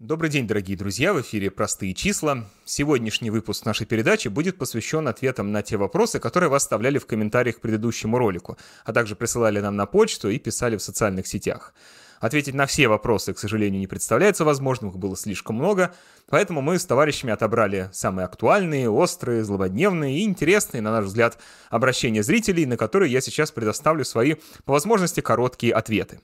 Добрый 0.00 0.30
день, 0.30 0.46
дорогие 0.46 0.78
друзья, 0.78 1.12
в 1.12 1.20
эфире 1.20 1.50
«Простые 1.50 1.92
числа». 1.92 2.46
Сегодняшний 2.64 3.28
выпуск 3.28 3.66
нашей 3.66 3.86
передачи 3.86 4.28
будет 4.28 4.56
посвящен 4.56 5.06
ответам 5.06 5.52
на 5.52 5.60
те 5.62 5.76
вопросы, 5.76 6.18
которые 6.18 6.48
вы 6.48 6.56
оставляли 6.56 6.96
в 6.96 7.04
комментариях 7.04 7.58
к 7.58 7.60
предыдущему 7.60 8.16
ролику, 8.16 8.56
а 8.86 8.94
также 8.94 9.14
присылали 9.14 9.60
нам 9.60 9.76
на 9.76 9.84
почту 9.84 10.30
и 10.30 10.38
писали 10.38 10.78
в 10.78 10.82
социальных 10.82 11.26
сетях. 11.26 11.74
Ответить 12.18 12.54
на 12.54 12.64
все 12.64 12.88
вопросы, 12.88 13.34
к 13.34 13.38
сожалению, 13.38 13.78
не 13.78 13.86
представляется 13.86 14.46
возможным, 14.46 14.88
их 14.88 14.96
было 14.96 15.18
слишком 15.18 15.56
много, 15.56 15.94
поэтому 16.30 16.62
мы 16.62 16.78
с 16.78 16.86
товарищами 16.86 17.34
отобрали 17.34 17.90
самые 17.92 18.24
актуальные, 18.24 18.88
острые, 18.88 19.44
злободневные 19.44 20.20
и 20.20 20.24
интересные, 20.24 20.80
на 20.80 20.92
наш 20.92 21.04
взгляд, 21.04 21.36
обращения 21.68 22.22
зрителей, 22.22 22.64
на 22.64 22.78
которые 22.78 23.12
я 23.12 23.20
сейчас 23.20 23.50
предоставлю 23.50 24.06
свои, 24.06 24.36
по 24.64 24.72
возможности, 24.72 25.20
короткие 25.20 25.74
ответы. 25.74 26.20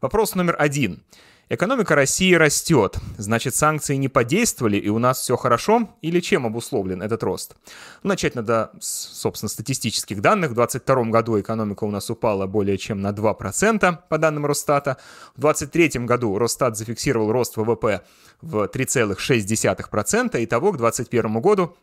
Вопрос 0.00 0.34
номер 0.34 0.56
один– 0.58 1.04
Экономика 1.48 1.94
России 1.94 2.34
растет. 2.34 2.96
Значит, 3.18 3.54
санкции 3.54 3.94
не 3.94 4.08
подействовали, 4.08 4.78
и 4.78 4.88
у 4.88 4.98
нас 4.98 5.20
все 5.20 5.36
хорошо? 5.36 5.88
Или 6.02 6.18
чем 6.18 6.44
обусловлен 6.44 7.00
этот 7.02 7.22
рост? 7.22 7.54
Начать 8.02 8.34
надо 8.34 8.72
с, 8.80 9.20
собственно, 9.20 9.48
статистических 9.48 10.20
данных. 10.20 10.50
В 10.50 10.54
2022 10.54 11.04
году 11.12 11.38
экономика 11.38 11.84
у 11.84 11.90
нас 11.92 12.10
упала 12.10 12.48
более 12.48 12.76
чем 12.78 13.00
на 13.00 13.10
2%, 13.10 13.98
по 14.08 14.18
данным 14.18 14.44
Росстата. 14.44 14.96
В 15.36 15.40
2023 15.42 16.04
году 16.04 16.36
Росстат 16.36 16.76
зафиксировал 16.76 17.30
рост 17.30 17.56
ВВП 17.56 18.02
в 18.42 18.64
3,6%. 18.64 20.42
Итого 20.42 20.72
к 20.72 20.78
2021 20.78 21.40
году 21.40 21.76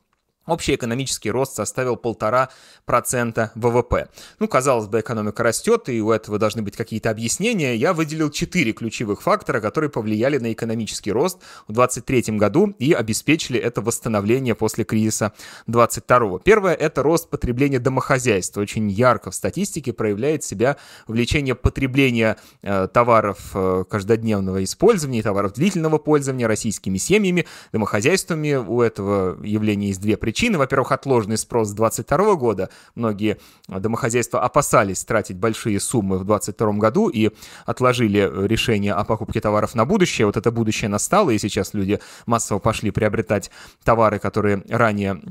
Общий 0.45 0.75
экономический 0.75 1.31
рост 1.31 1.55
составил 1.55 1.95
полтора 1.95 2.49
процента 2.85 3.53
ВВП. 3.55 4.09
Ну, 4.39 4.49
казалось 4.49 4.88
бы, 4.88 4.99
экономика 4.99 5.41
растет, 5.41 5.88
и 5.88 6.02
у 6.02 6.11
этого 6.11 6.38
должны 6.38 6.61
быть 6.61 6.75
какие-то 6.75 7.09
объяснения. 7.09 7.75
Я 7.75 7.93
выделил 7.93 8.29
четыре 8.29 8.73
ключевых 8.73 9.21
фактора, 9.21 9.61
которые 9.61 9.89
повлияли 9.89 10.39
на 10.39 10.52
экономический 10.52 11.13
рост 11.13 11.38
в 11.66 11.71
2023 11.71 12.38
году 12.38 12.75
и 12.77 12.91
обеспечили 12.91 13.57
это 13.57 13.81
восстановление 13.81 14.53
после 14.53 14.83
кризиса 14.83 15.31
2022. 15.67 16.39
Первое– 16.39 16.73
это 16.75 17.03
рост 17.03 17.30
потребления 17.30 17.80
домохозяйства. 17.80 18.59
Очень 18.59 18.89
ярко 18.89 19.31
в 19.31 19.35
статистике 19.35 19.94
проявляет 19.94 20.44
себя 20.44 20.75
увеличение 21.07 21.55
потребления 21.55 22.35
э, 22.63 22.89
товаров 22.94 23.52
э, 23.53 23.85
каждодневного 23.89 24.61
использования, 24.66 25.23
товаров 25.23 25.53
длительного 25.53 26.00
пользования 26.00 26.50
российскими 26.50 26.97
семьями, 26.97 27.45
домохозяйствами. 27.72 28.55
У 28.55 28.81
этого 28.81 29.41
явления 29.41 29.88
есть 29.88 30.02
две 30.02 30.17
причины 30.17 30.33
причины. 30.34 30.58
Во-первых, 30.58 30.92
отложенный 30.92 31.38
спрос 31.38 31.70
с 31.70 31.73
2022 31.73 32.36
года. 32.36 32.70
Многие 32.95 33.38
домохозяйства 33.67 34.42
опасались 34.42 35.06
тратить 35.06 35.38
большие 35.38 35.80
суммы 35.80 36.17
в 36.17 36.25
2022 36.25 36.73
году 36.80 37.08
и 37.08 37.30
отложили 37.67 38.28
решение 38.48 38.94
о 38.94 39.03
покупке 39.03 39.40
товаров 39.42 39.75
на 39.75 39.86
будущее. 39.86 40.25
Вот 40.25 40.36
это 40.36 40.52
будущее 40.52 40.90
настало, 40.90 41.30
и 41.30 41.38
сейчас 41.38 41.75
люди 41.75 42.00
массово 42.25 42.58
пошли 42.58 42.90
приобретать 42.90 43.52
товары, 43.84 44.17
которые 44.17 44.64
ранее 44.70 45.22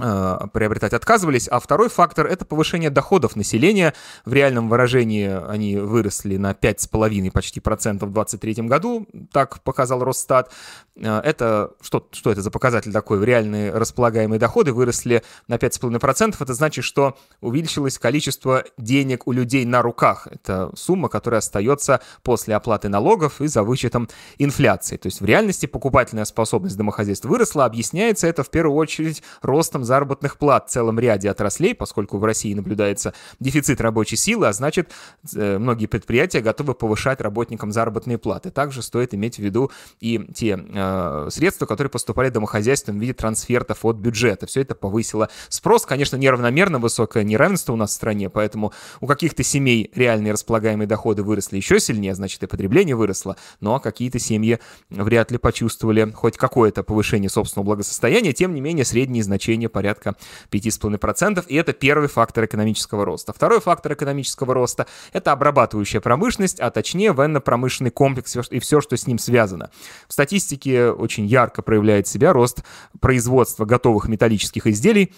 приобретать 0.00 0.92
отказывались. 0.92 1.48
А 1.48 1.60
второй 1.60 1.88
фактор— 1.88 2.26
это 2.28 2.44
повышение 2.44 2.90
доходов 2.90 3.36
населения. 3.36 3.94
В 4.24 4.32
реальном 4.32 4.68
выражении 4.68 5.28
они 5.48 5.76
выросли 5.76 6.36
на 6.36 6.52
5,5 6.52 7.30
почти 7.30 7.60
процентов 7.60 8.10
в 8.10 8.12
2023 8.12 8.66
году, 8.66 9.06
так 9.32 9.62
показал 9.62 10.04
Росстат. 10.04 10.52
Э, 10.96 11.20
это 11.20 11.72
что, 11.80 12.06
что 12.12 12.30
это 12.30 12.42
за 12.42 12.50
показатель 12.50 12.92
такой? 12.92 13.24
Реальные 13.24 13.72
располагаемые 13.72 14.38
доходы 14.38 14.72
выросли 14.72 15.22
на 15.48 15.54
5,5 15.56 15.98
процентов. 15.98 16.42
Это 16.42 16.54
значит, 16.54 16.84
что 16.84 17.16
увеличилось 17.40 17.98
количество 17.98 18.64
денег 18.78 19.26
у 19.26 19.32
людей 19.32 19.64
на 19.64 19.82
руках. 19.82 20.28
Это 20.30 20.70
сумма, 20.74 21.08
которая 21.08 21.38
остается 21.38 22.00
после 22.22 22.54
оплаты 22.54 22.88
налогов 22.88 23.40
и 23.40 23.46
за 23.46 23.62
вычетом 23.62 24.08
инфляции. 24.38 24.96
То 24.96 25.06
есть 25.06 25.20
в 25.20 25.24
реальности 25.24 25.66
покупательная 25.66 26.24
способность 26.24 26.76
домохозяйств 26.76 27.24
выросла. 27.24 27.64
Объясняется 27.64 28.26
это 28.26 28.42
в 28.42 28.50
первую 28.50 28.76
очередь 28.76 29.22
ростом 29.42 29.84
заработных 29.90 30.38
плат 30.38 30.68
в 30.68 30.70
целом 30.70 31.00
ряде 31.00 31.28
отраслей, 31.28 31.74
поскольку 31.74 32.18
в 32.18 32.24
России 32.24 32.54
наблюдается 32.54 33.12
дефицит 33.40 33.80
рабочей 33.80 34.14
силы, 34.14 34.46
а 34.46 34.52
значит, 34.52 34.92
э, 35.34 35.58
многие 35.58 35.86
предприятия 35.86 36.40
готовы 36.40 36.74
повышать 36.74 37.20
работникам 37.20 37.72
заработные 37.72 38.16
платы. 38.16 38.52
Также 38.52 38.82
стоит 38.82 39.14
иметь 39.14 39.36
в 39.36 39.40
виду 39.40 39.72
и 39.98 40.28
те 40.32 40.56
э, 40.56 41.28
средства, 41.30 41.66
которые 41.66 41.90
поступали 41.90 42.28
домохозяйствам 42.30 42.98
в 42.98 43.00
виде 43.00 43.14
трансфертов 43.14 43.84
от 43.84 43.96
бюджета. 43.96 44.46
Все 44.46 44.60
это 44.60 44.76
повысило 44.76 45.28
спрос. 45.48 45.86
Конечно, 45.86 46.14
неравномерно 46.14 46.78
высокое 46.78 47.24
неравенство 47.24 47.72
у 47.72 47.76
нас 47.76 47.90
в 47.90 47.94
стране, 47.94 48.30
поэтому 48.30 48.72
у 49.00 49.08
каких-то 49.08 49.42
семей 49.42 49.90
реальные 49.92 50.34
располагаемые 50.34 50.86
доходы 50.86 51.24
выросли 51.24 51.56
еще 51.56 51.80
сильнее, 51.80 52.14
значит, 52.14 52.44
и 52.44 52.46
потребление 52.46 52.94
выросло, 52.94 53.36
но 53.58 53.80
какие-то 53.80 54.20
семьи 54.20 54.60
вряд 54.88 55.32
ли 55.32 55.38
почувствовали 55.38 56.12
хоть 56.12 56.36
какое-то 56.36 56.84
повышение 56.84 57.28
собственного 57.28 57.66
благосостояния, 57.66 58.32
тем 58.32 58.54
не 58.54 58.60
менее, 58.60 58.84
средние 58.84 59.24
значения 59.24 59.68
порядка 59.70 60.16
5,5%, 60.50 61.44
и 61.46 61.54
это 61.56 61.72
первый 61.72 62.08
фактор 62.08 62.44
экономического 62.44 63.04
роста. 63.04 63.32
Второй 63.32 63.60
фактор 63.60 63.94
экономического 63.94 64.54
роста— 64.54 64.86
это 65.12 65.32
обрабатывающая 65.32 66.00
промышленность, 66.00 66.60
а 66.60 66.70
точнее 66.70 67.12
военно-промышленный 67.12 67.90
комплекс 67.90 68.36
и 68.50 68.58
все, 68.58 68.80
что 68.80 68.96
с 68.96 69.06
ним 69.06 69.18
связано. 69.18 69.70
В 70.08 70.12
статистике 70.12 70.90
очень 70.90 71.26
ярко 71.26 71.62
проявляет 71.62 72.06
себя 72.06 72.32
рост 72.32 72.62
производства 73.00 73.64
готовых 73.64 74.08
металлических 74.08 74.66
изделий, 74.66 75.14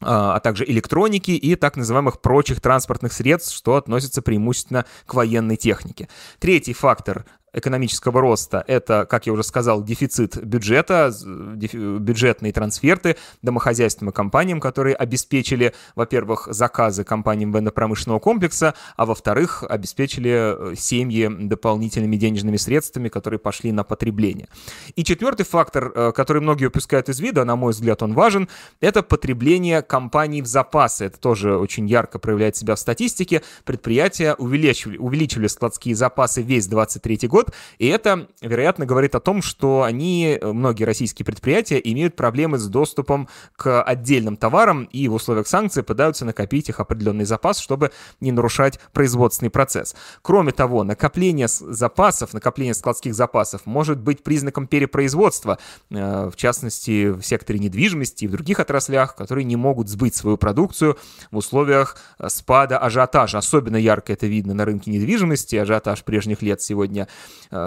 а, 0.00 0.36
а 0.36 0.40
также 0.40 0.64
электроники 0.64 1.30
и 1.30 1.54
так 1.56 1.76
называемых 1.76 2.20
прочих 2.20 2.60
транспортных 2.60 3.12
средств, 3.12 3.54
что 3.54 3.76
относится 3.76 4.22
преимущественно 4.22 4.84
к 5.06 5.14
военной 5.14 5.56
технике. 5.56 6.08
Третий 6.38 6.72
фактор 6.72 7.24
экономического 7.54 8.20
роста. 8.20 8.64
Это, 8.66 9.06
как 9.08 9.26
я 9.26 9.32
уже 9.32 9.42
сказал, 9.42 9.82
дефицит 9.82 10.42
бюджета, 10.44 11.12
бюджетные 11.24 12.52
трансферты 12.52 13.16
домохозяйствам 13.42 14.10
и 14.10 14.12
компаниям, 14.12 14.60
которые 14.60 14.96
обеспечили, 14.96 15.74
во-первых, 15.94 16.48
заказы 16.50 17.04
компаниям 17.04 17.52
военно-промышленного 17.52 18.18
комплекса, 18.18 18.74
а 18.96 19.06
во-вторых, 19.06 19.64
обеспечили 19.68 20.72
э, 20.72 20.74
семьи 20.76 21.28
дополнительными 21.28 22.16
денежными 22.16 22.56
средствами, 22.56 23.08
которые 23.08 23.38
пошли 23.38 23.72
на 23.72 23.84
потребление. 23.84 24.48
И 24.96 25.04
четвертый 25.04 25.44
фактор, 25.44 25.92
э, 25.94 26.12
который 26.12 26.42
многие 26.42 26.66
упускают 26.66 27.08
из 27.08 27.20
вида, 27.20 27.44
на 27.44 27.56
мой 27.56 27.72
взгляд, 27.72 28.02
он 28.02 28.14
важен, 28.14 28.48
это 28.80 29.02
потребление 29.02 29.82
компаний 29.82 30.42
в 30.42 30.46
запасы. 30.46 31.06
Это 31.06 31.18
тоже 31.18 31.56
очень 31.56 31.86
ярко 31.86 32.18
проявляет 32.18 32.56
себя 32.56 32.74
в 32.74 32.78
статистике. 32.78 33.42
Предприятия 33.64 34.34
увеличивали, 34.34 34.96
увеличивали 34.98 35.46
складские 35.46 35.94
запасы 35.94 36.42
весь 36.42 36.66
23 36.66 37.28
год, 37.28 37.43
год. 37.44 37.54
И 37.78 37.86
это, 37.86 38.28
вероятно, 38.40 38.86
говорит 38.86 39.14
о 39.14 39.20
том, 39.20 39.42
что 39.42 39.82
они, 39.82 40.38
э, 40.40 40.52
многие 40.52 40.84
российские 40.84 41.26
предприятия, 41.26 41.80
имеют 41.82 42.16
проблемы 42.16 42.58
с 42.58 42.66
доступом 42.66 43.28
к 43.56 43.82
отдельным 43.82 44.36
товарам 44.36 44.84
и 44.84 45.08
в 45.08 45.14
условиях 45.14 45.46
санкций 45.46 45.82
пытаются 45.82 46.24
накопить 46.24 46.68
их 46.68 46.80
определенный 46.80 47.24
запас, 47.24 47.58
чтобы 47.58 47.90
не 48.20 48.32
нарушать 48.32 48.80
производственный 48.92 49.50
процесс. 49.50 49.94
Кроме 50.22 50.52
того, 50.52 50.84
накопление 50.84 51.48
запасов, 51.48 52.32
накопление 52.32 52.74
складских 52.74 53.14
запасов 53.14 53.62
может 53.66 53.98
быть 54.00 54.22
признаком 54.22 54.66
перепроизводства, 54.66 55.58
э, 55.90 56.30
в 56.30 56.36
частности, 56.36 57.08
в 57.08 57.22
секторе 57.22 57.58
недвижимости 57.58 58.24
и 58.24 58.28
в 58.28 58.32
других 58.32 58.60
отраслях, 58.60 59.16
которые 59.16 59.44
не 59.44 59.56
могут 59.56 59.88
сбыть 59.88 60.14
свою 60.14 60.36
продукцию 60.36 60.96
в 61.30 61.36
условиях 61.36 61.96
э, 62.18 62.28
спада 62.28 62.78
ажиотажа. 62.78 63.38
Особенно 63.38 63.76
ярко 63.76 64.12
это 64.12 64.26
видно 64.26 64.54
на 64.54 64.64
рынке 64.64 64.90
недвижимости. 64.90 65.56
Ажиотаж 65.56 66.02
прежних 66.04 66.42
лет 66.42 66.62
сегодня 66.62 67.08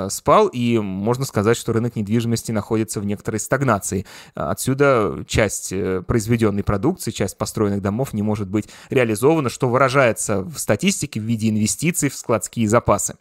спал, 0.09 0.47
и 0.47 0.79
можно 0.79 1.25
сказать, 1.25 1.57
что 1.57 1.73
рынок 1.73 1.95
недвижимости 1.95 2.51
находится 2.51 2.99
в 2.99 3.05
некоторой 3.05 3.39
стагнации. 3.39 4.05
Отсюда 4.35 5.23
часть 5.27 5.71
э, 5.71 6.01
произведенной 6.01 6.63
продукции, 6.63 7.11
часть 7.11 7.37
построенных 7.37 7.81
домов 7.81 8.13
не 8.13 8.21
может 8.21 8.47
быть 8.47 8.69
реализована, 8.89 9.49
что 9.49 9.69
выражается 9.69 10.41
в 10.41 10.57
статистике 10.57 11.19
в 11.19 11.23
виде 11.23 11.49
инвестиций 11.49 12.09
в 12.09 12.15
складские 12.15 12.67
запасы. 12.67 13.15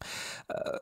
Э, 0.00 0.04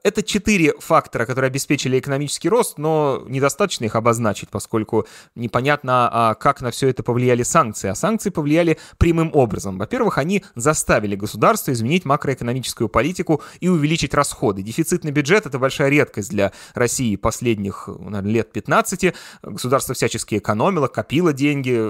это 0.02 0.22
четыре 0.22 0.74
фактора, 0.78 1.26
которые 1.26 1.48
обеспечили 1.48 1.98
экономический 1.98 2.48
рост, 2.48 2.78
но 2.78 3.22
недостаточно 3.26 3.84
их 3.84 3.96
обозначить, 3.96 4.48
поскольку 4.48 5.06
непонятно, 5.34 6.08
а 6.12 6.34
как 6.34 6.60
на 6.60 6.70
все 6.70 6.88
это 6.88 7.02
повлияли 7.02 7.42
санкции. 7.42 7.88
А 7.88 7.94
санкции 7.94 8.30
повлияли 8.30 8.78
прямым 8.98 9.30
образом. 9.34 9.78
Во-первых, 9.78 10.18
они 10.18 10.44
заставили 10.54 11.16
государство 11.16 11.72
изменить 11.72 12.04
макроэкономическую 12.04 12.88
политику 12.88 13.42
и 13.60 13.68
увеличить 13.68 14.14
расходы. 14.14 14.62
Дефицитный 14.62 15.12
бюджет— 15.12 15.46
это 15.46 15.58
большая 15.58 15.88
редкость 15.88 16.30
для 16.30 16.52
России 16.74 17.16
последних 17.16 17.88
наверное, 17.88 18.32
лет 18.32 18.52
15. 18.52 19.14
Государство 19.42 19.94
всячески 19.94 20.38
экономило, 20.38 20.88
копило 20.88 21.32
деньги, 21.32 21.80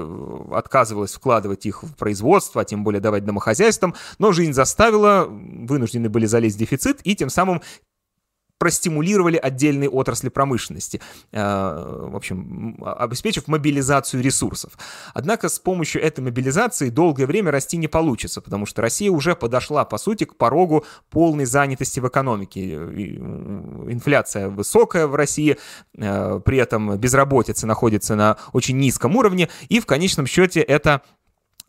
отказывалось 0.55 1.15
вкладывать 1.15 1.67
их 1.67 1.83
в 1.83 1.95
производство, 1.95 2.63
а 2.63 2.65
тем 2.65 2.85
более 2.85 3.01
давать 3.01 3.25
домохозяйствам, 3.25 3.95
но 4.19 4.33
жизнь 4.33 4.53
заставила, 4.53 5.27
вынуждены 5.29 6.09
были 6.09 6.27
залезть 6.27 6.57
в 6.57 6.59
дефицит 6.59 7.01
и 7.05 7.15
тем 7.15 7.31
самым 7.31 7.63
простимулировали 8.61 9.39
отдельные 9.39 9.89
отрасли 9.89 10.29
промышленности, 10.29 11.01
э, 11.33 11.41
в 11.41 12.15
общем, 12.15 12.77
обеспечив 12.85 13.49
мобилизацию 13.49 14.23
ресурсов. 14.23 14.75
Однако 15.15 15.49
с 15.49 15.59
помощью 15.59 16.03
этой 16.03 16.21
мобилизации 16.21 16.91
долгое 16.91 17.25
время 17.25 17.51
расти 17.51 17.79
не 17.79 17.89
получится, 17.89 18.43
потому 18.43 18.67
что 18.67 18.83
Россия 18.83 19.11
уже 19.11 19.35
подошла, 19.35 19.87
по 19.87 19.97
сути, 19.97 20.25
к 20.25 20.37
порогу 20.37 20.85
полной 21.09 21.47
занятости 21.47 22.01
в 22.01 22.09
экономике. 22.09 22.75
Инфляция 22.75 24.51
высокая 24.51 25.07
в 25.07 25.15
России, 25.15 25.57
э, 25.97 26.41
при 26.45 26.59
этом 26.59 26.99
безработица 26.99 27.67
находится 27.67 28.15
на 28.15 28.37
очень 28.53 28.79
низком 28.79 29.17
уровне, 29.17 29.49
и 29.71 29.81
в 29.81 29.87
конечном 29.87 30.27
счете 30.27 30.61
это 30.61 31.01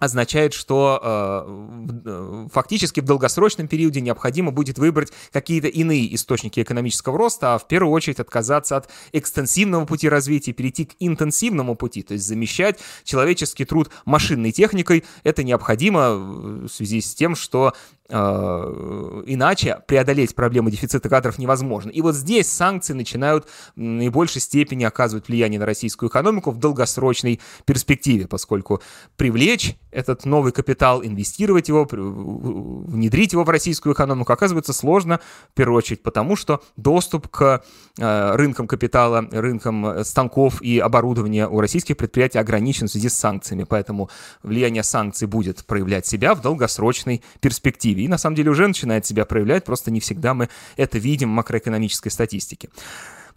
означает, 0.01 0.53
что 0.53 0.99
э, 1.03 2.47
фактически 2.51 3.01
в 3.01 3.05
долгосрочном 3.05 3.67
периоде 3.67 4.01
необходимо 4.01 4.51
будет 4.51 4.79
выбрать 4.79 5.13
какие-то 5.31 5.67
иные 5.67 6.13
источники 6.15 6.59
экономического 6.59 7.19
роста, 7.19 7.53
а 7.53 7.59
в 7.59 7.67
первую 7.67 7.93
очередь 7.93 8.19
отказаться 8.19 8.77
от 8.77 8.89
экстенсивного 9.11 9.85
пути 9.85 10.09
развития, 10.09 10.53
перейти 10.53 10.85
к 10.85 10.95
интенсивному 10.99 11.75
пути, 11.75 12.01
то 12.01 12.15
есть 12.15 12.25
замещать 12.25 12.79
человеческий 13.03 13.63
труд 13.63 13.91
машинной 14.05 14.51
техникой. 14.51 15.03
Это 15.23 15.43
необходимо 15.43 16.15
в 16.15 16.67
связи 16.69 16.99
с 16.99 17.13
тем, 17.13 17.35
что 17.35 17.73
Э, 18.00 18.00
иначе 18.09 19.81
преодолеть 19.87 20.35
проблему 20.35 20.69
дефицита 20.69 21.07
кадров 21.07 21.37
невозможно. 21.37 21.89
И 21.89 22.01
вот 22.01 22.15
здесь 22.15 22.47
санкции 22.47 22.93
начинают 22.93 23.45
в 23.75 23.79
наибольшей 23.79 24.41
степени 24.41 24.83
оказывать 24.83 25.29
влияние 25.29 25.59
на 25.59 25.65
российскую 25.65 26.09
экономику 26.09 26.51
в 26.51 26.57
долгосрочной 26.57 27.39
перспективе, 27.65 28.27
поскольку 28.27 28.81
привлечь 29.15 29.77
этот 29.91 30.25
новый 30.25 30.51
капитал, 30.51 31.03
инвестировать 31.03 31.69
его, 31.69 31.87
внедрить 31.89 33.33
его 33.33 33.43
в 33.43 33.49
российскую 33.49 33.93
экономику 33.93 34.33
оказывается 34.33 34.73
сложно, 34.73 35.19
в 35.51 35.53
первую 35.53 35.77
очередь 35.77 36.03
потому, 36.03 36.35
что 36.35 36.61
доступ 36.75 37.27
к 37.29 37.63
э, 37.97 38.35
рынкам 38.35 38.67
капитала, 38.67 39.27
рынкам 39.31 39.85
э, 39.85 40.03
станков 40.03 40.61
и 40.61 40.79
оборудования 40.79 41.47
у 41.47 41.59
российских 41.61 41.97
предприятий 41.97 42.39
ограничен 42.39 42.87
в 42.87 42.91
связи 42.91 43.09
с 43.09 43.13
санкциями, 43.13 43.63
поэтому 43.63 44.09
влияние 44.43 44.83
санкций 44.83 45.27
будет 45.27 45.65
проявлять 45.65 46.05
себя 46.05 46.35
в 46.35 46.41
долгосрочной 46.41 47.21
перспективе 47.39 48.00
и 48.03 48.07
на 48.07 48.17
самом 48.17 48.35
деле 48.35 48.51
уже 48.51 48.67
начинает 48.67 49.05
себя 49.05 49.25
проявлять, 49.25 49.63
просто 49.63 49.91
не 49.91 49.99
всегда 49.99 50.33
мы 50.33 50.49
это 50.77 50.97
видим 50.97 51.29
в 51.29 51.33
макроэкономической 51.33 52.11
статистике. 52.11 52.69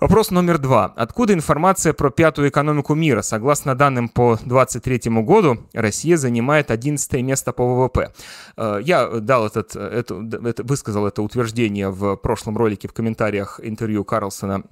Вопрос 0.01 0.31
номер 0.31 0.59
два. 0.59 0.93
Откуда 0.97 1.35
информация 1.35 1.93
про 1.93 2.11
пятую 2.11 2.49
экономику 2.49 2.95
мира? 2.95 3.23
Согласно 3.23 3.75
данным 3.75 4.09
по 4.09 4.37
2023 4.37 5.23
году, 5.23 5.59
Россия 5.73 6.17
занимает 6.17 6.71
11 6.71 7.13
место 7.23 7.53
по 7.53 7.65
ВВП. 7.65 8.13
Э, 8.57 8.81
я 8.83 9.07
дал 9.07 9.47
этот, 9.47 9.77
это, 9.77 10.23
это, 10.45 10.63
высказал 10.65 11.07
это 11.07 11.23
утверждение 11.23 11.91
в 11.91 12.17
прошлом 12.17 12.57
ролике 12.57 12.89
в 12.89 12.93
комментариях 12.93 13.61
интервью 13.63 14.05
Карлсона 14.05 14.65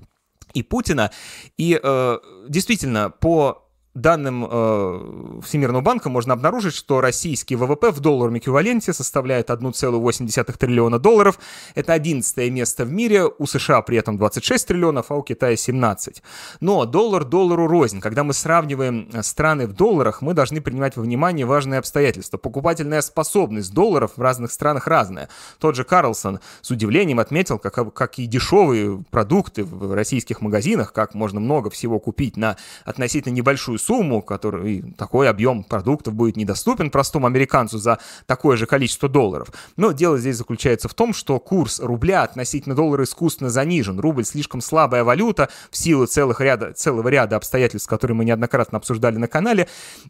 и 0.54 0.62
Путина. 0.62 1.10
И 1.56 1.80
э, 1.82 2.18
действительно, 2.48 3.10
по 3.10 3.61
данным 3.94 4.46
э, 4.50 5.40
Всемирного 5.44 5.82
банка 5.82 6.08
можно 6.08 6.32
обнаружить, 6.32 6.74
что 6.74 7.00
российский 7.00 7.56
ВВП 7.56 7.90
в 7.90 8.00
долларовом 8.00 8.38
эквиваленте 8.38 8.92
составляет 8.92 9.50
1,8 9.50 10.56
триллиона 10.56 10.98
долларов. 10.98 11.38
Это 11.74 11.92
11 11.92 12.50
место 12.50 12.84
в 12.84 12.92
мире, 12.92 13.26
у 13.26 13.46
США 13.46 13.82
при 13.82 13.98
этом 13.98 14.16
26 14.16 14.68
триллионов, 14.68 15.10
а 15.10 15.16
у 15.16 15.22
Китая 15.22 15.56
17. 15.56 16.22
Но 16.60 16.86
доллар 16.86 17.24
доллару 17.24 17.66
рознь. 17.66 18.00
Когда 18.00 18.24
мы 18.24 18.32
сравниваем 18.32 19.10
э, 19.12 19.22
страны 19.22 19.66
в 19.66 19.74
долларах, 19.74 20.22
мы 20.22 20.32
должны 20.32 20.62
принимать 20.62 20.96
во 20.96 21.02
внимание 21.02 21.44
важные 21.44 21.78
обстоятельства. 21.78 22.38
Покупательная 22.38 23.02
способность 23.02 23.74
долларов 23.74 24.12
в 24.16 24.22
разных 24.22 24.52
странах 24.52 24.86
разная. 24.86 25.28
Тот 25.58 25.76
же 25.76 25.84
Карлсон 25.84 26.40
с 26.62 26.70
удивлением 26.70 27.20
отметил, 27.20 27.58
как, 27.58 27.92
как 27.92 28.18
и 28.18 28.26
дешевые 28.26 29.04
продукты 29.10 29.64
в 29.64 29.94
российских 29.94 30.40
магазинах, 30.40 30.94
как 30.94 31.14
можно 31.14 31.40
много 31.40 31.68
всего 31.68 32.00
купить 32.00 32.38
на 32.38 32.56
относительно 32.84 33.34
небольшую 33.34 33.78
сумму, 33.82 34.22
который, 34.22 34.94
такой 34.96 35.28
объем 35.28 35.64
продуктов 35.64 36.14
будет 36.14 36.36
недоступен 36.36 36.90
простому 36.90 37.26
американцу 37.26 37.78
за 37.78 37.98
такое 38.26 38.56
же 38.56 38.66
количество 38.66 39.08
долларов. 39.08 39.48
Но 39.76 39.92
дело 39.92 40.18
здесь 40.18 40.36
заключается 40.36 40.88
в 40.88 40.94
том, 40.94 41.12
что 41.12 41.38
курс 41.38 41.80
рубля 41.80 42.22
относительно 42.22 42.74
доллара 42.74 43.04
искусственно 43.04 43.50
занижен. 43.50 43.98
Рубль 44.00 44.24
слишком 44.24 44.60
слабая 44.60 45.04
валюта 45.04 45.48
в 45.70 45.76
силу 45.76 46.06
целых 46.06 46.40
ряда, 46.40 46.72
целого 46.72 47.08
ряда 47.08 47.36
обстоятельств, 47.36 47.88
которые 47.88 48.16
мы 48.16 48.24
неоднократно 48.24 48.78
обсуждали 48.78 49.16
на 49.16 49.28
канале. 49.28 49.68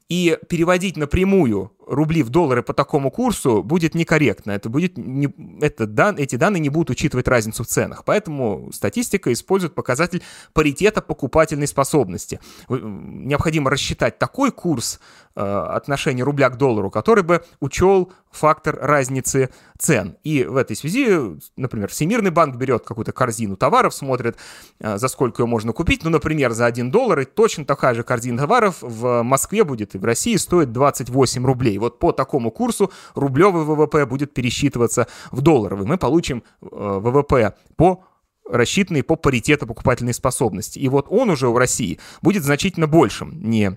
И 0.09 0.39
переводить 0.49 0.97
напрямую 0.97 1.73
рубли 1.87 2.23
в 2.23 2.31
доллары 2.31 2.63
по 2.63 2.75
такому 2.75 3.11
курсу 3.11 3.63
будет 3.63 3.95
некорректно. 3.95 4.53
Это 4.53 4.69
будет 4.69 4.97
не, 4.97 5.29
это, 5.61 5.87
дан, 5.87 6.17
эти 6.17 6.37
данные 6.37 6.61
не 6.61 6.69
будут 6.69 6.91
учитывать 6.91 7.29
разницу 7.29 7.65
в 7.65 7.67
ценах. 7.67 8.05
Поэтому 8.05 8.71
статистика 8.73 9.33
использует 9.33 9.75
показатель 9.75 10.23
паритета 10.53 11.03
покупательной 11.03 11.67
способности. 11.67 12.41
Необходимо 12.69 13.62
рассчитать 13.69 14.19
такой 14.19 14.51
курс 14.51 15.01
Э, 15.35 15.67
отношение 15.71 16.27
рубля 16.27 16.51
к 16.51 16.59
доллару, 16.59 16.91
который 16.91 17.25
бы 17.25 17.43
учел 17.59 18.13
фактор 18.31 18.79
разницы 18.79 19.49
цен. 19.79 20.19
И 20.25 20.45
в 20.45 20.57
этой 20.57 20.77
связи, 20.77 21.41
например, 21.57 21.89
Всемирный 21.89 22.31
банк 22.31 22.57
берет 22.57 22.85
какую-то 22.85 23.13
корзину 23.13 23.57
товаров, 23.57 23.95
смотрит, 23.95 24.37
э, 24.81 24.99
за 24.99 25.09
сколько 25.09 25.43
ее 25.43 25.47
можно 25.47 25.73
купить. 25.73 26.05
Ну, 26.05 26.11
например, 26.11 26.53
за 26.53 26.67
1 26.67 26.91
доллар, 26.91 27.21
и 27.21 27.25
точно 27.25 27.65
такая 27.65 27.95
же 27.95 28.03
корзина 28.03 28.41
товаров 28.41 28.77
в 28.83 29.23
Москве 29.23 29.65
будет 29.65 29.95
и 29.95 29.99
в 29.99 30.05
России 30.05 30.37
стоит 30.37 30.71
28 30.71 31.47
рублей. 31.47 31.79
Вот 31.79 31.99
по 31.99 32.13
такому 32.13 32.51
курсу 32.51 32.93
рублевый 33.15 33.65
ВВП 33.65 34.05
будет 34.05 34.35
пересчитываться 34.35 35.07
в 35.31 35.41
долларовый. 35.41 35.87
Мы 35.87 35.97
получим 35.97 36.43
э, 36.61 36.67
ВВП 36.71 37.55
по 37.77 38.05
рассчитанный 38.49 39.03
по 39.03 39.17
паритету 39.17 39.67
покупательной 39.67 40.15
способности. 40.15 40.79
И 40.79 40.89
вот 40.89 41.07
он 41.09 41.31
уже 41.31 41.49
в 41.49 41.57
России 41.57 41.99
будет 42.21 42.45
значительно 42.45 42.87
большим, 42.87 43.43
не 43.43 43.77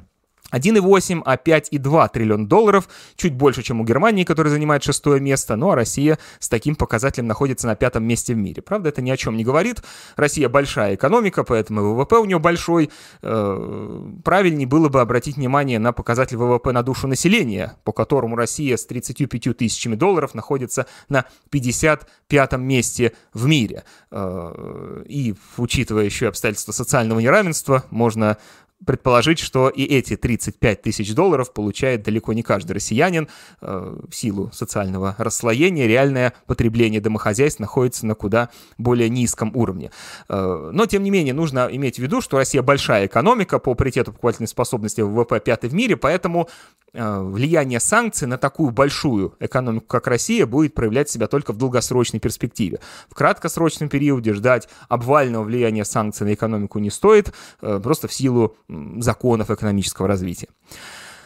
1,8, 0.51 1.21
а 1.25 1.35
5,2 1.35 2.09
триллион 2.13 2.47
долларов, 2.47 2.87
чуть 3.15 3.33
больше, 3.33 3.63
чем 3.63 3.81
у 3.81 3.83
Германии, 3.83 4.23
которая 4.23 4.53
занимает 4.53 4.83
шестое 4.83 5.19
место, 5.19 5.55
ну 5.55 5.71
а 5.71 5.75
Россия 5.75 6.19
с 6.39 6.49
таким 6.49 6.75
показателем 6.75 7.27
находится 7.27 7.67
на 7.67 7.75
пятом 7.75 8.03
месте 8.03 8.33
в 8.33 8.37
мире. 8.37 8.61
Правда, 8.61 8.89
это 8.89 9.01
ни 9.01 9.09
о 9.09 9.17
чем 9.17 9.37
не 9.37 9.43
говорит. 9.43 9.81
Россия 10.15 10.47
большая 10.49 10.95
экономика, 10.95 11.43
поэтому 11.43 11.95
ВВП 11.95 12.17
у 12.17 12.25
нее 12.25 12.39
большой. 12.39 12.89
Э, 13.21 14.01
правильнее 14.23 14.67
было 14.67 14.89
бы 14.89 15.01
обратить 15.01 15.37
внимание 15.37 15.79
на 15.79 15.91
показатель 15.93 16.37
ВВП 16.37 16.71
на 16.71 16.83
душу 16.83 17.07
населения, 17.07 17.77
по 17.83 17.91
которому 17.91 18.35
Россия 18.35 18.77
с 18.77 18.85
35 18.85 19.57
тысячами 19.57 19.95
долларов 19.95 20.35
находится 20.35 20.85
на 21.09 21.25
55 21.49 22.53
месте 22.57 23.13
в 23.33 23.47
мире. 23.47 23.83
Э, 24.11 25.03
и, 25.07 25.35
учитывая 25.57 26.05
еще 26.05 26.27
обстоятельства 26.27 26.71
социального 26.71 27.19
неравенства, 27.19 27.83
можно 27.89 28.37
предположить, 28.85 29.39
что 29.39 29.69
и 29.69 29.83
эти 29.83 30.15
35 30.15 30.81
тысяч 30.81 31.13
долларов 31.13 31.53
получает 31.53 32.03
далеко 32.03 32.33
не 32.33 32.43
каждый 32.43 32.73
россиянин. 32.73 33.27
Э, 33.61 33.97
в 34.09 34.15
силу 34.15 34.51
социального 34.53 35.15
расслоения 35.17 35.87
реальное 35.87 36.33
потребление 36.45 37.01
домохозяйств 37.01 37.59
находится 37.59 38.05
на 38.05 38.15
куда 38.15 38.49
более 38.77 39.09
низком 39.09 39.51
уровне. 39.55 39.91
Э, 40.29 40.69
но, 40.71 40.85
тем 40.85 41.03
не 41.03 41.11
менее, 41.11 41.33
нужно 41.33 41.67
иметь 41.71 41.97
в 41.97 41.99
виду, 41.99 42.21
что 42.21 42.37
Россия 42.37 42.61
большая 42.61 43.07
экономика 43.07 43.59
по 43.59 43.73
паритету 43.73 44.11
покупательной 44.11 44.47
способности 44.47 45.01
ВВП 45.01 45.39
пятый 45.39 45.69
в 45.69 45.73
мире, 45.73 45.97
поэтому 45.97 46.47
влияние 46.95 47.79
санкций 47.79 48.27
на 48.27 48.37
такую 48.37 48.71
большую 48.71 49.35
экономику, 49.39 49.85
как 49.87 50.07
Россия, 50.07 50.45
будет 50.45 50.73
проявлять 50.73 51.09
себя 51.09 51.27
только 51.27 51.51
в 51.53 51.57
долгосрочной 51.57 52.19
перспективе. 52.19 52.79
В 53.09 53.13
краткосрочном 53.15 53.89
периоде 53.89 54.33
ждать 54.33 54.69
обвального 54.87 55.43
влияния 55.43 55.85
санкций 55.85 56.25
на 56.25 56.33
экономику 56.33 56.79
не 56.79 56.89
стоит, 56.89 57.33
просто 57.59 58.07
в 58.07 58.13
силу 58.13 58.55
законов 58.97 59.51
экономического 59.51 60.07
развития. 60.07 60.47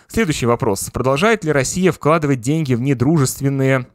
Следующий 0.08 0.48
вопрос. 0.48 0.90
Продолжает 0.92 1.44
ли 1.44 1.52
Россия 1.52 1.92
вкладывать 1.92 2.42
деньги 2.42 2.74
в 2.74 2.82
недружественные 2.82 3.88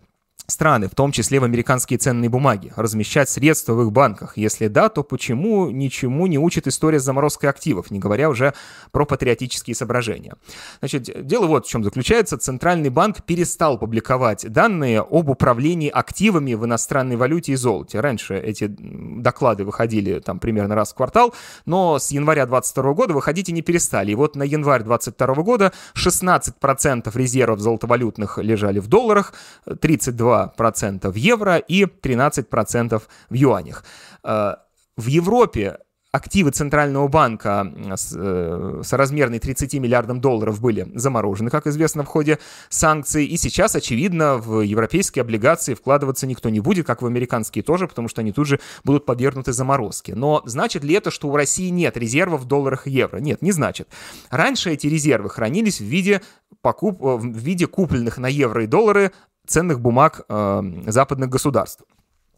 страны, 0.46 0.88
в 0.88 0.94
том 0.94 1.12
числе 1.12 1.40
в 1.40 1.44
американские 1.44 1.98
ценные 1.98 2.28
бумаги, 2.28 2.72
размещать 2.76 3.28
средства 3.30 3.74
в 3.74 3.82
их 3.82 3.92
банках? 3.92 4.36
Если 4.36 4.68
да, 4.68 4.88
то 4.88 5.02
почему 5.02 5.70
ничему 5.70 6.26
не 6.26 6.38
учит 6.38 6.66
история 6.66 7.00
с 7.00 7.04
заморозкой 7.04 7.50
активов, 7.50 7.90
не 7.90 7.98
говоря 7.98 8.28
уже 8.28 8.54
про 8.92 9.06
патриотические 9.06 9.74
соображения? 9.74 10.34
Значит, 10.80 11.26
дело 11.26 11.46
вот 11.46 11.66
в 11.66 11.70
чем 11.70 11.82
заключается. 11.82 12.36
Центральный 12.36 12.90
банк 12.90 13.22
перестал 13.22 13.78
публиковать 13.78 14.50
данные 14.50 15.00
об 15.00 15.30
управлении 15.30 15.88
активами 15.88 16.54
в 16.54 16.64
иностранной 16.64 17.16
валюте 17.16 17.52
и 17.52 17.56
золоте. 17.56 18.00
Раньше 18.00 18.36
эти 18.36 18.66
доклады 18.68 19.64
выходили 19.64 20.20
там 20.20 20.38
примерно 20.38 20.74
раз 20.74 20.92
в 20.92 20.96
квартал, 20.96 21.34
но 21.64 21.98
с 21.98 22.10
января 22.10 22.46
2022 22.46 22.92
года 22.92 23.14
выходить 23.14 23.48
и 23.48 23.52
не 23.52 23.62
перестали. 23.62 24.12
И 24.12 24.14
вот 24.14 24.36
на 24.36 24.42
январь 24.42 24.82
2022 24.82 25.42
года 25.42 25.72
16% 25.94 27.10
резервов 27.14 27.60
золотовалютных 27.60 28.38
лежали 28.38 28.78
в 28.78 28.88
долларах, 28.88 29.32
32 29.80 30.33
2% 30.58 31.10
в 31.10 31.14
евро 31.14 31.56
и 31.56 31.84
13% 31.84 33.02
в 33.30 33.34
юанях. 33.34 33.84
Э, 34.22 34.54
в 34.96 35.06
Европе 35.06 35.78
активы 36.14 36.52
Центрального 36.52 37.08
банка 37.08 37.66
э, 37.76 38.82
соразмерной 38.84 39.40
30 39.40 39.74
миллиардам 39.74 40.20
долларов 40.20 40.60
были 40.60 40.86
заморожены, 40.94 41.50
как 41.50 41.66
известно, 41.66 42.04
в 42.04 42.06
ходе 42.06 42.38
санкций. 42.68 43.26
И 43.26 43.36
сейчас, 43.36 43.74
очевидно, 43.74 44.36
в 44.36 44.60
европейские 44.60 45.22
облигации 45.22 45.74
вкладываться 45.74 46.28
никто 46.28 46.50
не 46.50 46.60
будет, 46.60 46.86
как 46.86 47.02
в 47.02 47.06
американские 47.06 47.64
тоже, 47.64 47.88
потому 47.88 48.06
что 48.06 48.20
они 48.20 48.30
тут 48.30 48.46
же 48.46 48.60
будут 48.84 49.06
подвергнуты 49.06 49.52
заморозке. 49.52 50.14
Но 50.14 50.40
значит 50.44 50.84
ли 50.84 50.94
это, 50.94 51.10
что 51.10 51.26
у 51.26 51.34
России 51.34 51.68
нет 51.70 51.96
резервов 51.96 52.42
в 52.42 52.44
долларах 52.44 52.86
и 52.86 52.92
евро? 52.92 53.18
Нет, 53.18 53.42
не 53.42 53.50
значит. 53.50 53.88
Раньше 54.30 54.70
эти 54.70 54.86
резервы 54.86 55.30
хранились 55.30 55.80
в 55.80 55.84
виде, 55.84 56.22
покуп... 56.62 57.00
в 57.00 57.26
виде 57.26 57.66
купленных 57.66 58.18
на 58.18 58.28
евро 58.28 58.62
и 58.62 58.68
доллары 58.68 59.10
ценных 59.46 59.80
бумаг 59.80 60.24
э, 60.28 60.62
западных 60.86 61.28
государств. 61.30 61.82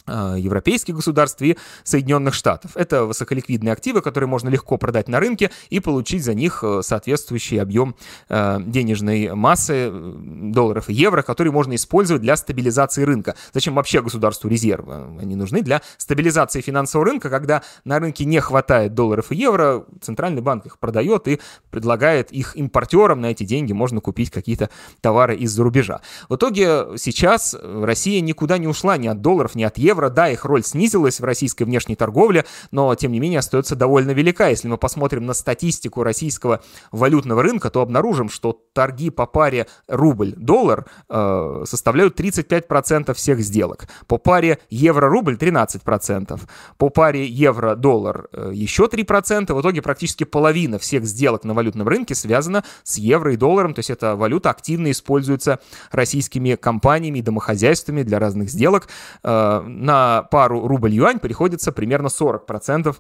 Э, 0.09 0.37
европейских 0.39 0.95
государств 0.95 1.43
и 1.43 1.57
Соединенных 1.83 2.33
Штатов. 2.33 2.77
Это 2.77 3.07
высоколиквидные 3.07 3.73
активы, 3.73 4.03
которые 4.03 4.29
можно 4.29 4.49
легко 4.49 4.77
продать 4.77 5.09
на 5.09 5.19
рынке 5.19 5.51
и 5.69 5.81
получить 5.81 6.23
за 6.23 6.33
них 6.33 6.61
э, 6.63 6.83
соответствующий 6.83 7.61
объем 7.61 7.97
э, 8.29 8.61
денежной 8.65 9.35
массы 9.35 9.91
долларов 9.91 10.89
и 10.89 10.95
евро, 10.95 11.23
который 11.23 11.51
можно 11.51 11.75
использовать 11.75 12.23
для 12.23 12.37
стабилизации 12.37 13.03
рынка. 13.03 13.35
Зачем 13.53 13.75
вообще 13.75 14.01
государству 14.01 14.49
резервы? 14.49 15.19
Они 15.21 15.35
нужны 15.35 15.61
для 15.61 15.83
стабилизации 15.97 16.61
финансового 16.61 17.09
рынка, 17.09 17.29
когда 17.29 17.63
на 17.85 17.99
рынке 17.99 18.25
не 18.27 18.41
хватает 18.41 18.95
долларов 18.95 19.33
и 19.33 19.37
евро, 19.37 19.87
Центральный 20.01 20.41
банк 20.41 20.67
их 20.67 20.79
продает 20.79 21.27
и 21.27 21.41
предлагает 21.71 22.31
их 22.31 22.55
импортерам. 22.55 23.23
На 23.23 23.33
эти 23.33 23.43
деньги 23.43 23.73
можно 23.73 24.01
купить 24.01 24.31
какие-то 24.31 24.71
товары 25.01 25.35
из-за 25.37 25.65
рубежа. 25.65 26.01
В 26.29 26.37
итоге 26.37 26.97
сейчас 26.97 27.57
Россия 27.61 28.21
никуда 28.21 28.59
не 28.59 28.69
ушла 28.69 28.97
ни 28.99 29.09
от 29.09 29.21
долларов, 29.21 29.57
ни 29.57 29.65
от 29.65 29.79
евро, 29.79 29.96
евро, 29.97 30.11
да, 30.11 30.29
их 30.29 30.45
роль 30.45 30.63
снизилась 30.63 31.21
в 31.21 31.25
российской 31.25 31.65
внешней 31.65 31.97
торговле, 31.97 32.45
но, 32.71 32.95
тем 32.95 33.13
не 33.13 33.21
менее, 33.21 33.39
остается 33.39 33.75
довольно 33.77 34.11
велика. 34.11 34.49
Если 34.49 34.69
мы 34.69 34.77
посмотрим 34.77 35.25
на 35.25 35.33
статистику 35.33 36.03
российского 36.03 36.61
валютного 36.93 37.43
рынка, 37.43 37.71
то 37.71 37.81
обнаружим, 37.81 38.29
что 38.29 38.61
торги 38.75 39.09
по 39.11 39.27
паре 39.27 39.67
рубль-доллар 39.89 40.87
э, 41.09 41.65
составляют 41.65 42.21
35% 42.21 43.15
всех 43.15 43.41
сделок. 43.41 43.89
По 44.07 44.19
паре 44.19 44.59
евро-рубль 44.69 45.37
13%. 45.37 46.41
По 46.77 46.89
паре 46.91 47.27
евро-доллар 47.27 48.29
э, 48.33 48.51
еще 48.53 48.85
3%. 48.85 49.55
В 49.55 49.61
итоге 49.61 49.81
практически 49.81 50.25
половина 50.25 50.79
всех 50.79 51.07
сделок 51.07 51.45
на 51.45 51.55
валютном 51.55 51.89
рынке 51.89 52.15
связана 52.15 52.65
с 52.83 52.99
евро 52.99 53.33
и 53.33 53.37
долларом. 53.37 53.73
То 53.73 53.79
есть 53.79 53.91
эта 53.91 54.15
валюта 54.15 54.51
активно 54.51 54.91
используется 54.91 55.59
российскими 55.91 56.55
компаниями 56.57 57.21
и 57.21 57.23
домохозяйствами 57.23 58.03
для 58.03 58.19
разных 58.19 58.51
сделок. 58.51 58.89
Э, 59.23 59.63
на 59.87 60.23
пару 60.25 60.67
рубль-юань 60.67 61.21
приходится 61.21 61.73
примерно 61.73 62.09
40% 62.09 62.95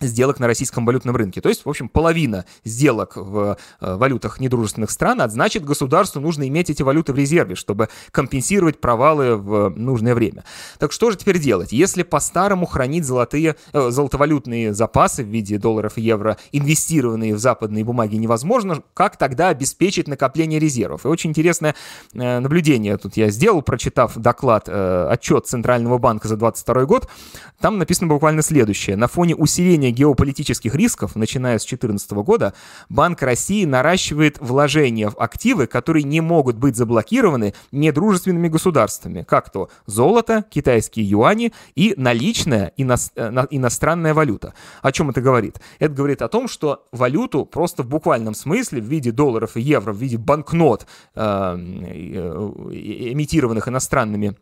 сделок 0.00 0.38
на 0.40 0.46
российском 0.46 0.86
валютном 0.86 1.16
рынке. 1.16 1.40
То 1.40 1.48
есть, 1.48 1.64
в 1.64 1.68
общем, 1.68 1.88
половина 1.88 2.44
сделок 2.64 3.16
в 3.16 3.56
э, 3.80 3.96
валютах 3.96 4.40
недружественных 4.40 4.90
стран, 4.90 5.20
а 5.20 5.28
значит, 5.28 5.64
государству 5.64 6.20
нужно 6.20 6.46
иметь 6.48 6.70
эти 6.70 6.82
валюты 6.82 7.12
в 7.12 7.16
резерве, 7.16 7.54
чтобы 7.54 7.88
компенсировать 8.10 8.80
провалы 8.80 9.36
в 9.36 9.70
нужное 9.70 10.14
время. 10.14 10.44
Так 10.78 10.92
что 10.92 11.10
же 11.10 11.16
теперь 11.16 11.38
делать? 11.38 11.72
Если 11.72 12.02
по-старому 12.02 12.66
хранить 12.66 13.04
золотые, 13.04 13.56
э, 13.72 13.90
золотовалютные 13.90 14.74
запасы 14.74 15.24
в 15.24 15.28
виде 15.28 15.58
долларов 15.58 15.98
и 15.98 16.02
евро, 16.02 16.36
инвестированные 16.52 17.34
в 17.34 17.38
западные 17.38 17.84
бумаги, 17.84 18.16
невозможно, 18.16 18.82
как 18.94 19.16
тогда 19.16 19.48
обеспечить 19.48 20.08
накопление 20.08 20.58
резервов? 20.58 21.04
И 21.04 21.08
очень 21.08 21.30
интересное 21.30 21.74
э, 22.14 22.38
наблюдение 22.38 22.96
тут 22.96 23.16
я 23.16 23.30
сделал, 23.30 23.62
прочитав 23.62 24.16
доклад, 24.16 24.64
э, 24.68 25.08
отчет 25.10 25.46
Центрального 25.46 25.98
банка 25.98 26.28
за 26.28 26.36
2022 26.36 26.84
год. 26.84 27.08
Там 27.60 27.78
написано 27.78 28.08
буквально 28.08 28.42
следующее. 28.42 28.96
На 28.96 29.08
фоне 29.08 29.34
усиления 29.34 29.87
снижения 29.88 29.90
геополитических 29.90 30.74
рисков, 30.74 31.16
начиная 31.16 31.58
с 31.58 31.62
2014 31.62 32.10
года, 32.12 32.54
Банк 32.88 33.22
России 33.22 33.64
наращивает 33.64 34.38
вложения 34.40 35.10
в 35.10 35.18
активы, 35.18 35.66
которые 35.66 36.04
не 36.04 36.20
могут 36.20 36.56
быть 36.56 36.76
заблокированы 36.76 37.54
недружественными 37.72 38.48
государствами, 38.48 39.24
как 39.28 39.50
то 39.50 39.68
золото, 39.86 40.44
китайские 40.50 41.08
юани 41.08 41.52
и 41.74 41.94
наличная 41.96 42.72
ино 42.76 42.96
э, 43.16 43.46
иностранная 43.50 44.14
валюта. 44.14 44.54
О 44.82 44.92
чем 44.92 45.10
это 45.10 45.20
говорит? 45.20 45.60
Это 45.78 45.94
говорит 45.94 46.22
о 46.22 46.28
том, 46.28 46.48
что 46.48 46.86
валюту 46.92 47.44
просто 47.44 47.82
в 47.82 47.88
буквальном 47.88 48.34
смысле 48.34 48.80
в 48.80 48.84
виде 48.84 49.12
долларов 49.12 49.56
и 49.56 49.60
евро, 49.60 49.92
в 49.92 49.98
виде 49.98 50.18
банкнот, 50.18 50.86
э, 51.14 51.20
э, 51.20 51.54
эмитированных 53.12 53.68
иностранными 53.68 54.36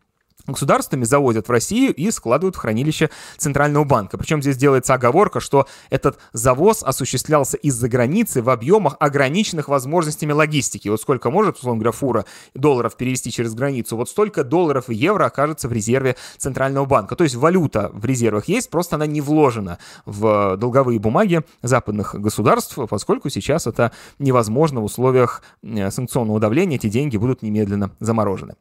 государствами 0.47 1.05
завозят 1.05 1.49
в 1.49 1.51
Россию 1.51 1.95
и 1.95 2.11
складывают 2.11 2.57
в 2.57 2.59
хранилище 2.59 3.11
Центрального 3.37 3.85
банка. 3.85 4.19
Причем 4.19 4.43
здесь 4.43 4.57
делается 4.57 4.95
оговорка, 4.95 5.41
что 5.41 5.67
этот 5.91 6.19
завоз 6.33 6.83
осуществлялся 6.83 7.57
из-за 7.57 7.89
границы 7.89 8.43
в 8.43 8.51
объемах, 8.51 8.97
ограниченных 9.01 9.69
возможностями 9.69 10.33
логистики. 10.33 10.89
Вот 10.89 11.01
сколько 11.01 11.31
может, 11.31 11.57
условно 11.57 11.81
говоря, 11.81 11.93
фура 11.93 12.25
долларов 12.55 12.97
перевести 12.97 13.31
через 13.31 13.55
границу, 13.55 13.97
вот 13.97 14.09
столько 14.09 14.45
долларов 14.45 14.89
и 14.91 14.95
евро 14.95 15.25
окажется 15.25 15.69
в 15.69 15.73
резерве 15.73 16.17
Центрального 16.39 16.87
банка. 16.87 17.17
То 17.17 17.25
есть 17.25 17.37
валюта 17.37 17.91
в 17.93 18.05
резервах 18.05 18.49
есть, 18.49 18.71
просто 18.71 18.97
она 18.97 19.07
не 19.07 19.21
вложена 19.21 19.79
в 20.05 20.57
долговые 20.57 20.99
бумаги 20.99 21.43
западных 21.63 22.15
государств, 22.15 22.79
поскольку 22.89 23.31
сейчас 23.31 23.67
это 23.67 23.93
невозможно 24.19 24.81
в 24.81 24.85
условиях 24.85 25.43
э, 25.63 25.91
санкционного 25.91 26.41
давления, 26.41 26.77
эти 26.77 26.89
деньги 26.89 27.17
будут 27.17 27.43
немедленно 27.43 27.91
заморожены. 28.01 28.55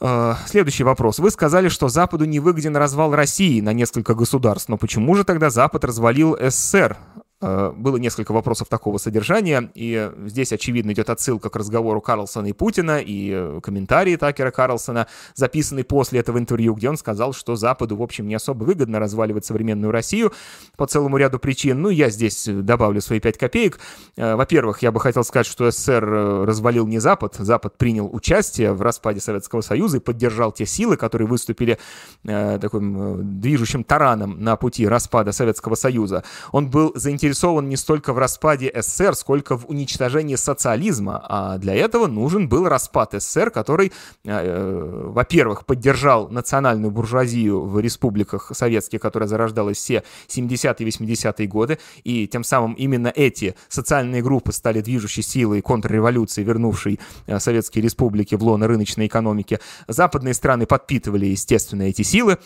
Э, 0.00 0.34
следующий 0.46 0.84
вопрос. 0.84 1.18
Вы 1.18 1.30
сказали, 1.30 1.68
что 1.68 1.88
Западу 1.88 2.24
не 2.24 2.40
выгоден 2.40 2.76
развал 2.76 3.14
России 3.14 3.60
на 3.60 3.72
несколько 3.72 4.14
государств, 4.14 4.68
но 4.68 4.76
почему 4.76 5.14
же 5.14 5.24
тогда 5.24 5.50
Запад 5.50 5.84
развалил 5.84 6.36
СССР? 6.40 6.96
Э, 7.40 7.72
было 7.72 7.98
несколько 7.98 8.32
вопросов 8.32 8.68
такого 8.68 8.98
содержания, 8.98 9.70
и 9.74 10.10
здесь, 10.26 10.52
очевидно, 10.52 10.90
идет 10.90 11.08
отсылка 11.08 11.50
к 11.50 11.56
разговору 11.56 12.00
Карлсона 12.00 12.46
и 12.46 12.52
Путина, 12.52 12.98
и 12.98 13.30
э, 13.32 13.60
комментарии 13.62 14.16
Такера 14.16 14.50
Карлсона, 14.50 15.06
записанный 15.34 15.84
после 15.84 16.18
этого 16.18 16.38
интервью, 16.38 16.74
где 16.74 16.88
он 16.88 16.96
сказал, 16.96 17.32
что 17.32 17.54
Западу, 17.54 17.96
в 17.96 18.02
общем, 18.02 18.26
не 18.26 18.34
особо 18.34 18.64
выгодно 18.64 18.98
разваливать 18.98 19.44
современную 19.44 19.92
Россию 19.92 20.32
по 20.76 20.88
целому 20.88 21.16
ряду 21.16 21.38
причин. 21.38 21.80
Ну, 21.80 21.90
я 21.90 22.10
здесь 22.10 22.44
добавлю 22.44 23.00
свои 23.00 23.20
пять 23.20 23.38
копеек. 23.38 23.78
Э, 24.16 24.34
во-первых, 24.34 24.82
я 24.82 24.90
бы 24.90 24.98
хотел 24.98 25.22
сказать, 25.22 25.46
что 25.46 25.70
СССР 25.70 26.04
развалил 26.44 26.88
не 26.88 26.98
Запад, 26.98 27.36
Запад 27.38 27.78
принял 27.78 28.12
участие 28.12 28.72
в 28.72 28.82
распаде 28.82 29.20
Советского 29.20 29.60
Союза 29.60 29.98
и 29.98 30.00
поддержал 30.00 30.50
те 30.50 30.66
силы, 30.66 30.96
которые 30.96 31.28
выступили 31.28 31.78
таким 32.24 33.40
движущим 33.40 33.84
тараном 33.84 34.42
на 34.42 34.56
пути 34.56 34.86
распада 34.88 35.30
Советского 35.30 35.76
Союза. 35.76 36.24
Он 36.50 36.68
был 36.68 36.92
заинтересован 36.96 37.27
заинтересован 37.28 37.68
не 37.68 37.76
столько 37.76 38.12
в 38.12 38.18
распаде 38.18 38.72
СССР, 38.74 39.14
сколько 39.14 39.56
в 39.56 39.68
уничтожении 39.68 40.36
социализма, 40.36 41.24
а 41.28 41.58
для 41.58 41.74
этого 41.74 42.06
нужен 42.06 42.48
был 42.48 42.68
распад 42.68 43.14
СССР, 43.16 43.50
который, 43.50 43.92
э, 44.24 44.30
э, 44.30 45.02
во-первых, 45.06 45.66
поддержал 45.66 46.28
национальную 46.28 46.90
буржуазию 46.90 47.60
в 47.64 47.80
республиках 47.80 48.50
советских, 48.54 49.00
которая 49.00 49.28
зарождалась 49.28 49.76
все 49.76 50.02
70-е 50.28 50.86
и 50.86 50.90
80-е 50.90 51.46
годы, 51.46 51.78
и 52.04 52.26
тем 52.26 52.44
самым 52.44 52.72
именно 52.74 53.12
эти 53.14 53.54
социальные 53.68 54.22
группы 54.22 54.52
стали 54.52 54.80
движущей 54.80 55.22
силой 55.22 55.60
контрреволюции, 55.60 56.42
вернувшей 56.42 56.98
э, 57.26 57.38
советские 57.38 57.82
республики 57.84 58.34
в 58.34 58.42
лоно 58.42 58.66
рыночной 58.66 59.06
экономики. 59.06 59.58
Западные 59.86 60.34
страны 60.34 60.66
подпитывали, 60.66 61.26
естественно, 61.26 61.82
эти 61.82 62.02
силы, 62.02 62.38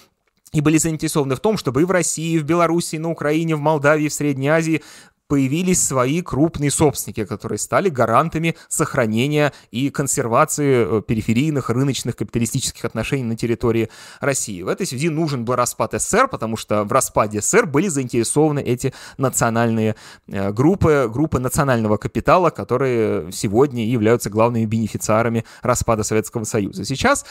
и 0.52 0.60
были 0.60 0.76
заинтересованы 0.76 1.34
в 1.34 1.40
том, 1.40 1.56
чтобы 1.56 1.82
и 1.82 1.84
в 1.84 1.90
России, 1.90 2.34
и 2.34 2.38
в 2.38 2.44
Беларуси, 2.44 2.96
и 2.96 2.98
на 2.98 3.10
Украине, 3.10 3.56
в 3.56 3.60
Молдавии, 3.60 4.08
в 4.08 4.12
Средней 4.12 4.48
Азии 4.48 4.82
появились 5.28 5.82
свои 5.82 6.20
крупные 6.20 6.70
собственники, 6.70 7.24
которые 7.24 7.58
стали 7.58 7.88
гарантами 7.88 8.54
сохранения 8.68 9.52
и 9.70 9.88
консервации 9.88 10.98
э, 10.98 11.02
периферийных 11.02 11.70
рыночных 11.70 12.16
капиталистических 12.16 12.84
отношений 12.84 13.24
на 13.24 13.36
территории 13.36 13.88
России. 14.20 14.60
В 14.62 14.68
этой 14.68 14.86
связи 14.86 15.08
нужен 15.08 15.44
был 15.44 15.54
распад 15.54 15.94
СССР, 15.94 16.28
потому 16.28 16.56
что 16.56 16.84
в 16.84 16.92
распаде 16.92 17.40
СССР 17.40 17.66
были 17.66 17.88
заинтересованы 17.88 18.60
эти 18.60 18.92
национальные 19.16 19.96
э, 20.28 20.52
группы, 20.52 21.08
группы 21.10 21.38
национального 21.38 21.96
капитала, 21.96 22.50
которые 22.50 23.32
сегодня 23.32 23.86
являются 23.86 24.28
главными 24.28 24.66
бенефициарами 24.66 25.44
распада 25.62 26.02
Советского 26.02 26.44
Союза. 26.44 26.84
Сейчас 26.84 27.24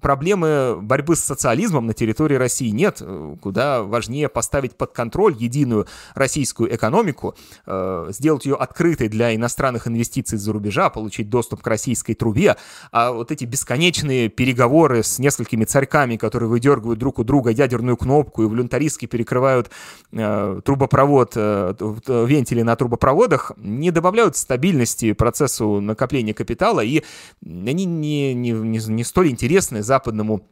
проблемы 0.00 0.78
борьбы 0.80 1.16
с 1.16 1.20
социализмом 1.20 1.86
на 1.86 1.92
территории 1.92 2.36
России 2.36 2.70
нет. 2.70 3.02
Куда 3.42 3.82
важнее 3.82 4.28
поставить 4.28 4.74
под 4.74 4.92
контроль 4.92 5.36
единую 5.38 5.86
российскую 6.14 6.74
экономику, 6.74 7.34
э, 7.66 8.08
сделать 8.10 8.44
ее 8.44 8.54
открытой 8.54 9.08
для 9.08 9.34
иностранных 9.34 9.88
инвестиций 9.88 10.36
из-за 10.36 10.52
рубежа, 10.52 10.90
получить 10.90 11.28
доступ 11.28 11.62
к 11.62 11.66
российской 11.66 12.14
трубе, 12.14 12.56
а 12.90 13.12
вот 13.12 13.30
эти 13.30 13.44
бесконечные 13.44 14.28
переговоры 14.28 15.02
с 15.02 15.18
несколькими 15.18 15.64
царьками, 15.64 16.16
которые 16.16 16.48
выдергивают 16.48 16.98
друг 16.98 17.18
у 17.18 17.24
друга 17.24 17.50
ядерную 17.50 17.96
кнопку 17.96 18.42
и 18.42 18.46
волюнтаристски 18.46 19.06
перекрывают 19.06 19.70
э, 20.12 20.60
трубопровод, 20.64 21.32
э, 21.36 21.74
вентили 22.08 22.62
на 22.62 22.76
трубопроводах, 22.76 23.52
не 23.56 23.90
добавляют 23.90 24.36
стабильности 24.36 25.12
процессу 25.12 25.80
накопления 25.80 26.34
капитала, 26.34 26.80
и 26.80 27.02
они 27.44 27.84
не, 27.84 28.34
не, 28.34 28.52
не, 28.52 28.78
не 28.78 29.04
столь 29.04 29.30
интересны 29.30 29.82
западному 29.82 30.48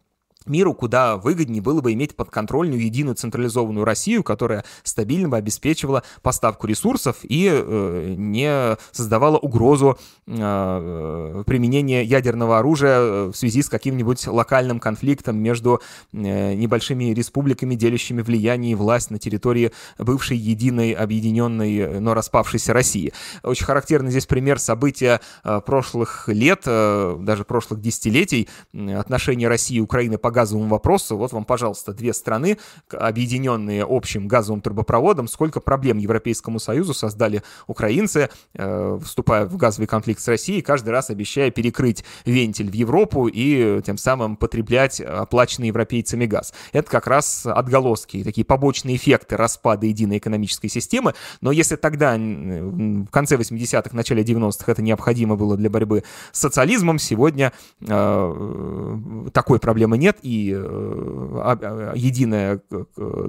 миру 0.46 0.74
куда 0.74 1.16
выгоднее 1.16 1.62
было 1.62 1.80
бы 1.80 1.92
иметь 1.92 2.16
подконтрольную 2.16 2.82
единую 2.82 3.14
централизованную 3.14 3.84
Россию, 3.84 4.22
которая 4.22 4.64
стабильно 4.82 5.28
бы 5.28 5.36
обеспечивала 5.36 6.02
поставку 6.22 6.66
ресурсов 6.66 7.18
и 7.22 7.48
э, 7.50 8.14
не 8.16 8.76
создавала 8.92 9.38
угрозу 9.38 9.98
э, 10.26 11.44
применения 11.46 12.02
ядерного 12.02 12.58
оружия 12.58 12.98
э, 12.98 13.26
в 13.32 13.36
связи 13.36 13.62
с 13.62 13.68
каким-нибудь 13.68 14.26
локальным 14.26 14.80
конфликтом 14.80 15.36
между 15.38 15.80
э, 16.12 16.54
небольшими 16.54 17.12
республиками, 17.12 17.74
делящими 17.74 18.22
влияние 18.22 18.72
и 18.72 18.74
власть 18.74 19.10
на 19.10 19.18
территории 19.18 19.72
бывшей 19.98 20.36
единой, 20.36 20.92
объединенной, 20.92 22.00
но 22.00 22.14
распавшейся 22.14 22.72
России. 22.72 23.12
Очень 23.42 23.66
характерный 23.66 24.10
здесь 24.10 24.26
пример 24.26 24.58
события 24.58 25.20
э, 25.44 25.60
прошлых 25.64 26.28
лет, 26.28 26.62
э, 26.66 27.16
даже 27.20 27.44
прошлых 27.44 27.80
десятилетий, 27.80 28.48
отношения 28.96 29.48
России 29.48 29.76
и 29.76 29.80
Украины 29.80 30.18
по 30.18 30.29
газовому 30.30 30.68
вопросу. 30.68 31.16
Вот 31.16 31.32
вам, 31.32 31.44
пожалуйста, 31.44 31.92
две 31.92 32.12
страны, 32.12 32.58
объединенные 32.90 33.84
общим 33.88 34.28
газовым 34.28 34.60
трубопроводом. 34.60 35.28
Сколько 35.28 35.60
проблем 35.60 35.98
Европейскому 35.98 36.58
Союзу 36.58 36.94
создали 36.94 37.42
украинцы, 37.66 38.30
э, 38.54 38.98
вступая 39.04 39.46
в 39.46 39.56
газовый 39.56 39.86
конфликт 39.86 40.20
с 40.20 40.28
Россией, 40.28 40.62
каждый 40.62 40.90
раз 40.90 41.10
обещая 41.10 41.50
перекрыть 41.50 42.04
вентиль 42.24 42.70
в 42.70 42.74
Европу 42.74 43.26
и 43.26 43.80
тем 43.82 43.96
самым 43.96 44.36
потреблять 44.36 45.00
оплаченный 45.00 45.68
европейцами 45.68 46.26
газ. 46.26 46.52
Это 46.72 46.90
как 46.90 47.06
раз 47.06 47.46
отголоски, 47.46 48.22
такие 48.24 48.44
побочные 48.44 48.96
эффекты 48.96 49.36
распада 49.36 49.86
единой 49.86 50.18
экономической 50.18 50.68
системы. 50.68 51.14
Но 51.40 51.52
если 51.52 51.76
тогда, 51.76 52.16
в 52.16 53.06
конце 53.06 53.36
80-х, 53.36 53.90
начале 53.96 54.22
90-х, 54.22 54.70
это 54.70 54.82
необходимо 54.82 55.36
было 55.36 55.56
для 55.56 55.70
борьбы 55.70 56.04
с 56.32 56.40
социализмом, 56.40 56.98
сегодня 56.98 57.52
э, 57.86 59.30
такой 59.32 59.58
проблемы 59.58 59.98
нет, 59.98 60.18
и 60.22 60.54
э, 60.56 61.92
единая 61.94 62.60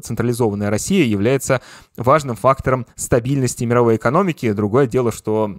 централизованная 0.02 0.70
Россия 0.70 1.06
является 1.06 1.62
важным 1.98 2.36
фактором 2.36 2.86
стабильности 2.96 3.64
мировой 3.64 3.96
экономики. 3.96 4.52
Другое 4.52 4.88
дело, 4.88 5.12
что 5.12 5.52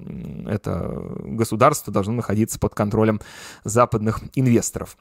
это 0.47 1.03
государство 1.25 1.93
должно 1.93 2.15
находиться 2.15 2.59
под 2.59 2.75
контролем 2.75 3.21
западных 3.65 4.21
инвесторов. 4.35 4.97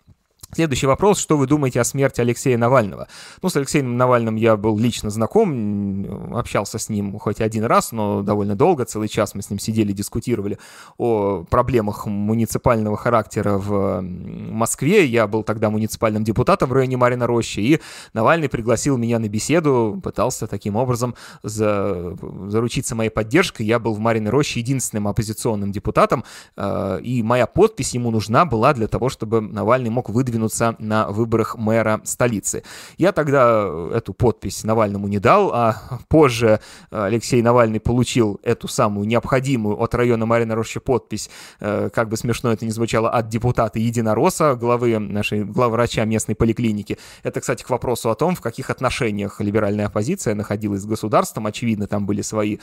Следующий 0.54 0.86
вопрос. 0.86 1.18
Что 1.18 1.38
вы 1.38 1.48
думаете 1.48 1.80
о 1.80 1.86
смерти 1.86 2.20
Алексея 2.20 2.58
Навального? 2.58 3.08
Ну, 3.42 3.48
с 3.48 3.56
Алексеем 3.56 3.96
Навальным 3.96 4.36
я 4.36 4.58
был 4.58 4.78
лично 4.78 5.10
знаком, 5.10 6.36
общался 6.36 6.78
с 6.78 6.90
ним 6.90 7.18
хоть 7.20 7.40
один 7.40 7.64
раз, 7.64 7.94
но 7.94 8.22
довольно 8.22 8.56
долго, 8.56 8.84
целый 8.84 9.08
час 9.08 9.34
мы 9.34 9.44
с 9.44 9.50
ним 9.50 9.60
сидели, 9.60 9.94
дискутировали 9.94 10.60
о 10.98 11.46
проблемах 11.50 12.06
муниципального 12.06 12.98
характера 12.98 13.58
в 13.58 14.02
Москве. 14.02 15.06
Я 15.06 15.26
был 15.28 15.44
тогда 15.44 15.70
муниципальным 15.70 16.26
депутатом 16.26 16.70
в 16.70 16.74
районе 16.74 16.98
Марина 16.98 17.28
Рощи, 17.28 17.62
и 17.62 17.80
Навальный 18.12 18.50
пригласил 18.50 18.98
меня 18.98 19.20
на 19.20 19.30
беседу, 19.30 20.02
пытался 20.04 20.48
таким 20.48 20.76
образом 20.76 21.16
за, 21.44 22.18
заручиться 22.48 22.94
моей 22.94 23.10
поддержкой. 23.10 23.66
Я 23.66 23.80
был 23.80 23.94
в 23.94 24.00
Мариной 24.00 24.32
Роще 24.32 24.60
единственным 24.60 25.08
оппозиционным 25.08 25.72
депутатом, 25.72 26.26
э, 26.58 27.00
и 27.04 27.24
моя 27.24 27.48
подпись 27.48 27.94
ему 27.94 28.12
нужна 28.12 28.44
была 28.44 28.74
для 28.74 28.90
того, 28.90 29.08
чтобы 29.08 29.40
Навальный 29.40 29.90
мог 29.90 30.10
выдвинуть 30.10 30.41
выдвинуться 30.42 30.76
на 30.80 31.08
выборах 31.10 31.56
мэра 31.58 32.02
столицы. 32.04 32.64
Я 32.98 33.12
тогда 33.12 33.70
эту 33.94 34.14
подпись 34.14 34.64
Навальному 34.64 35.08
не 35.08 35.20
дал, 35.20 35.52
а 35.54 35.82
позже 36.08 36.60
Алексей 36.90 37.42
Навальный 37.42 37.80
получил 37.80 38.40
эту 38.44 38.68
самую 38.68 39.08
необходимую 39.08 39.80
от 39.82 39.96
района 39.96 40.26
Марина 40.26 40.56
Роща 40.56 40.80
подпись, 40.80 41.30
э, 41.60 41.90
как 41.94 42.10
бы 42.10 42.18
смешно 42.18 42.52
это 42.52 42.66
ни 42.66 42.72
звучало, 42.72 43.10
от 43.10 43.30
депутата 43.30 43.80
Единороса, 43.80 44.56
главы 44.56 45.00
нашей, 45.00 45.44
главврача 45.44 46.06
местной 46.06 46.36
поликлиники. 46.36 46.98
Это, 47.24 47.42
кстати, 47.42 47.64
к 47.64 47.70
вопросу 47.70 48.10
о 48.10 48.16
том, 48.16 48.36
в 48.36 48.42
каких 48.42 48.70
отношениях 48.70 49.40
либеральная 49.42 49.88
оппозиция 49.88 50.36
находилась 50.36 50.82
с 50.82 50.86
государством. 50.86 51.48
Очевидно, 51.48 51.88
там 51.88 52.06
были 52.06 52.22
свои 52.22 52.58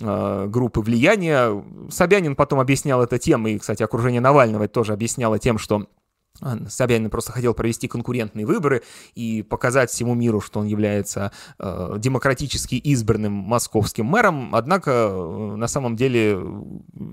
э, 0.00 0.46
группы 0.48 0.80
влияния. 0.80 1.62
Собянин 1.90 2.34
потом 2.34 2.60
объяснял 2.60 3.02
это 3.02 3.18
тем, 3.18 3.46
и, 3.46 3.58
кстати, 3.58 3.82
окружение 3.82 4.20
Навального 4.20 4.68
тоже 4.68 4.92
объясняло 4.92 5.38
тем, 5.38 5.58
что 5.58 5.86
Собянин 6.68 7.10
просто 7.10 7.32
хотел 7.32 7.54
провести 7.54 7.88
конкурентные 7.88 8.46
выборы 8.46 8.82
и 9.14 9.42
показать 9.42 9.90
всему 9.90 10.14
миру, 10.14 10.40
что 10.40 10.60
он 10.60 10.66
является 10.66 11.32
э, 11.58 11.96
демократически 11.98 12.74
избранным 12.76 13.32
московским 13.32 14.06
мэром. 14.06 14.54
Однако 14.54 14.90
э, 14.90 15.56
на 15.56 15.68
самом 15.68 15.96
деле 15.96 16.38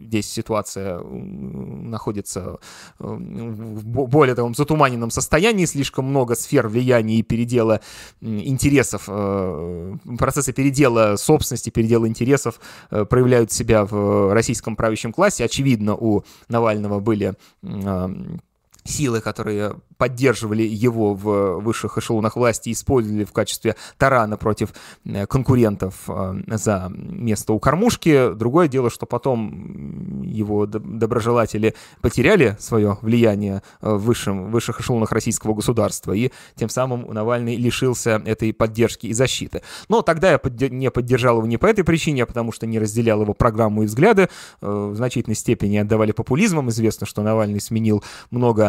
здесь 0.06 0.30
ситуация 0.30 1.00
находится 1.00 2.60
э, 3.00 3.04
в 3.04 3.86
более 3.86 4.36
таком 4.36 4.56
затуманенном 4.56 5.12
состоянии, 5.12 5.66
слишком 5.66 6.06
много 6.06 6.36
сфер 6.36 6.68
влияния 6.68 7.20
и 7.20 7.24
передела 7.24 7.82
интересов, 8.22 9.04
э, 9.08 9.96
процессы 10.18 10.54
передела 10.54 11.18
собственности, 11.18 11.70
передела 11.70 12.08
интересов 12.08 12.60
э, 12.92 13.06
проявляют 13.06 13.52
себя 13.52 13.86
в 13.86 14.34
российском 14.34 14.76
правящем 14.76 15.13
классе. 15.13 15.46
Очевидно, 15.46 15.96
у 15.96 16.24
Навального 16.48 17.00
были 17.00 17.36
э, 17.63 18.10
силы, 18.84 19.22
которые 19.22 19.76
поддерживали 19.98 20.63
его 20.63 21.13
в 21.13 21.60
высших 21.60 21.98
эшелонах 21.98 22.36
власти, 22.36 22.72
использовали 22.72 23.26
в 23.26 23.34
качестве 23.34 23.76
тарана 23.98 24.38
против 24.38 24.70
э, 25.06 25.26
конкурентов 25.28 25.96
э, 26.08 26.42
за 26.48 26.89
место 26.89 27.54
у 27.54 27.60
кормушки. 27.60 28.34
Другое 28.34 28.70
дело, 28.70 28.89
что 28.89 29.06
потом 29.06 30.22
его 30.24 30.65
доброжелатели 30.65 31.76
потеряли 32.02 32.56
свое 32.60 32.98
влияние 33.02 33.62
э, 33.82 33.94
в 33.94 34.04
высшем, 34.06 34.52
высших 34.52 34.80
эшелонах 34.80 35.12
российского 35.12 35.54
государства, 35.54 36.13
и 36.13 36.32
тем 36.56 36.70
самым 36.70 37.13
Навальный 37.13 37.58
лишился 37.58 38.22
этой 38.26 38.54
поддержки 38.54 39.08
и 39.08 39.13
защиты. 39.13 39.62
Но 39.89 40.02
тогда 40.02 40.32
я 40.32 40.39
не 40.70 40.89
поддержал 40.92 41.38
его 41.38 41.48
не 41.48 41.58
по 41.58 41.65
этой 41.65 41.84
причине, 41.84 42.24
а 42.24 42.26
потому 42.26 42.54
что 42.54 42.65
не 42.65 42.80
разделял 42.80 43.22
его 43.22 43.34
программу 43.34 43.84
и 43.84 43.86
взгляды, 43.86 44.30
в 44.62 44.96
значительной 44.96 45.36
степени 45.36 45.78
отдавали 45.78 46.12
популизмом. 46.12 46.70
Известно, 46.70 47.06
что 47.06 47.22
Навальный 47.22 47.60
сменил 47.60 48.04
много 48.32 48.68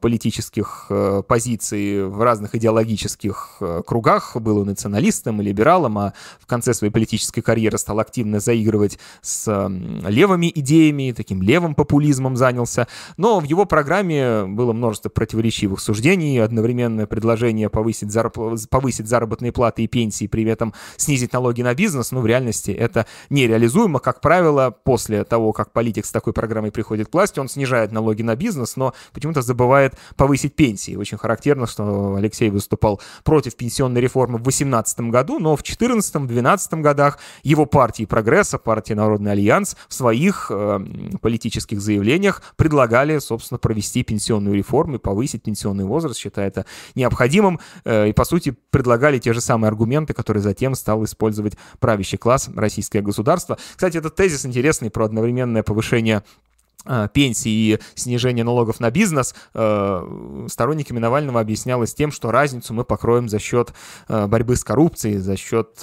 политических 0.00 0.86
э, 0.90 1.22
позиций 1.26 2.06
в 2.06 2.22
разных 2.22 2.54
идеологических 2.54 3.56
э, 3.60 3.82
кругах. 3.86 4.36
Был 4.36 4.58
он 4.58 4.68
националистом 4.68 5.40
и 5.40 5.44
либералом, 5.44 5.98
а 5.98 6.12
в 6.40 6.46
конце 6.46 6.74
своей 6.74 6.92
политической 6.92 7.40
карьеры 7.40 7.78
стал 7.78 8.00
активно 8.00 8.40
заигрывать 8.40 8.98
с 9.20 9.48
левыми 10.06 10.52
идеями, 10.54 11.12
таким 11.16 11.42
левым 11.42 11.74
популизмом 11.74 12.36
занялся. 12.36 12.86
Но 13.16 13.40
в 13.40 13.44
его 13.44 13.64
программе 13.64 14.44
было 14.44 14.72
множество 14.72 15.08
противоречивых 15.08 15.80
суждений, 15.80 16.38
одновременное 16.38 17.06
предложение 17.06 17.68
повысить, 17.68 18.12
зарп... 18.12 18.38
повысить 18.70 19.08
заработные 19.08 19.52
платы 19.52 19.82
и 19.82 19.88
пенсии, 19.88 20.26
при 20.26 20.44
этом 20.44 20.74
снизить 20.96 21.32
налоги 21.32 21.62
на 21.62 21.74
бизнес, 21.74 22.12
но 22.12 22.20
в 22.20 22.26
реальности 22.26 22.70
это 22.70 23.06
нереализуемо. 23.30 23.98
Как 23.98 24.20
правило, 24.20 24.74
после 24.84 25.24
того, 25.24 25.52
как 25.52 25.72
политик 25.72 26.06
с 26.06 26.12
такой 26.12 26.32
программой 26.32 26.70
приходит 26.70 27.08
к 27.08 27.14
власти, 27.14 27.40
он 27.40 27.48
снижает 27.48 27.92
налоги 27.92 28.22
на 28.22 28.36
бизнес, 28.36 28.76
но 28.76 28.94
почему-то 29.28 29.42
забывает 29.42 29.94
повысить 30.16 30.54
пенсии. 30.54 30.96
Очень 30.96 31.18
характерно, 31.18 31.66
что 31.66 32.14
Алексей 32.16 32.50
выступал 32.50 33.00
против 33.24 33.56
пенсионной 33.56 34.00
реформы 34.00 34.38
в 34.38 34.42
2018 34.42 35.00
году, 35.10 35.38
но 35.38 35.56
в 35.56 35.62
2014-2012 35.62 36.80
годах 36.80 37.18
его 37.42 37.66
партии 37.66 38.04
«Прогресса», 38.04 38.58
партия 38.58 38.94
«Народный 38.94 39.32
альянс» 39.32 39.76
в 39.88 39.94
своих 39.94 40.50
э, 40.50 40.80
политических 41.20 41.80
заявлениях 41.80 42.42
предлагали, 42.56 43.18
собственно, 43.18 43.58
провести 43.58 44.02
пенсионную 44.02 44.56
реформу 44.56 44.96
и 44.96 44.98
повысить 44.98 45.42
пенсионный 45.42 45.84
возраст, 45.84 46.18
считая 46.18 46.48
это 46.48 46.64
необходимым, 46.94 47.60
э, 47.84 48.08
и, 48.08 48.12
по 48.12 48.24
сути, 48.24 48.56
предлагали 48.70 49.18
те 49.18 49.32
же 49.32 49.40
самые 49.40 49.68
аргументы, 49.68 50.14
которые 50.14 50.42
затем 50.42 50.74
стал 50.74 51.04
использовать 51.04 51.54
правящий 51.80 52.18
класс, 52.18 52.48
российское 52.56 53.02
государство. 53.02 53.58
Кстати, 53.76 53.98
этот 53.98 54.14
тезис 54.14 54.46
интересный 54.46 54.90
про 54.90 55.04
одновременное 55.04 55.62
повышение 55.62 56.22
пенсии 57.12 57.50
и 57.50 57.78
снижение 57.94 58.44
налогов 58.44 58.80
на 58.80 58.90
бизнес, 58.90 59.34
э, 59.52 60.46
сторонниками 60.48 60.98
Навального 60.98 61.40
объяснялось 61.40 61.92
тем, 61.92 62.12
что 62.12 62.30
разницу 62.30 62.72
мы 62.72 62.84
покроем 62.84 63.28
за 63.28 63.38
счет 63.38 63.72
э, 64.08 64.26
борьбы 64.26 64.56
с 64.56 64.64
коррупцией, 64.64 65.18
за 65.18 65.36
счет 65.36 65.80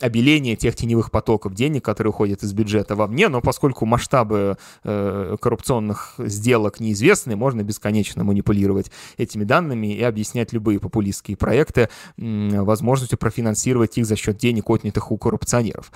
обеления 0.00 0.56
тех 0.56 0.74
теневых 0.76 1.10
потоков 1.10 1.54
денег, 1.54 1.84
которые 1.84 2.10
уходят 2.10 2.42
из 2.42 2.52
бюджета 2.52 2.94
вовне, 2.94 3.28
но 3.28 3.40
поскольку 3.40 3.86
масштабы 3.86 4.56
коррупционных 4.82 6.14
сделок 6.18 6.80
неизвестны, 6.80 7.36
можно 7.36 7.62
бесконечно 7.62 8.24
манипулировать 8.24 8.90
этими 9.16 9.44
данными 9.44 9.94
и 9.94 10.02
объяснять 10.02 10.52
любые 10.52 10.78
популистские 10.80 11.36
проекты 11.36 11.88
возможностью 12.16 13.18
профинансировать 13.18 13.98
их 13.98 14.06
за 14.06 14.16
счет 14.16 14.38
денег, 14.38 14.70
отнятых 14.70 15.10
у 15.12 15.18
коррупционеров. 15.18 15.92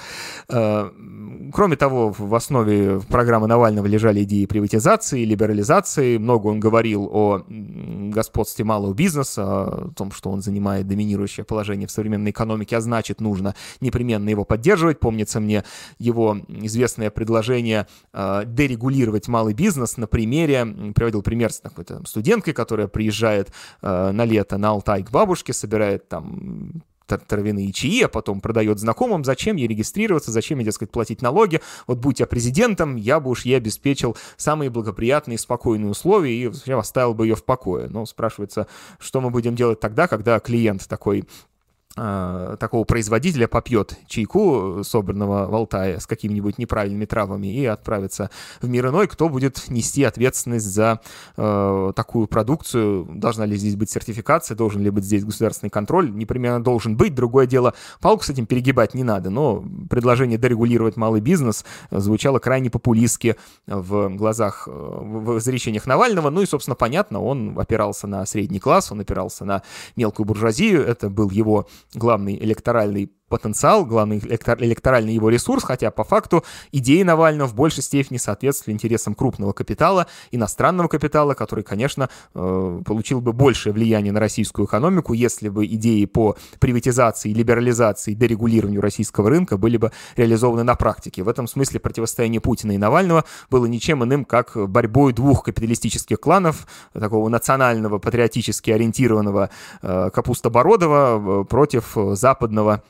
Кроме 0.48 1.76
того, 1.76 2.14
в 2.16 2.34
основе 2.34 3.00
программы 3.00 3.46
Навального 3.46 3.86
лежали 3.86 4.22
идеи 4.24 4.39
приватизации, 4.46 5.24
либерализации. 5.24 6.18
Много 6.18 6.48
он 6.48 6.60
говорил 6.60 7.08
о 7.10 7.44
господстве 7.48 8.64
малого 8.64 8.94
бизнеса, 8.94 9.42
о 9.44 9.90
том, 9.94 10.12
что 10.12 10.30
он 10.30 10.42
занимает 10.42 10.86
доминирующее 10.86 11.44
положение 11.44 11.86
в 11.86 11.90
современной 11.90 12.30
экономике, 12.30 12.76
а 12.76 12.80
значит, 12.80 13.20
нужно 13.20 13.54
непременно 13.80 14.28
его 14.28 14.44
поддерживать. 14.44 15.00
Помнится 15.00 15.40
мне 15.40 15.64
его 15.98 16.38
известное 16.48 17.10
предложение 17.10 17.86
э, 18.12 18.42
дерегулировать 18.46 19.28
малый 19.28 19.54
бизнес 19.54 19.96
на 19.96 20.06
примере, 20.06 20.66
приводил 20.94 21.22
пример 21.22 21.52
с 21.52 21.60
какой-то 21.60 22.02
студенткой, 22.06 22.54
которая 22.54 22.88
приезжает 22.88 23.52
э, 23.82 24.10
на 24.10 24.24
лето 24.24 24.58
на 24.58 24.70
Алтай 24.70 25.02
к 25.02 25.10
бабушке, 25.10 25.52
собирает 25.52 26.08
там 26.08 26.82
травяные 27.18 27.72
чаи, 27.72 28.02
а 28.02 28.08
потом 28.08 28.40
продает 28.40 28.78
знакомым, 28.78 29.24
зачем 29.24 29.56
ей 29.56 29.66
регистрироваться, 29.66 30.30
зачем 30.30 30.58
ей, 30.58 30.64
дескать, 30.64 30.90
платить 30.90 31.22
налоги. 31.22 31.60
Вот 31.86 31.98
будь 31.98 32.20
я 32.20 32.26
президентом, 32.26 32.96
я 32.96 33.20
бы 33.20 33.30
уж 33.30 33.44
ей 33.44 33.56
обеспечил 33.56 34.16
самые 34.36 34.70
благоприятные 34.70 35.36
и 35.36 35.38
спокойные 35.38 35.90
условия 35.90 36.34
и 36.34 36.46
вообще 36.46 36.78
оставил 36.78 37.14
бы 37.14 37.26
ее 37.26 37.34
в 37.34 37.44
покое. 37.44 37.88
Но 37.88 38.06
спрашивается, 38.06 38.66
что 38.98 39.20
мы 39.20 39.30
будем 39.30 39.54
делать 39.54 39.80
тогда, 39.80 40.08
когда 40.08 40.38
клиент 40.40 40.86
такой 40.88 41.24
такого 41.96 42.84
производителя 42.84 43.48
попьет 43.48 43.96
чайку, 44.06 44.82
собранного 44.84 45.46
в 45.50 45.54
Алтае, 45.54 46.00
с 46.00 46.06
какими-нибудь 46.06 46.56
неправильными 46.56 47.04
травами 47.04 47.48
и 47.48 47.66
отправится 47.66 48.30
в 48.62 48.68
мир 48.68 48.88
иной, 48.88 49.08
кто 49.08 49.28
будет 49.28 49.68
нести 49.68 50.04
ответственность 50.04 50.66
за 50.66 51.00
э, 51.36 51.92
такую 51.96 52.28
продукцию, 52.28 53.08
должна 53.14 53.44
ли 53.44 53.56
здесь 53.56 53.74
быть 53.74 53.90
сертификация, 53.90 54.56
должен 54.56 54.82
ли 54.82 54.90
быть 54.90 55.04
здесь 55.04 55.24
государственный 55.24 55.70
контроль, 55.70 56.14
непременно 56.14 56.62
должен 56.62 56.96
быть. 56.96 57.14
Другое 57.14 57.46
дело, 57.46 57.74
палку 58.00 58.24
с 58.24 58.30
этим 58.30 58.46
перегибать 58.46 58.94
не 58.94 59.02
надо, 59.02 59.30
но 59.30 59.64
предложение 59.88 60.38
дорегулировать 60.38 60.96
малый 60.96 61.20
бизнес 61.20 61.64
звучало 61.90 62.38
крайне 62.38 62.70
популистски 62.70 63.36
в 63.66 64.08
глазах, 64.10 64.68
в 64.68 65.38
изречениях 65.38 65.86
Навального, 65.86 66.30
ну 66.30 66.42
и, 66.42 66.46
собственно, 66.46 66.76
понятно, 66.76 67.20
он 67.20 67.58
опирался 67.58 68.06
на 68.06 68.24
средний 68.26 68.60
класс, 68.60 68.92
он 68.92 69.00
опирался 69.00 69.44
на 69.44 69.62
мелкую 69.96 70.26
буржуазию, 70.26 70.86
это 70.86 71.10
был 71.10 71.30
его 71.30 71.66
главный 71.94 72.36
электоральный 72.36 73.12
потенциал, 73.30 73.86
главный 73.86 74.18
электоральный 74.18 75.14
его 75.14 75.30
ресурс, 75.30 75.64
хотя 75.64 75.90
по 75.90 76.04
факту 76.04 76.44
идеи 76.72 77.02
Навального 77.02 77.48
в 77.48 77.54
большей 77.54 77.82
степени 77.82 78.18
соответствовали 78.18 78.74
интересам 78.74 79.14
крупного 79.14 79.52
капитала, 79.52 80.08
иностранного 80.32 80.88
капитала, 80.88 81.32
который, 81.34 81.64
конечно, 81.64 82.10
э, 82.34 82.82
получил 82.84 83.20
бы 83.22 83.32
большее 83.32 83.72
влияние 83.72 84.12
на 84.12 84.20
российскую 84.20 84.66
экономику, 84.66 85.14
если 85.14 85.48
бы 85.48 85.64
идеи 85.64 86.04
по 86.04 86.36
приватизации, 86.58 87.32
либерализации, 87.32 88.14
дерегулированию 88.14 88.80
российского 88.82 89.30
рынка 89.30 89.56
были 89.56 89.76
бы 89.76 89.92
реализованы 90.16 90.64
на 90.64 90.74
практике. 90.74 91.22
В 91.22 91.28
этом 91.28 91.46
смысле 91.46 91.78
противостояние 91.78 92.40
Путина 92.40 92.72
и 92.72 92.78
Навального 92.78 93.24
было 93.48 93.66
ничем 93.66 94.02
иным, 94.04 94.24
как 94.24 94.56
борьбой 94.68 95.12
двух 95.12 95.44
капиталистических 95.44 96.18
кланов, 96.18 96.66
такого 96.92 97.28
национального, 97.28 97.98
патриотически 97.98 98.72
ориентированного 98.72 99.50
э, 99.82 100.10
Капустобородова 100.12 101.42
э, 101.42 101.44
против 101.44 101.96
западного 102.14 102.82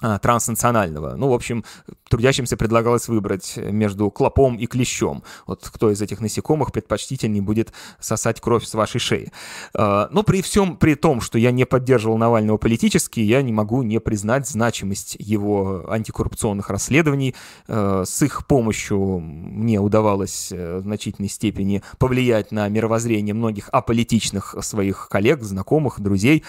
транснационального. 0.00 1.14
Ну, 1.16 1.28
в 1.28 1.32
общем, 1.32 1.64
трудящимся 2.08 2.56
предлагалось 2.56 3.08
выбрать 3.08 3.56
между 3.56 4.10
клопом 4.10 4.56
и 4.56 4.66
клещом. 4.66 5.22
Вот 5.46 5.68
кто 5.68 5.90
из 5.90 6.00
этих 6.02 6.20
насекомых 6.20 6.72
предпочтительнее 6.72 7.42
будет 7.42 7.72
сосать 7.98 8.40
кровь 8.40 8.64
с 8.64 8.74
вашей 8.74 8.98
шеи. 8.98 9.32
А, 9.74 10.08
но 10.10 10.22
при 10.22 10.42
всем 10.42 10.76
при 10.76 10.94
том, 10.94 11.20
что 11.20 11.38
я 11.38 11.52
не 11.52 11.64
поддерживал 11.64 12.18
Навального 12.18 12.56
политически, 12.56 13.20
я 13.20 13.42
не 13.42 13.52
могу 13.52 13.82
не 13.82 14.00
признать 14.00 14.48
значимость 14.48 15.16
его 15.18 15.84
антикоррупционных 15.88 16.70
расследований. 16.70 17.34
А, 17.68 18.04
с 18.04 18.22
их 18.22 18.46
помощью 18.46 19.20
мне 19.20 19.80
удавалось 19.80 20.50
э, 20.52 20.78
в 20.78 20.82
значительной 20.82 21.28
степени 21.28 21.82
повлиять 21.98 22.52
на 22.52 22.68
мировоззрение 22.68 23.34
многих 23.34 23.68
аполитичных 23.72 24.54
своих 24.60 25.08
коллег, 25.08 25.42
знакомых, 25.42 26.00
друзей. 26.00 26.44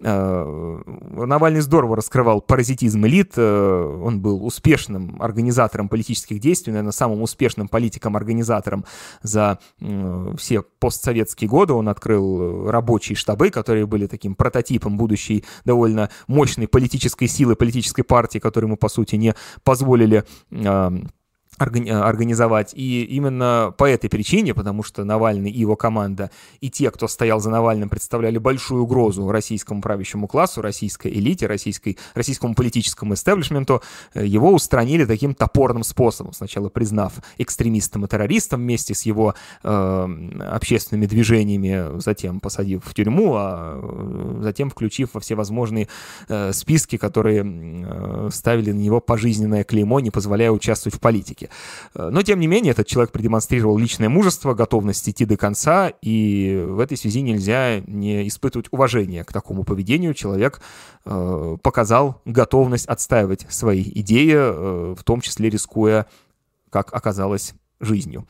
Э, 0.00 0.80
Навальный 0.86 1.60
здорово 1.60 1.96
раскрывал 1.96 2.40
паразитизм 2.40 3.06
элит, 3.06 3.32
э, 3.36 4.00
он 4.02 4.20
был 4.20 4.44
успешным 4.44 5.20
организатором 5.20 5.88
политических 5.88 6.40
действий, 6.40 6.72
наверное, 6.72 6.92
самым 6.92 7.22
успешным 7.22 7.68
политиком-организатором 7.68 8.84
за 9.22 9.58
все 10.38 10.62
постсоветские 10.62 11.48
годы. 11.48 11.72
Он 11.72 11.88
открыл 11.88 12.70
рабочие 12.70 13.16
штабы, 13.16 13.50
которые 13.50 13.86
были 13.86 14.06
таким 14.06 14.34
прототипом 14.34 14.96
будущей 14.96 15.44
довольно 15.64 16.10
мощной 16.26 16.68
политической 16.68 17.26
силы, 17.26 17.56
политической 17.56 18.02
партии, 18.02 18.38
которой 18.38 18.66
ему, 18.66 18.76
по 18.76 18.88
сути, 18.88 19.16
не 19.16 19.34
позволили 19.62 20.24
Э, 20.50 20.90
организовать. 21.58 22.72
И 22.74 23.04
именно 23.04 23.72
по 23.76 23.84
этой 23.84 24.10
причине, 24.10 24.54
потому 24.54 24.82
что 24.82 25.04
Навальный 25.04 25.50
и 25.50 25.58
его 25.58 25.76
команда, 25.76 26.30
и 26.60 26.70
те, 26.70 26.90
кто 26.90 27.08
стоял 27.08 27.40
за 27.40 27.50
Навальным, 27.50 27.88
представляли 27.88 28.38
большую 28.38 28.82
угрозу 28.82 29.30
российскому 29.30 29.80
правящему 29.80 30.26
классу, 30.26 30.62
российской 30.62 31.08
элите, 31.12 31.46
российской, 31.46 31.98
российскому 32.14 32.54
политическому 32.54 33.14
истеблишменту, 33.14 33.82
э, 34.14 34.26
его 34.26 34.52
устранили 34.52 35.04
таким 35.04 35.34
топорным 35.34 35.84
способом. 35.84 36.32
Сначала 36.32 36.68
признав 36.68 37.12
экстремистом 37.38 38.04
и 38.04 38.08
террористом 38.08 38.60
вместе 38.60 38.94
с 38.94 39.02
его 39.02 39.34
э, 39.62 40.08
общественными 40.50 41.06
движениями, 41.06 42.00
затем 42.00 42.40
посадив 42.40 42.84
в 42.84 42.94
тюрьму, 42.94 43.34
а 43.36 43.80
э, 43.80 44.42
затем 44.42 44.70
включив 44.70 45.10
во 45.14 45.20
все 45.20 45.34
возможные 45.34 45.88
э, 46.28 46.52
списки, 46.52 46.96
которые 46.96 47.44
э, 47.44 48.28
ставили 48.32 48.72
на 48.72 48.80
него 48.80 49.00
пожизненное 49.00 49.62
клеймо, 49.62 50.00
не 50.00 50.10
позволяя 50.10 50.50
участвовать 50.50 50.96
в 50.96 51.00
политике 51.00 51.43
политики. 51.44 51.50
Э, 51.94 52.08
но, 52.10 52.22
тем 52.22 52.40
не 52.40 52.46
менее, 52.46 52.72
этот 52.72 52.86
человек 52.86 53.12
продемонстрировал 53.12 53.78
личное 53.78 54.08
мужество, 54.08 54.54
готовность 54.54 55.08
идти 55.08 55.24
до 55.24 55.36
конца, 55.36 55.92
и 56.02 56.64
в 56.66 56.80
этой 56.80 56.96
связи 56.96 57.22
нельзя 57.22 57.80
не 57.80 58.26
испытывать 58.28 58.66
уважение 58.70 59.24
к 59.24 59.32
такому 59.32 59.64
поведению. 59.64 60.14
Человек 60.14 60.60
э, 61.04 61.56
показал 61.62 62.20
готовность 62.24 62.86
отстаивать 62.86 63.46
свои 63.48 63.82
идеи, 63.82 64.34
э, 64.34 64.94
в 64.96 65.02
том 65.04 65.20
числе 65.20 65.50
рискуя, 65.50 66.06
как 66.70 66.92
оказалось, 66.92 67.54
жизнью. 67.84 68.26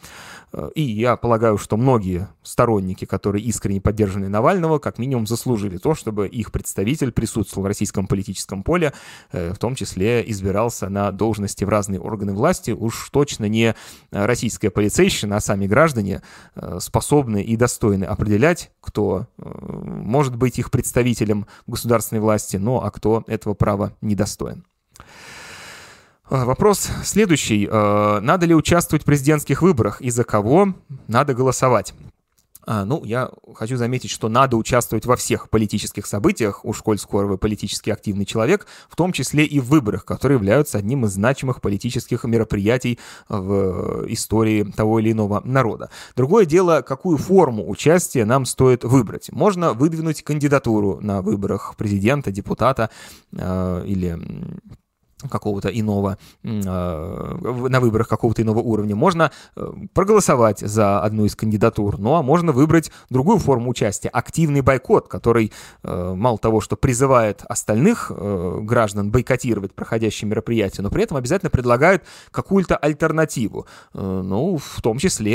Э, 0.55 0.71
и 0.75 0.83
я 0.83 1.17
полагаю, 1.17 1.59
что 1.59 1.77
многие 1.77 2.29
сторонники, 2.43 3.05
которые 3.05 3.45
искренне 3.45 3.81
поддержаны 3.81 4.29
Навального, 4.29 4.79
как 4.79 4.99
минимум 4.99 5.27
заслужили 5.27 5.79
то, 5.79 5.95
чтобы 5.95 6.29
их 6.29 6.53
представитель 6.53 7.13
присутствовал 7.13 7.65
в 7.65 7.67
российском 7.67 8.07
политическом 8.07 8.63
поле, 8.63 8.93
э, 9.33 9.53
в 9.53 9.59
том 9.59 9.75
числе 9.75 10.29
избирался 10.31 10.89
на 10.89 11.11
должности 11.11 11.65
в 11.65 11.69
разные 11.69 12.01
органы 12.01 12.33
власти. 12.33 12.71
Уж 12.71 13.11
точно 13.11 13.47
не 13.47 13.75
российская 14.11 14.71
полицейщина, 14.71 15.37
а 15.37 15.41
сами 15.41 15.67
граждане 15.67 16.23
э, 16.55 16.79
способны 16.81 17.43
и 17.43 17.57
достойны 17.57 18.05
определять, 18.05 18.71
кто 18.81 19.27
может 19.37 20.37
быть 20.37 20.59
их 20.59 20.71
представителем 20.71 21.47
государственной 21.67 22.21
власти, 22.21 22.57
но 22.57 22.83
а 22.85 22.91
кто 22.91 23.25
этого 23.27 23.55
права 23.55 23.93
недостоин. 24.01 24.65
А, 26.27 26.45
вопрос 26.45 26.89
следующий. 27.05 27.69
А, 27.71 28.21
надо 28.21 28.47
ли 28.47 28.55
участвовать 28.55 29.03
в 29.03 29.07
президентских 29.07 29.63
выборах 29.63 30.01
и 30.01 30.11
за 30.11 30.25
кого 30.25 30.75
надо 31.07 31.35
голосовать? 31.35 31.95
А, 32.67 32.87
ну, 32.87 33.05
я 33.05 33.31
хочу 33.55 33.77
заметить, 33.77 34.11
что 34.11 34.31
надо 34.31 34.57
участвовать 34.57 35.05
во 35.05 35.17
всех 35.17 35.51
политических 35.51 36.07
событиях, 36.07 36.65
уж 36.65 36.81
коль 36.81 36.99
скоро 36.99 37.27
вы 37.27 37.37
политически 37.37 37.91
активный 37.91 38.25
человек, 38.25 38.67
в 38.89 38.97
том 38.97 39.13
числе 39.13 39.45
и 39.45 39.61
в 39.61 39.67
выборах, 39.67 40.07
которые 40.07 40.37
являются 40.37 40.79
одним 40.79 41.05
из 41.05 41.13
значимых 41.13 41.61
политических 41.61 42.25
мероприятий 42.25 42.99
в 43.29 44.07
истории 44.09 44.65
того 44.65 45.01
или 45.01 45.13
иного 45.13 45.43
народа. 45.45 45.91
Другое 46.17 46.47
дело, 46.47 46.81
какую 46.81 47.19
форму 47.19 47.69
участия 47.69 48.25
нам 48.25 48.47
стоит 48.47 48.83
выбрать. 48.83 49.31
Можно 49.31 49.75
выдвинуть 49.75 50.23
кандидатуру 50.23 51.01
на 51.03 51.21
выборах 51.21 51.75
президента, 51.77 52.31
депутата 52.31 52.89
э, 53.37 53.85
или 53.87 54.19
какого-то 55.29 55.69
иного, 55.69 56.19
э, 56.43 56.49
на 56.49 57.81
выборах 57.81 58.09
какого-то 58.09 58.43
иного 58.43 58.61
уровня. 58.61 58.97
Можно 58.97 59.31
э, 59.57 59.73
проголосовать 59.93 60.61
за 60.61 61.01
одну 61.01 61.25
из 61.25 61.37
кандидатур, 61.37 61.99
ну 61.99 62.15
а 62.15 62.23
можно 62.23 62.53
выбрать 62.53 62.91
другую 63.11 63.39
форму 63.39 63.71
участия, 63.71 64.09
активный 64.09 64.61
бойкот, 64.61 65.09
который 65.09 65.53
э, 65.83 66.15
мало 66.17 66.39
того, 66.39 66.61
что 66.61 66.77
призывает 66.77 67.43
остальных 67.49 68.11
граждан 68.15 69.11
бойкотировать 69.11 69.75
проходящие 69.75 70.29
мероприятия, 70.29 70.83
но 70.83 70.91
при 70.91 71.05
этом 71.05 71.17
обязательно 71.17 71.51
предлагает 71.51 72.05
какую-то 72.31 72.77
альтернативу, 72.77 73.67
ну, 73.93 74.59
в 74.59 74.83
том 74.83 74.99
числе 74.99 75.35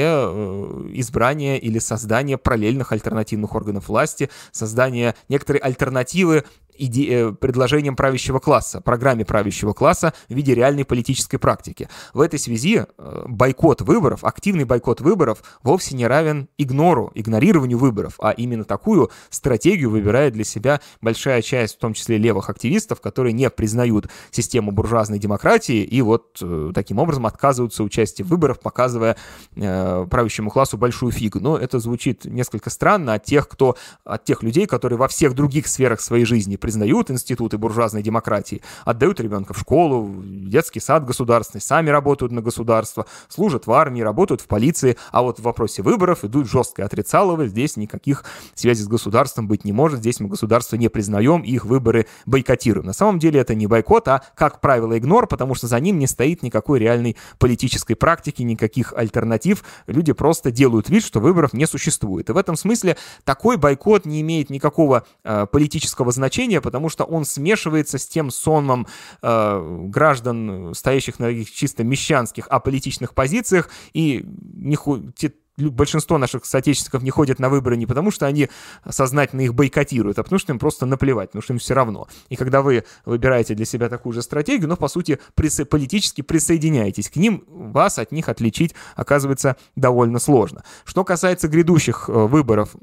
избрание 0.93 1.59
или 1.59 1.79
создание 1.79 2.37
параллельных 2.37 2.91
альтернативных 2.91 3.55
органов 3.55 3.89
власти, 3.89 4.29
создание 4.51 5.15
некоторой 5.27 5.59
альтернативы 5.59 6.43
иде- 6.79 7.33
предложениям 7.33 7.95
правящего 7.95 8.39
класса, 8.39 8.81
программе 8.81 9.25
правящего 9.25 9.73
класса 9.73 10.13
в 10.27 10.33
виде 10.33 10.55
реальной 10.55 10.85
политической 10.85 11.37
практики. 11.37 11.89
В 12.13 12.21
этой 12.21 12.39
связи 12.39 12.85
бойкот 13.27 13.81
выборов, 13.81 14.23
активный 14.23 14.63
бойкот 14.63 15.01
выборов 15.01 15.43
вовсе 15.63 15.95
не 15.95 16.07
равен 16.07 16.47
игнору, 16.57 17.11
игнорированию 17.15 17.77
выборов, 17.77 18.15
а 18.19 18.31
именно 18.31 18.63
такую 18.63 19.11
стратегию 19.29 19.89
выбирает 19.89 20.33
для 20.33 20.43
себя 20.43 20.81
большая 21.01 21.41
часть, 21.41 21.75
в 21.75 21.79
том 21.79 21.93
числе 21.93 22.17
левых 22.17 22.49
активистов, 22.49 23.01
которые 23.01 23.33
не 23.33 23.49
признают 23.49 24.07
систему 24.31 24.71
буржуазной 24.71 25.19
демократии 25.19 25.83
и 25.83 26.01
вот 26.01 26.37
э, 26.41 26.71
таким 26.73 26.99
образом 26.99 27.25
отказываются 27.25 27.83
участия 27.83 28.23
в 28.23 28.27
выборах, 28.27 28.59
показывая 28.59 29.17
э, 29.55 30.05
правящему 30.09 30.49
классу 30.49 30.77
большую 30.77 31.11
фигу. 31.11 31.39
Но 31.39 31.57
это 31.57 31.79
звучит 31.79 32.25
несколько 32.25 32.69
странно 32.69 33.15
от 33.15 33.23
тех, 33.23 33.47
кто, 33.47 33.75
от 34.03 34.23
тех 34.23 34.43
людей, 34.43 34.65
которые 34.65 34.97
во 34.97 35.07
всех 35.07 35.33
других 35.33 35.67
сферах 35.67 36.01
своей 36.01 36.25
жизни 36.25 36.55
признают 36.69 37.09
институты 37.09 37.57
буржуазной 37.57 38.03
демократии, 38.03 38.61
отдают 38.85 39.19
ребенка 39.19 39.55
в 39.55 39.59
школу, 39.59 40.07
детский 40.23 40.79
сад 40.79 41.03
государственный, 41.03 41.61
сами 41.61 41.89
работают 41.89 42.31
на 42.31 42.43
государство, 42.43 43.07
служат 43.27 43.65
в 43.65 43.71
армии, 43.71 44.01
работают 44.01 44.41
в 44.41 44.45
полиции, 44.45 44.95
а 45.11 45.23
вот 45.23 45.39
в 45.39 45.41
вопросе 45.41 45.81
выборов 45.81 46.23
идут 46.23 46.47
жесткое 46.47 46.85
отрицалово, 46.85 47.47
здесь 47.47 47.75
никаких 47.75 48.23
связей 48.53 48.83
с 48.83 48.87
государством 48.87 49.47
быть 49.47 49.65
не 49.65 49.71
может, 49.71 50.01
здесь 50.01 50.19
мы 50.19 50.29
государство 50.29 50.75
не 50.75 50.89
признаем, 50.89 51.41
их 51.41 51.65
выборы 51.65 52.05
бойкотируем. 52.27 52.85
На 52.85 52.93
самом 52.93 53.17
деле 53.17 53.39
это 53.39 53.55
не 53.55 53.65
бойкот, 53.65 54.07
а, 54.07 54.21
как 54.35 54.61
правило, 54.61 54.95
игнор, 54.95 55.25
потому 55.25 55.55
что 55.55 55.65
за 55.65 55.79
ним 55.79 55.97
не 55.97 56.05
стоит 56.05 56.43
никакой 56.43 56.77
реальной 56.77 57.17
политической 57.39 57.95
практики, 57.95 58.43
никаких 58.43 58.93
альтернатив. 58.95 59.63
Люди 59.87 60.13
просто 60.13 60.51
делают 60.51 60.87
вид, 60.87 61.03
что 61.03 61.19
выборов 61.19 61.53
не 61.53 61.65
существует. 61.65 62.29
И 62.29 62.33
в 62.33 62.37
этом 62.37 62.55
смысле 62.55 62.95
такой 63.23 63.57
бойкот 63.57 64.05
не 64.05 64.21
имеет 64.21 64.51
никакого 64.51 65.03
э, 65.23 65.47
политического 65.51 66.11
значения, 66.11 66.58
потому 66.61 66.89
что 66.89 67.03
он 67.03 67.25
смешивается 67.25 67.97
с 67.97 68.07
тем 68.07 68.31
сонмом 68.31 68.87
э, 69.21 69.85
граждан, 69.87 70.73
стоящих 70.73 71.19
на 71.19 71.43
чисто 71.45 71.83
мещанских 71.83 72.47
аполитичных 72.47 73.13
позициях, 73.13 73.69
и 73.93 74.25
не, 74.53 74.77
те, 75.15 75.33
большинство 75.59 76.17
наших 76.17 76.45
соотечественников 76.45 77.03
не 77.03 77.11
ходят 77.11 77.39
на 77.39 77.49
выборы 77.49 77.77
не 77.77 77.85
потому, 77.85 78.11
что 78.11 78.25
они 78.25 78.49
сознательно 78.89 79.41
их 79.41 79.53
бойкотируют, 79.53 80.17
а 80.19 80.23
потому 80.23 80.39
что 80.39 80.53
им 80.53 80.59
просто 80.59 80.85
наплевать, 80.85 81.29
потому 81.29 81.43
что 81.43 81.53
им 81.53 81.59
все 81.59 81.73
равно. 81.73 82.07
И 82.29 82.35
когда 82.35 82.61
вы 82.61 82.85
выбираете 83.05 83.55
для 83.55 83.65
себя 83.65 83.89
такую 83.89 84.13
же 84.13 84.21
стратегию, 84.21 84.69
но, 84.69 84.77
по 84.77 84.87
сути, 84.87 85.19
присо- 85.35 85.65
политически 85.65 86.21
присоединяетесь 86.21 87.09
к 87.09 87.17
ним, 87.17 87.43
вас 87.47 87.99
от 87.99 88.11
них 88.11 88.29
отличить 88.29 88.73
оказывается 88.95 89.57
довольно 89.75 90.19
сложно. 90.19 90.63
Что 90.85 91.03
касается 91.03 91.47
грядущих 91.47 92.05
э, 92.07 92.11
выборов 92.11 92.75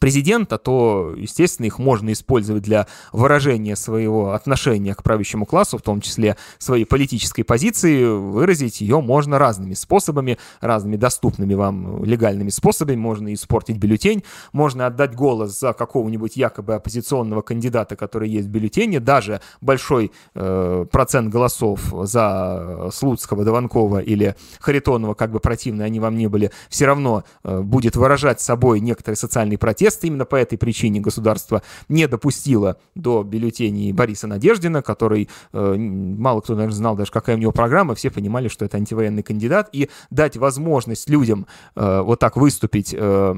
президента, 0.00 0.58
то, 0.58 1.14
естественно, 1.16 1.66
их 1.66 1.78
можно 1.78 2.12
использовать 2.12 2.64
для 2.64 2.86
выражения 3.12 3.76
своего 3.76 4.32
отношения 4.32 4.94
к 4.94 5.02
правящему 5.02 5.46
классу, 5.46 5.78
в 5.78 5.82
том 5.82 6.00
числе 6.00 6.36
своей 6.58 6.84
политической 6.84 7.44
позиции. 7.44 8.04
Выразить 8.04 8.80
ее 8.80 9.00
можно 9.00 9.38
разными 9.38 9.74
способами, 9.74 10.38
разными 10.60 10.96
доступными 10.96 11.54
вам 11.54 12.04
легальными 12.04 12.50
способами. 12.50 12.96
Можно 12.96 13.32
испортить 13.32 13.78
бюллетень, 13.78 14.24
можно 14.52 14.86
отдать 14.86 15.14
голос 15.14 15.58
за 15.58 15.72
какого-нибудь 15.72 16.36
якобы 16.36 16.74
оппозиционного 16.74 17.42
кандидата, 17.42 17.94
который 17.94 18.28
есть 18.28 18.48
в 18.48 18.50
бюллетене. 18.50 18.98
Даже 18.98 19.40
большой 19.60 20.10
э, 20.34 20.86
процент 20.90 21.32
голосов 21.32 21.80
за 22.02 22.90
Слуцкого, 22.92 23.44
Дованкова 23.44 23.98
или 23.98 24.34
Харитонова, 24.60 25.14
как 25.14 25.30
бы 25.30 25.38
противные 25.38 25.86
они 25.86 26.00
вам 26.00 26.16
не 26.16 26.26
были, 26.26 26.50
все 26.68 26.86
равно 26.86 27.22
э, 27.44 27.60
будет 27.60 27.94
выражать 27.94 28.40
собой 28.40 28.80
некоторый 28.80 29.14
социальный 29.14 29.56
протест 29.56 29.75
протест. 29.76 30.04
Именно 30.04 30.24
по 30.24 30.36
этой 30.36 30.56
причине 30.56 31.00
государство 31.00 31.62
не 31.88 32.08
допустило 32.08 32.78
до 32.94 33.22
бюллетеней 33.22 33.92
Бориса 33.92 34.26
Надеждина, 34.26 34.82
который 34.82 35.28
э, 35.52 35.74
мало 35.76 36.40
кто, 36.40 36.54
наверное, 36.54 36.74
знал 36.74 36.96
даже, 36.96 37.12
какая 37.12 37.36
у 37.36 37.38
него 37.38 37.52
программа, 37.52 37.94
все 37.94 38.10
понимали, 38.10 38.48
что 38.48 38.64
это 38.64 38.78
антивоенный 38.78 39.22
кандидат, 39.22 39.68
и 39.72 39.90
дать 40.10 40.36
возможность 40.36 41.10
людям 41.10 41.46
э, 41.74 42.00
вот 42.00 42.20
так 42.20 42.36
выступить 42.36 42.94
э, 42.96 43.34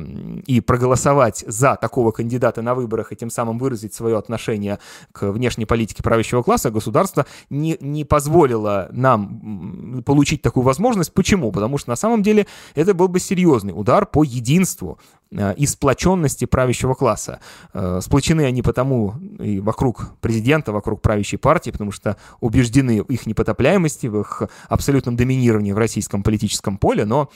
и 0.46 0.60
проголосовать 0.60 1.44
за 1.46 1.76
такого 1.76 2.12
кандидата 2.12 2.62
на 2.62 2.74
выборах 2.74 3.12
и 3.12 3.16
тем 3.16 3.30
самым 3.30 3.58
выразить 3.58 3.94
свое 3.94 4.16
отношение 4.16 4.78
к 5.12 5.32
внешней 5.32 5.66
политике 5.66 6.02
правящего 6.02 6.42
класса, 6.42 6.70
государство 6.70 7.26
не, 7.50 7.76
не 7.80 8.04
позволило 8.04 8.88
нам 8.92 10.02
получить 10.06 10.42
такую 10.42 10.64
возможность. 10.64 11.12
Почему? 11.12 11.50
Потому 11.50 11.78
что 11.78 11.90
на 11.90 11.96
самом 11.96 12.22
деле 12.22 12.46
это 12.76 12.94
был 12.94 13.08
бы 13.08 13.18
серьезный 13.18 13.72
удар 13.74 14.06
по 14.06 14.22
единству 14.22 14.98
Э, 15.30 15.54
и 15.54 15.66
сплоченности 15.66 16.27
правящего 16.46 16.94
класса. 16.94 17.40
Э, 17.72 18.00
сплочены 18.02 18.42
они 18.42 18.62
потому 18.62 19.14
и 19.38 19.60
вокруг 19.60 20.12
президента, 20.20 20.72
вокруг 20.72 21.02
правящей 21.02 21.38
партии, 21.38 21.70
потому 21.70 21.92
что 21.92 22.16
убеждены 22.40 23.02
в 23.02 23.06
их 23.06 23.26
непотопляемости, 23.26 24.06
в 24.06 24.20
их 24.20 24.42
абсолютном 24.68 25.16
доминировании 25.16 25.72
в 25.72 25.78
российском 25.78 26.22
политическом 26.22 26.78
поле, 26.78 27.04
но 27.04 27.30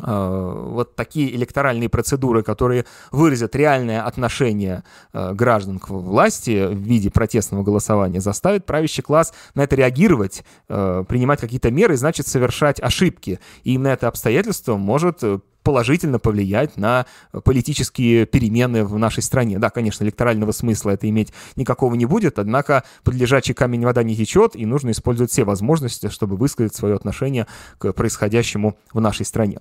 э, 0.00 0.66
вот 0.68 0.96
такие 0.96 1.34
электоральные 1.34 1.88
процедуры, 1.88 2.42
которые 2.42 2.84
выразят 3.10 3.54
реальное 3.56 4.02
отношение 4.02 4.84
граждан 5.12 5.78
к 5.78 5.88
власти 5.88 6.66
в 6.66 6.78
виде 6.78 7.10
протестного 7.10 7.62
голосования, 7.62 8.20
заставят 8.20 8.66
правящий 8.66 9.02
класс 9.02 9.32
на 9.54 9.62
это 9.62 9.76
реагировать, 9.76 10.44
принимать 10.66 11.40
какие-то 11.40 11.70
меры, 11.70 11.96
значит, 11.96 12.26
совершать 12.26 12.80
ошибки. 12.80 13.38
И 13.64 13.74
именно 13.74 13.88
это 13.88 14.08
обстоятельство 14.08 14.76
может 14.76 15.22
положительно 15.62 16.18
повлиять 16.18 16.76
на 16.76 17.06
политические 17.44 18.26
перемены 18.26 18.84
в 18.84 18.98
нашей 18.98 19.22
стране. 19.22 19.58
Да, 19.58 19.70
конечно, 19.70 20.04
электорального 20.04 20.52
смысла 20.52 20.90
это 20.90 21.08
иметь 21.08 21.32
никакого 21.56 21.94
не 21.94 22.06
будет, 22.06 22.38
однако 22.38 22.84
под 23.04 23.14
лежачий 23.14 23.54
камень 23.54 23.84
вода 23.84 24.02
не 24.02 24.16
течет, 24.16 24.56
и 24.56 24.66
нужно 24.66 24.90
использовать 24.90 25.30
все 25.30 25.44
возможности, 25.44 26.08
чтобы 26.08 26.36
высказать 26.36 26.74
свое 26.74 26.94
отношение 26.94 27.46
к 27.78 27.92
происходящему 27.92 28.76
в 28.92 29.00
нашей 29.00 29.26
стране. 29.26 29.58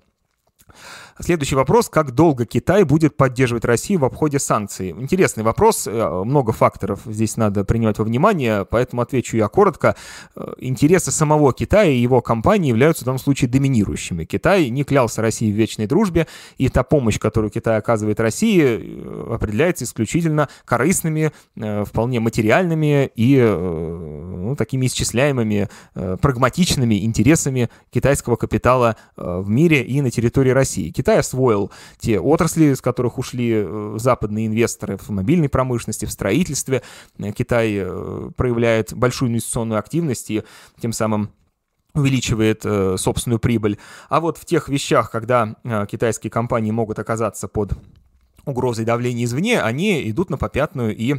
Следующий 1.19 1.55
вопрос. 1.55 1.89
Как 1.89 2.11
долго 2.11 2.45
Китай 2.45 2.83
будет 2.83 3.17
поддерживать 3.17 3.65
Россию 3.65 3.99
в 3.99 4.05
обходе 4.05 4.39
санкций? 4.39 4.89
Интересный 4.91 5.43
вопрос. 5.43 5.87
Э, 5.87 6.23
много 6.23 6.51
факторов 6.51 7.01
здесь 7.05 7.37
надо 7.37 7.63
принимать 7.65 7.97
во 7.99 8.05
внимание, 8.05 8.65
поэтому 8.65 9.01
отвечу 9.01 9.37
я 9.37 9.47
коротко. 9.47 9.95
Э, 10.35 10.53
интересы 10.59 11.11
самого 11.11 11.53
Китая 11.53 11.91
и 11.91 11.97
его 11.97 12.21
компании 12.21 12.69
являются 12.69 13.03
в 13.03 13.05
том 13.05 13.19
случае 13.19 13.49
доминирующими. 13.49 14.25
Китай 14.25 14.69
не 14.69 14.83
клялся 14.83 15.21
России 15.21 15.51
в 15.51 15.55
вечной 15.55 15.85
дружбе, 15.85 16.27
и 16.57 16.69
та 16.69 16.83
помощь, 16.83 17.19
которую 17.19 17.51
Китай 17.51 17.77
оказывает 17.77 18.19
России, 18.19 18.63
э, 18.63 19.33
определяется 19.33 19.85
исключительно 19.85 20.49
корыстными, 20.65 21.31
вполне 21.55 22.19
материальными 22.19 23.11
и 23.15 23.37
ну, 23.41 24.55
такими 24.55 24.85
исчисляемыми, 24.85 25.69
прагматичными 25.93 27.03
интересами 27.05 27.69
китайского 27.89 28.35
капитала 28.35 28.95
в 29.15 29.49
мире 29.49 29.83
и 29.83 30.01
на 30.01 30.11
территории 30.11 30.51
России. 30.51 30.91
Китай 30.91 31.10
Китай 31.11 31.19
освоил 31.19 31.71
те 31.99 32.21
отрасли, 32.21 32.71
из 32.71 32.79
которых 32.79 33.17
ушли 33.17 33.51
э, 33.53 33.95
западные 33.97 34.47
инвесторы 34.47 34.95
в 34.95 35.09
мобильной 35.09 35.49
промышленности, 35.49 36.05
в 36.05 36.11
строительстве. 36.11 36.83
Э, 37.17 37.33
Китай 37.33 37.73
э, 37.75 38.29
проявляет 38.37 38.93
большую 38.93 39.29
инвестиционную 39.29 39.77
активность 39.77 40.31
и 40.31 40.43
тем 40.79 40.93
самым 40.93 41.31
увеличивает 41.93 42.61
э, 42.63 42.95
собственную 42.97 43.39
прибыль. 43.39 43.77
А 44.07 44.21
вот 44.21 44.37
в 44.37 44.45
тех 44.45 44.69
вещах, 44.69 45.11
когда 45.11 45.57
э, 45.65 45.85
китайские 45.91 46.31
компании 46.31 46.71
могут 46.71 46.97
оказаться 46.97 47.49
под 47.49 47.73
угрозой 48.45 48.85
давления 48.85 49.25
извне, 49.25 49.61
они 49.61 50.09
идут 50.09 50.29
на 50.29 50.37
попятную 50.37 50.95
и 50.95 51.15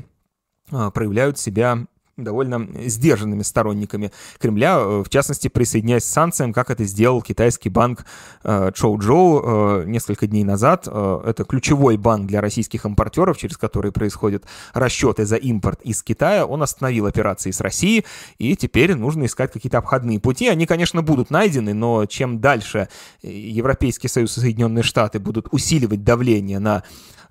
проявляют 0.70 1.38
себя 1.38 1.86
довольно 2.16 2.68
сдержанными 2.86 3.42
сторонниками 3.42 4.12
Кремля, 4.38 4.78
э, 4.78 5.02
в 5.04 5.08
частности, 5.08 5.48
присоединяясь 5.48 6.04
к 6.04 6.06
санкциям, 6.06 6.52
как 6.52 6.70
это 6.70 6.84
сделал 6.84 7.22
китайский 7.22 7.70
банк 7.70 8.04
э, 8.44 8.70
Чоу 8.74 8.98
Джоу 8.98 9.42
э, 9.42 9.84
несколько 9.86 10.26
дней 10.26 10.44
назад. 10.44 10.86
Это 10.86 11.44
ключевой 11.48 11.96
банк 11.96 12.26
для 12.26 12.40
российских 12.40 12.84
импортеров, 12.84 13.38
через 13.38 13.56
который 13.56 13.92
происходят 13.92 14.44
расчеты 14.74 15.24
за 15.24 15.36
импорт 15.36 15.80
из 15.82 16.02
Китая. 16.02 16.44
Он 16.44 16.62
остановил 16.62 17.06
операции 17.06 17.50
с 17.50 17.60
Россией, 17.60 18.04
и 18.38 18.56
теперь 18.56 18.94
нужно 18.94 19.24
искать 19.24 19.52
какие-то 19.52 19.78
обходные 19.78 20.20
пути. 20.20 20.48
Они, 20.48 20.66
конечно, 20.66 21.02
будут 21.02 21.30
найдены, 21.30 21.72
но 21.74 22.06
чем 22.06 22.40
дальше 22.40 22.88
Европейский 23.22 24.08
Союз 24.08 24.36
и 24.36 24.40
Соединенные 24.40 24.82
Штаты 24.82 25.18
будут 25.18 25.48
усиливать 25.50 26.04
давление 26.04 26.58
на 26.58 26.82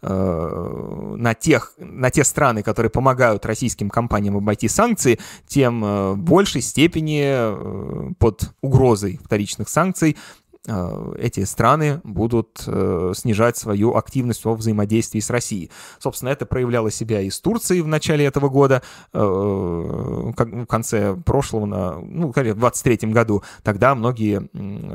на, 0.01 1.33
тех, 1.35 1.73
на 1.77 2.09
те 2.09 2.23
страны, 2.23 2.63
которые 2.63 2.89
помогают 2.89 3.45
российским 3.45 3.89
компаниям 3.89 4.37
обойти 4.37 4.67
санкции, 4.67 5.19
тем 5.47 5.81
в 5.81 5.85
э, 5.85 6.15
большей 6.15 6.61
степени 6.61 7.21
э, 7.23 8.11
под 8.17 8.51
угрозой 8.61 9.19
вторичных 9.23 9.69
санкций 9.69 10.15
э, 10.15 10.40
эти 10.67 11.43
страны 11.43 12.01
будут 12.03 12.63
э, 12.67 13.13
снижать 13.15 13.57
свою 13.57 13.95
активность 13.95 14.45
во 14.45 14.53
взаимодействии 14.53 15.19
с 15.19 15.31
Россией. 15.31 15.71
Собственно, 15.97 16.29
это 16.29 16.45
проявляло 16.45 16.91
себя 16.91 17.21
и 17.21 17.31
с 17.31 17.39
Турцией 17.39 17.81
в 17.81 17.87
начале 17.87 18.25
этого 18.25 18.47
года, 18.49 18.83
в 19.11 20.33
конце 20.67 21.15
прошлого, 21.15 21.65
ну, 21.65 22.27
в 22.27 22.33
2023 22.33 23.11
году. 23.11 23.41
Тогда 23.63 23.95
многие 23.95 24.49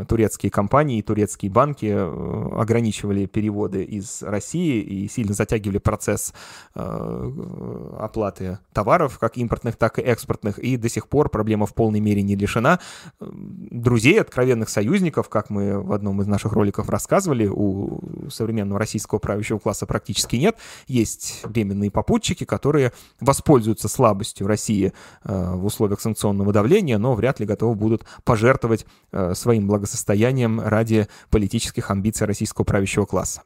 турецкие 0.05 0.51
компании, 0.51 1.03
турецкие 1.03 1.51
банки 1.51 1.87
ограничивали 1.87 3.27
переводы 3.27 3.83
из 3.83 4.23
России 4.23 4.81
и 4.81 5.09
сильно 5.09 5.35
затягивали 5.35 5.79
процесс 5.79 6.33
оплаты 6.75 8.61
товаров, 8.73 9.19
как 9.19 9.37
импортных, 9.37 9.77
так 9.77 9.99
и 9.99 10.03
экспортных, 10.03 10.61
и 10.61 10.77
до 10.77 10.89
сих 10.89 11.09
пор 11.09 11.29
проблема 11.29 11.67
в 11.67 11.75
полной 11.75 11.99
мере 12.01 12.23
не 12.23 12.37
решена. 12.37 12.79
Друзей, 13.21 14.21
откровенных 14.21 14.69
союзников, 14.69 15.29
как 15.29 15.51
мы 15.51 15.56
в 15.57 15.93
одном 15.93 16.21
из 16.23 16.27
наших 16.27 16.53
роликов 16.53 16.89
рассказывали, 16.89 17.47
у 17.47 18.01
современного 18.31 18.79
российского 18.79 19.19
правящего 19.19 19.59
класса 19.59 19.87
практически 19.87 20.37
нет. 20.37 20.57
Есть 20.87 21.41
временные 21.45 21.91
попутчики, 21.91 22.45
которые 22.45 22.93
воспользуются 23.21 23.89
слабостью 23.89 24.47
России 24.47 24.93
э, 25.25 25.55
в 25.55 25.65
условиях 25.65 26.01
санкционного 26.01 26.53
давления, 26.53 26.99
но 26.99 27.15
вряд 27.15 27.41
ли 27.41 27.47
готовы 27.47 27.75
будут 27.75 28.05
пожертвовать 28.25 28.87
э, 29.13 29.35
своим 29.35 29.67
благосостоянием 29.67 30.61
ради 30.61 31.09
политических 31.31 31.91
амбиций 31.91 32.27
российского 32.27 32.65
правящего 32.65 33.07
класса. 33.07 33.43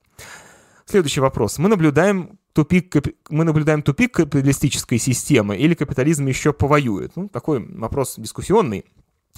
Следующий 0.86 1.20
вопрос. 1.20 1.58
Мы 1.58 1.68
наблюдаем 1.68 2.38
тупик, 2.52 2.96
мы 3.28 3.44
наблюдаем 3.44 3.82
тупик 3.82 4.14
капиталистической 4.14 4.98
системы 4.98 5.56
или 5.56 5.74
капитализм 5.74 6.26
еще 6.26 6.52
повоюет? 6.52 7.12
Ну, 7.14 7.28
такой 7.28 7.64
вопрос 7.76 8.14
дискуссионный. 8.16 8.84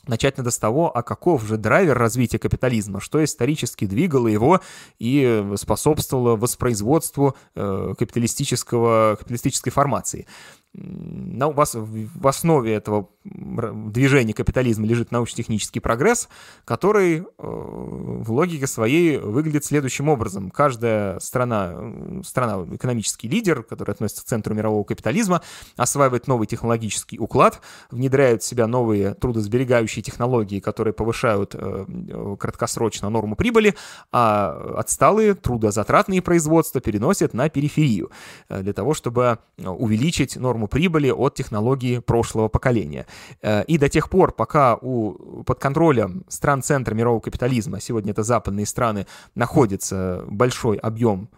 Начать 0.09 0.37
надо 0.37 0.51
с 0.51 0.59
того, 0.59 0.91
а 0.97 1.03
каков 1.03 1.45
же 1.45 1.57
драйвер 1.57 1.97
развития 1.97 2.41
капитализма, 2.41 3.01
что 3.01 3.23
исторически 3.23 3.85
двигало 3.85 4.27
его 4.27 4.61
и 4.99 5.53
способствовало 5.57 6.37
воспроизводству 6.37 7.37
э, 7.55 7.95
капиталистического, 7.97 9.17
капиталистической 9.17 9.71
формации 9.71 10.27
у 10.75 11.53
вас 11.53 11.75
в 11.75 12.27
основе 12.27 12.73
этого 12.75 13.09
движения 13.25 14.33
капитализма 14.33 14.87
лежит 14.87 15.13
научно-технический 15.13 15.81
прогресс, 15.81 16.29
который 16.65 17.19
э, 17.19 17.23
в 17.39 18.33
логике 18.33 18.67
своей 18.67 19.19
выглядит 19.19 19.65
следующим 19.65 20.09
образом. 20.09 20.51
Каждая 20.51 21.21
страна, 21.21 21.77
страна, 22.25 22.67
экономический 22.75 23.29
лидер, 23.29 23.63
который 23.63 23.93
относится 23.93 24.23
к 24.23 24.27
центру 24.27 24.55
мирового 24.55 24.85
капитализма, 24.85 25.43
осваивает 25.77 26.27
новый 26.27 26.47
технологический 26.47 27.19
уклад, 27.19 27.61
внедряет 27.91 28.43
в 28.43 28.47
себя 28.47 28.67
новые 28.67 29.15
трудосберегающие 29.15 30.03
технологии, 30.03 30.61
которые 30.61 30.95
повышают 30.95 31.55
э, 31.55 32.37
краткосрочно 32.39 33.11
норму 33.11 33.37
прибыли, 33.37 33.75
а 34.11 34.75
отсталые 34.79 35.35
трудозатратные 35.35 36.23
производства 36.23 36.81
переносят 36.81 37.35
на 37.35 37.51
периферию 37.51 38.11
э, 38.49 38.63
для 38.63 38.73
того, 38.73 38.95
чтобы 38.95 39.39
увеличить 39.59 40.37
норму 40.37 40.62
норму 40.63 40.69
прибыли 40.69 41.11
от 41.11 41.35
технологии 41.35 42.01
прошлого 42.01 42.49
поколения. 42.49 43.07
Э, 43.43 43.65
и 43.69 43.79
до 43.79 43.89
тех 43.89 44.09
пор, 44.09 44.33
пока 44.33 44.77
у, 44.77 45.43
под 45.45 45.59
контролем 45.59 46.25
стран 46.29 46.63
центра 46.63 46.95
мирового 46.95 47.21
капитализма, 47.21 47.81
сегодня 47.81 48.13
это 48.13 48.23
западные 48.23 48.67
страны, 48.67 49.07
находится 49.35 50.25
большой 50.29 50.77
объем 50.77 51.29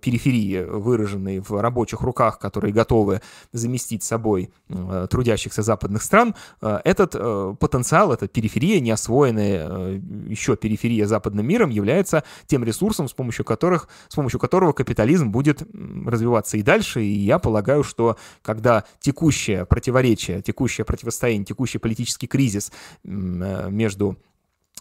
периферии, 0.00 0.64
выраженной 0.64 1.38
в 1.38 1.52
рабочих 1.60 2.00
руках, 2.00 2.38
которые 2.38 2.72
готовы 2.72 3.20
заместить 3.52 4.02
собой 4.02 4.50
э, 4.68 5.06
трудящихся 5.08 5.62
западных 5.62 6.02
стран, 6.02 6.34
э, 6.60 6.80
этот 6.84 7.12
потенциал, 7.58 8.12
эта 8.12 8.26
периферия, 8.26 8.80
неосвоенная 8.80 10.00
еще 10.26 10.56
периферия 10.56 11.06
западным 11.06 11.46
миром, 11.46 11.70
является 11.70 12.24
тем 12.46 12.64
ресурсом, 12.64 13.08
с 13.08 13.12
помощью, 13.12 13.44
которых, 13.44 13.88
с 14.08 14.16
помощью 14.16 14.40
которого 14.40 14.72
капитализм 14.72 15.30
будет 15.30 15.62
развиваться 16.06 16.56
и 16.56 16.62
дальше. 16.62 17.02
И 17.04 17.18
я 17.18 17.38
полагаю, 17.38 17.84
что 17.84 18.16
когда 18.42 18.84
текущее 18.98 19.66
противоречие, 19.66 20.42
текущее 20.42 20.84
противостояние, 20.84 21.44
текущий 21.44 21.78
политический 21.78 22.26
кризис 22.26 22.72
между 23.04 24.16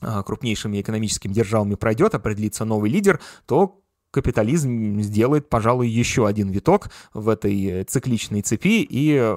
крупнейшими 0.02 0.82
экономическими 0.82 1.34
державами 1.34 1.76
пройдет, 1.76 2.16
определится 2.16 2.66
новый 2.66 2.90
лидер, 2.90 3.20
то 3.46 3.79
капитализм 4.12 5.00
сделает, 5.02 5.50
пожалуй, 5.50 5.88
еще 5.88 6.28
один 6.28 6.50
виток 6.50 6.90
в 7.14 7.30
этой 7.30 7.84
цикличной 7.84 8.42
цепи 8.42 8.86
и, 8.90 9.36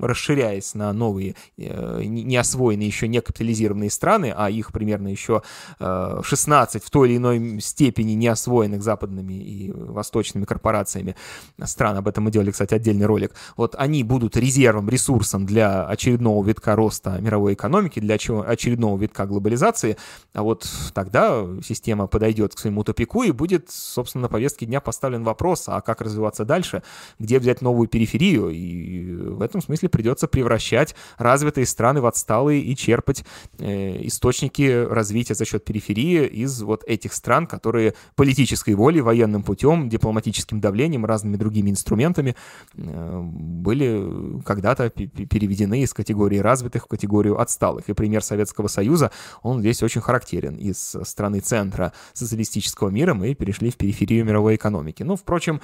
расширяясь 0.00 0.74
на 0.74 0.92
новые, 0.92 1.36
э, 1.56 2.02
неосвоенные 2.04 2.86
еще 2.86 3.08
не 3.08 3.20
капитализированные 3.20 3.90
страны, 3.90 4.32
а 4.36 4.50
их 4.50 4.72
примерно 4.72 5.08
еще 5.08 5.42
16 5.78 6.82
э, 6.82 6.86
в 6.86 6.90
той 6.90 7.08
или 7.08 7.16
иной 7.16 7.60
степени 7.60 8.12
неосвоенных 8.12 8.82
западными 8.82 9.34
и 9.34 9.72
восточными 9.72 10.44
корпорациями. 10.44 11.16
Стран, 11.64 11.96
об 11.96 12.08
этом 12.08 12.24
мы 12.24 12.30
делали, 12.30 12.50
кстати, 12.50 12.74
отдельный 12.74 13.06
ролик, 13.06 13.32
вот 13.56 13.74
они 13.78 14.04
будут 14.04 14.36
резервом, 14.36 14.88
ресурсом 14.88 15.46
для 15.46 15.86
очередного 15.86 16.44
витка 16.44 16.76
роста 16.76 17.18
мировой 17.20 17.54
экономики, 17.54 18.00
для 18.00 18.14
очередного 18.14 18.98
витка 18.98 19.26
глобализации, 19.26 19.96
а 20.34 20.42
вот 20.42 20.68
тогда 20.92 21.46
система 21.64 22.06
подойдет 22.06 22.54
к 22.54 22.58
своему 22.58 22.84
тупику 22.84 23.22
и 23.22 23.30
будет, 23.30 23.70
собственно, 23.70 24.09
собственно, 24.10 24.22
на 24.22 24.28
повестке 24.28 24.66
дня 24.66 24.80
поставлен 24.80 25.22
вопрос, 25.22 25.64
а 25.68 25.80
как 25.80 26.00
развиваться 26.00 26.44
дальше, 26.44 26.82
где 27.18 27.38
взять 27.38 27.62
новую 27.62 27.88
периферию, 27.88 28.50
и 28.50 29.14
в 29.14 29.40
этом 29.40 29.62
смысле 29.62 29.88
придется 29.88 30.26
превращать 30.26 30.96
развитые 31.16 31.66
страны 31.66 32.00
в 32.00 32.06
отсталые 32.06 32.60
и 32.60 32.74
черпать 32.74 33.24
э, 33.58 34.06
источники 34.06 34.84
развития 34.84 35.34
за 35.34 35.44
счет 35.44 35.64
периферии 35.64 36.26
из 36.26 36.62
вот 36.62 36.82
этих 36.86 37.12
стран, 37.12 37.46
которые 37.46 37.94
политической 38.16 38.74
волей, 38.74 39.00
военным 39.00 39.42
путем, 39.44 39.88
дипломатическим 39.88 40.60
давлением, 40.60 41.06
разными 41.06 41.36
другими 41.36 41.70
инструментами 41.70 42.34
э, 42.74 43.20
были 43.22 44.42
когда-то 44.44 44.90
переведены 44.90 45.82
из 45.82 45.94
категории 45.94 46.38
развитых 46.38 46.84
в 46.84 46.88
категорию 46.88 47.40
отсталых. 47.40 47.88
И 47.88 47.92
пример 47.92 48.24
Советского 48.24 48.66
Союза, 48.66 49.12
он 49.42 49.60
здесь 49.60 49.82
очень 49.82 50.00
характерен. 50.00 50.56
Из 50.56 50.96
страны 51.04 51.40
центра 51.40 51.92
социалистического 52.12 52.88
мира 52.88 53.14
мы 53.14 53.34
перешли 53.34 53.70
в 53.70 53.76
периферию 53.76 53.99
периферию 54.00 54.24
мировой 54.24 54.56
экономики. 54.56 55.02
Ну, 55.02 55.16
впрочем, 55.16 55.60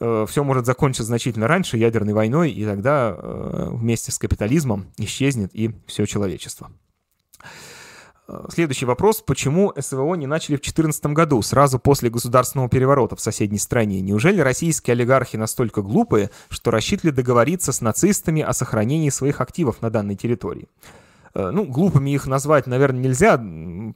э, 0.00 0.26
все 0.28 0.44
может 0.44 0.66
закончиться 0.66 1.04
значительно 1.04 1.48
раньше 1.48 1.76
ядерной 1.76 2.12
войной, 2.12 2.50
и 2.50 2.64
тогда 2.64 3.14
э, 3.16 3.68
вместе 3.70 4.12
с 4.12 4.18
капитализмом 4.18 4.86
исчезнет 4.96 5.50
и 5.54 5.70
все 5.86 6.06
человечество. 6.06 6.70
Э, 8.28 8.46
следующий 8.52 8.86
вопрос. 8.86 9.22
Почему 9.22 9.72
СВО 9.78 10.14
не 10.14 10.26
начали 10.26 10.56
в 10.56 10.60
2014 10.60 11.06
году, 11.06 11.42
сразу 11.42 11.78
после 11.78 12.10
государственного 12.10 12.68
переворота 12.68 13.16
в 13.16 13.20
соседней 13.20 13.58
стране? 13.58 14.00
Неужели 14.00 14.40
российские 14.40 14.92
олигархи 14.92 15.36
настолько 15.36 15.82
глупые, 15.82 16.30
что 16.48 16.70
рассчитывали 16.70 17.14
договориться 17.14 17.72
с 17.72 17.80
нацистами 17.80 18.42
о 18.42 18.52
сохранении 18.52 19.10
своих 19.10 19.40
активов 19.40 19.82
на 19.82 19.90
данной 19.90 20.16
территории? 20.16 20.68
Э, 21.34 21.50
ну, 21.50 21.64
глупыми 21.64 22.10
их 22.10 22.26
назвать, 22.26 22.66
наверное, 22.66 23.00
нельзя. 23.00 23.40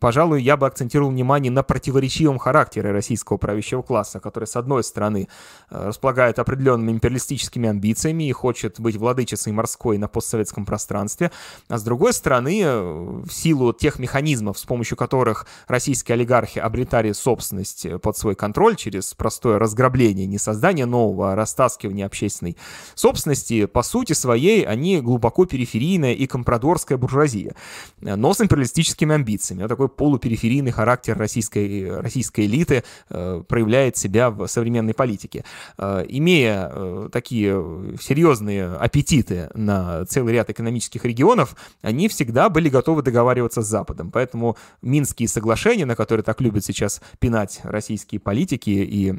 Пожалуй, 0.00 0.42
я 0.42 0.56
бы 0.56 0.66
акцентировал 0.66 1.10
внимание 1.10 1.50
на 1.50 1.62
противоречивом 1.62 2.38
характере 2.38 2.90
российского 2.92 3.36
правящего 3.36 3.82
класса, 3.82 4.20
который, 4.20 4.44
с 4.44 4.56
одной 4.56 4.84
стороны, 4.84 5.28
э, 5.70 5.88
располагает 5.88 6.38
определенными 6.38 6.92
империалистическими 6.92 7.68
амбициями 7.68 8.28
и 8.28 8.32
хочет 8.32 8.80
быть 8.80 8.96
владычицей 8.96 9.52
морской 9.52 9.98
на 9.98 10.08
постсоветском 10.08 10.64
пространстве, 10.64 11.30
а 11.68 11.78
с 11.78 11.82
другой 11.82 12.12
стороны, 12.12 12.60
э, 12.62 13.22
в 13.24 13.30
силу 13.30 13.72
тех 13.72 13.98
механизмов, 13.98 14.58
с 14.58 14.64
помощью 14.64 14.96
которых 14.96 15.46
российские 15.66 16.14
олигархи 16.14 16.58
обретали 16.58 17.12
собственность 17.12 17.86
под 18.00 18.16
свой 18.16 18.34
контроль 18.34 18.76
через 18.76 19.14
простое 19.14 19.58
разграбление, 19.58 20.26
не 20.26 20.38
создание 20.38 20.86
нового, 20.86 21.32
а 21.32 21.36
растаскивание 21.36 22.06
общественной 22.06 22.56
собственности, 22.94 23.66
по 23.66 23.82
сути 23.82 24.12
своей, 24.12 24.64
они 24.64 25.00
глубоко 25.00 25.46
периферийная 25.46 26.12
и 26.12 26.26
компрадорская 26.26 26.98
буржуазия 26.98 27.21
буржуазия, 27.22 27.54
но 28.00 28.34
с 28.34 28.40
империалистическими 28.40 29.14
амбициями. 29.14 29.62
Вот 29.62 29.68
такой 29.68 29.88
полупериферийный 29.88 30.70
характер 30.70 31.16
российской, 31.16 32.00
российской 32.00 32.46
элиты 32.46 32.84
э, 33.10 33.42
проявляет 33.46 33.96
себя 33.96 34.30
в 34.30 34.46
современной 34.46 34.94
политике. 34.94 35.44
Э, 35.78 36.04
имея 36.08 36.70
э, 36.72 37.08
такие 37.12 37.52
серьезные 38.00 38.74
аппетиты 38.74 39.50
на 39.54 40.04
целый 40.06 40.34
ряд 40.34 40.50
экономических 40.50 41.04
регионов, 41.04 41.54
они 41.82 42.08
всегда 42.08 42.48
были 42.48 42.68
готовы 42.68 43.02
договариваться 43.02 43.62
с 43.62 43.66
Западом. 43.66 44.10
Поэтому 44.10 44.56
Минские 44.82 45.28
соглашения, 45.28 45.86
на 45.86 45.96
которые 45.96 46.24
так 46.24 46.40
любят 46.40 46.64
сейчас 46.64 47.00
пинать 47.18 47.60
российские 47.62 48.20
политики 48.20 48.70
и 48.70 49.14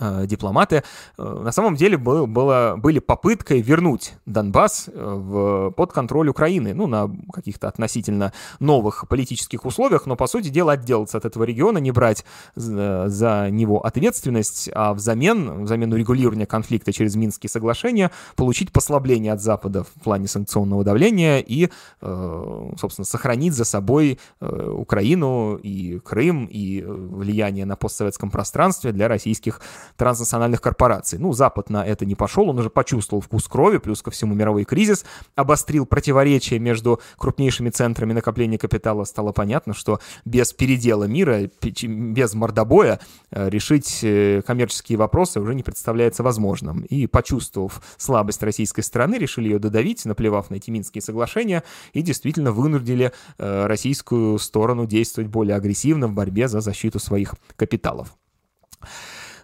дипломаты, 0.00 0.82
э, 1.18 1.22
на 1.22 1.52
самом 1.52 1.76
деле 1.76 1.96
был, 1.96 2.26
было, 2.26 2.74
были 2.76 2.98
попыткой 2.98 3.60
вернуть 3.60 4.14
Донбасс 4.26 4.88
э, 4.88 4.92
в, 4.94 5.70
под 5.70 5.92
контроль 5.92 6.28
Украины, 6.28 6.74
ну, 6.74 6.86
на 6.86 7.10
каких-то 7.32 7.68
относительно 7.68 8.32
новых 8.60 9.06
политических 9.08 9.64
условиях, 9.64 10.06
но, 10.06 10.16
по 10.16 10.26
сути 10.26 10.48
дела, 10.48 10.72
отделаться 10.72 11.18
от 11.18 11.24
этого 11.24 11.44
региона, 11.44 11.78
не 11.78 11.90
брать 11.90 12.24
за, 12.54 13.08
за 13.08 13.48
него 13.50 13.84
ответственность, 13.84 14.70
а 14.74 14.94
взамен, 14.94 15.64
взамен 15.64 15.92
урегулирования 15.92 16.46
конфликта 16.46 16.92
через 16.92 17.14
Минские 17.16 17.50
соглашения, 17.50 18.10
получить 18.36 18.72
послабление 18.72 19.32
от 19.32 19.42
Запада 19.42 19.84
в 19.84 20.02
плане 20.02 20.28
санкционного 20.28 20.84
давления 20.84 21.38
и, 21.38 21.68
собственно, 22.00 23.04
сохранить 23.04 23.54
за 23.54 23.64
собой 23.64 24.18
Украину 24.40 25.56
и 25.56 25.98
Крым 26.00 26.46
и 26.46 26.82
влияние 26.82 27.66
на 27.66 27.76
постсоветском 27.76 28.30
пространстве 28.30 28.92
для 28.92 29.08
российских 29.08 29.60
транснациональных 29.96 30.60
корпораций. 30.60 31.18
Ну, 31.18 31.32
Запад 31.32 31.70
на 31.70 31.84
это 31.86 32.04
не 32.04 32.14
пошел, 32.14 32.48
он 32.48 32.58
уже 32.58 32.70
почувствовал 32.70 33.20
вкус 33.20 33.48
крови, 33.48 33.78
плюс 33.78 34.02
ко 34.02 34.10
всему 34.10 34.34
мировой 34.34 34.64
кризис, 34.64 35.04
обострил 35.34 35.86
противоречия 35.86 36.58
между 36.58 37.00
крупнейшими 37.16 37.70
центрами 37.70 38.12
накопления 38.12 38.58
капитала. 38.58 39.04
Стало 39.04 39.32
понятно, 39.32 39.74
что 39.74 40.00
без 40.24 40.52
передела 40.52 41.04
мира, 41.04 41.48
без 41.82 42.34
мордобоя 42.34 43.00
э, 43.30 43.48
решить 43.48 44.00
э, 44.02 44.42
коммерческие 44.46 44.98
вопросы 44.98 45.40
уже 45.40 45.54
не 45.54 45.62
представляется 45.62 46.22
возможным. 46.22 46.82
И 46.82 47.06
почувствовав 47.06 47.82
слабость 47.96 48.42
российской 48.42 48.82
страны, 48.82 49.16
решили 49.16 49.48
ее 49.48 49.58
додавить, 49.58 50.04
наплевав 50.04 50.50
на 50.50 50.56
эти 50.56 50.70
Минские 50.70 51.02
соглашения, 51.02 51.62
и 51.92 52.02
действительно 52.02 52.52
вынудили 52.52 53.12
э, 53.38 53.66
российскую 53.66 54.38
сторону 54.38 54.86
действовать 54.86 55.30
более 55.30 55.56
агрессивно 55.56 56.08
в 56.08 56.12
борьбе 56.12 56.48
за 56.48 56.60
защиту 56.60 56.98
своих 56.98 57.34
капиталов. 57.56 58.16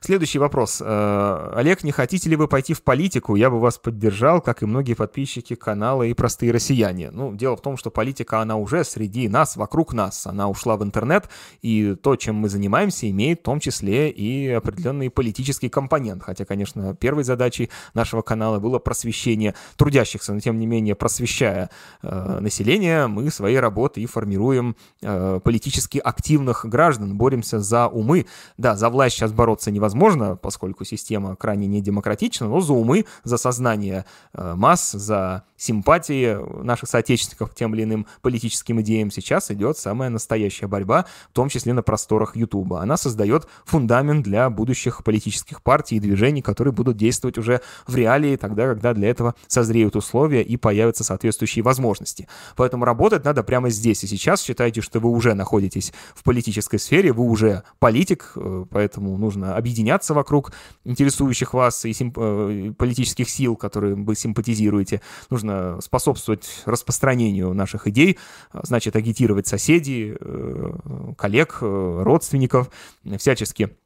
Следующий 0.01 0.39
вопрос. 0.39 0.81
Э, 0.85 1.53
Олег, 1.55 1.83
не 1.83 1.93
хотите 1.93 2.29
ли 2.31 2.37
вы 2.37 2.49
пойти 2.49 2.75
в 2.75 2.83
политику? 2.83 3.35
Я 3.35 3.51
бы 3.51 3.59
вас 3.59 3.79
поддержал, 3.79 4.41
как 4.41 4.63
и 4.63 4.67
многие 4.67 4.95
подписчики 4.95 5.55
канала 5.55 6.05
и 6.05 6.15
простые 6.15 6.53
россияне. 6.53 7.11
Ну, 7.11 7.35
дело 7.35 7.57
в 7.57 7.63
том, 7.63 7.77
что 7.77 7.91
политика, 7.91 8.41
она 8.41 8.57
уже 8.57 8.85
среди 8.85 9.29
нас, 9.29 9.57
вокруг 9.57 9.93
нас. 9.93 10.27
Она 10.27 10.49
ушла 10.49 10.77
в 10.77 10.85
интернет, 10.85 11.29
и 11.63 11.95
то, 11.95 12.17
чем 12.17 12.37
мы 12.37 12.49
занимаемся, 12.49 13.11
имеет 13.11 13.41
в 13.41 13.43
том 13.43 13.61
числе 13.61 14.11
и 14.11 14.49
определенный 14.51 15.11
политический 15.11 15.69
компонент. 15.69 16.23
Хотя, 16.23 16.45
конечно, 16.45 16.95
первой 16.95 17.25
задачей 17.25 17.70
нашего 17.95 18.22
канала 18.22 18.59
было 18.59 18.79
просвещение 18.79 19.55
трудящихся, 19.77 20.33
но 20.33 20.41
тем 20.41 20.59
не 20.59 20.66
менее, 20.66 20.95
просвещая 20.95 21.70
э, 22.03 22.39
население, 22.41 23.07
мы 23.09 23.31
своей 23.31 23.59
работой 23.59 24.05
и 24.05 24.07
формируем 24.07 24.77
э, 25.03 25.41
политически 25.43 25.99
активных 25.99 26.64
граждан, 26.66 27.16
боремся 27.16 27.59
за 27.59 27.89
умы. 27.89 28.27
Да, 28.57 28.77
за 28.77 28.89
власть 28.91 29.16
сейчас 29.16 29.33
бороться 29.33 29.70
невозможно, 29.70 29.88
невозможно, 29.89 30.36
поскольку 30.36 30.84
система 30.84 31.36
крайне 31.36 31.66
недемократична, 31.66 32.49
но 32.49 32.61
за 32.61 32.72
умы, 32.72 33.07
за 33.24 33.39
сознание 33.39 34.05
э, 34.34 34.55
масс, 34.55 34.93
за 34.93 35.45
симпатии 35.59 36.39
наших 36.63 36.89
соотечественников 36.89 37.51
к 37.51 37.55
тем 37.55 37.75
или 37.75 37.83
иным 37.83 38.07
политическим 38.23 38.81
идеям 38.81 39.11
сейчас 39.11 39.51
идет 39.51 39.77
самая 39.77 40.09
настоящая 40.09 40.69
борьба, 40.69 41.05
в 41.31 41.35
том 41.35 41.49
числе 41.49 41.75
на 41.75 41.83
просторах 41.83 42.37
Ютуба. 42.37 42.81
Она 42.81 42.97
создает 42.97 43.47
фундамент 43.67 44.25
для 44.25 44.49
будущих 44.49 45.05
политических 45.05 45.63
партий 45.63 45.97
и 45.97 46.01
движений, 46.01 46.41
которые 46.41 46.73
будут 46.73 46.97
действовать 46.97 47.37
уже 47.39 47.61
в 47.87 47.95
реалии, 47.97 48.37
тогда, 48.37 48.69
когда 48.69 48.95
для 48.95 49.09
этого 49.09 49.35
созреют 49.49 49.97
условия 49.97 50.43
и 50.43 50.57
появятся 50.57 51.05
соответствующие 51.05 51.63
возможности. 51.63 52.29
Поэтому 52.57 52.85
работать 52.85 53.25
надо 53.25 53.43
прямо 53.43 53.71
здесь 53.71 54.05
и 54.05 54.07
сейчас. 54.07 54.43
Считайте, 54.43 54.81
что 54.81 55.01
вы 55.01 55.11
уже 55.11 55.35
находитесь 55.35 55.93
в 56.15 56.23
политической 56.23 56.79
сфере, 56.79 57.13
вы 57.13 57.25
уже 57.25 57.65
политик, 57.81 58.33
э, 58.37 58.65
поэтому 58.71 59.19
нужно 59.19 59.57
объединяться 59.57 60.15
вокруг 60.15 60.53
интересующих 60.85 61.53
вас 61.55 61.85
и 61.85 61.91
симп- 61.91 62.17
э, 62.17 62.73
политических 62.73 63.29
сил, 63.29 63.57
которые 63.57 63.95
вы 63.97 64.15
симпатизируете. 64.15 65.01
Нужно 65.31 65.47
способствовать 65.80 66.62
распространению 66.64 67.55
наших 67.55 67.86
идей, 67.86 68.18
значит, 68.53 68.96
агитировать 68.96 69.46
соседей, 69.46 70.16
э, 70.18 70.72
коллег, 71.16 71.59
э, 71.61 72.03
родственников, 72.03 72.70
всячески 73.18 73.76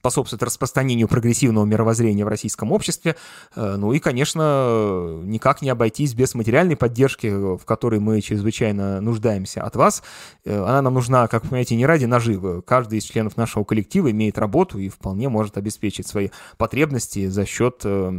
способствует 0.00 0.42
распространению 0.42 1.08
прогрессивного 1.08 1.66
мировоззрения 1.66 2.24
в 2.24 2.28
российском 2.28 2.72
обществе. 2.72 3.16
Э, 3.54 3.76
ну 3.76 3.92
и, 3.92 3.98
конечно, 3.98 5.20
никак 5.24 5.60
не 5.60 5.68
обойтись 5.68 6.14
без 6.14 6.34
материальной 6.34 6.74
поддержки, 6.74 7.26
в 7.28 7.64
которой 7.66 8.00
мы 8.00 8.22
чрезвычайно 8.22 9.02
нуждаемся 9.02 9.62
от 9.62 9.76
вас. 9.76 10.02
Э, 10.46 10.62
она 10.62 10.80
нам 10.80 10.94
нужна, 10.94 11.28
как 11.28 11.42
вы 11.42 11.50
понимаете, 11.50 11.76
не 11.76 11.84
ради 11.84 12.06
наживы. 12.06 12.62
Каждый 12.62 12.98
из 12.98 13.04
членов 13.04 13.36
нашего 13.36 13.64
коллектива 13.64 14.10
имеет 14.10 14.38
работу 14.38 14.78
и 14.78 14.88
вполне 14.88 15.28
может 15.28 15.58
обеспечить 15.58 16.06
свои 16.06 16.30
потребности 16.56 17.26
за 17.26 17.44
счет 17.44 17.82
э, 17.84 18.10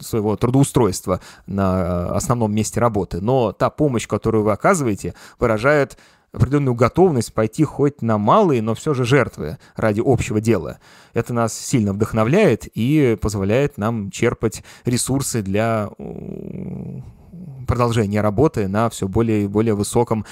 своего 0.00 0.36
трудоустройства 0.36 1.20
на 1.46 2.08
основном 2.08 2.54
месте 2.54 2.80
работы. 2.80 3.20
Но 3.20 3.52
та 3.52 3.68
помощь, 3.68 4.08
которую 4.08 4.44
вы 4.44 4.52
оказываете, 4.52 5.14
выражает 5.38 5.98
определенную 6.32 6.74
готовность 6.74 7.32
пойти 7.32 7.64
хоть 7.64 8.02
на 8.02 8.18
малые, 8.18 8.62
но 8.62 8.74
все 8.74 8.94
же 8.94 9.04
жертвы 9.04 9.58
ради 9.76 10.02
общего 10.04 10.40
дела. 10.40 10.78
Это 11.14 11.32
нас 11.32 11.56
сильно 11.56 11.92
вдохновляет 11.92 12.68
и 12.74 13.16
позволяет 13.20 13.78
нам 13.78 14.10
черпать 14.10 14.62
ресурсы 14.84 15.42
для 15.42 15.88
продолжения 17.66 18.20
работы 18.20 18.66
на 18.66 18.88
все 18.88 19.06
более 19.06 19.44
и 19.44 19.46
более 19.46 19.74
высоком 19.74 20.24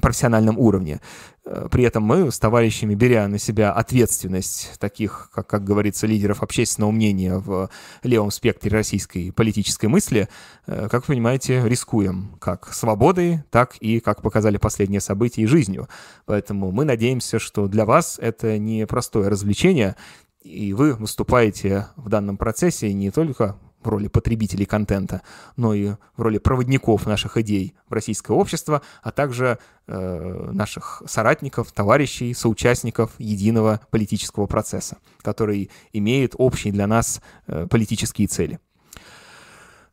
профессиональном 0.00 0.58
уровне. 0.58 1.00
Э, 1.44 1.68
при 1.70 1.84
этом 1.84 2.02
мы 2.02 2.30
с 2.30 2.38
товарищами, 2.38 2.94
беря 2.94 3.26
на 3.28 3.38
себя 3.38 3.72
ответственность 3.72 4.72
таких, 4.78 5.30
как, 5.32 5.46
как 5.46 5.64
говорится, 5.64 6.06
лидеров 6.06 6.42
общественного 6.42 6.90
мнения 6.90 7.38
в 7.38 7.68
левом 8.02 8.30
спектре 8.30 8.70
российской 8.70 9.32
политической 9.32 9.86
мысли, 9.86 10.28
э, 10.66 10.88
как 10.90 11.08
вы 11.08 11.14
понимаете, 11.14 11.62
рискуем 11.66 12.36
как 12.40 12.72
свободой, 12.72 13.42
так 13.50 13.76
и, 13.76 14.00
как 14.00 14.22
показали 14.22 14.56
последние 14.56 15.00
события, 15.00 15.42
и 15.42 15.46
жизнью. 15.46 15.88
Поэтому 16.26 16.70
мы 16.70 16.84
надеемся, 16.84 17.38
что 17.38 17.66
для 17.66 17.84
вас 17.84 18.18
это 18.20 18.58
не 18.58 18.86
простое 18.86 19.28
развлечение, 19.28 19.96
и 20.42 20.72
вы 20.72 20.94
выступаете 20.94 21.88
в 21.96 22.08
данном 22.08 22.36
процессе 22.36 22.92
не 22.92 23.10
только 23.10 23.56
в 23.84 23.88
роли 23.88 24.08
потребителей 24.08 24.66
контента, 24.66 25.22
но 25.56 25.74
и 25.74 25.92
в 26.16 26.22
роли 26.22 26.38
проводников 26.38 27.06
наших 27.06 27.36
идей 27.36 27.74
в 27.88 27.92
российское 27.92 28.32
общество, 28.32 28.82
а 29.02 29.10
также 29.10 29.58
э, 29.86 30.50
наших 30.52 31.02
соратников, 31.06 31.72
товарищей, 31.72 32.34
соучастников 32.34 33.12
единого 33.18 33.80
политического 33.90 34.46
процесса, 34.46 34.98
который 35.22 35.70
имеет 35.92 36.34
общие 36.38 36.72
для 36.72 36.86
нас 36.86 37.20
э, 37.46 37.66
политические 37.68 38.28
цели. 38.28 38.58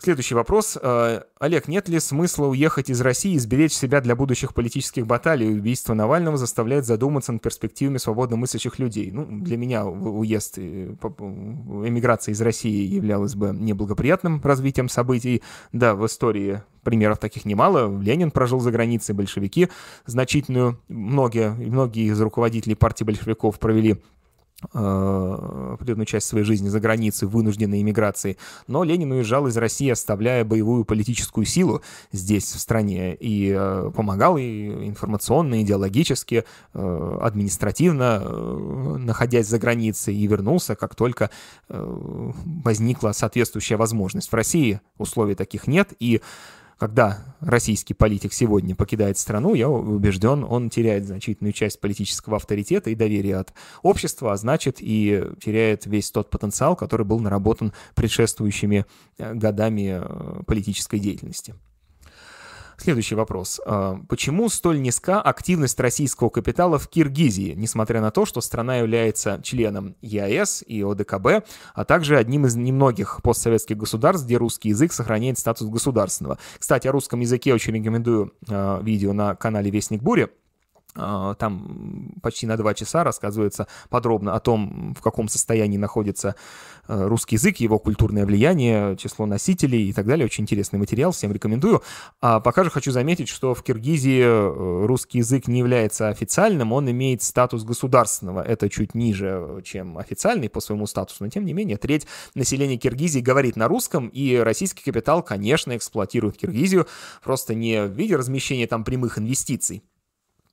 Следующий 0.02 0.34
вопрос. 0.34 0.78
Э, 0.82 1.24
Олег, 1.42 1.68
нет 1.68 1.90
ли 1.90 2.00
смысла 2.00 2.46
уехать 2.46 2.90
из 2.90 3.02
России 3.02 3.34
и 3.34 3.38
сберечь 3.38 3.74
себя 3.74 4.00
для 4.00 4.16
будущих 4.16 4.54
политических 4.54 5.06
баталий? 5.06 5.50
Убийство 5.50 5.94
Навального 5.94 6.38
заставляет 6.38 6.86
задуматься 6.86 7.34
над 7.34 7.42
перспективами 7.42 7.98
свободно 7.98 8.38
мыслящих 8.38 8.80
людей. 8.80 9.12
Ну, 9.12 9.26
для 9.26 9.58
меня 9.58 9.86
уезд, 9.86 10.58
э, 10.58 10.96
эмиграция 10.96 12.32
из 12.32 12.40
России 12.40 12.96
являлась 12.96 13.36
бы 13.36 13.50
неблагоприятным 13.50 14.40
развитием 14.42 14.88
событий. 14.88 15.44
Да, 15.74 15.96
в 15.96 16.06
истории 16.06 16.64
примеров 16.84 17.20
таких 17.20 17.44
немало. 17.44 18.02
Ленин 18.02 18.32
прожил 18.32 18.62
за 18.62 18.72
границей, 18.72 19.14
большевики 19.14 19.68
значительную, 20.06 20.80
многие, 20.88 21.50
многие 21.52 22.10
из 22.10 22.22
руководителей 22.22 22.76
партии 22.76 23.04
большевиков 23.04 23.60
провели 23.60 24.02
определенную 24.62 26.06
часть 26.06 26.28
своей 26.28 26.44
жизни 26.44 26.68
за 26.68 26.80
границей, 26.80 27.28
вынужденной 27.28 27.82
иммиграцией. 27.82 28.38
Но 28.68 28.84
Ленин 28.84 29.12
уезжал 29.12 29.48
из 29.48 29.58
России, 29.58 29.90
оставляя 29.90 30.44
боевую 30.44 30.86
политическую 30.86 31.46
силу 31.46 31.82
здесь, 32.12 32.44
в 32.44 32.60
стране, 32.60 33.16
и 33.16 33.54
э, 33.56 33.92
помогал 33.96 34.38
и 34.38 34.88
информационно, 34.88 35.62
идеологически, 35.62 36.44
э, 36.74 37.18
административно, 37.22 38.20
находясь 38.98 39.48
за 39.48 39.60
границей, 39.60 40.16
и 40.16 40.28
вернулся, 40.28 40.76
как 40.76 40.96
только 40.96 41.30
возникла 41.68 43.12
соответствующая 43.12 43.78
возможность. 43.78 44.30
В 44.30 44.34
России 44.34 44.82
условий 44.98 45.36
таких 45.36 45.68
нет, 45.68 45.94
и 46.00 46.22
когда 46.80 47.36
российский 47.42 47.94
политик 47.94 48.32
сегодня 48.32 48.74
покидает 48.74 49.18
страну, 49.18 49.54
я 49.54 49.70
убежден, 49.70 50.46
он 50.50 50.70
теряет 50.70 51.06
значительную 51.06 51.52
часть 51.52 51.82
политического 51.82 52.38
авторитета 52.38 52.90
и 52.90 52.96
доверия 52.96 53.38
от 53.38 53.54
общества, 53.84 54.32
а 54.32 54.38
значит 54.38 54.78
и 54.80 55.24
теряет 55.44 55.86
весь 55.86 56.10
тот 56.10 56.30
потенциал, 56.30 56.78
который 56.78 57.06
был 57.06 57.20
наработан 57.20 57.74
предшествующими 57.96 58.86
э, 59.18 59.34
годами 59.34 60.00
э, 60.02 60.44
политической 60.48 61.00
деятельности. 61.00 61.54
Следующий 62.80 63.16
вопрос. 63.16 63.60
А, 63.66 64.00
почему 64.08 64.48
столь 64.48 64.82
низка 64.82 65.22
активность 65.22 65.78
российского 65.82 66.30
капитала 66.30 66.80
в 66.80 66.88
Киргизии, 66.88 67.54
несмотря 67.54 68.00
на 68.00 68.10
то, 68.10 68.26
что 68.26 68.40
страна 68.40 68.78
является 68.78 69.42
членом 69.44 69.96
ЕАЭС 70.02 70.64
и 70.66 70.82
ОДКБ, 70.82 71.46
а 71.74 71.86
также 71.86 72.18
одним 72.18 72.46
из 72.46 72.56
немногих 72.56 73.20
постсоветских 73.22 73.76
государств, 73.76 74.26
где 74.26 74.38
русский 74.38 74.70
язык 74.70 74.94
сохраняет 74.94 75.38
статус 75.38 75.68
государственного? 75.68 76.40
Кстати, 76.58 76.88
о 76.88 76.94
русском 76.94 77.20
языке 77.20 77.54
очень 77.54 77.76
рекомендую 77.76 78.32
а, 78.50 78.82
видео 78.82 79.12
на 79.12 79.36
канале 79.36 79.70
Вестник 79.70 80.02
Бури. 80.02 80.30
А, 81.00 81.34
там 81.36 82.14
почти 82.22 82.46
на 82.46 82.58
два 82.58 82.74
часа 82.74 83.04
рассказывается 83.04 83.68
подробно 83.90 84.36
о 84.36 84.40
том, 84.40 84.94
в 84.98 85.02
каком 85.02 85.30
состоянии 85.30 85.78
находится 85.78 86.36
э, 86.88 87.08
русский 87.08 87.36
язык, 87.36 87.58
его 87.58 87.80
культурное 87.80 88.26
влияние, 88.26 88.98
число 88.98 89.26
носителей 89.26 89.90
и 89.90 89.94
так 89.94 90.06
далее. 90.06 90.26
Очень 90.26 90.44
интересный 90.44 90.78
материал, 90.78 91.12
всем 91.12 91.32
рекомендую. 91.32 91.82
А 92.22 92.40
пока 92.40 92.64
же 92.64 92.70
хочу 92.70 92.92
заметить, 92.92 93.30
что 93.30 93.54
в 93.54 93.64
Киргизии 93.64 94.22
э, 94.22 94.86
русский 94.86 95.20
язык 95.20 95.48
не 95.48 95.60
является 95.60 96.10
официальным, 96.10 96.74
он 96.74 96.90
имеет 96.92 97.24
статус 97.24 97.64
государственного. 97.64 98.42
Это 98.42 98.70
чуть 98.70 98.94
ниже, 98.94 99.62
чем 99.64 99.98
официальный 99.98 100.50
по 100.50 100.60
своему 100.60 100.86
статусу, 100.86 101.24
но 101.24 101.30
тем 101.30 101.46
не 101.46 101.54
менее 101.54 101.78
треть 101.78 102.08
населения 102.36 102.78
Киргизии 102.78 103.20
говорит 103.20 103.56
на 103.56 103.68
русском, 103.68 104.08
и 104.10 104.36
российский 104.36 104.84
капитал, 104.84 105.24
конечно, 105.24 105.76
эксплуатирует 105.78 106.38
Киргизию, 106.38 106.88
просто 107.24 107.56
не 107.56 107.84
в 107.84 107.92
виде 107.92 108.16
размещения 108.16 108.68
там 108.68 108.84
прямых 108.84 109.18
инвестиций, 109.18 109.84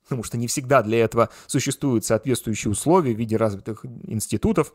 потому 0.07 0.23
что 0.23 0.39
не 0.39 0.47
всегда 0.47 0.83
для 0.83 0.99
этого 0.99 1.31
существуют 1.49 2.05
соответствующие 2.05 2.71
условия 2.71 3.13
в 3.13 3.19
виде 3.19 3.37
развитых 3.37 3.85
институтов, 4.05 4.73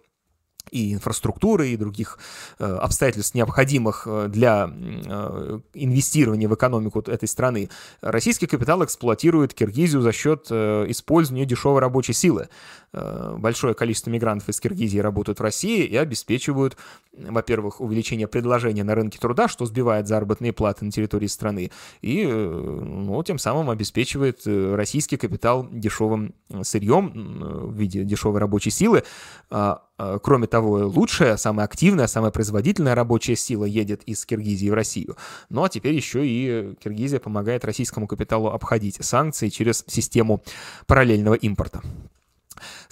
и 0.69 0.93
инфраструктуры, 0.93 1.69
и 1.69 1.77
других 1.77 2.19
э, 2.59 2.65
обстоятельств, 2.65 3.33
необходимых 3.35 4.03
э, 4.05 4.27
для 4.29 4.69
э, 4.71 5.59
инвестирования 5.73 6.47
в 6.47 6.55
экономику 6.55 6.99
этой 6.99 7.27
страны, 7.27 7.69
российский 8.01 8.47
капитал 8.47 8.83
эксплуатирует 8.83 9.53
Киргизию 9.53 10.01
за 10.01 10.11
счет 10.11 10.51
использования 10.51 11.45
дешевой 11.45 11.79
рабочей 11.79 12.13
силы. 12.13 12.49
Большое 12.93 13.73
количество 13.73 14.09
мигрантов 14.09 14.49
из 14.49 14.59
Киргизии 14.59 14.99
работают 14.99 15.39
в 15.39 15.41
России 15.41 15.85
и 15.85 15.95
обеспечивают, 15.95 16.75
во-первых, 17.13 17.79
увеличение 17.79 18.27
предложения 18.27 18.83
на 18.83 18.95
рынке 18.95 19.17
труда, 19.17 19.47
что 19.47 19.65
сбивает 19.65 20.07
заработные 20.07 20.51
платы 20.51 20.83
на 20.83 20.91
территории 20.91 21.27
страны, 21.27 21.71
и 22.01 22.25
ну, 22.25 23.23
тем 23.23 23.39
самым 23.39 23.69
обеспечивает 23.69 24.41
российский 24.45 25.15
капитал 25.15 25.67
дешевым 25.71 26.33
сырьем 26.63 27.69
в 27.69 27.73
виде 27.73 28.03
дешевой 28.03 28.39
рабочей 28.39 28.71
силы. 28.71 29.03
А, 30.01 30.17
кроме 30.17 30.47
того, 30.47 30.87
лучшая, 30.87 31.37
самая 31.37 31.67
активная, 31.67 32.07
самая 32.07 32.31
производительная 32.31 32.95
рабочая 32.95 33.35
сила 33.35 33.65
едет 33.65 34.01
из 34.07 34.25
Киргизии 34.25 34.69
в 34.69 34.73
Россию. 34.73 35.15
Ну 35.49 35.63
а 35.63 35.69
теперь 35.69 35.93
еще 35.93 36.25
и 36.25 36.73
Киргизия 36.83 37.19
помогает 37.19 37.65
российскому 37.65 38.07
капиталу 38.07 38.47
обходить 38.47 38.97
санкции 39.01 39.49
через 39.49 39.83
систему 39.87 40.41
параллельного 40.87 41.35
импорта. 41.35 41.81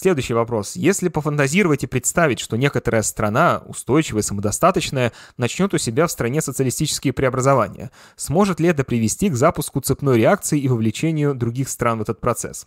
Следующий 0.02 0.34
вопрос. 0.34 0.78
Если 0.78 1.10
пофантазировать 1.10 1.84
и 1.84 1.88
представить, 1.88 2.40
что 2.40 2.56
некоторая 2.56 3.02
страна, 3.02 3.62
устойчивая, 3.66 4.22
самодостаточная, 4.22 5.12
начнет 5.36 5.74
у 5.74 5.78
себя 5.78 6.08
в 6.08 6.12
стране 6.12 6.42
социалистические 6.42 7.12
преобразования, 7.12 7.92
сможет 8.16 8.62
ли 8.62 8.70
это 8.70 8.86
привести 8.86 9.30
к 9.30 9.36
запуску 9.36 9.82
цепной 9.82 10.18
реакции 10.18 10.58
и 10.58 10.70
вовлечению 10.70 11.36
других 11.36 11.68
стран 11.68 12.00
в 12.00 12.04
этот 12.04 12.22
процесс? 12.22 12.66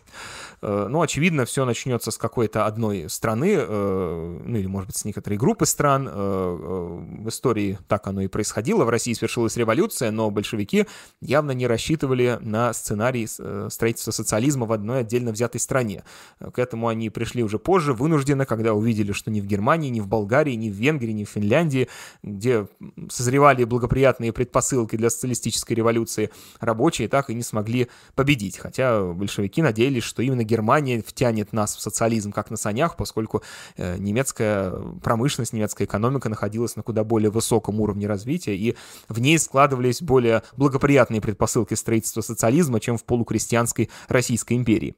Э, 0.61 0.85
ну, 0.87 1.01
очевидно, 1.01 1.45
все 1.45 1.65
начнется 1.65 2.11
с 2.11 2.19
какой-то 2.19 2.67
одной 2.67 3.09
страны, 3.09 3.55
э, 3.57 4.39
ну 4.45 4.55
или, 4.55 4.67
может 4.67 4.89
быть, 4.89 4.97
с 4.97 5.03
некоторой 5.03 5.39
группы 5.39 5.65
стран. 5.65 6.07
Э, 6.07 6.99
в 7.17 7.29
истории 7.29 7.79
так 7.87 8.05
оно 8.05 8.21
и 8.21 8.27
происходило. 8.27 8.85
В 8.85 8.89
России 8.89 9.13
свершилась 9.13 9.57
революция, 9.57 10.11
но 10.11 10.29
большевики 10.29 10.85
явно 11.19 11.49
не 11.49 11.65
рассчитывали 11.65 12.37
на 12.41 12.73
сценарий 12.73 13.25
строительства 13.25 14.11
социализма 14.11 14.67
в 14.67 14.71
одной 14.71 14.99
отдельно 14.99 15.31
взятой 15.31 15.59
стране. 15.59 16.03
К 16.39 16.59
этому 16.59 16.89
они 16.89 17.09
пришли 17.23 17.41
уже 17.41 17.57
позже, 17.57 17.93
вынуждены, 17.93 18.45
когда 18.45 18.73
увидели, 18.73 19.13
что 19.13 19.31
ни 19.31 19.39
в 19.39 19.45
Германии, 19.45 19.87
ни 19.87 20.01
в 20.01 20.07
Болгарии, 20.07 20.55
ни 20.55 20.69
в 20.69 20.73
Венгрии, 20.73 21.13
ни 21.13 21.23
в 21.23 21.29
Финляндии, 21.29 21.87
где 22.21 22.67
созревали 23.09 23.63
благоприятные 23.63 24.33
предпосылки 24.33 24.97
для 24.97 25.09
социалистической 25.09 25.73
революции, 25.73 26.31
рабочие 26.59 27.07
так 27.07 27.29
и 27.29 27.33
не 27.33 27.43
смогли 27.43 27.87
победить. 28.13 28.57
Хотя 28.57 29.01
большевики 29.01 29.61
надеялись, 29.61 30.03
что 30.03 30.21
именно 30.21 30.43
Германия 30.43 31.01
втянет 31.01 31.53
нас 31.53 31.77
в 31.77 31.81
социализм 31.81 32.33
как 32.33 32.51
на 32.51 32.57
санях, 32.57 32.97
поскольку 32.97 33.41
э, 33.77 33.95
немецкая 33.97 34.71
промышленность, 35.01 35.53
немецкая 35.53 35.85
экономика 35.85 36.27
находилась 36.27 36.75
на 36.75 36.83
куда 36.83 37.05
более 37.05 37.29
высоком 37.29 37.79
уровне 37.79 38.05
развития, 38.05 38.57
и 38.57 38.75
в 39.07 39.21
ней 39.21 39.39
складывались 39.39 40.01
более 40.01 40.43
благоприятные 40.57 41.21
предпосылки 41.21 41.73
строительства 41.73 42.19
социализма, 42.19 42.81
чем 42.81 42.97
в 42.97 43.05
полукрестьянской 43.05 43.89
Российской 44.09 44.57
империи. 44.57 44.95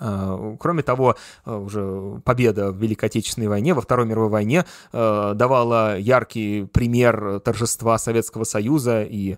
Э, 0.00 0.56
кроме 0.58 0.82
того, 0.82 1.16
э, 1.44 1.54
уже 1.54 2.20
победа 2.24 2.70
в 2.70 2.76
Великой 2.76 3.06
Отечественной 3.06 3.48
войне, 3.48 3.74
во 3.74 3.80
Второй 3.80 4.06
мировой 4.06 4.30
войне 4.30 4.64
э, 4.92 5.32
давала 5.34 5.98
яркий 5.98 6.64
пример 6.64 7.40
торжества 7.40 7.98
Советского 7.98 8.44
Союза 8.44 9.02
и 9.02 9.36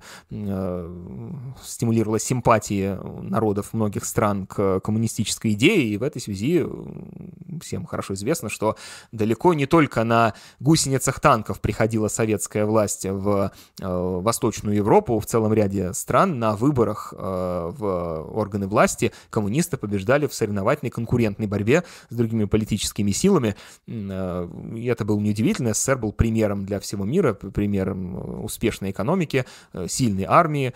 стимулировала 1.62 2.18
симпатии 2.18 2.96
народов 3.22 3.72
многих 3.72 4.04
стран 4.04 4.46
к 4.46 4.80
коммунистической 4.80 5.52
идее. 5.52 5.94
И 5.94 5.96
в 5.96 6.02
этой 6.02 6.20
связи 6.20 6.66
всем 7.60 7.86
хорошо 7.86 8.14
известно, 8.14 8.48
что 8.48 8.76
далеко 9.12 9.54
не 9.54 9.66
только 9.66 10.04
на 10.04 10.34
гусеницах 10.60 11.20
танков 11.20 11.60
приходила 11.60 12.08
советская 12.08 12.66
власть 12.66 13.06
в 13.06 13.52
Восточную 13.78 14.76
Европу, 14.76 15.18
в 15.18 15.26
целом 15.26 15.52
ряде 15.52 15.92
стран 15.94 16.38
на 16.38 16.56
выборах 16.56 17.12
в 17.12 18.30
органы 18.32 18.66
власти 18.66 19.12
коммунисты 19.30 19.76
побеждали 19.76 20.26
в 20.26 20.34
соревнованиях 20.34 20.49
соревновательной, 20.50 20.90
конкурентной 20.90 21.46
борьбе 21.46 21.84
с 22.08 22.14
другими 22.14 22.44
политическими 22.44 23.12
силами. 23.12 23.54
Э, 23.86 24.48
и 24.74 24.86
это 24.86 25.04
было 25.04 25.20
неудивительно. 25.20 25.74
СССР 25.74 25.96
был 25.96 26.12
примером 26.12 26.66
для 26.66 26.80
всего 26.80 27.04
мира, 27.04 27.34
примером 27.34 28.16
э, 28.16 28.20
успешной 28.42 28.90
экономики, 28.90 29.44
э, 29.72 29.86
сильной 29.88 30.24
армии, 30.28 30.72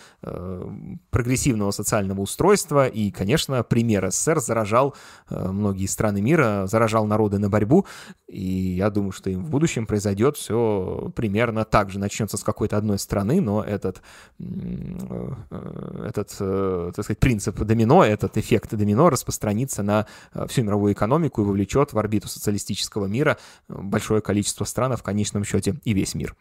прогрессивного 1.11 1.71
социального 1.71 2.21
устройства. 2.21 2.87
И, 2.87 3.11
конечно, 3.11 3.63
пример 3.63 4.11
СССР 4.11 4.41
заражал 4.41 4.95
многие 5.29 5.87
страны 5.87 6.23
мира, 6.23 6.67
заражал 6.67 7.07
народы 7.07 7.39
на 7.39 7.49
борьбу. 7.49 7.87
И 8.29 8.77
я 8.77 8.91
думаю, 8.91 9.13
что 9.13 9.31
им 9.31 9.45
в 9.45 9.51
будущем 9.51 9.87
произойдет 9.87 10.37
все 10.37 11.13
примерно 11.15 11.65
так 11.65 11.91
же. 11.91 11.99
Начнется 11.99 12.37
с 12.37 12.43
какой-то 12.43 12.77
одной 12.77 12.99
страны, 12.99 13.41
но 13.41 13.63
этот, 13.63 14.03
этот 14.39 16.37
так 16.39 17.05
сказать, 17.05 17.19
принцип 17.19 17.57
домино, 17.57 18.05
этот 18.05 18.37
эффект 18.37 18.75
домино 18.75 19.11
распространится 19.11 19.64
распространится 19.65 19.83
на 19.83 20.07
э, 20.33 20.47
всю 20.47 20.63
мировую 20.63 20.93
экономику 20.93 21.43
и 21.43 21.45
вовлечет 21.45 21.93
в 21.93 21.99
орбиту 21.99 22.29
социалистического 22.29 23.07
мира 23.07 23.37
э, 23.69 23.75
большое 23.77 24.21
количество 24.21 24.65
стран, 24.65 24.93
а 24.93 24.97
в 24.97 25.03
конечном 25.03 25.45
счете 25.45 25.75
и 25.85 25.95
весь 25.95 26.15
мир. 26.15 26.35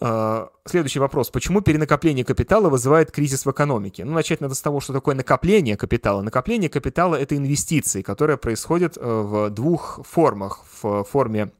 Э, 0.00 0.46
следующий 0.66 1.00
вопрос. 1.00 1.30
Почему 1.30 1.60
перенакопление 1.60 2.24
капитала 2.24 2.68
вызывает 2.68 3.10
кризис 3.10 3.46
в 3.46 3.50
экономике? 3.50 4.04
Ну, 4.04 4.12
начать 4.12 4.40
надо 4.40 4.54
с 4.54 4.60
того, 4.60 4.80
что 4.80 4.92
такое 4.92 5.14
накопление 5.14 5.76
капитала. 5.76 6.22
Накопление 6.22 6.68
капитала— 6.68 7.14
это 7.20 7.36
инвестиции, 7.36 8.02
которые 8.02 8.36
происходят 8.36 8.96
в 8.96 9.50
двух 9.50 10.00
формах. 10.04 10.64
В 10.82 11.04
форме 11.04 11.50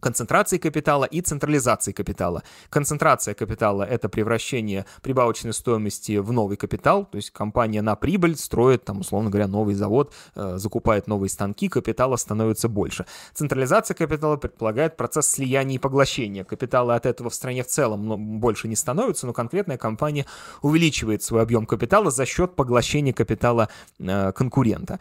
концентрации 0.00 0.58
капитала 0.58 1.04
и 1.04 1.20
централизации 1.20 1.92
капитала. 1.92 2.42
Концентрация 2.68 3.34
капитала— 3.34 3.82
это 3.90 4.08
превращение 4.08 4.86
прибавочной 5.02 5.52
стоимости 5.52 6.18
в 6.18 6.32
новый 6.32 6.56
капитал, 6.56 7.04
то 7.04 7.16
есть 7.16 7.30
компания 7.30 7.82
на 7.82 7.96
прибыль 7.96 8.36
строит, 8.36 8.84
там, 8.84 9.00
условно 9.00 9.30
говоря, 9.30 9.46
новый 9.46 9.74
завод, 9.74 10.12
э, 10.34 10.56
закупает 10.56 11.06
новые 11.06 11.30
станки, 11.30 11.68
капитала 11.68 12.16
становится 12.16 12.68
больше. 12.68 13.06
Централизация 13.34 13.94
капитала 13.94 14.36
предполагает 14.36 14.96
процесс 14.96 15.26
слияния 15.26 15.76
и 15.76 15.78
поглощения. 15.78 16.44
Капитала 16.44 16.94
от 16.94 17.06
этого 17.06 17.30
в 17.30 17.34
стране 17.34 17.62
в 17.62 17.66
целом 17.66 18.40
больше 18.40 18.68
не 18.68 18.76
становится, 18.76 19.26
но 19.26 19.32
конкретная 19.32 19.78
компания 19.78 20.26
увеличивает 20.62 21.22
свой 21.22 21.42
объем 21.42 21.66
капитала 21.66 22.10
за 22.10 22.26
счет 22.26 22.56
поглощения 22.56 23.12
капитала 23.12 23.68
э, 23.98 24.32
конкурента. 24.32 24.98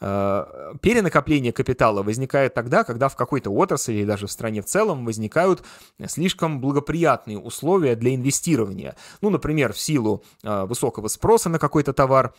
Э, 0.00 0.74
перенакопление 0.80 1.52
капитала 1.52 2.02
возникает 2.02 2.54
тогда, 2.54 2.84
когда 2.84 3.08
в 3.08 3.16
какой-то 3.16 3.50
отрасли 3.50 3.92
или 3.92 4.04
даже 4.04 4.26
стране 4.32 4.62
в 4.62 4.66
целом 4.66 5.04
возникают 5.04 5.62
слишком 6.06 6.60
благоприятные 6.60 7.38
условия 7.38 7.94
для 7.94 8.14
инвестирования. 8.14 8.96
Ну, 9.20 9.30
например, 9.30 9.72
в 9.72 9.78
силу 9.78 10.24
э, 10.42 10.64
высокого 10.64 11.08
спроса 11.08 11.48
на 11.48 11.58
какой-то 11.58 11.92
товар, 11.92 12.26
а, 12.26 12.34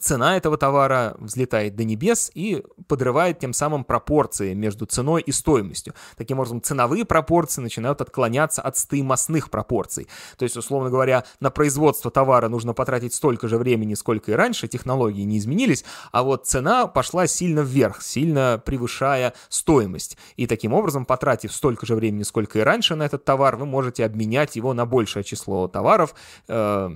цена 0.00 0.36
этого 0.36 0.56
товара 0.56 1.14
взлетает 1.18 1.76
до 1.76 1.84
небес 1.84 2.30
и 2.34 2.62
подрывает 2.88 3.38
тем 3.38 3.52
самым 3.52 3.84
пропорции 3.84 4.54
между 4.54 4.86
ценой 4.86 5.22
и 5.22 5.32
стоимостью. 5.32 5.94
Таким 6.16 6.38
образом, 6.38 6.62
ценовые 6.62 7.04
пропорции 7.04 7.60
начинают 7.60 8.00
отклоняться 8.00 8.62
от 8.62 8.76
стоимостных 8.76 9.50
пропорций. 9.50 10.08
То 10.36 10.44
есть, 10.44 10.56
условно 10.56 10.90
говоря, 10.90 11.24
на 11.40 11.50
производство 11.50 12.10
товара 12.10 12.48
нужно 12.48 12.72
потратить 12.72 13.14
столько 13.14 13.48
же 13.48 13.58
времени, 13.58 13.94
сколько 13.94 14.32
и 14.32 14.34
раньше, 14.34 14.68
технологии 14.68 15.22
не 15.22 15.38
изменились, 15.38 15.84
а 16.12 16.22
вот 16.22 16.46
цена 16.46 16.86
пошла 16.86 17.26
сильно 17.26 17.60
вверх, 17.60 18.02
сильно 18.02 18.60
превышая 18.64 19.34
стоимость. 19.48 20.16
И 20.36 20.46
таким 20.46 20.72
образом, 20.72 21.04
потратив 21.04 21.52
столько 21.52 21.86
же 21.86 21.94
времени, 21.94 22.22
сколько 22.22 22.58
и 22.58 22.62
раньше 22.62 22.94
на 22.94 23.04
этот 23.04 23.24
товар, 23.24 23.56
вы 23.56 23.66
можете 23.66 24.04
обменять 24.04 24.56
его 24.56 24.74
на 24.74 24.86
большее 24.86 25.24
число 25.24 25.68
товаров 25.68 26.14
э, 26.48 26.88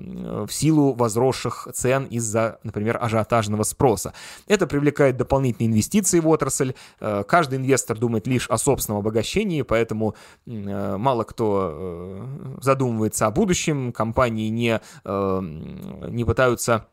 в 0.46 0.50
силу 0.50 0.92
возросших 0.92 1.68
цен 1.74 2.04
из-за 2.04 2.58
например, 2.70 2.98
ажиотажного 3.00 3.64
спроса. 3.64 4.12
Это 4.46 4.66
привлекает 4.66 5.16
дополнительные 5.16 5.70
инвестиции 5.70 6.20
в 6.20 6.28
отрасль. 6.28 6.74
Э, 7.00 7.24
каждый 7.26 7.58
инвестор 7.58 7.98
думает 7.98 8.26
лишь 8.26 8.48
о 8.48 8.58
собственном 8.58 9.00
обогащении, 9.00 9.62
поэтому 9.62 10.14
э, 10.46 10.96
мало 10.96 11.24
кто 11.24 11.70
э, 11.72 12.58
задумывается 12.62 13.26
о 13.26 13.30
будущем, 13.30 13.92
компании 13.92 14.48
не, 14.48 14.80
не 15.04 16.24
пытаются 16.24 16.86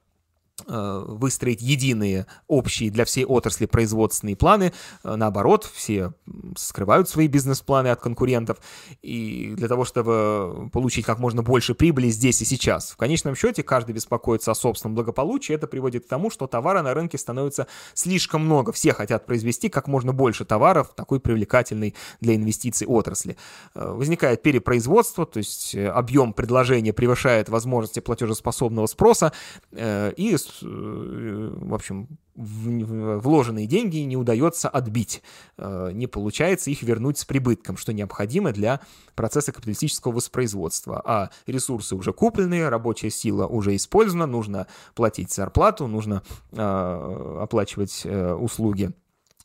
выстроить 0.66 1.62
единые 1.62 2.26
общие 2.48 2.90
для 2.90 3.06
всей 3.06 3.26
отрасли 3.26 3.66
производственные 3.66 4.36
планы. 4.36 4.74
Э, 5.04 5.16
наоборот, 5.16 5.70
все 5.72 6.14
скрывают 6.56 7.10
свои 7.10 7.28
бизнес-планы 7.28 7.90
от 7.90 8.02
конкурентов. 8.02 8.58
И 9.02 9.54
для 9.56 9.68
того, 9.68 9.86
чтобы 9.86 10.70
получить 10.72 11.06
как 11.06 11.20
можно 11.20 11.44
больше 11.44 11.76
прибыли 11.76 12.10
здесь 12.10 12.42
и 12.42 12.46
сейчас. 12.46 12.92
В 12.92 12.98
конечном 12.98 13.36
счете, 13.36 13.64
каждый 13.64 13.94
беспокоится 13.94 14.52
о 14.52 14.56
собственном 14.56 14.96
благополучии. 14.96 15.54
Это 15.54 15.68
приводит 15.68 16.06
к 16.06 16.08
тому, 16.08 16.30
что 16.30 16.48
товара 16.48 16.82
на 16.82 16.94
рынке 16.94 17.18
становится 17.18 17.68
слишком 17.94 18.44
много. 18.46 18.72
Все 18.72 18.94
хотят 18.94 19.26
произвести 19.26 19.70
как 19.70 19.88
можно 19.88 20.14
больше 20.14 20.46
товаров 20.46 20.92
такой 20.96 21.20
привлекательной 21.20 21.94
для 22.20 22.36
инвестиций 22.36 22.88
отрасли. 22.88 23.38
Э, 23.76 23.92
возникает 23.92 24.42
перепроизводство, 24.42 25.26
то 25.26 25.38
есть 25.38 25.76
объем 25.76 26.34
предложения 26.34 26.94
превышает 26.94 27.50
возможности 27.50 28.00
платежеспособного 28.00 28.88
спроса, 28.88 29.32
и 29.72 30.28
Э, 30.28 30.38
в 30.62 31.74
общем, 31.74 32.08
вложенные 32.36 33.66
деньги 33.66 33.98
не 33.98 34.16
удается 34.16 34.70
отбить, 34.70 35.24
э, 35.58 35.92
не 35.94 36.08
получается 36.08 36.70
их 36.70 36.84
вернуть 36.84 37.18
с 37.18 37.26
прибытком, 37.26 37.78
что 37.78 37.94
необходимо 37.94 38.52
для 38.52 38.80
процесса 39.16 39.52
капиталистического 39.52 40.14
воспроизводства. 40.14 41.02
А 41.04 41.30
ресурсы 41.48 41.96
уже 41.96 42.14
куплены, 42.14 42.70
рабочая 42.70 43.10
сила 43.10 43.48
уже 43.48 43.76
использована, 43.76 44.28
нужно 44.28 44.68
платить 44.94 45.34
зарплату, 45.34 45.88
нужно 45.88 46.24
э, 46.52 47.40
оплачивать 47.42 48.06
услуги 48.06 48.94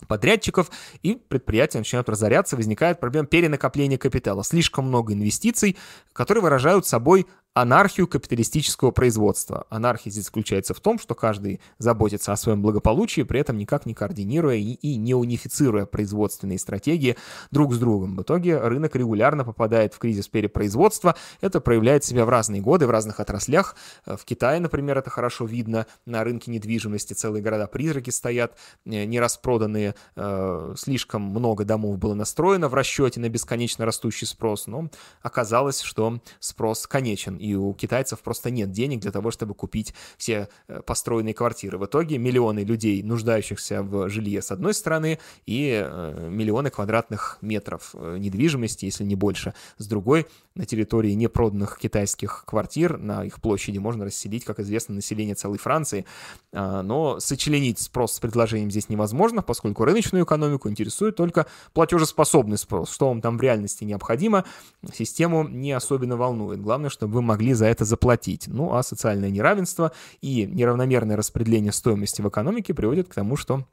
подрядчиков, 0.07 0.71
и 1.03 1.15
предприятия 1.15 1.79
начинают 1.79 2.09
разоряться, 2.09 2.57
возникает 2.57 3.01
проблема 3.01 3.27
перенакопления 3.27 3.99
капитала. 3.99 4.43
Слишком 4.45 4.87
много 4.89 5.13
инвестиций, 5.13 5.77
которые 6.13 6.43
выражают 6.43 6.87
собой 6.87 7.27
анархию 7.55 8.09
капиталистического 8.09 8.93
производства. 8.93 9.67
Анархия 9.69 10.11
здесь 10.11 10.25
заключается 10.25 10.73
в 10.73 10.81
том, 10.81 10.99
что 10.99 11.15
каждый 11.15 11.61
заботится 11.79 12.33
о 12.33 12.37
своем 12.37 12.63
благополучии, 12.63 13.23
при 13.23 13.41
этом 13.41 13.59
никак 13.59 13.85
не 13.85 13.95
координируя 13.95 14.57
и, 14.57 14.73
и 14.73 14.97
не 14.97 15.15
унифицируя 15.15 15.85
производственные 15.85 16.59
стратегии 16.59 17.17
друг 17.51 17.75
с 17.75 17.79
другом. 17.79 18.17
В 18.17 18.23
итоге 18.23 18.59
рынок 18.59 18.97
регулярно 18.97 19.45
попадает 19.45 19.93
в 19.93 19.99
кризис 19.99 20.29
перепроизводства. 20.29 21.15
Это 21.41 21.61
проявляет 21.61 22.05
себя 22.05 22.25
в 22.25 22.31
разные 22.31 22.63
годы, 22.63 22.87
в 22.87 22.91
разных 22.91 23.21
отраслях. 23.21 23.77
В 24.07 24.25
Китае, 24.25 24.61
например, 24.61 24.99
это 24.99 25.11
хорошо 25.11 25.45
видно. 25.45 25.87
На 26.07 26.25
рынке 26.25 26.51
недвижимости 26.51 27.13
целые 27.13 27.43
города-призраки 27.43 28.11
стоят, 28.11 28.57
э, 28.87 29.05
не 29.05 29.21
распроданные. 29.21 29.95
Э, 30.17 30.75
слишком 30.79 31.23
много 31.23 31.65
домов 31.65 31.99
было 31.99 32.15
настроено 32.15 32.69
в 32.69 32.75
расчете 32.75 33.21
на 33.21 33.29
бесконечно 33.29 33.85
растущий 33.85 34.27
спрос, 34.27 34.67
но 34.67 34.89
оказалось, 35.21 35.81
что 35.83 36.21
спрос 36.41 36.87
конечен 36.87 37.42
и 37.43 37.55
у 37.57 37.75
китайцев 37.75 38.21
просто 38.21 38.51
нет 38.51 38.71
денег 38.71 39.01
для 39.01 39.11
того, 39.11 39.31
чтобы 39.31 39.55
купить 39.55 39.95
все 40.17 40.49
э, 40.69 40.81
построенные 40.87 41.35
квартиры. 41.35 41.77
В 41.77 41.87
итоге 41.87 42.19
миллионы 42.19 42.61
людей, 42.61 43.03
нуждающихся 43.03 43.83
в 43.83 44.09
жилье 44.09 44.43
с 44.43 44.53
одной 44.53 44.75
стороны, 44.75 45.19
и 45.45 45.83
э, 45.85 46.29
миллионы 46.31 46.71
квадратных 46.71 47.39
метров 47.41 47.91
э, 47.95 48.19
недвижимости, 48.19 48.85
если 48.85 49.05
не 49.05 49.17
больше, 49.17 49.55
с 49.79 49.87
другой, 49.87 50.27
на 50.55 50.65
территории 50.65 51.13
непроданных 51.13 51.79
китайских 51.79 52.45
квартир, 52.47 52.99
на 52.99 53.25
их 53.25 53.41
площади 53.41 53.79
можно 53.79 54.05
расселить, 54.05 54.45
как 54.45 54.61
известно, 54.61 54.95
население 54.95 55.35
целой 55.35 55.59
Франции, 55.59 56.05
а, 56.53 56.83
но 56.83 57.21
сочленить 57.21 57.79
спрос 57.79 58.15
с 58.15 58.21
предложением 58.21 58.71
здесь 58.71 58.89
невозможно, 58.89 59.43
поскольку 59.43 59.85
рыночную 59.85 60.25
экономику 60.25 60.69
интересует 60.69 61.17
только 61.17 61.47
платежеспособный 61.73 62.59
спрос, 62.59 62.93
что 62.93 63.09
вам 63.09 63.21
там 63.21 63.39
в 63.39 63.43
реальности 63.43 63.85
необходимо, 63.85 64.45
систему 64.93 65.47
не 65.49 65.73
особенно 65.73 66.17
волнует. 66.17 66.61
Главное, 66.61 66.91
чтобы 66.91 67.15
вы 67.15 67.23
могли 67.23 67.55
за 67.55 67.67
это 67.67 67.85
заплатить. 67.85 68.47
Ну 68.47 68.75
а 68.75 68.83
социальное 68.83 69.31
неравенство 69.31 69.93
и 70.21 70.45
неравномерное 70.47 71.17
распределение 71.17 71.73
стоимости 71.73 72.21
в 72.21 72.29
экономике 72.29 72.75
приводит 72.75 73.09
к 73.09 73.15
тому, 73.15 73.37
что 73.37 73.65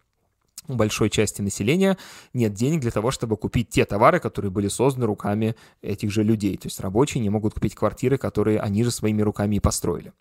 у 0.69 0.75
большой 0.75 1.09
части 1.09 1.41
населения 1.41 1.97
нет 2.33 2.53
денег 2.53 2.81
для 2.81 2.91
того, 2.91 3.11
чтобы 3.11 3.35
купить 3.35 3.69
те 3.69 3.85
товары, 3.85 4.19
которые 4.19 4.51
были 4.51 4.67
созданы 4.67 5.05
руками 5.05 5.55
этих 5.81 6.11
же 6.11 6.23
людей. 6.23 6.55
То 6.57 6.67
есть 6.67 6.79
рабочие 6.79 7.21
не 7.21 7.29
могут 7.29 7.55
купить 7.55 7.75
квартиры, 7.75 8.17
которые 8.17 8.59
они 8.59 8.83
же 8.83 8.91
своими 8.91 9.21
руками 9.21 9.55
и 9.55 9.59
построили. 9.59 10.13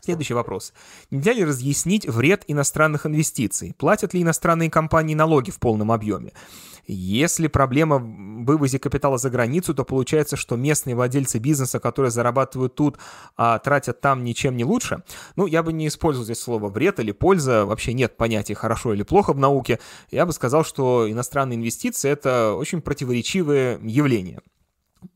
Следующий 0.00 0.34
вопрос. 0.34 0.72
Нельзя 1.10 1.32
ли 1.32 1.44
разъяснить 1.44 2.06
вред 2.06 2.44
иностранных 2.46 3.06
инвестиций? 3.06 3.74
Платят 3.76 4.14
ли 4.14 4.22
иностранные 4.22 4.70
компании 4.70 5.14
налоги 5.14 5.50
в 5.50 5.58
полном 5.58 5.90
объеме? 5.90 6.32
Если 6.86 7.48
проблема 7.48 7.98
в 7.98 8.44
вывозе 8.44 8.78
капитала 8.78 9.18
за 9.18 9.28
границу, 9.28 9.74
то 9.74 9.84
получается, 9.84 10.36
что 10.36 10.54
местные 10.54 10.94
владельцы 10.94 11.38
бизнеса, 11.38 11.80
которые 11.80 12.12
зарабатывают 12.12 12.76
тут, 12.76 12.98
а 13.36 13.58
тратят 13.58 14.00
там 14.00 14.22
ничем 14.22 14.56
не 14.56 14.64
лучше. 14.64 15.02
Ну, 15.34 15.46
я 15.46 15.64
бы 15.64 15.72
не 15.72 15.88
использовал 15.88 16.24
здесь 16.24 16.38
слово 16.38 16.68
вред 16.68 17.00
или 17.00 17.10
польза. 17.10 17.66
Вообще 17.66 17.92
нет 17.92 18.16
понятия 18.16 18.54
хорошо 18.54 18.94
или 18.94 19.02
плохо 19.02 19.32
в 19.32 19.38
науке. 19.38 19.80
Я 20.12 20.26
бы 20.26 20.32
сказал, 20.32 20.64
что 20.64 21.10
иностранные 21.10 21.56
инвестиции— 21.56 22.08
это 22.12 22.52
очень 22.52 22.80
противоречивое 22.80 23.80
явление. 23.82 24.40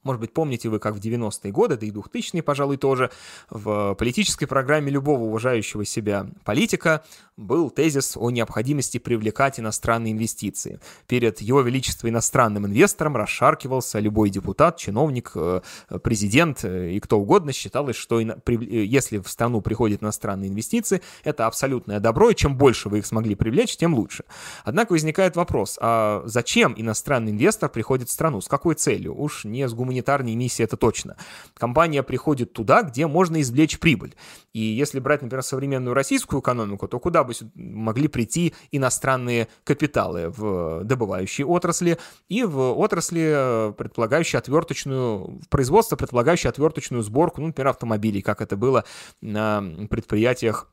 Может 0.02 0.20
быть, 0.20 0.32
помните 0.32 0.68
вы, 0.68 0.78
как 0.78 0.94
в 0.94 0.98
90-е 0.98 1.52
годы, 1.52 1.76
да 1.76 1.86
и 1.86 1.90
2000-е, 1.90 2.42
пожалуй, 2.42 2.78
тоже, 2.78 3.10
в 3.50 3.94
политической 3.94 4.46
программе 4.46 4.90
любого 4.90 5.24
уважающего 5.24 5.84
себя 5.84 6.26
политика 6.44 7.04
был 7.36 7.70
тезис 7.70 8.16
о 8.16 8.30
необходимости 8.30 8.98
привлекать 8.98 9.60
иностранные 9.60 10.12
инвестиции. 10.12 10.80
Перед 11.06 11.40
его 11.40 11.60
величество 11.60 12.08
иностранным 12.08 12.66
инвестором 12.66 13.16
расшаркивался 13.16 13.98
любой 13.98 14.30
депутат, 14.30 14.76
чиновник, 14.76 15.32
э, 15.34 15.60
президент 16.02 16.64
э, 16.64 16.92
и 16.92 17.00
кто 17.00 17.18
угодно. 17.18 17.52
Считалось, 17.52 17.96
что 17.96 18.20
э, 18.20 18.26
если 18.46 19.18
в 19.18 19.28
страну 19.28 19.60
приходят 19.60 20.02
иностранные 20.02 20.50
инвестиции, 20.50 21.02
это 21.24 21.46
абсолютное 21.46 22.00
добро, 22.00 22.30
и 22.30 22.34
чем 22.34 22.56
больше 22.56 22.88
вы 22.88 22.98
их 22.98 23.06
смогли 23.06 23.34
привлечь, 23.34 23.76
тем 23.76 23.94
лучше. 23.94 24.24
Однако 24.64 24.92
возникает 24.92 25.36
вопрос, 25.36 25.78
а 25.80 26.22
зачем 26.26 26.74
иностранный 26.76 27.32
инвестор 27.32 27.68
приходит 27.68 28.08
в 28.08 28.12
страну? 28.12 28.40
С 28.40 28.48
какой 28.48 28.74
целью? 28.74 29.18
Уж 29.18 29.44
не 29.44 29.68
с 29.68 29.72
гуманитарной 29.72 29.89
миссией, 29.90 30.64
это 30.64 30.76
точно. 30.76 31.16
Компания 31.54 32.02
приходит 32.02 32.52
туда, 32.52 32.82
где 32.82 33.06
можно 33.06 33.40
извлечь 33.40 33.78
прибыль. 33.78 34.14
И 34.52 34.60
если 34.60 35.00
брать, 35.00 35.22
например, 35.22 35.42
современную 35.42 35.94
российскую 35.94 36.40
экономику, 36.40 36.88
то 36.88 36.98
куда 36.98 37.24
бы 37.24 37.32
могли 37.54 38.08
прийти 38.08 38.54
иностранные 38.70 39.48
капиталы 39.64 40.28
в 40.28 40.84
добывающей 40.84 41.44
отрасли 41.44 41.98
и 42.28 42.44
в 42.44 42.78
отрасли, 42.78 43.70
э, 43.70 43.72
предполагающей 43.72 44.38
отверточную, 44.38 45.40
в 45.40 45.48
производство, 45.48 45.96
предполагающее 45.96 46.50
отверточную 46.50 47.02
сборку, 47.02 47.40
ну, 47.40 47.48
например, 47.48 47.68
автомобилей, 47.68 48.22
как 48.22 48.40
это 48.40 48.56
было 48.56 48.84
на 49.20 49.62
предприятиях 49.88 50.70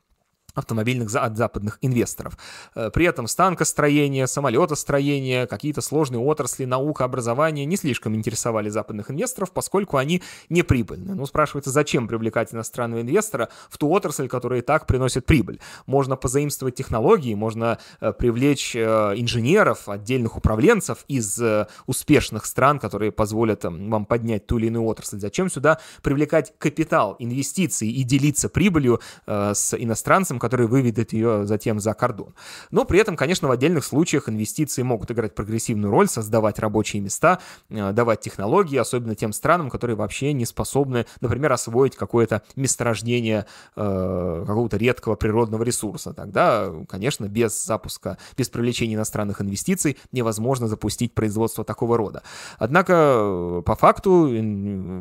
автомобильных 0.58 1.14
от 1.14 1.36
западных 1.36 1.78
инвесторов. 1.80 2.36
Э, 2.74 2.90
при 2.90 3.06
этом 3.06 3.26
станкостроение, 3.26 4.26
самолетостроение, 4.26 5.46
какие-то 5.46 5.80
сложные 5.80 6.20
отрасли, 6.20 6.64
наука, 6.64 7.04
образование 7.04 7.64
не 7.64 7.76
слишком 7.76 8.14
интересовали 8.14 8.68
западных 8.68 9.10
инвесторов, 9.10 9.52
поскольку 9.52 9.96
они 9.96 10.22
не 10.48 10.62
прибыльны. 10.62 11.14
Ну, 11.14 11.26
спрашивается, 11.26 11.70
зачем 11.70 12.08
привлекать 12.08 12.52
иностранного 12.54 13.00
инвестора 13.00 13.48
в 13.70 13.78
ту 13.78 13.90
отрасль, 13.90 14.28
которая 14.28 14.60
и 14.60 14.62
так 14.62 14.86
приносит 14.86 15.26
прибыль? 15.26 15.60
Можно 15.86 16.16
позаимствовать 16.16 16.74
технологии, 16.74 17.34
можно 17.34 17.78
э, 18.00 18.12
привлечь 18.12 18.74
э, 18.74 18.80
инженеров, 19.16 19.88
отдельных 19.88 20.36
управленцев 20.36 21.04
из 21.08 21.40
успешных 21.86 22.44
стран, 22.46 22.78
которые 22.78 23.12
позволят 23.12 23.64
вам 23.64 24.04
поднять 24.04 24.46
ту 24.46 24.58
или 24.58 24.66
иную 24.66 24.84
отрасль. 24.84 25.18
Зачем 25.18 25.50
сюда 25.50 25.78
привлекать 26.02 26.52
капитал, 26.58 27.16
инвестиции 27.18 27.88
и 27.88 28.02
делиться 28.02 28.48
прибылью 28.48 29.00
с 29.26 29.74
иностранцем, 29.74 30.38
который 30.48 30.66
выведет 30.66 31.12
ее 31.12 31.46
затем 31.46 31.78
за 31.78 31.92
кордон. 31.92 32.34
Но 32.70 32.86
при 32.86 32.98
этом, 32.98 33.16
конечно, 33.16 33.48
в 33.48 33.50
отдельных 33.50 33.84
случаях 33.84 34.30
инвестиции 34.30 34.82
могут 34.82 35.10
играть 35.10 35.34
прогрессивную 35.34 35.90
роль, 35.90 36.08
создавать 36.08 36.58
рабочие 36.58 37.02
места, 37.02 37.38
э, 37.68 37.92
давать 37.92 38.20
технологии, 38.20 38.78
особенно 38.78 39.14
тем 39.14 39.34
странам, 39.34 39.68
которые 39.68 39.94
вообще 39.96 40.32
не 40.32 40.46
способны, 40.46 41.04
например, 41.20 41.52
освоить 41.52 41.96
какое-то 41.96 42.42
месторождение 42.56 43.44
э, 43.76 44.44
какого-то 44.46 44.78
редкого 44.78 45.16
природного 45.16 45.62
ресурса. 45.64 46.14
Тогда, 46.14 46.72
конечно, 46.88 47.26
без 47.26 47.62
запуска, 47.66 48.16
без 48.38 48.48
привлечения 48.48 48.94
иностранных 48.94 49.42
инвестиций 49.42 49.98
невозможно 50.12 50.66
запустить 50.66 51.12
производство 51.12 51.62
такого 51.62 51.98
рода. 51.98 52.22
Однако, 52.58 52.92
э, 52.94 53.62
по 53.66 53.76
факту, 53.76 54.30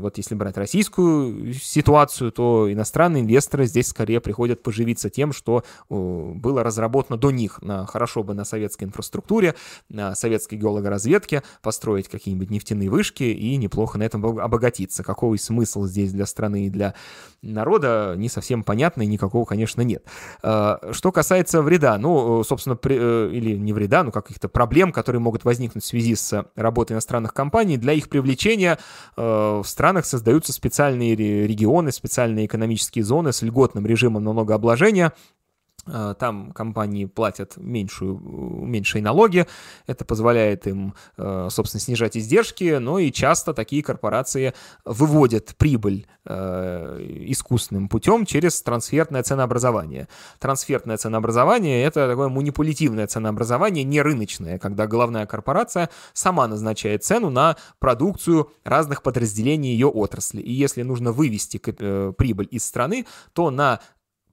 вот 0.02 0.18
если 0.18 0.36
брать 0.36 0.58
российскую 0.58 1.54
ситуацию, 1.54 2.34
то 2.34 2.72
иностранные 2.72 3.24
инвесторы 3.24 3.66
здесь 3.66 3.88
скорее 3.88 4.20
приходят 4.20 4.62
поживиться 4.62 5.10
тем, 5.10 5.32
что 5.38 5.63
было 5.89 6.63
разработано 6.63 7.17
до 7.17 7.31
них. 7.31 7.61
Хорошо 7.88 8.23
бы 8.23 8.33
на 8.33 8.43
советской 8.43 8.85
инфраструктуре, 8.85 9.55
на 9.89 10.15
советской 10.15 10.55
геологоразведке 10.55 11.43
построить 11.61 12.09
какие-нибудь 12.09 12.49
нефтяные 12.49 12.89
вышки 12.89 13.23
и 13.23 13.55
неплохо 13.55 13.97
на 13.97 14.03
этом 14.03 14.25
обогатиться. 14.25 15.03
Какой 15.03 15.38
смысл 15.38 15.85
здесь 15.85 16.11
для 16.11 16.25
страны 16.25 16.65
и 16.65 16.69
для 16.69 16.95
народа, 17.41 18.15
не 18.17 18.29
совсем 18.29 18.63
понятно, 18.63 19.03
и 19.03 19.05
никакого, 19.05 19.45
конечно, 19.45 19.81
нет. 19.81 20.03
Что 20.41 21.11
касается 21.13 21.61
вреда, 21.61 21.97
ну, 21.97 22.43
собственно, 22.43 22.75
при, 22.75 22.97
э, 22.99 23.29
или 23.31 23.55
не 23.55 23.73
вреда, 23.73 24.03
но 24.03 24.11
каких-то 24.11 24.49
проблем, 24.49 24.91
которые 24.91 25.19
могут 25.21 25.45
возникнуть 25.45 25.83
в 25.83 25.88
связи 25.88 26.15
с 26.15 26.45
работой 26.55 26.93
иностранных 26.93 27.33
компаний, 27.33 27.77
для 27.77 27.93
их 27.93 28.09
привлечения 28.09 28.79
в 29.15 29.63
странах 29.65 30.05
создаются 30.05 30.51
специальные 30.51 31.15
регионы, 31.15 31.91
специальные 31.91 32.47
экономические 32.47 33.03
зоны 33.03 33.31
с 33.31 33.41
льготным 33.41 33.85
режимом 33.85 34.23
налогообложения, 34.23 34.97
Э, 34.97 35.11
там 36.19 36.51
компании 36.51 37.05
платят 37.05 37.57
меньшую, 37.57 38.19
меньшие 38.19 39.01
налоги, 39.01 39.47
это 39.85 40.05
позволяет 40.05 40.67
им, 40.67 40.93
э, 41.17 41.47
собственно, 41.49 41.81
снижать 41.81 42.17
издержки, 42.17 42.77
но 42.77 42.99
и 42.99 43.11
часто 43.11 43.53
такие 43.53 43.83
корпорации 43.83 44.53
выводят 44.85 45.55
прибыль 45.57 46.07
э, 46.25 47.05
искусственным 47.27 47.89
путем 47.89 48.25
через 48.25 48.61
трансфертное 48.61 49.23
ценообразование. 49.23 50.07
Трансфертное 50.39 50.97
ценообразование— 50.97 51.83
это 51.85 52.07
такое 52.07 52.29
манипулятивное 52.29 53.07
ценообразование, 53.07 53.83
не 53.83 54.01
рыночное, 54.01 54.59
когда 54.59 54.88
главная 54.88 55.25
корпорация 55.25 55.89
сама 56.13 56.47
назначает 56.47 57.03
цену 57.03 57.29
на 57.29 57.55
продукцию 57.79 58.51
разных 58.63 59.03
подразделений 59.03 59.71
ее 59.71 59.88
отрасли. 59.88 60.41
И 60.41 60.51
если 60.51 60.83
нужно 60.83 61.11
вывести 61.11 61.57
прибыль 61.57 62.47
из 62.51 62.65
страны, 62.65 63.05
то 63.33 63.49
на 63.49 63.79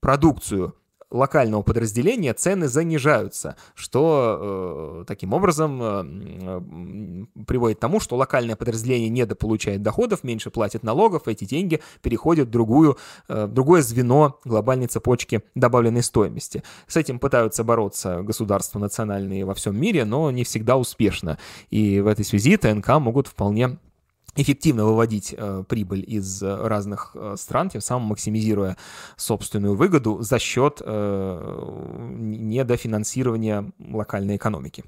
продукцию 0.01 0.75
локального 1.15 1.63
подразделения 1.63 2.35
цены 2.35 2.69
занижаются, 2.69 3.57
что 3.75 5.01
э, 5.01 5.05
таким 5.07 5.33
образом 5.33 5.81
э, 5.81 7.25
приводит 7.47 7.79
к 7.79 7.81
тому, 7.81 8.01
что 8.01 8.17
локальное 8.17 8.57
подразделение 8.57 9.09
недополучает 9.09 9.83
доходов, 9.83 10.25
меньше 10.25 10.51
платит 10.51 10.83
налогов, 10.83 11.29
эти 11.29 11.45
деньги 11.45 11.81
переходят 12.03 12.49
в 12.49 12.51
другую, 12.51 12.99
э, 13.29 13.47
другое 13.47 13.83
звено 13.83 14.41
глобальной 14.45 14.89
цепочки 14.89 15.43
добавленной 15.55 16.03
стоимости. 16.03 16.63
С 16.89 16.97
этим 16.97 17.19
пытаются 17.19 17.63
бороться 17.63 18.23
государства 18.23 18.79
национальные 18.81 19.45
во 19.45 19.55
всем 19.55 19.81
мире, 19.81 20.05
но 20.05 20.31
не 20.33 20.43
всегда 20.43 20.77
успешно. 20.77 21.39
И 21.71 22.01
в 22.01 22.09
этой 22.09 22.25
связи 22.25 22.57
ТНК 22.57 22.89
могут 22.99 23.29
вполне 23.29 23.79
эффективно 24.37 24.85
выводить 24.85 25.35
э, 25.37 25.65
прибыль 25.69 26.05
из 26.07 26.43
э, 26.43 26.67
разных 26.67 27.13
э, 27.15 27.37
стран, 27.39 27.71
тем 27.71 27.81
самым 27.81 28.09
максимизируя 28.09 28.77
собственную 29.17 29.77
выгоду 29.77 30.23
за 30.23 30.39
счет 30.39 30.83
э, 30.85 32.09
недофинансирования 32.17 33.71
локальной 33.79 34.37
экономики. 34.37 34.85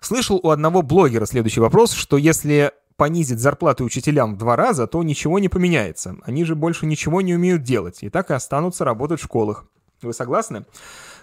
Слышал 0.00 0.40
у 0.42 0.50
одного 0.50 0.82
блогера 0.82 1.26
следующий 1.26 1.60
вопрос, 1.60 1.92
что 1.92 2.16
если 2.16 2.72
понизить 2.96 3.40
зарплаты 3.40 3.84
учителям 3.84 4.34
в 4.34 4.38
два 4.38 4.56
раза, 4.56 4.86
то 4.86 5.02
ничего 5.02 5.38
не 5.38 5.48
поменяется. 5.48 6.16
Они 6.22 6.44
же 6.44 6.54
больше 6.54 6.86
ничего 6.86 7.20
не 7.20 7.34
умеют 7.34 7.62
делать, 7.62 8.02
и 8.02 8.08
так 8.08 8.30
и 8.30 8.34
останутся 8.34 8.84
работать 8.84 9.20
в 9.20 9.24
школах. 9.24 9.66
Вы 10.02 10.12
согласны? 10.12 10.64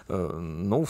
Э, 0.08 0.38
ну, 0.38 0.86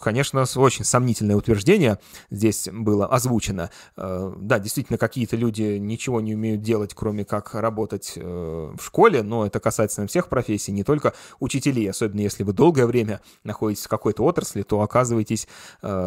конечно, 0.00 0.44
очень 0.56 0.84
сомнительное 0.84 1.36
утверждение 1.36 1.98
здесь 2.30 2.68
было 2.70 3.06
озвучено. 3.06 3.70
Э, 3.96 4.32
да, 4.38 4.58
действительно, 4.58 4.98
какие-то 4.98 5.36
люди 5.36 5.78
ничего 5.78 6.20
не 6.20 6.34
умеют 6.34 6.62
делать, 6.62 6.92
кроме 6.94 7.24
как 7.24 7.54
работать 7.54 8.12
э, 8.16 8.22
в 8.22 8.82
школе, 8.82 9.22
но 9.22 9.46
это 9.46 9.60
касается 9.60 10.06
всех 10.06 10.28
профессий, 10.28 10.72
не 10.72 10.84
только 10.84 11.14
учителей, 11.40 11.88
особенно 11.90 12.20
если 12.20 12.42
вы 12.42 12.52
долгое 12.52 12.86
время 12.86 13.20
находитесь 13.44 13.86
в 13.86 13.88
какой-то 13.88 14.24
отрасли, 14.24 14.62
то 14.62 14.80
оказываетесь 14.80 15.48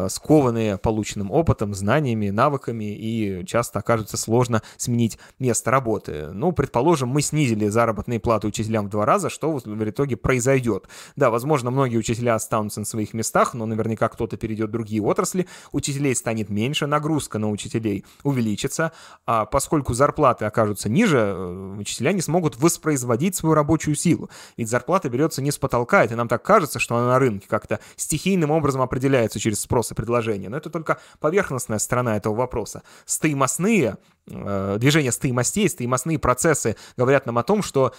скованные 0.10 0.78
полученным 0.78 1.32
опытом, 1.32 1.74
знаниями, 1.74 2.30
навыками, 2.30 2.96
и 2.96 3.46
часто 3.46 3.80
окажется 3.80 4.18
сложно 4.18 4.62
сменить 4.78 5.18
место 5.40 5.72
работы. 5.72 6.28
Ну, 6.32 6.52
предположим, 6.52 7.10
мы 7.10 7.22
снизили 7.22 7.68
заработные 7.68 8.20
платы 8.20 8.48
учителям 8.48 8.88
в 8.88 8.90
два 8.90 9.06
раза, 9.06 9.30
что 9.30 9.52
в 9.52 9.90
итоге 9.90 10.18
произойдет? 10.18 10.88
Да, 11.16 11.30
возможно, 11.30 11.72
многие 11.72 11.98
учителя 11.98 12.36
останутся 12.52 12.82
на 12.82 12.86
своих 12.86 13.14
местах, 13.14 13.54
но 13.54 13.66
наверняка 13.66 14.10
кто-то 14.10 14.36
перейдет 14.36 14.70
в 14.70 14.72
другие 14.72 15.02
отрасли, 15.02 15.48
учителей 15.72 16.14
станет 16.16 16.50
меньше, 16.50 16.86
нагрузка 16.86 17.40
на 17.40 17.50
учителей 17.50 18.04
увеличится, 18.24 18.92
а 19.26 19.46
поскольку 19.46 19.94
зарплаты 19.94 20.44
окажутся 20.44 20.90
ниже, 20.90 21.18
э, 21.18 21.76
учителя 21.80 22.12
не 22.12 22.22
смогут 22.22 22.58
воспроизводить 22.58 23.36
свою 23.36 23.56
рабочую 23.56 23.96
силу. 23.96 24.30
Ведь 24.58 24.70
зарплата 24.70 25.10
берется 25.10 25.42
не 25.42 25.52
с 25.52 25.58
потолка, 25.58 26.04
это 26.04 26.18
нам 26.18 26.28
так 26.28 26.44
кажется, 26.44 26.80
что 26.80 26.98
она 26.98 27.08
на 27.08 27.20
рынке 27.20 27.48
как-то 27.48 27.80
стихийным 27.96 28.52
образом 28.52 28.82
определяется 28.82 29.40
через 29.40 29.62
спрос 29.62 29.92
и 29.92 29.96
предложение. 29.96 30.50
Но 30.50 30.58
это 30.58 30.70
только 30.70 31.00
поверхностная 31.20 31.80
сторона 31.80 32.18
этого 32.18 32.36
вопроса. 32.36 32.84
Стоимостные 33.06 33.98
э, 34.28 34.78
движения 34.78 35.14
стоимостей, 35.14 35.70
стоимостные 35.70 36.20
процессы 36.20 36.76
говорят 36.98 37.26
нам 37.26 37.38
о 37.38 37.44
том, 37.44 37.64
что 37.64 37.94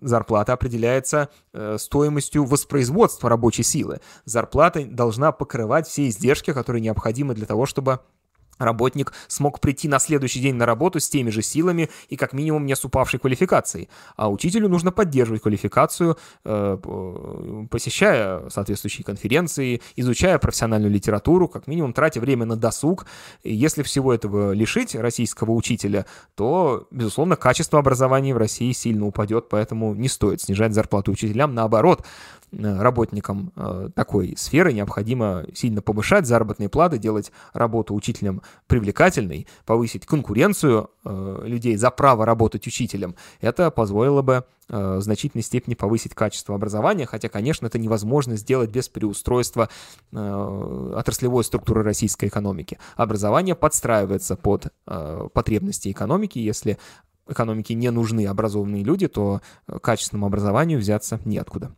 зарплата 0.00 0.52
определяется 0.52 1.28
э, 1.52 1.76
стоимостью 1.78 2.44
воспроизводства 2.44 3.28
рабочей 3.28 3.62
силы. 3.62 4.00
Зарплата 4.24 4.84
должна 4.84 5.32
покрывать 5.32 5.86
все 5.86 6.08
издержки, 6.08 6.52
которые 6.52 6.82
необходимы 6.82 7.34
для 7.34 7.46
того, 7.46 7.66
чтобы 7.66 8.00
работник 8.60 9.12
смог 9.26 9.60
прийти 9.60 9.88
на 9.88 9.98
следующий 9.98 10.40
день 10.40 10.54
на 10.54 10.66
работу 10.66 11.00
с 11.00 11.08
теми 11.08 11.30
же 11.30 11.42
силами 11.42 11.90
и 12.08 12.16
как 12.16 12.32
минимум 12.32 12.66
не 12.66 12.76
с 12.76 12.84
упавшей 12.84 13.18
квалификацией. 13.18 13.88
А 14.16 14.30
учителю 14.30 14.68
нужно 14.68 14.92
поддерживать 14.92 15.42
квалификацию, 15.42 16.16
э, 16.44 17.66
посещая 17.70 18.48
соответствующие 18.48 19.04
конференции, 19.04 19.80
изучая 19.96 20.38
профессиональную 20.38 20.92
литературу, 20.92 21.48
как 21.48 21.66
минимум 21.66 21.92
тратя 21.92 22.20
время 22.20 22.44
на 22.44 22.56
досуг. 22.56 23.06
И 23.42 23.52
если 23.54 23.82
всего 23.82 24.12
этого 24.14 24.52
лишить 24.52 24.94
российского 24.94 25.52
учителя, 25.52 26.06
то, 26.34 26.86
безусловно, 26.90 27.36
качество 27.36 27.78
образования 27.78 28.34
в 28.34 28.38
России 28.38 28.72
сильно 28.72 29.06
упадет, 29.06 29.48
поэтому 29.48 29.94
не 29.94 30.08
стоит 30.08 30.42
снижать 30.42 30.74
зарплату 30.74 31.12
учителям. 31.12 31.54
Наоборот, 31.54 32.04
Э, 32.52 32.82
работникам 32.82 33.52
э, 33.56 33.90
такой 33.94 34.34
сферы 34.36 34.72
необходимо 34.72 35.44
сильно 35.54 35.82
повышать 35.82 36.26
заработные 36.26 36.68
платы, 36.68 36.98
делать 36.98 37.30
работу 37.52 37.94
учителем 37.94 38.42
привлекательной, 38.66 39.46
повысить 39.66 40.06
конкуренцию 40.06 40.90
э, 41.04 41.42
людей 41.44 41.76
за 41.76 41.90
право 41.90 42.24
работать 42.24 42.66
учителем. 42.66 43.16
Это 43.40 43.70
позволило 43.70 44.22
бы 44.22 44.44
в 44.68 45.00
значительной 45.00 45.42
степени 45.42 45.74
повысить 45.74 46.14
качество 46.14 46.54
образования, 46.54 47.04
хотя, 47.04 47.28
конечно, 47.28 47.66
это 47.66 47.76
невозможно 47.76 48.36
сделать 48.36 48.70
без 48.70 48.88
переустройства 48.88 49.68
отраслевой 50.12 51.42
структуры 51.42 51.82
российской 51.82 52.26
экономики. 52.26 52.78
Образование 52.94 53.56
подстраивается 53.56 54.36
под 54.36 54.68
потребности 54.84 55.90
экономики, 55.90 56.38
если 56.38 56.78
экономике 57.26 57.74
не 57.74 57.90
нужны 57.90 58.26
образованные 58.26 58.84
люди, 58.84 59.08
то 59.08 59.40
качественному 59.82 60.26
образованию 60.26 60.78
взяться 60.78 61.18
неоткуда. 61.24 61.74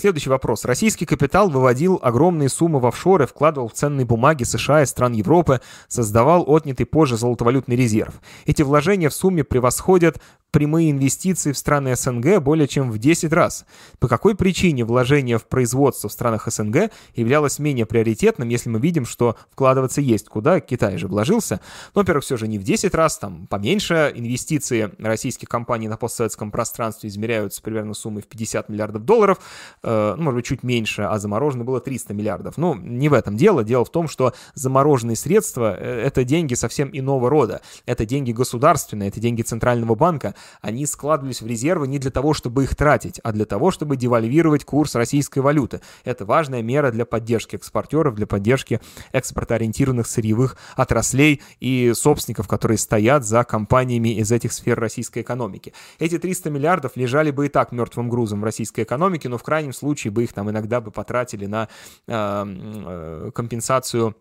Следующий 0.00 0.30
вопрос. 0.30 0.64
Российский 0.64 1.06
капитал 1.06 1.50
выводил 1.50 1.98
огромные 2.00 2.48
суммы 2.48 2.78
в 2.78 2.86
офшоры, 2.86 3.26
вкладывал 3.26 3.66
в 3.66 3.72
ценные 3.72 4.06
бумаги 4.06 4.44
США 4.44 4.82
и 4.82 4.86
стран 4.86 5.12
Европы, 5.12 5.60
создавал 5.88 6.44
отнятый 6.46 6.86
позже 6.86 7.16
золотовалютный 7.16 7.74
резерв. 7.74 8.14
Эти 8.46 8.62
вложения 8.62 9.08
в 9.08 9.12
сумме 9.12 9.42
превосходят 9.42 10.20
прямые 10.50 10.90
инвестиции 10.90 11.52
в 11.52 11.58
страны 11.58 11.94
СНГ 11.94 12.40
более 12.40 12.68
чем 12.68 12.90
в 12.90 12.98
10 12.98 13.32
раз. 13.32 13.66
По 13.98 14.08
какой 14.08 14.34
причине 14.34 14.84
вложение 14.84 15.38
в 15.38 15.46
производство 15.46 16.08
в 16.08 16.12
странах 16.12 16.48
СНГ 16.50 16.90
являлось 17.14 17.58
менее 17.58 17.86
приоритетным, 17.86 18.48
если 18.48 18.70
мы 18.70 18.80
видим, 18.80 19.04
что 19.04 19.36
вкладываться 19.50 20.00
есть 20.00 20.28
куда, 20.28 20.60
Китай 20.60 20.96
же 20.96 21.08
вложился. 21.08 21.60
Но, 21.94 22.00
во-первых, 22.00 22.24
все 22.24 22.36
же 22.36 22.48
не 22.48 22.58
в 22.58 22.62
10 22.62 22.94
раз, 22.94 23.18
там 23.18 23.46
поменьше. 23.46 24.12
Инвестиции 24.14 24.90
российских 24.98 25.48
компаний 25.48 25.88
на 25.88 25.96
постсоветском 25.96 26.50
пространстве 26.50 27.08
измеряются 27.08 27.62
примерно 27.62 27.94
суммой 27.94 28.22
в 28.22 28.26
50 28.26 28.68
миллиардов 28.68 29.04
долларов, 29.04 29.38
э, 29.82 30.14
ну, 30.16 30.22
может 30.22 30.36
быть, 30.36 30.46
чуть 30.46 30.62
меньше, 30.62 31.02
а 31.02 31.18
заморожено 31.18 31.64
было 31.64 31.80
300 31.80 32.14
миллиардов. 32.14 32.56
Ну, 32.56 32.74
не 32.74 33.08
в 33.08 33.12
этом 33.12 33.36
дело. 33.36 33.64
Дело 33.64 33.84
в 33.84 33.90
том, 33.90 34.08
что 34.08 34.32
замороженные 34.54 35.16
средства 35.16 35.76
э,— 35.78 36.02
это 36.06 36.24
деньги 36.24 36.54
совсем 36.54 36.88
иного 36.92 37.28
рода. 37.28 37.60
Это 37.86 38.06
деньги 38.06 38.32
государственные, 38.32 39.08
это 39.10 39.20
деньги 39.20 39.42
Центрального 39.42 39.94
банка, 39.94 40.34
они 40.60 40.86
складывались 40.86 41.42
в 41.42 41.46
резервы 41.46 41.88
не 41.88 41.98
для 41.98 42.10
того, 42.10 42.34
чтобы 42.34 42.64
их 42.64 42.76
тратить, 42.76 43.20
а 43.22 43.32
для 43.32 43.44
того, 43.44 43.70
чтобы 43.70 43.96
девальвировать 43.96 44.64
курс 44.64 44.94
российской 44.94 45.40
валюты. 45.40 45.80
Это 46.04 46.24
важная 46.24 46.62
мера 46.62 46.90
для 46.90 47.04
поддержки 47.04 47.56
экспортеров, 47.56 48.14
для 48.14 48.26
поддержки 48.26 48.80
экспортоориентированных 49.12 50.06
сырьевых 50.06 50.56
отраслей 50.76 51.42
и 51.60 51.92
собственников, 51.94 52.48
которые 52.48 52.78
стоят 52.78 53.24
за 53.24 53.44
компаниями 53.44 54.18
из 54.18 54.30
этих 54.32 54.52
сфер 54.52 54.78
российской 54.78 55.22
экономики. 55.22 55.72
Эти 55.98 56.18
300 56.18 56.50
миллиардов 56.50 56.92
лежали 56.96 57.30
бы 57.30 57.46
и 57.46 57.48
так 57.48 57.72
мертвым 57.72 58.08
грузом 58.08 58.40
в 58.40 58.44
российской 58.44 58.82
экономике, 58.82 59.28
но 59.28 59.38
в 59.38 59.42
крайнем 59.42 59.72
случае 59.72 60.10
бы 60.10 60.24
их 60.24 60.32
там 60.32 60.50
иногда 60.50 60.80
бы 60.80 60.90
потратили 60.90 61.46
на 61.46 61.68
э, 62.06 62.12
э, 62.12 63.30
компенсацию 63.34 64.14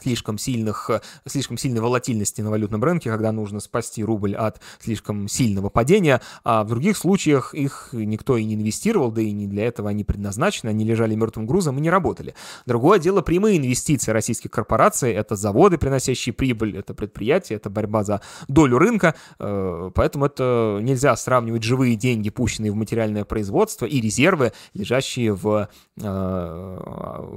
слишком 0.00 0.38
сильных, 0.38 0.90
э, 0.90 1.00
слишком 1.26 1.56
сильной 1.56 1.80
волатильности 1.80 2.40
на 2.40 2.50
валютном 2.50 2.82
рынке, 2.82 3.10
когда 3.10 3.32
нужно 3.32 3.60
спасти 3.60 4.04
рубль 4.04 4.34
от 4.34 4.60
слишком 4.78 5.28
сильного 5.28 5.68
падения, 5.68 6.20
а 6.44 6.64
в 6.64 6.68
других 6.68 6.96
случаях 6.96 7.54
их 7.54 7.90
никто 7.92 8.36
и 8.36 8.44
не 8.44 8.54
инвестировал, 8.54 9.10
да 9.10 9.22
и 9.22 9.32
не 9.32 9.46
для 9.46 9.66
этого 9.66 9.90
они 9.90 10.04
предназначены, 10.04 10.70
они 10.70 10.84
лежали 10.84 11.14
мертвым 11.14 11.46
грузом 11.46 11.78
и 11.78 11.80
не 11.80 11.90
работали. 11.90 12.34
Другое 12.66 12.98
дело 12.98 13.22
прямые 13.22 13.58
инвестиции 13.58 14.12
российских 14.12 14.50
корпораций, 14.50 15.12
это 15.12 15.36
заводы, 15.36 15.78
приносящие 15.78 16.32
прибыль, 16.32 16.76
это 16.76 16.94
предприятия, 16.94 17.54
это 17.54 17.70
борьба 17.70 18.04
за 18.04 18.20
долю 18.48 18.78
рынка, 18.78 19.14
э, 19.38 19.90
поэтому 19.94 20.26
это 20.26 20.78
нельзя 20.82 21.16
сравнивать 21.16 21.62
живые 21.62 21.96
деньги, 21.96 22.30
пущенные 22.30 22.72
в 22.72 22.76
материальное 22.76 23.24
производство, 23.24 23.86
и 23.86 24.00
резервы, 24.00 24.52
лежащие 24.74 25.34
в, 25.34 25.68
э, 26.00 26.78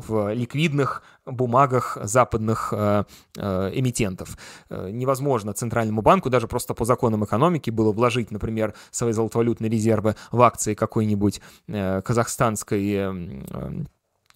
в 0.08 0.34
ликвидных 0.34 1.04
бумагах 1.32 1.98
западных 2.02 2.74
э, 2.76 3.04
э, 3.38 3.72
эмитентов. 3.74 4.38
Э, 4.70 4.90
невозможно 4.92 5.54
Центральному 5.54 6.02
банку 6.02 6.30
даже 6.30 6.48
просто 6.48 6.74
по 6.74 6.86
законам 6.86 7.24
экономики 7.26 7.70
было 7.70 7.92
вложить, 7.92 8.32
например, 8.32 8.74
свои 8.92 9.14
золотовалютные 9.14 9.70
резервы 9.70 10.16
в 10.32 10.42
акции 10.42 10.74
какой-нибудь 10.74 11.42
казахстанской 11.68 12.92
э, 12.94 13.10
Э, 13.52 13.84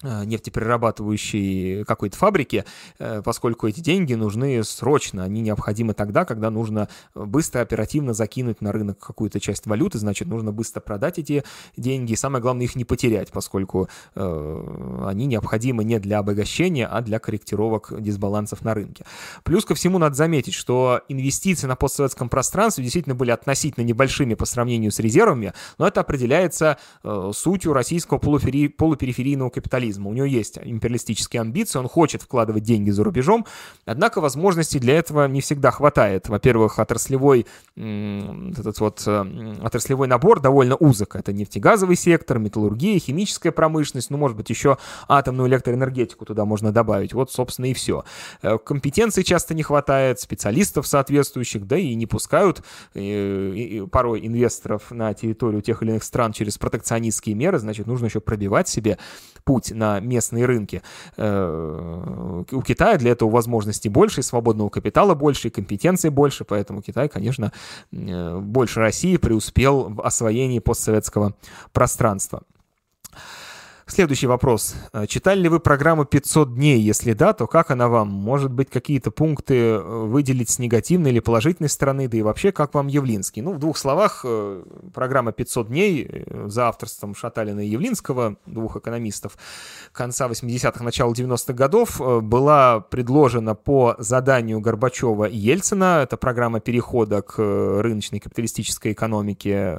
нефтеперерабатывающей 0.04 1.84
какой-то 1.84 2.16
фабрики, 2.16 2.64
э, 2.98 3.22
поскольку 3.24 3.66
эти 3.66 3.80
деньги 3.80 4.14
нужны 4.14 4.62
срочно, 4.64 5.24
они 5.24 5.40
необходимы 5.40 5.94
тогда, 5.94 6.24
когда 6.24 6.50
нужно 6.50 6.88
быстро, 7.14 7.60
оперативно 7.60 8.12
закинуть 8.12 8.60
на 8.60 8.72
рынок 8.72 8.98
какую-то 8.98 9.40
часть 9.40 9.66
валюты, 9.66 9.98
значит, 9.98 10.28
нужно 10.28 10.52
быстро 10.52 10.80
продать 10.80 11.18
эти 11.18 11.44
деньги, 11.76 12.12
и 12.12 12.16
самое 12.16 12.42
главное 12.42 12.64
их 12.64 12.76
не 12.76 12.84
потерять, 12.84 13.30
поскольку 13.32 13.88
э, 14.14 15.04
они 15.06 15.26
необходимы 15.26 15.84
не 15.84 15.98
для 15.98 16.18
обогащения, 16.18 16.86
а 16.86 17.00
для 17.00 17.18
корректировок 17.18 17.92
дисбалансов 18.00 18.62
на 18.62 18.74
рынке. 18.74 19.04
Плюс 19.42 19.64
ко 19.64 19.74
всему 19.74 19.98
надо 19.98 20.14
заметить, 20.14 20.54
что 20.54 21.00
инвестиции 21.08 21.66
на 21.66 21.76
постсоветском 21.76 22.28
пространстве 22.28 22.84
действительно 22.84 23.14
были 23.14 23.30
относительно 23.30 23.84
небольшими 23.84 24.34
по 24.34 24.44
сравнению 24.44 24.92
с 24.92 24.98
резервами, 24.98 25.52
но 25.78 25.86
это 25.86 26.00
определяется 26.00 26.78
э, 27.02 27.30
сутью 27.34 27.72
российского 27.72 28.18
полупери... 28.18 28.68
полупериферийного 28.68 29.50
капитализма 29.50 29.93
империализма. 29.94 30.10
У 30.10 30.14
него 30.14 30.26
есть 30.26 30.58
империалистические 30.62 31.40
амбиции, 31.40 31.78
он 31.78 31.88
хочет 31.88 32.22
вкладывать 32.22 32.62
деньги 32.62 32.90
за 32.90 33.04
рубежом, 33.04 33.46
однако 33.84 34.20
возможностей 34.20 34.78
для 34.78 34.98
этого 34.98 35.26
не 35.28 35.40
всегда 35.40 35.70
хватает. 35.70 36.28
Во-первых, 36.28 36.78
отраслевой, 36.78 37.46
этот 37.76 38.80
вот, 38.80 39.02
э, 39.06 39.54
отраслевой 39.62 40.08
набор 40.08 40.40
довольно 40.40 40.76
узок. 40.76 41.16
Это 41.16 41.32
нефтегазовый 41.32 41.96
сектор, 41.96 42.38
металлургия, 42.38 42.98
химическая 42.98 43.52
промышленность, 43.52 44.10
ну, 44.10 44.18
может 44.18 44.36
быть, 44.36 44.50
еще 44.50 44.78
атомную 45.08 45.48
электроэнергетику 45.48 46.24
туда 46.24 46.44
можно 46.44 46.72
добавить. 46.72 47.12
Вот, 47.12 47.30
собственно, 47.30 47.66
и 47.66 47.74
все. 47.74 48.04
Э, 48.42 48.58
компетенций 48.58 49.24
часто 49.24 49.54
не 49.54 49.62
хватает, 49.62 50.20
специалистов 50.20 50.86
соответствующих, 50.86 51.66
да 51.66 51.76
и 51.76 51.94
не 51.94 52.06
пускают 52.06 52.62
э, 52.94 53.86
порой 53.90 54.26
инвесторов 54.26 54.90
на 54.90 55.14
территорию 55.14 55.62
тех 55.62 55.82
или 55.82 55.90
иных 55.90 56.04
стран 56.04 56.32
через 56.32 56.58
протекционистские 56.58 57.34
меры, 57.34 57.58
значит, 57.58 57.86
нужно 57.86 58.06
еще 58.06 58.20
пробивать 58.20 58.68
себе 58.68 58.98
путь 59.44 59.70
на 59.72 59.83
местные 60.00 60.46
рынки. 60.46 60.82
Э, 61.16 62.44
у 62.50 62.62
Китая 62.62 62.98
для 62.98 63.12
этого 63.12 63.30
возможностей 63.30 63.88
больше, 63.88 64.22
свободного 64.22 64.68
капитала 64.68 65.14
больше, 65.14 65.48
и 65.48 65.50
компетенций 65.50 66.10
больше, 66.10 66.44
поэтому 66.44 66.82
Китай, 66.82 67.08
конечно, 67.08 67.52
э, 67.92 68.38
больше 68.38 68.80
России 68.80 69.16
преуспел 69.16 69.88
в 69.90 70.02
освоении 70.02 70.58
постсоветского 70.58 71.34
пространства. 71.72 72.42
Следующий 73.86 74.26
вопрос. 74.26 74.74
Э, 74.94 75.06
читали 75.06 75.40
ли 75.40 75.48
вы 75.50 75.60
программу 75.60 76.04
«500 76.04 76.54
дней»? 76.54 76.80
Если 76.80 77.12
да, 77.12 77.34
то 77.34 77.46
как 77.46 77.70
она 77.70 77.88
вам? 77.88 78.08
Может 78.08 78.50
быть, 78.50 78.70
какие-то 78.70 79.10
пункты 79.10 79.54
э, 79.56 79.78
выделить 79.78 80.48
с 80.48 80.58
негативной 80.58 81.10
или 81.10 81.20
положительной 81.20 81.68
стороны? 81.68 82.08
Да 82.08 82.16
и 82.16 82.22
вообще, 82.22 82.50
как 82.50 82.72
вам 82.72 82.86
Явлинский? 82.86 83.42
Ну, 83.42 83.52
в 83.52 83.58
двух 83.58 83.76
словах, 83.76 84.22
э, 84.24 84.64
программа 84.94 85.32
«500 85.32 85.66
дней» 85.68 86.24
за 86.46 86.68
авторством 86.68 87.14
Шаталина 87.14 87.60
и 87.60 87.68
Явлинского, 87.68 88.36
двух 88.46 88.76
экономистов, 88.76 89.36
конца 89.92 90.28
80-х, 90.28 90.82
начала 90.82 91.12
90-х 91.12 91.52
годов, 91.52 92.00
была 92.22 92.80
предложена 92.80 93.54
по 93.54 93.96
заданию 93.98 94.60
Горбачева 94.60 95.24
и 95.24 95.36
Ельцина. 95.36 96.00
Это 96.02 96.16
программа 96.16 96.60
перехода 96.60 97.20
к 97.20 97.36
рыночной 97.38 98.20
капиталистической 98.20 98.92
экономике 98.92 99.78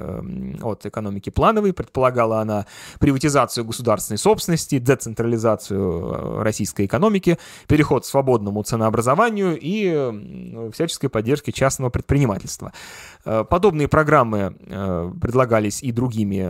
от 0.62 0.86
экономики 0.86 1.30
плановой. 1.30 1.72
Предполагала 1.72 2.40
она 2.40 2.66
приватизацию 3.00 3.64
государства 3.64 3.95
государственной 3.96 4.18
собственности, 4.18 4.78
децентрализацию 4.78 5.80
э, 5.80 6.42
российской 6.42 6.86
экономики, 6.86 7.38
переход 7.66 8.04
к 8.04 8.06
свободному 8.06 8.62
ценообразованию 8.62 9.58
и 9.60 10.70
всяческой 10.72 11.08
поддержке 11.08 11.52
частного 11.52 11.90
предпринимательства. 11.90 12.72
Э, 13.24 13.44
подобные 13.48 13.88
программы 13.88 14.56
э, 14.60 15.12
предлагались 15.20 15.82
и 15.82 15.92
другими 15.92 16.42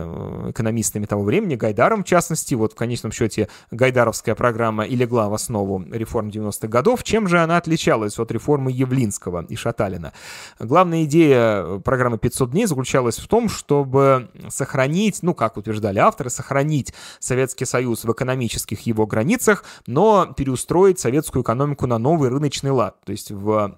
экономистами 0.51 1.05
того 1.05 1.23
времени, 1.23 1.55
Гайдаром 1.55 2.03
в 2.03 2.07
частности. 2.07 2.55
Вот 2.55 2.73
в 2.73 2.75
конечном 2.75 3.11
счете 3.11 3.47
Гайдаровская 3.71 4.35
программа 4.35 4.83
и 4.83 4.95
легла 4.95 5.29
в 5.29 5.33
основу 5.33 5.83
реформ 5.91 6.29
90-х 6.29 6.67
годов. 6.67 7.03
Чем 7.03 7.27
же 7.27 7.39
она 7.39 7.57
отличалась 7.57 8.19
от 8.19 8.31
реформы 8.31 8.71
Явлинского 8.71 9.45
и 9.47 9.55
Шаталина? 9.55 10.13
Главная 10.59 11.05
идея 11.05 11.79
программы 11.79 12.17
«500 12.17 12.51
дней» 12.51 12.65
заключалась 12.65 13.17
в 13.17 13.27
том, 13.27 13.49
чтобы 13.49 14.29
сохранить, 14.49 15.19
ну, 15.23 15.33
как 15.33 15.57
утверждали 15.57 15.99
авторы, 15.99 16.29
сохранить 16.29 16.93
Советский 17.37 17.65
Союз 17.65 18.03
в 18.03 18.11
экономических 18.11 18.81
его 18.81 19.05
границах, 19.05 19.63
но 19.85 20.25
переустроить 20.25 20.99
советскую 20.99 21.43
экономику 21.43 21.85
на 21.85 21.99
новый 21.99 22.29
рыночный 22.29 22.71
лад, 22.71 22.97
то 23.05 23.11
есть 23.11 23.29
в 23.29 23.77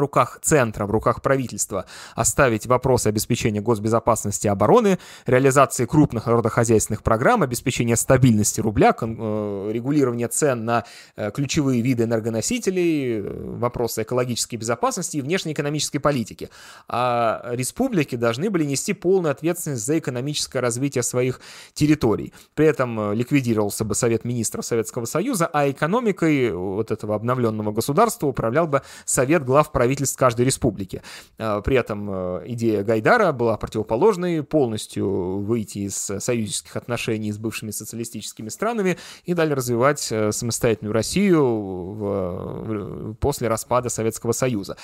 руках 0.00 0.38
центра, 0.42 0.86
в 0.86 0.90
руках 0.90 1.22
правительства 1.22 1.86
оставить 2.14 2.66
вопросы 2.66 3.08
обеспечения 3.08 3.60
госбезопасности 3.60 4.46
и 4.46 4.50
обороны, 4.50 4.98
реализации 5.26 5.86
крупных 5.86 6.26
народохозяйственных 6.26 7.02
программ, 7.02 7.42
обеспечения 7.42 7.96
стабильности 7.96 8.60
рубля, 8.60 8.94
э, 9.00 9.70
регулирования 9.72 10.28
цен 10.28 10.64
на 10.64 10.84
э, 11.16 11.30
ключевые 11.30 11.82
виды 11.82 12.04
энергоносителей, 12.04 13.20
э, 13.20 13.56
вопросы 13.56 14.02
экологической 14.02 14.56
безопасности 14.56 15.16
и 15.16 15.22
внешнеэкономической 15.22 16.00
политики. 16.00 16.50
А 16.88 17.42
республики 17.52 18.16
должны 18.16 18.50
были 18.50 18.64
нести 18.64 18.92
полную 18.92 19.32
ответственность 19.32 19.84
за 19.84 19.98
экономическое 19.98 20.60
развитие 20.60 21.02
своих 21.02 21.40
территорий. 21.74 22.32
При 22.54 22.66
этом 22.66 23.12
ликвидировался 23.12 23.84
бы 23.84 23.94
Совет 23.94 24.24
министров 24.24 24.64
Советского 24.64 25.04
Союза, 25.04 25.46
а 25.52 25.70
экономикой 25.70 26.52
вот 26.52 26.90
этого 26.90 27.14
обновленного 27.14 27.72
государства 27.72 28.26
управлял 28.26 28.66
бы 28.66 28.82
Совет 29.04 29.44
глав 29.44 29.72
правительства 29.72 29.85
правительств 29.86 30.18
каждой 30.18 30.44
республики. 30.44 31.02
А, 31.38 31.60
при 31.60 31.76
этом 31.76 32.10
э, 32.10 32.42
идея 32.46 32.82
Гайдара 32.82 33.30
была 33.30 33.56
противоположной, 33.56 34.42
полностью 34.42 35.38
выйти 35.38 35.78
из 35.78 35.94
союзнических 35.94 36.76
отношений 36.76 37.30
с 37.30 37.38
бывшими 37.38 37.70
социалистическими 37.70 38.48
странами 38.48 38.98
и 39.24 39.32
далее 39.32 39.54
развивать 39.54 40.08
э, 40.10 40.32
самостоятельную 40.32 40.92
Россию 40.92 41.44
в, 41.44 43.14
после 43.20 43.46
распада 43.46 43.88
Советского 43.88 44.32
Союза. 44.32 44.76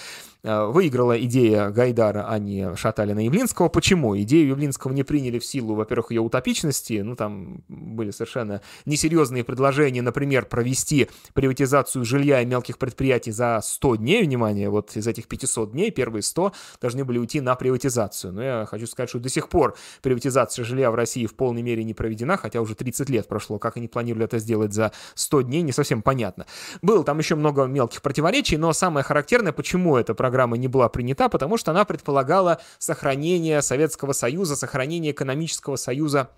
А, 0.45 0.67
выиграла 0.67 1.21
идея 1.25 1.71
Гайдара, 1.71 2.29
а 2.29 2.39
не 2.39 2.77
Шаталина 2.77 3.19
и 3.19 3.25
Явлинского. 3.25 3.69
Почему? 3.69 4.17
Идею 4.19 4.51
Явлинского 4.51 4.93
не 4.93 5.03
приняли 5.03 5.41
в 5.41 5.45
силу, 5.45 5.75
во-первых, 5.75 6.13
ее 6.13 6.21
утопичности, 6.21 7.01
ну 7.03 7.17
там 7.17 7.65
были 7.69 8.13
совершенно 8.13 8.61
несерьезные 8.85 9.43
предложения, 9.43 10.03
например, 10.03 10.47
провести 10.47 11.09
приватизацию 11.35 12.05
жилья 12.05 12.41
и 12.41 12.47
мелких 12.47 12.79
предприятий 12.79 13.33
за 13.33 13.61
100 13.63 13.97
дней, 13.97 14.23
внимание, 14.23 14.71
вот 14.71 14.92
из 14.99 15.07
этих 15.07 15.29
500 15.29 15.73
дней 15.73 15.91
первые 15.91 16.23
100 16.23 16.53
должны 16.81 17.05
были 17.05 17.19
уйти 17.19 17.41
на 17.41 17.55
приватизацию. 17.55 18.33
Но 18.33 18.43
я 18.43 18.67
хочу 18.69 18.87
сказать, 18.87 19.09
что 19.09 19.19
до 19.19 19.29
сих 19.29 19.49
пор 19.49 19.77
приватизация 20.03 20.65
жилья 20.65 20.91
в 20.91 20.95
России 20.95 21.27
в 21.27 21.35
полной 21.35 21.63
мере 21.63 21.85
не 21.85 21.95
проведена, 21.95 22.37
хотя 22.37 22.61
уже 22.61 22.75
30 22.75 23.09
лет 23.11 23.29
прошло. 23.29 23.59
Как 23.59 23.77
они 23.77 23.89
планировали 23.89 24.25
это 24.25 24.39
сделать 24.39 24.73
за 24.73 24.93
100 25.15 25.43
дней, 25.43 25.63
не 25.63 25.73
совсем 25.73 26.03
понятно. 26.03 26.47
Было 26.83 27.05
там 27.05 27.19
еще 27.19 27.35
много 27.35 27.65
мелких 27.65 28.03
противоречий, 28.03 28.57
но 28.57 28.73
самое 28.73 29.05
характерное, 29.05 29.53
почему 29.53 29.97
эта 29.97 30.15
программа 30.15 30.57
не 30.57 30.69
была 30.69 30.89
принята, 30.89 31.29
потому 31.29 31.57
что 31.57 31.71
она 31.71 31.85
предполагала 31.85 32.61
сохранение 32.79 33.63
Советского 33.63 34.13
Союза, 34.13 34.57
сохранение 34.57 35.13
экономического 35.13 35.77
союза 35.77 36.31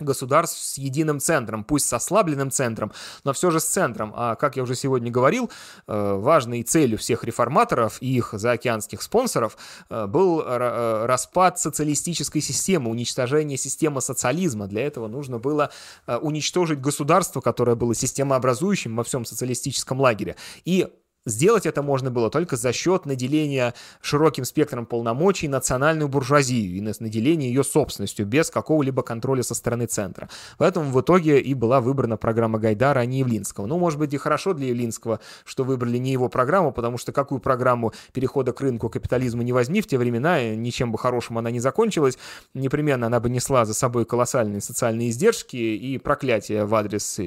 государств 0.00 0.62
с 0.62 0.78
единым 0.78 1.20
центром, 1.20 1.64
пусть 1.64 1.86
с 1.86 1.92
ослабленным 1.92 2.50
центром, 2.50 2.92
но 3.24 3.32
все 3.32 3.50
же 3.50 3.60
с 3.60 3.64
центром. 3.64 4.12
А, 4.16 4.34
как 4.34 4.56
я 4.56 4.62
уже 4.62 4.74
сегодня 4.74 5.10
говорил, 5.10 5.50
э, 5.86 6.14
важной 6.14 6.62
целью 6.62 6.98
всех 6.98 7.24
реформаторов 7.24 7.98
и 8.00 8.16
их 8.16 8.30
заокеанских 8.32 9.02
спонсоров 9.02 9.56
э, 9.88 10.06
был 10.06 10.40
э, 10.40 11.06
распад 11.06 11.58
социалистической 11.58 12.40
системы, 12.40 12.90
уничтожение 12.90 13.58
системы 13.58 14.00
социализма. 14.00 14.66
Для 14.66 14.86
этого 14.86 15.08
нужно 15.08 15.38
было 15.38 15.70
уничтожить 16.06 16.80
государство, 16.80 17.40
которое 17.40 17.76
было 17.76 17.94
системообразующим 17.94 18.96
во 18.96 19.04
всем 19.04 19.24
социалистическом 19.24 20.00
лагере, 20.00 20.36
и 20.64 20.88
Сделать 21.26 21.66
это 21.66 21.82
можно 21.82 22.10
было 22.10 22.30
только 22.30 22.56
за 22.56 22.72
счет 22.72 23.04
наделения 23.04 23.74
широким 24.00 24.44
спектром 24.44 24.86
полномочий 24.86 25.48
национальную 25.48 26.08
буржуазию 26.08 26.76
и 26.76 26.80
наделения 26.80 27.48
ее 27.48 27.64
собственностью 27.64 28.24
без 28.24 28.48
какого-либо 28.48 29.02
контроля 29.02 29.42
со 29.42 29.54
стороны 29.54 29.86
центра. 29.86 30.28
Поэтому 30.56 30.90
в 30.90 31.00
итоге 31.00 31.40
и 31.40 31.52
была 31.52 31.80
выбрана 31.80 32.16
программа 32.16 32.60
Гайдара, 32.60 33.00
а 33.00 33.04
не 33.04 33.18
Явлинского. 33.18 33.66
Ну, 33.66 33.76
может 33.76 33.98
быть, 33.98 34.14
и 34.14 34.16
хорошо 34.16 34.54
для 34.54 34.68
Явлинского, 34.68 35.18
что 35.44 35.64
выбрали 35.64 35.98
не 35.98 36.12
его 36.12 36.28
программу, 36.28 36.70
потому 36.70 36.96
что 36.96 37.10
какую 37.10 37.40
программу 37.40 37.92
перехода 38.12 38.52
к 38.52 38.60
рынку 38.60 38.88
капитализма 38.88 39.42
не 39.42 39.52
возьми 39.52 39.80
в 39.80 39.88
те 39.88 39.98
времена, 39.98 40.54
ничем 40.54 40.92
бы 40.92 40.98
хорошим 40.98 41.38
она 41.38 41.50
не 41.50 41.58
закончилась. 41.58 42.18
Непременно 42.54 43.08
она 43.08 43.18
бы 43.18 43.28
несла 43.28 43.64
за 43.64 43.74
собой 43.74 44.04
колоссальные 44.04 44.60
социальные 44.60 45.10
издержки 45.10 45.56
и 45.56 45.98
проклятия 45.98 46.64
в 46.64 46.74
адрес 46.74 47.18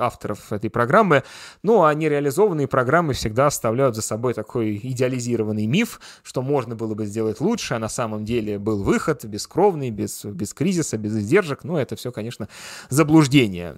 авторов 0.00 0.52
этой 0.52 0.70
программы. 0.70 1.22
Ну, 1.62 1.84
а 1.84 1.94
нереализованные 1.94 2.66
программы 2.66 3.12
всегда 3.12 3.43
оставляют 3.46 3.94
за 3.94 4.02
собой 4.02 4.34
такой 4.34 4.76
идеализированный 4.82 5.66
миф, 5.66 6.00
что 6.22 6.42
можно 6.42 6.74
было 6.74 6.94
бы 6.94 7.06
сделать 7.06 7.40
лучше, 7.40 7.74
а 7.74 7.78
на 7.78 7.88
самом 7.88 8.24
деле 8.24 8.58
был 8.58 8.82
выход 8.82 9.24
бескровный, 9.24 9.90
без, 9.90 10.24
без 10.24 10.54
кризиса, 10.54 10.96
без 10.98 11.16
издержек. 11.16 11.64
Но 11.64 11.78
это 11.78 11.96
все, 11.96 12.12
конечно, 12.12 12.48
заблуждение. 12.88 13.76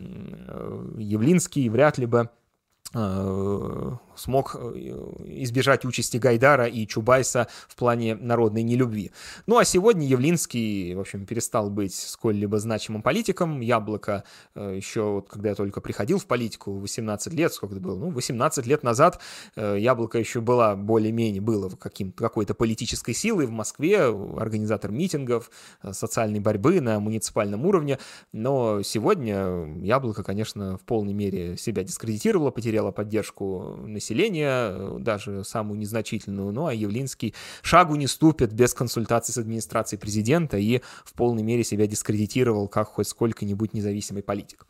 Явлинский 0.99 1.69
вряд 1.69 1.99
ли 1.99 2.07
бы 2.07 2.31
э, 2.95 3.93
смог 4.17 4.57
э, 4.59 4.59
избежать 5.27 5.85
участи 5.85 6.17
Гайдара 6.17 6.67
и 6.67 6.87
Чубайса 6.87 7.49
в 7.69 7.77
плане 7.77 8.14
народной 8.17 8.62
нелюбви. 8.62 9.12
Ну 9.47 9.59
а 9.59 9.64
сегодня 9.64 10.07
Явлинский, 10.07 10.95
в 10.95 11.01
общем, 11.01 11.27
перестал 11.27 11.71
быть 11.71 11.95
сколь-либо 11.95 12.59
значимым 12.59 13.03
политиком. 13.03 13.61
Яблоко 13.61 14.25
э, 14.55 14.75
еще, 14.77 15.03
вот, 15.03 15.29
когда 15.29 15.51
я 15.51 15.55
только 15.55 15.81
приходил 15.81 16.19
в 16.19 16.27
политику, 16.27 16.73
18 16.73 17.33
лет, 17.33 17.53
сколько 17.53 17.75
это 17.75 17.85
было? 17.85 17.97
Ну, 17.97 18.11
18 18.11 18.67
лет 18.67 18.83
назад 18.83 19.21
э, 19.55 19.77
Яблоко 19.79 20.19
еще 20.19 20.41
была 20.41 20.75
более-менее, 20.77 21.41
было 21.41 21.69
каким 21.69 22.12
какой-то 22.12 22.55
политической 22.55 23.12
силой 23.12 23.47
в 23.47 23.51
Москве, 23.51 24.05
организатор 24.05 24.91
митингов, 24.91 25.51
социальной 25.93 26.41
борьбы 26.41 26.81
на 26.81 27.01
муниципальном 27.01 27.67
уровне. 27.67 27.99
Но 28.33 28.83
сегодня 28.83 29.67
Яблоко, 29.83 30.23
конечно, 30.23 30.79
в 30.79 30.83
полной 30.83 31.12
мере 31.12 31.57
себя 31.57 31.83
дискредитировало, 31.83 32.51
потеряло 32.51 32.91
поддержку 32.91 33.77
населения 33.87 34.05
населения, 34.07 34.70
э, 34.72 34.96
даже 35.00 35.44
самую 35.44 35.78
незначительную, 35.78 36.52
ну 36.52 36.66
а 36.66 36.74
Явлинский 36.74 37.34
шагу 37.62 37.96
не 37.96 38.07
ступит 38.07 38.52
без 38.52 38.74
консультации 38.74 39.32
с 39.32 39.38
администрацией 39.38 39.98
президента 39.98 40.57
и 40.57 40.80
в 41.04 41.12
полной 41.14 41.42
мере 41.42 41.64
себя 41.64 41.86
дискредитировал 41.86 42.68
как 42.68 42.88
хоть 42.88 43.09
сколько-нибудь 43.09 43.74
независимый 43.74 44.22
политик. 44.22 44.66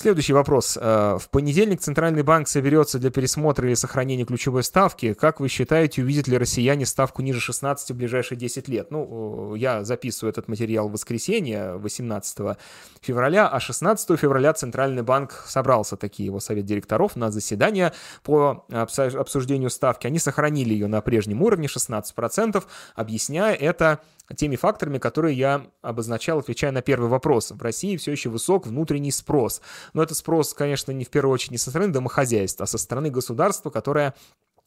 Следующий 0.00 0.32
вопрос. 0.32 0.78
Э, 0.80 1.18
в 1.20 1.28
понедельник 1.28 1.80
Центральный 1.80 2.22
банк 2.22 2.46
соберется 2.46 3.00
для 3.00 3.10
пересмотра 3.10 3.66
или 3.66 3.74
сохранения 3.74 4.24
ключевой 4.24 4.62
ставки. 4.62 5.12
Как 5.12 5.40
вы 5.40 5.48
считаете, 5.48 6.02
увидят 6.02 6.28
ли 6.28 6.38
россияне 6.38 6.86
ставку 6.86 7.20
ниже 7.20 7.40
16 7.40 7.90
в 7.90 7.94
ближайшие 7.96 8.38
10 8.38 8.68
лет? 8.68 8.92
Ну, 8.92 9.56
я 9.56 9.82
записываю 9.82 10.30
этот 10.30 10.46
материал 10.46 10.88
в 10.88 10.92
воскресенье, 10.92 11.78
18 11.78 12.56
февраля, 13.00 13.48
а 13.48 13.58
16 13.58 14.16
февраля 14.16 14.52
Центральный 14.52 15.02
банк 15.02 15.32
собрался, 15.48 15.96
такие 15.96 16.26
его 16.26 16.38
совет 16.38 16.64
директоров, 16.64 17.16
на 17.16 17.32
заседание 17.32 17.92
по 18.22 18.66
обсуждению 18.68 19.70
ставки. 19.70 20.06
Они 20.06 20.20
сохранили 20.20 20.74
ее 20.74 20.86
на 20.86 21.00
прежнем 21.00 21.42
уровне 21.42 21.66
16%, 21.66 22.62
объясняя 22.94 23.52
это 23.52 23.98
теми 24.36 24.56
факторами, 24.56 24.98
которые 24.98 25.36
я 25.36 25.66
обозначал, 25.82 26.38
отвечая 26.38 26.72
на 26.72 26.82
первый 26.82 27.08
вопрос. 27.08 27.50
В 27.50 27.62
России 27.62 27.96
все 27.96 28.12
еще 28.12 28.28
высок 28.28 28.66
внутренний 28.66 29.10
спрос. 29.10 29.62
Но 29.92 30.02
это 30.02 30.14
спрос, 30.14 30.54
конечно, 30.54 30.92
не 30.92 31.04
в 31.04 31.10
первую 31.10 31.34
очередь 31.34 31.52
не 31.52 31.58
со 31.58 31.70
стороны 31.70 31.92
домохозяйства, 31.92 32.64
а 32.64 32.66
со 32.66 32.78
стороны 32.78 33.10
государства, 33.10 33.70
которое 33.70 34.14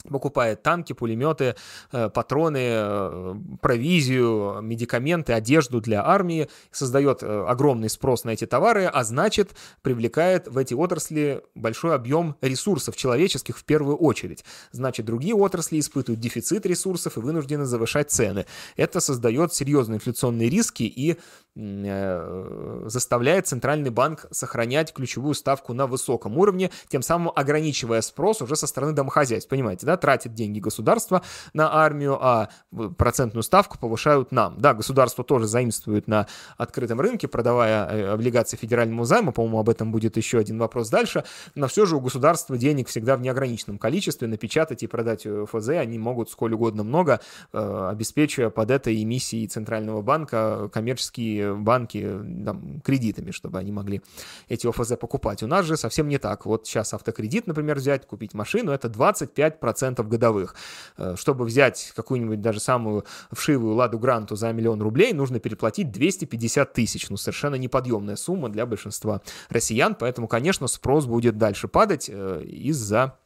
покупает 0.09 0.63
танки, 0.63 0.93
пулеметы, 0.93 1.55
э, 1.91 2.09
патроны, 2.09 2.59
э, 2.61 3.35
провизию, 3.61 4.59
медикаменты, 4.61 5.33
одежду 5.33 5.81
для 5.81 6.05
армии, 6.05 6.49
создает 6.71 7.23
э, 7.23 7.45
огромный 7.47 7.89
спрос 7.89 8.23
на 8.23 8.31
эти 8.31 8.45
товары, 8.45 8.85
а 8.85 9.03
значит 9.03 9.51
привлекает 9.81 10.47
в 10.47 10.57
эти 10.57 10.73
отрасли 10.73 11.43
большой 11.55 11.95
объем 11.95 12.35
ресурсов 12.41 12.95
человеческих 12.95 13.57
в 13.57 13.63
первую 13.63 13.97
очередь. 13.97 14.43
Значит, 14.71 15.05
другие 15.05 15.35
отрасли 15.35 15.79
испытывают 15.79 16.19
дефицит 16.19 16.65
ресурсов 16.65 17.17
и 17.17 17.21
вынуждены 17.21 17.65
завышать 17.65 18.11
цены. 18.11 18.45
Это 18.75 18.99
создает 18.99 19.53
серьезные 19.53 19.97
инфляционные 19.97 20.49
риски 20.49 20.83
и 20.83 21.17
заставляет 21.55 23.47
Центральный 23.47 23.89
банк 23.89 24.25
сохранять 24.31 24.93
ключевую 24.93 25.33
ставку 25.33 25.73
на 25.73 25.87
высоком 25.87 26.37
уровне, 26.37 26.71
тем 26.87 27.01
самым 27.01 27.31
ограничивая 27.35 28.01
спрос 28.01 28.41
уже 28.41 28.55
со 28.55 28.67
стороны 28.67 28.93
домохозяйств. 28.93 29.49
Понимаете, 29.49 29.85
да? 29.85 29.97
тратит 29.97 30.33
деньги 30.33 30.59
государства 30.59 31.21
на 31.53 31.73
армию, 31.73 32.17
а 32.21 32.49
процентную 32.97 33.43
ставку 33.43 33.77
повышают 33.77 34.31
нам. 34.31 34.59
Да, 34.59 34.73
государство 34.73 35.23
тоже 35.23 35.47
заимствует 35.47 36.07
на 36.07 36.27
открытом 36.57 36.99
рынке, 37.01 37.27
продавая 37.27 37.87
э, 37.87 38.07
облигации 38.13 38.57
федеральному 38.57 39.03
займу, 39.03 39.31
по-моему, 39.31 39.59
об 39.59 39.69
этом 39.69 39.91
будет 39.91 40.17
еще 40.17 40.39
один 40.39 40.57
вопрос 40.57 40.89
дальше, 40.89 41.23
но 41.55 41.67
все 41.67 41.85
же 41.85 41.95
у 41.95 41.99
государства 41.99 42.57
денег 42.57 42.87
всегда 42.87 43.17
в 43.17 43.21
неограниченном 43.21 43.77
количестве, 43.77 44.27
напечатать 44.27 44.83
и 44.83 44.87
продать 44.87 45.25
э, 45.25 45.45
ФЗ 45.51 45.69
они 45.69 45.97
могут 45.99 46.29
сколь 46.29 46.53
угодно 46.53 46.83
много, 46.83 47.19
э, 47.53 47.87
обеспечивая 47.91 48.49
под 48.49 48.71
этой 48.71 49.01
эмиссией 49.01 49.47
Центрального 49.47 50.01
банка 50.01 50.69
коммерческие 50.71 51.40
банки 51.53 52.01
там, 52.45 52.81
кредитами, 52.81 53.31
чтобы 53.31 53.59
они 53.59 53.71
могли 53.71 54.01
эти 54.49 54.67
ОФЗ 54.67 54.93
покупать. 54.99 55.43
У 55.43 55.47
нас 55.47 55.65
же 55.65 55.77
совсем 55.77 56.07
не 56.07 56.17
так. 56.17 56.45
Вот 56.45 56.67
сейчас 56.67 56.93
автокредит, 56.93 57.47
например, 57.47 57.77
взять, 57.77 58.07
купить 58.07 58.33
машину, 58.33 58.71
это 58.71 58.87
25% 58.87 59.61
10% 59.61 60.07
годовых. 60.07 60.55
Э, 60.97 61.15
чтобы 61.17 61.45
взять 61.45 61.93
какую-нибудь 61.95 62.41
даже 62.41 62.59
самую 62.59 63.05
вшивую 63.31 63.75
Ладу 63.75 63.99
Гранту 63.99 64.35
за 64.35 64.51
миллион 64.51 64.81
рублей, 64.81 65.13
нужно 65.13 65.39
переплатить 65.39 65.91
250 65.91 66.73
тысяч. 66.73 67.09
Ну, 67.09 67.17
совершенно 67.17 67.55
неподъемная 67.55 68.15
сумма 68.15 68.49
для 68.49 68.65
большинства 68.65 69.21
россиян, 69.49 69.95
поэтому, 69.95 70.27
конечно, 70.27 70.67
спрос 70.67 71.05
будет 71.05 71.37
дальше 71.37 71.67
падать 71.67 72.09
э, 72.11 72.43
из-за 72.43 72.91
Э, 73.01 73.20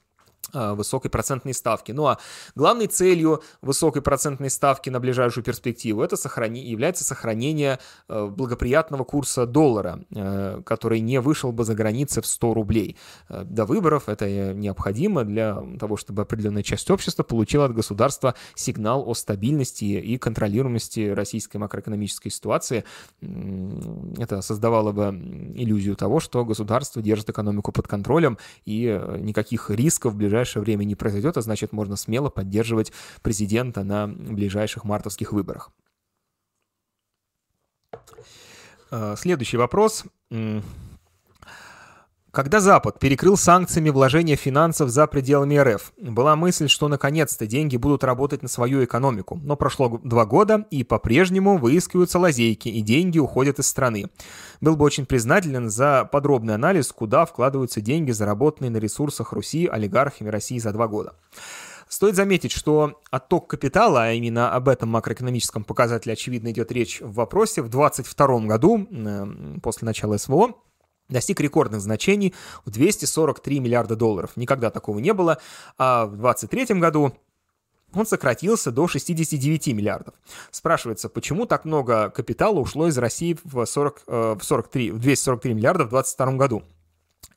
высокой 0.53 1.09
процентной 1.09 1.53
ставки. 1.53 1.91
Ну 1.91 2.05
а 2.07 2.17
главной 2.55 2.87
целью 2.87 3.43
высокой 3.61 4.01
процентной 4.01 4.49
ставки 4.49 4.89
на 4.89 4.99
ближайшую 4.99 5.43
перспективу 5.43 6.01
это 6.01 6.15
сохрани... 6.15 6.63
является 6.65 7.03
сохранение 7.03 7.79
э, 8.07 8.25
благоприятного 8.27 9.03
курса 9.03 9.45
доллара, 9.45 9.99
э, 10.13 10.61
который 10.65 10.99
не 10.99 11.19
вышел 11.19 11.51
бы 11.51 11.63
за 11.63 11.75
границы 11.75 12.21
в 12.21 12.25
100 12.25 12.53
рублей. 12.53 12.97
До 13.29 13.65
выборов 13.65 14.07
это 14.07 14.53
необходимо 14.53 15.23
для 15.23 15.61
того, 15.79 15.97
чтобы 15.97 16.21
определенная 16.21 16.63
часть 16.63 16.89
общества 16.89 17.23
получила 17.23 17.65
от 17.65 17.73
государства 17.73 18.35
сигнал 18.55 19.07
о 19.07 19.13
стабильности 19.13 19.85
и 19.85 20.17
контролируемости 20.17 21.09
российской 21.09 21.57
макроэкономической 21.57 22.31
ситуации. 22.31 22.83
Это 23.21 24.41
создавало 24.41 24.91
бы 24.91 25.03
иллюзию 25.55 25.95
того, 25.95 26.19
что 26.19 26.45
государство 26.45 27.01
держит 27.01 27.29
экономику 27.29 27.71
под 27.71 27.87
контролем 27.87 28.37
и 28.65 29.01
никаких 29.19 29.69
рисков 29.69 30.13
в 30.13 30.17
ближайшем 30.17 30.34
ближайшее 30.35 30.63
время 30.63 30.83
не 30.83 30.95
произойдет, 30.95 31.37
а 31.37 31.41
значит 31.41 31.71
можно 31.71 31.95
смело 31.95 32.29
поддерживать 32.29 32.91
президента 33.21 33.83
на 33.83 34.07
ближайших 34.07 34.83
мартовских 34.83 35.31
выборах. 35.31 35.71
Э, 38.91 39.15
следующий 39.17 39.57
вопрос. 39.57 40.03
Когда 42.35 42.59
Запад 42.59 42.99
перекрыл 42.99 43.37
санкциями 43.37 43.91
вложения 43.91 44.35
финансов 44.35 44.89
за 44.89 45.07
пределами 45.07 45.55
РФ, 45.55 45.93
была 45.97 46.35
мысль, 46.35 46.67
что 46.67 46.89
наконец-то 46.89 47.47
деньги 47.47 47.77
будут 47.77 48.03
работать 48.03 48.43
на 48.43 48.49
свою 48.49 48.83
экономику. 48.83 49.39
Но 49.41 49.55
прошло 49.55 50.01
два 50.03 50.25
года, 50.25 50.65
и 50.69 50.83
по-прежнему 50.83 51.57
выискиваются 51.57 52.19
лазейки, 52.19 52.67
и 52.67 52.81
деньги 52.81 53.19
уходят 53.19 53.59
из 53.59 53.67
страны. 53.67 54.09
Был 54.59 54.75
бы 54.75 54.83
очень 54.83 55.05
признателен 55.05 55.69
за 55.69 56.09
подробный 56.11 56.55
анализ, 56.55 56.91
куда 56.91 57.25
вкладываются 57.25 57.79
деньги, 57.79 58.11
заработанные 58.11 58.69
на 58.69 58.77
ресурсах 58.79 59.31
Руси 59.31 59.67
олигархами 59.67 60.27
России 60.27 60.59
за 60.59 60.73
два 60.73 60.89
года. 60.89 61.13
Стоит 61.87 62.17
заметить, 62.17 62.51
что 62.51 62.99
отток 63.11 63.47
капитала, 63.47 64.07
а 64.07 64.11
именно 64.11 64.51
об 64.51 64.67
этом 64.67 64.89
макроэкономическом 64.89 65.63
показателе, 65.63 66.11
очевидно, 66.11 66.51
идет 66.51 66.69
речь 66.73 66.99
в 66.99 67.13
вопросе, 67.13 67.61
в 67.61 67.69
2022 67.69 68.39
году, 68.41 69.61
после 69.61 69.85
начала 69.85 70.17
СВО, 70.17 70.55
достиг 71.09 71.39
рекордных 71.39 71.81
значений 71.81 72.33
в 72.65 72.71
243 72.71 73.59
миллиарда 73.59 73.95
долларов. 73.95 74.31
Никогда 74.35 74.69
такого 74.69 74.99
не 74.99 75.13
было. 75.13 75.37
А 75.77 76.05
в 76.05 76.17
2023 76.17 76.79
году 76.79 77.13
он 77.93 78.05
сократился 78.05 78.71
до 78.71 78.87
69 78.87 79.67
миллиардов. 79.67 80.15
Спрашивается, 80.51 81.09
почему 81.09 81.45
так 81.45 81.65
много 81.65 82.09
капитала 82.09 82.59
ушло 82.59 82.87
из 82.87 82.97
России 82.97 83.37
в, 83.43 83.65
40, 83.65 84.03
э, 84.07 84.35
в, 84.39 84.43
43, 84.43 84.91
в 84.91 84.99
243 84.99 85.53
миллиарда 85.53 85.85
в 85.85 85.89
2022 85.89 86.37
году? 86.37 86.63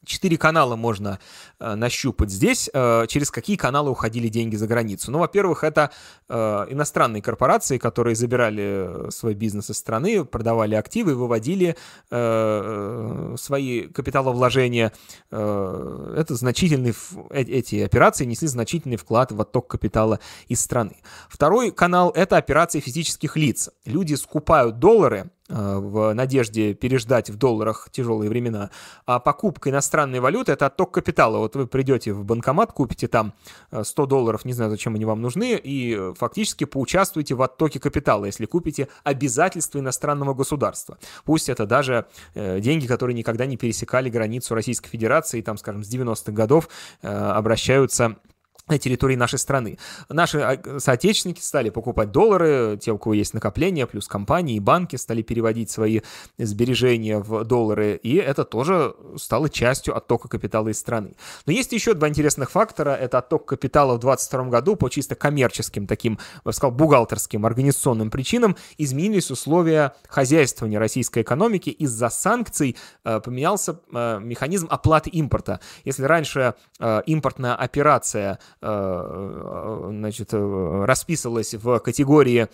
Четыре 0.09 0.39
канала 0.39 0.75
можно 0.75 1.19
э, 1.61 1.75
нащупать 1.75 2.31
здесь. 2.31 2.71
Э, 2.73 3.05
через 3.09 3.31
какие 3.31 3.57
каналы 3.57 3.91
уходили 3.91 4.29
деньги 4.29 4.57
за 4.57 4.67
границу? 4.67 5.11
Ну, 5.11 5.19
во-первых, 5.19 5.65
это 5.65 5.91
э, 6.31 6.35
иностранные 6.71 7.21
корпорации, 7.21 7.77
которые 7.77 8.17
забирали 8.17 9.11
свой 9.11 9.35
бизнес 9.35 9.69
из 9.69 9.77
страны, 9.77 10.25
продавали 10.25 10.77
активы, 10.77 11.15
выводили 11.15 11.77
э, 12.11 13.35
э 13.35 13.37
свои 13.39 13.83
капиталовложения. 13.89 14.93
Э, 15.31 16.15
это 16.17 16.35
значительный, 16.37 16.95
э, 17.29 17.43
эти 17.43 17.81
операции 17.81 18.25
несли 18.25 18.49
значительный 18.49 18.97
вклад 18.97 19.31
в 19.31 19.41
отток 19.43 19.69
капитала 19.69 20.21
из 20.49 20.61
страны. 20.63 20.97
Второй 21.29 21.71
канал— 21.71 22.11
это 22.15 22.39
операции 22.39 22.81
физических 22.81 23.37
лиц. 23.37 23.69
Люди 23.85 24.15
скупают 24.15 24.79
доллары, 24.79 25.29
Э, 25.29 25.38
в 25.49 26.13
надежде 26.15 26.75
переждать 26.75 27.31
в 27.31 27.37
долларах 27.37 27.89
тяжелые 27.91 28.29
времена. 28.29 28.71
А 29.07 29.19
покупка 29.19 29.71
иностранной 29.71 30.21
валюты— 30.21 30.53
это 30.53 30.67
отток 30.67 30.93
капитала. 30.93 31.39
Вот 31.39 31.57
вы 31.57 31.67
придете 31.67 32.13
в 32.13 32.25
банкомат, 32.25 32.73
купите 32.73 33.09
там 33.09 33.33
100 33.71 34.03
э, 34.03 34.07
долларов, 34.07 34.45
не 34.45 34.53
знаю, 34.53 34.71
зачем 34.71 34.95
они 34.95 35.05
вам 35.05 35.23
нужны, 35.23 35.59
и 35.63 36.13
фактически 36.17 36.65
поучаствуете 36.65 37.35
в 37.35 37.43
оттоке 37.43 37.81
капитала, 37.81 38.27
если 38.27 38.47
купите 38.47 38.89
обязательства 39.05 39.79
иностранного 39.79 40.35
государства. 40.35 40.99
Пусть 41.25 41.49
это 41.49 41.67
даже 41.67 42.07
э, 42.35 42.61
деньги, 42.61 42.87
которые 42.87 43.15
никогда 43.15 43.47
не 43.47 43.57
пересекали 43.57 44.11
границу 44.11 44.55
Российской 44.55 44.91
Федерации, 44.91 45.41
там, 45.41 45.57
скажем, 45.57 45.83
с 45.83 45.93
90-х 45.93 46.33
годов 46.33 46.69
обращаются 47.03 48.17
на 48.69 48.79
территории 48.79 49.17
нашей 49.17 49.39
страны. 49.39 49.79
Наши 50.09 50.39
а, 50.39 50.79
соотечественники 50.79 51.41
стали 51.41 51.71
покупать 51.71 52.11
доллары, 52.11 52.79
те, 52.81 52.93
у 52.93 52.99
кого 52.99 53.15
есть 53.15 53.35
накопления, 53.35 53.87
плюс 53.87 54.09
компании 54.09 54.57
и 54.57 54.61
банки 54.61 54.97
стали 54.97 55.23
переводить 55.23 55.71
свои 55.71 56.01
сбережения 56.39 57.19
в 57.19 57.45
доллары, 57.45 57.99
и 58.03 58.17
это 58.17 58.45
тоже 58.45 58.95
стало 59.17 59.49
частью 59.49 59.97
оттока 59.97 60.29
капитала 60.29 60.69
из 60.69 60.79
страны. 60.79 61.15
Но 61.47 61.53
есть 61.53 61.73
еще 61.73 61.95
два 61.95 62.09
интересных 62.09 62.51
фактора. 62.51 62.91
Это 62.91 63.19
отток 63.19 63.47
капитала 63.47 63.95
в 63.95 64.01
2022 64.01 64.51
году 64.51 64.77
по 64.77 64.89
чисто 64.89 65.15
коммерческим, 65.15 65.87
таким, 65.87 66.19
я 66.35 66.41
бы 66.45 66.53
сказал, 66.53 66.73
бухгалтерским, 66.73 67.45
организационным 67.47 68.11
причинам 68.11 68.57
изменились 68.79 69.31
условия 69.31 69.95
хозяйствования 70.09 70.79
российской 70.79 71.23
экономики. 71.23 71.71
Из-за 71.71 72.09
санкций 72.09 72.77
э, 73.05 73.21
поменялся 73.21 73.81
э, 73.93 74.21
механизм 74.21 74.67
оплаты 74.71 75.11
импорта. 75.11 75.61
Если 75.85 76.05
раньше 76.05 76.55
э, 76.79 77.03
импортная 77.07 77.55
операция 77.55 78.39
значит, 78.61 80.29
э, 80.33 80.85
расписывалась 80.85 81.55
в 81.55 81.79
категории 81.81 82.49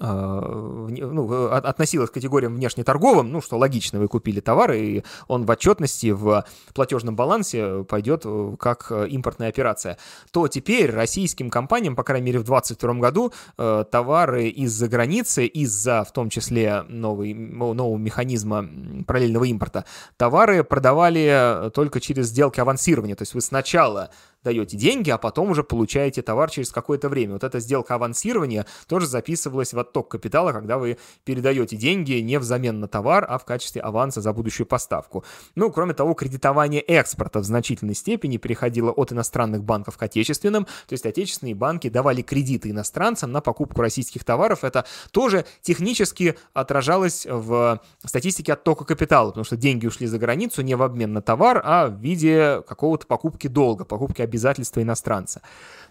Э, 0.00 0.86
ну, 0.88 1.46
относилась 1.52 2.10
к 2.10 2.14
категориям 2.14 2.56
внешнеторговым, 2.56 3.30
ну, 3.30 3.40
что 3.40 3.56
логично, 3.56 4.00
вы 4.00 4.08
купили 4.08 4.40
товар, 4.40 4.72
и 4.72 5.04
он 5.28 5.46
в 5.46 5.50
отчетности, 5.50 6.10
в 6.10 6.44
платежном 6.74 7.14
балансе 7.14 7.84
пойдет 7.84 8.22
э, 8.24 8.56
как 8.58 8.88
э, 8.90 9.06
импортная 9.08 9.48
операция, 9.48 9.96
то 10.32 10.48
теперь 10.48 10.90
российским 10.90 11.50
компаниям, 11.50 11.94
по 11.94 12.02
крайней 12.02 12.26
мере, 12.26 12.40
в 12.40 12.44
2022 12.44 12.94
году 12.94 13.32
товары 13.56 14.48
из-за 14.48 14.88
границы, 14.88 15.46
из-за, 15.46 16.04
в 16.04 16.12
том 16.12 16.30
числе, 16.30 16.82
новый, 16.88 17.34
нового 17.34 17.96
механизма 17.96 18.66
параллельного 19.06 19.44
импорта, 19.44 19.84
товары 20.16 20.64
продавали 20.64 21.70
только 21.74 22.00
через 22.00 22.26
сделки 22.26 22.60
авансирования, 22.60 23.14
то 23.14 23.22
есть 23.22 23.34
вы 23.34 23.40
сначала 23.40 24.10
даете 24.44 24.76
деньги, 24.76 25.10
а 25.10 25.18
потом 25.18 25.50
уже 25.50 25.64
получаете 25.64 26.22
товар 26.22 26.50
через 26.50 26.70
какое-то 26.70 27.08
время. 27.08 27.34
Вот 27.34 27.44
эта 27.44 27.60
сделка 27.60 27.96
авансирования 27.96 28.66
тоже 28.86 29.06
записывалась 29.06 29.72
в 29.72 29.78
отток 29.78 30.08
капитала, 30.08 30.52
когда 30.52 30.78
вы 30.78 30.98
передаете 31.24 31.76
деньги 31.76 32.12
не 32.14 32.38
взамен 32.38 32.80
на 32.80 32.88
товар, 32.88 33.26
а 33.28 33.38
в 33.38 33.44
качестве 33.44 33.82
аванса 33.82 34.20
за 34.20 34.32
будущую 34.32 34.66
поставку. 34.66 35.24
Ну, 35.54 35.70
кроме 35.70 35.94
того, 35.94 36.14
кредитование 36.14 36.80
экспорта 36.80 37.40
в 37.40 37.44
значительной 37.44 37.94
степени 37.94 38.36
переходило 38.36 38.90
от 38.90 39.12
иностранных 39.12 39.64
банков 39.64 39.96
к 39.96 40.02
отечественным, 40.02 40.64
то 40.64 40.92
есть 40.92 41.06
отечественные 41.06 41.54
банки 41.54 41.88
давали 41.88 42.22
кредиты 42.22 42.70
иностранцам 42.70 43.32
на 43.32 43.40
покупку 43.40 43.80
российских 43.80 44.24
товаров. 44.24 44.64
Это 44.64 44.84
тоже 45.10 45.44
технически 45.62 46.36
отражалось 46.54 47.26
в 47.28 47.80
статистике 48.04 48.52
оттока 48.52 48.84
капитала, 48.84 49.30
потому 49.30 49.44
что 49.44 49.56
деньги 49.56 49.86
ушли 49.86 50.06
за 50.06 50.18
границу 50.18 50.62
не 50.62 50.74
в 50.74 50.82
обмен 50.82 51.12
на 51.12 51.22
товар, 51.22 51.60
а 51.64 51.88
в 51.88 52.00
виде 52.00 52.62
какого-то 52.68 53.06
покупки 53.06 53.48
долга, 53.48 53.84
покупки 53.84 54.22
обязательства 54.36 54.82
иностранца. 54.82 55.40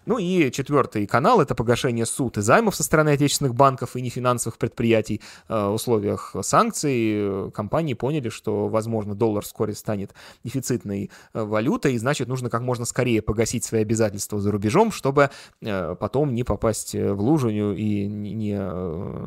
Ну 0.05 0.19
и 0.19 0.51
четвертый 0.51 1.07
канал— 1.07 1.41
это 1.41 1.55
погашение 1.55 2.05
суд 2.05 2.37
и 2.37 2.41
займов 2.41 2.75
со 2.75 2.83
стороны 2.83 3.09
отечественных 3.09 3.55
банков 3.55 3.95
и 3.95 4.01
нефинансовых 4.01 4.59
предприятий. 4.59 5.21
Э, 5.49 5.69
в 5.69 5.73
условиях 5.73 6.35
санкций 6.41 7.51
компании 7.51 7.95
поняли, 7.95 8.29
что, 8.29 8.67
возможно, 8.67 9.15
доллар 9.15 9.43
вскоре 9.43 9.73
станет 9.73 10.13
дефицитной 10.43 11.09
э, 11.33 11.43
валютой, 11.43 11.95
и 11.95 11.97
значит, 11.97 12.27
нужно 12.27 12.51
как 12.51 12.61
можно 12.61 12.85
скорее 12.85 13.23
погасить 13.23 13.63
свои 13.63 13.81
обязательства 13.81 14.39
за 14.39 14.51
рубежом, 14.51 14.91
чтобы 14.91 15.31
э, 15.61 15.95
потом 15.99 16.35
не 16.35 16.43
попасть 16.43 16.93
в 16.93 17.19
лужу 17.19 17.49
и 17.49 18.05
не 18.05 18.55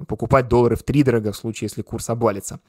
покупать 0.07 0.49
доллары 0.49 0.77
в 0.77 0.85
три 0.85 1.03
дорого 1.03 1.33
в 1.33 1.37
случае, 1.37 1.67
если 1.67 1.83
курс 1.83 2.09
обвалится. 2.09 2.61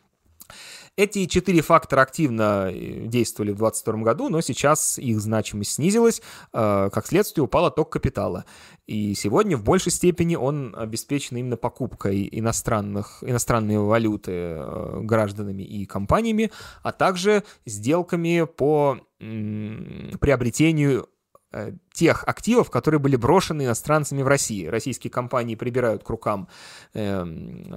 Эти 0.99 1.27
четыре 1.27 1.61
фактора 1.61 2.01
активно 2.01 2.69
э, 2.69 3.05
действовали 3.05 3.51
в 3.51 3.59
2022 3.59 4.03
году, 4.03 4.27
но 4.27 4.41
сейчас 4.41 4.99
их 4.99 5.21
значимость 5.21 5.71
снизилась, 5.75 6.21
э, 6.51 6.89
как 6.91 7.07
следствие 7.07 7.45
упал 7.45 7.67
отток 7.67 7.89
капитала. 7.89 8.43
И 8.85 9.13
сегодня 9.13 9.55
в 9.55 9.63
большей 9.63 9.93
степени 9.93 10.35
он 10.35 10.75
обеспечен 10.77 11.37
именно 11.37 11.55
покупкой 11.55 12.27
иностранных, 12.29 13.19
иностранной 13.21 13.77
валюты 13.77 14.31
э, 14.33 14.99
гражданами 15.03 15.63
и 15.63 15.85
компаниями, 15.85 16.51
а 16.83 16.91
также 16.91 17.45
сделками 17.65 18.45
по 18.45 18.97
приобретению 19.19 21.07
тех 21.99 22.23
активов, 22.27 22.69
которые 22.69 22.99
были 22.99 23.15
брошены 23.15 23.63
иностранцами 23.63 24.21
в 24.21 24.27
России. 24.27 24.67
Российские 24.67 25.11
компании 25.11 25.55
прибирают 25.55 26.03
к 26.03 26.09
рукам 26.09 26.47
э, 26.93 27.25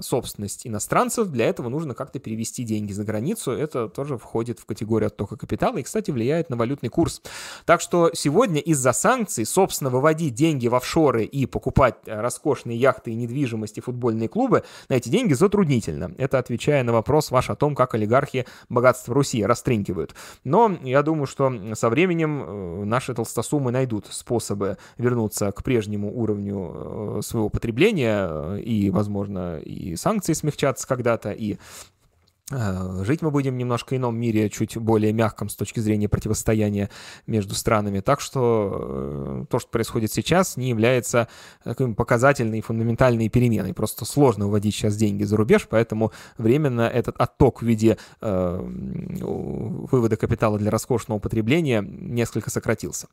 собственность 0.01 0.67
иностранцев, 0.67 1.29
для 1.29 1.47
этого 1.47 1.69
нужно 1.69 1.95
как-то 1.95 2.19
перевести 2.19 2.65
деньги 2.65 2.93
за 2.93 3.05
границу, 3.05 3.51
это 3.51 3.89
тоже 3.89 4.19
входит 4.19 4.61
в 4.61 4.67
категорию 4.67 5.09
оттока 5.09 5.37
капитала 5.37 5.79
и, 5.79 5.83
кстати, 5.83 6.11
влияет 6.11 6.51
на 6.51 6.57
валютный 6.57 6.89
курс. 6.89 7.23
Так 7.65 7.81
что 7.81 8.11
сегодня 8.15 8.61
из-за 8.61 8.93
санкций, 8.93 9.47
собственно, 9.47 9.91
выводить 9.91 10.35
деньги 10.35 10.69
в 10.69 10.75
офшоры 10.75 11.25
и 11.25 11.47
покупать 11.47 11.97
э, 12.07 12.21
роскошные 12.21 12.77
яхты 12.77 13.13
и 13.13 13.15
недвижимость 13.15 13.79
и 13.79 13.81
футбольные 13.81 14.29
клубы 14.29 14.65
на 14.89 14.95
эти 14.95 15.09
деньги 15.09 15.33
затруднительно. 15.33 16.15
Это 16.19 16.39
отвечая 16.39 16.85
на 16.85 16.93
вопрос 16.93 17.31
ваш 17.31 17.49
о 17.49 17.57
том, 17.57 17.75
как 17.75 17.95
олигархи 17.95 18.47
богатство 18.69 19.15
Руси 19.15 19.45
растринкивают. 19.45 20.15
Но 20.45 20.77
я 20.83 21.03
думаю, 21.03 21.27
что 21.27 21.75
со 21.75 21.89
временем 21.89 22.43
э, 22.43 22.85
наши 22.85 23.15
толстосумы 23.15 23.62
найдут 23.71 24.07
способы 24.11 24.79
вернуться 24.99 25.53
к 25.53 25.63
прежнему 25.63 26.13
уровню 26.13 26.73
э, 26.75 27.21
своего 27.23 27.49
потребления, 27.49 28.29
э, 28.29 28.61
и, 28.61 28.91
возможно, 28.91 29.59
и 29.59 29.97
санкции 29.97 30.33
смягчатся 30.33 30.87
когда-то, 30.89 31.31
и 31.31 31.59
жить 32.51 33.23
мы 33.23 33.31
будем 33.31 33.55
в 33.55 33.57
немножко 33.57 33.97
ином 33.97 34.17
мире, 34.17 34.51
чуть 34.51 34.77
более 34.77 35.13
мягком 35.13 35.49
с 35.49 35.55
точки 35.55 35.81
зрения 35.81 36.09
противостояния 36.09 36.91
между 37.27 37.55
странами. 37.55 38.01
Так 38.01 38.21
что 38.21 39.45
э, 39.45 39.45
то, 39.49 39.59
что 39.59 39.71
происходит 39.71 40.13
сейчас, 40.13 40.57
не 40.57 40.69
является 40.69 41.29
такой 41.65 41.95
показательной 41.95 42.61
фундаментальной 42.61 43.29
переменой. 43.29 43.73
Просто 43.75 44.05
сложно 44.05 44.47
выводить 44.47 44.75
сейчас 44.75 44.97
деньги 44.97 45.25
за 45.25 45.37
рубеж, 45.37 45.67
поэтому 45.69 46.13
временно 46.37 46.83
этот 46.83 47.17
отток 47.19 47.63
в 47.63 47.67
виде 47.67 47.97
э, 48.21 48.61
вывода 48.61 50.17
капитала 50.17 50.59
для 50.59 50.71
роскошного 50.71 51.21
потребления 51.21 51.83
несколько 51.83 52.51
сократился. 52.51 53.07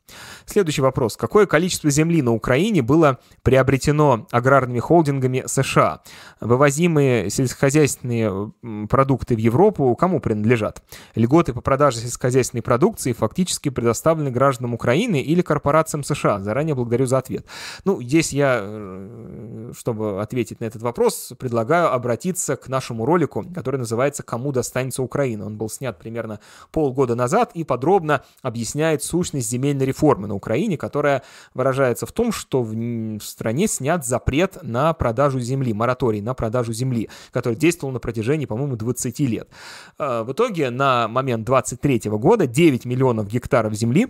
Следующий 0.46 0.82
вопрос. 0.82 1.16
Какое 1.16 1.46
количество 1.46 1.90
земли 1.90 2.22
на 2.22 2.34
Украине 2.34 2.82
было 2.82 3.20
приобретено 3.44 4.28
аграрными 4.32 4.80
холдингами 4.80 5.44
США? 5.46 6.02
Вывозимые 6.42 7.30
сельскохозяйственные 7.30 8.52
продукты 8.90 9.19
продукты 9.20 9.36
в 9.36 9.40
Европу 9.40 9.96
кому 9.96 10.20
принадлежат? 10.20 10.82
Льготы 11.16 11.54
по 11.54 11.62
продаже 11.62 11.98
сельскохозяйственной 11.98 12.62
продукции 12.62 13.14
фактически 13.14 13.70
предоставлены 13.70 14.32
гражданам 14.32 14.74
Украины 14.74 15.22
или 15.22 15.42
корпорациям 15.42 16.04
США. 16.04 16.40
Заранее 16.40 16.76
благодарю 16.76 17.06
за 17.06 17.18
ответ. 17.18 17.46
Ну, 17.86 18.02
здесь 18.02 18.32
я, 18.32 18.60
э, 18.62 19.72
чтобы 19.78 20.22
ответить 20.22 20.62
на 20.62 20.66
этот 20.66 20.82
вопрос, 20.82 21.34
предлагаю 21.38 21.94
обратиться 21.94 22.56
к 22.56 22.70
нашему 22.70 23.06
ролику, 23.06 23.46
который 23.54 23.78
называется 23.78 24.24
«Кому 24.24 24.52
достанется 24.52 25.04
Украина?». 25.04 25.46
Он 25.46 25.58
был 25.58 25.70
снят 25.70 25.98
примерно 25.98 26.40
полгода 26.72 27.16
назад 27.16 27.52
и 27.54 27.64
подробно 27.64 28.22
объясняет 28.42 29.04
сущность 29.04 29.50
земельной 29.50 29.86
реформы 29.86 30.28
на 30.28 30.36
Украине, 30.36 30.78
которая 30.78 31.24
выражается 31.54 32.06
в 32.06 32.12
том, 32.12 32.32
что 32.32 32.64
в 32.64 33.20
стране 33.22 33.68
снят 33.68 34.06
запрет 34.06 34.60
на 34.64 34.94
продажу 34.94 35.40
земли, 35.40 35.74
мораторий 35.74 36.22
на 36.22 36.34
продажу 36.34 36.74
земли, 36.74 37.10
который 37.32 37.56
действовал 37.56 37.92
на 37.92 38.00
протяжении, 38.00 38.46
по-моему, 38.46 38.76
20 38.76 39.09
20 39.10 39.20
лет. 39.30 39.49
А, 39.97 40.24
в 40.24 40.32
итоге 40.32 40.70
на 40.70 41.07
момент 41.07 41.45
23 41.45 42.01
года 42.12 42.47
9 42.47 42.86
миллионов 42.86 43.28
гектаров 43.28 43.74
земли 43.74 44.07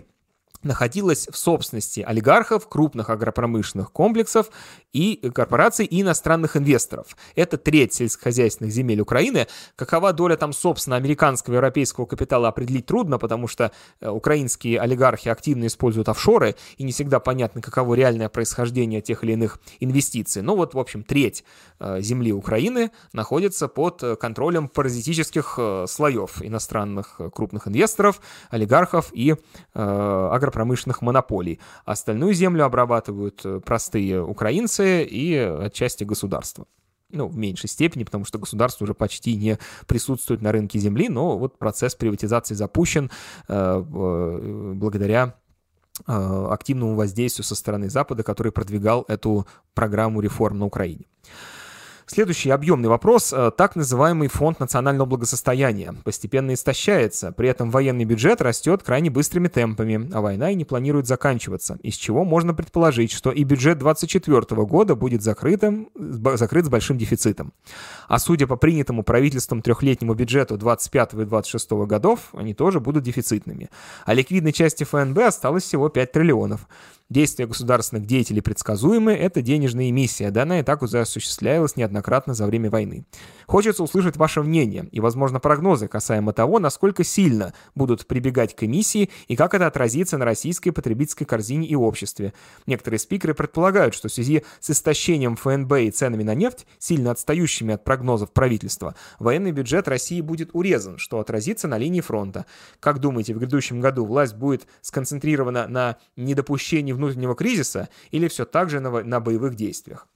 находилась 0.62 1.28
в 1.28 1.36
собственности 1.36 2.00
олигархов, 2.00 2.68
крупных 2.68 3.10
агропромышленных 3.10 3.92
комплексов 3.92 4.50
и 4.92 5.16
корпораций 5.34 5.86
и 5.86 6.02
иностранных 6.02 6.56
инвесторов. 6.56 7.16
Это 7.34 7.56
треть 7.56 7.94
сельскохозяйственных 7.94 8.72
земель 8.72 9.00
Украины. 9.00 9.46
Какова 9.76 10.12
доля 10.12 10.36
там, 10.36 10.52
собственно, 10.52 10.96
американского 10.96 11.54
и 11.54 11.56
европейского 11.56 12.06
капитала 12.06 12.48
определить 12.48 12.86
трудно, 12.86 13.18
потому 13.18 13.48
что 13.48 13.72
э, 14.00 14.08
украинские 14.08 14.80
олигархи 14.80 15.28
активно 15.28 15.66
используют 15.66 16.08
офшоры, 16.08 16.56
и 16.76 16.84
не 16.84 16.92
всегда 16.92 17.20
понятно, 17.20 17.62
каково 17.62 17.94
реальное 17.94 18.28
происхождение 18.28 19.00
тех 19.00 19.24
или 19.24 19.32
иных 19.32 19.58
инвестиций. 19.78 20.42
Но 20.42 20.56
вот, 20.56 20.74
в 20.74 20.78
общем, 20.78 21.02
треть 21.02 21.44
э, 21.78 22.00
земли 22.00 22.32
Украины 22.32 22.90
находится 23.12 23.68
под 23.68 24.02
э, 24.02 24.16
контролем 24.16 24.68
паразитических 24.68 25.58
слоев 25.86 26.42
иностранных 26.42 27.20
крупных 27.32 27.68
инвесторов, 27.68 28.20
олигархов 28.50 29.10
и 29.12 29.34
агропромышленных 29.72 30.49
агропромышленных 30.50 31.02
монополий. 31.02 31.60
Остальную 31.84 32.34
землю 32.34 32.64
обрабатывают 32.64 33.40
э, 33.44 33.60
простые 33.64 34.22
украинцы 34.22 35.04
и 35.04 35.34
отчасти 35.36 36.04
государство 36.04 36.66
ну, 37.12 37.26
в 37.26 37.36
меньшей 37.36 37.68
степени, 37.68 38.04
потому 38.04 38.24
что 38.24 38.38
государство 38.38 38.84
уже 38.84 38.94
почти 38.94 39.34
не 39.34 39.58
присутствует 39.86 40.42
на 40.42 40.52
рынке 40.52 40.78
земли, 40.78 41.08
но 41.08 41.38
вот 41.38 41.58
процесс 41.58 41.94
приватизации 41.94 42.54
запущен 42.54 43.10
э, 43.48 43.80
благодаря 44.74 45.34
э, 46.06 46.46
активному 46.50 46.94
воздействию 46.94 47.44
со 47.44 47.54
стороны 47.54 47.90
Запада, 47.90 48.22
который 48.22 48.52
продвигал 48.52 49.04
эту 49.08 49.46
программу 49.74 50.20
реформ 50.20 50.58
на 50.58 50.66
Украине. 50.66 51.06
Следующий 52.12 52.50
объемный 52.50 52.88
вопрос. 52.88 53.32
Э, 53.32 53.52
так 53.56 53.76
называемый 53.76 54.26
фонд 54.26 54.58
национального 54.58 55.06
благосостояния 55.06 55.94
постепенно 56.02 56.54
истощается, 56.54 57.30
при 57.30 57.48
этом 57.48 57.70
военный 57.70 58.04
бюджет 58.04 58.42
растет 58.42 58.82
крайне 58.82 59.10
быстрыми 59.10 59.46
темпами, 59.46 60.10
а 60.12 60.20
война 60.20 60.50
и 60.50 60.56
не 60.56 60.64
планирует 60.64 61.06
заканчиваться, 61.06 61.78
из 61.84 61.94
чего 61.94 62.24
можно 62.24 62.52
предположить, 62.52 63.12
что 63.12 63.30
и 63.30 63.44
бюджет 63.44 63.78
2024 63.78 64.60
года 64.64 64.96
будет 64.96 65.22
закрытым, 65.22 65.88
закрыт 65.94 66.64
с 66.64 66.68
большим 66.68 66.98
дефицитом. 66.98 67.52
А 68.08 68.18
судя 68.18 68.48
по 68.48 68.56
принятому 68.56 69.04
правительством 69.04 69.62
трехлетнему 69.62 70.14
бюджету 70.14 70.58
25 70.58 71.14
и 71.14 71.24
26 71.26 71.70
годов, 71.86 72.30
они 72.32 72.54
тоже 72.54 72.80
будут 72.80 73.04
дефицитными. 73.04 73.70
А 74.04 74.14
ликвидной 74.14 74.52
части 74.52 74.82
ФНБ 74.82 75.18
осталось 75.18 75.62
всего 75.62 75.88
5 75.88 76.10
триллионов. 76.10 76.66
Действия 77.10 77.46
государственных 77.46 78.06
деятелей 78.06 78.40
предсказуемы, 78.40 79.12
это 79.12 79.42
денежная 79.42 79.90
эмиссия, 79.90 80.30
да 80.30 80.44
она 80.44 80.60
и 80.60 80.62
так 80.62 80.80
уже 80.80 81.00
осуществлялась 81.00 81.74
неоднократно 81.74 82.34
за 82.34 82.46
время 82.46 82.70
войны. 82.70 83.04
Хочется 83.48 83.82
услышать 83.82 84.16
ваше 84.16 84.44
мнение 84.44 84.88
и, 84.92 85.00
возможно, 85.00 85.40
прогнозы 85.40 85.88
касаемо 85.88 86.32
того, 86.32 86.60
насколько 86.60 87.02
сильно 87.02 87.52
будут 87.74 88.06
прибегать 88.06 88.54
к 88.54 88.62
эмиссии 88.62 89.10
и 89.26 89.34
как 89.34 89.54
это 89.54 89.66
отразится 89.66 90.18
на 90.18 90.24
российской 90.24 90.70
потребительской 90.70 91.26
корзине 91.26 91.66
и 91.66 91.74
обществе. 91.74 92.32
Некоторые 92.66 93.00
спикеры 93.00 93.34
предполагают, 93.34 93.94
что 93.94 94.06
в 94.06 94.12
связи 94.12 94.44
с 94.60 94.70
истощением 94.70 95.34
ФНБ 95.34 95.72
и 95.80 95.90
ценами 95.90 96.22
на 96.22 96.36
нефть, 96.36 96.64
сильно 96.78 97.10
отстающими 97.10 97.74
от 97.74 97.82
прогнозов 97.82 98.30
правительства, 98.30 98.94
военный 99.18 99.50
бюджет 99.50 99.88
России 99.88 100.20
будет 100.20 100.50
урезан, 100.52 100.98
что 100.98 101.18
отразится 101.18 101.66
на 101.66 101.76
линии 101.76 102.02
фронта. 102.02 102.46
Как 102.78 103.00
думаете, 103.00 103.34
в 103.34 103.38
грядущем 103.38 103.80
году 103.80 104.04
власть 104.04 104.36
будет 104.36 104.68
сконцентрирована 104.80 105.66
на 105.66 105.96
недопущении 106.14 106.99
внутреннего 107.00 107.34
кризиса 107.34 107.88
или 108.10 108.28
все 108.28 108.44
так 108.44 108.70
же 108.70 108.80
на, 108.80 109.02
на 109.02 109.20
боевых 109.20 109.54
действиях? 109.54 110.06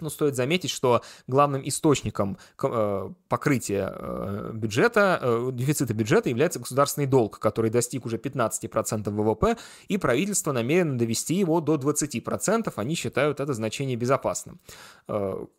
Но 0.00 0.10
стоит 0.10 0.36
заметить, 0.36 0.70
что 0.70 1.02
главным 1.26 1.66
источником 1.66 2.38
э, 2.62 3.10
покрытия 3.28 3.92
э, 3.94 4.50
бюджета, 4.54 5.18
э, 5.22 5.50
дефицита 5.52 5.94
бюджета 5.94 6.28
является 6.28 6.58
государственный 6.58 7.06
долг, 7.06 7.38
который 7.38 7.70
достиг 7.70 8.06
уже 8.06 8.16
15% 8.16 9.10
ВВП, 9.10 9.56
и 9.88 9.98
правительство 9.98 10.52
намерено 10.52 10.98
довести 10.98 11.34
его 11.34 11.60
до 11.60 11.76
20%. 11.76 12.72
Они 12.76 12.94
считают 12.94 13.40
это 13.40 13.52
значение 13.54 13.96
безопасным. 13.96 14.60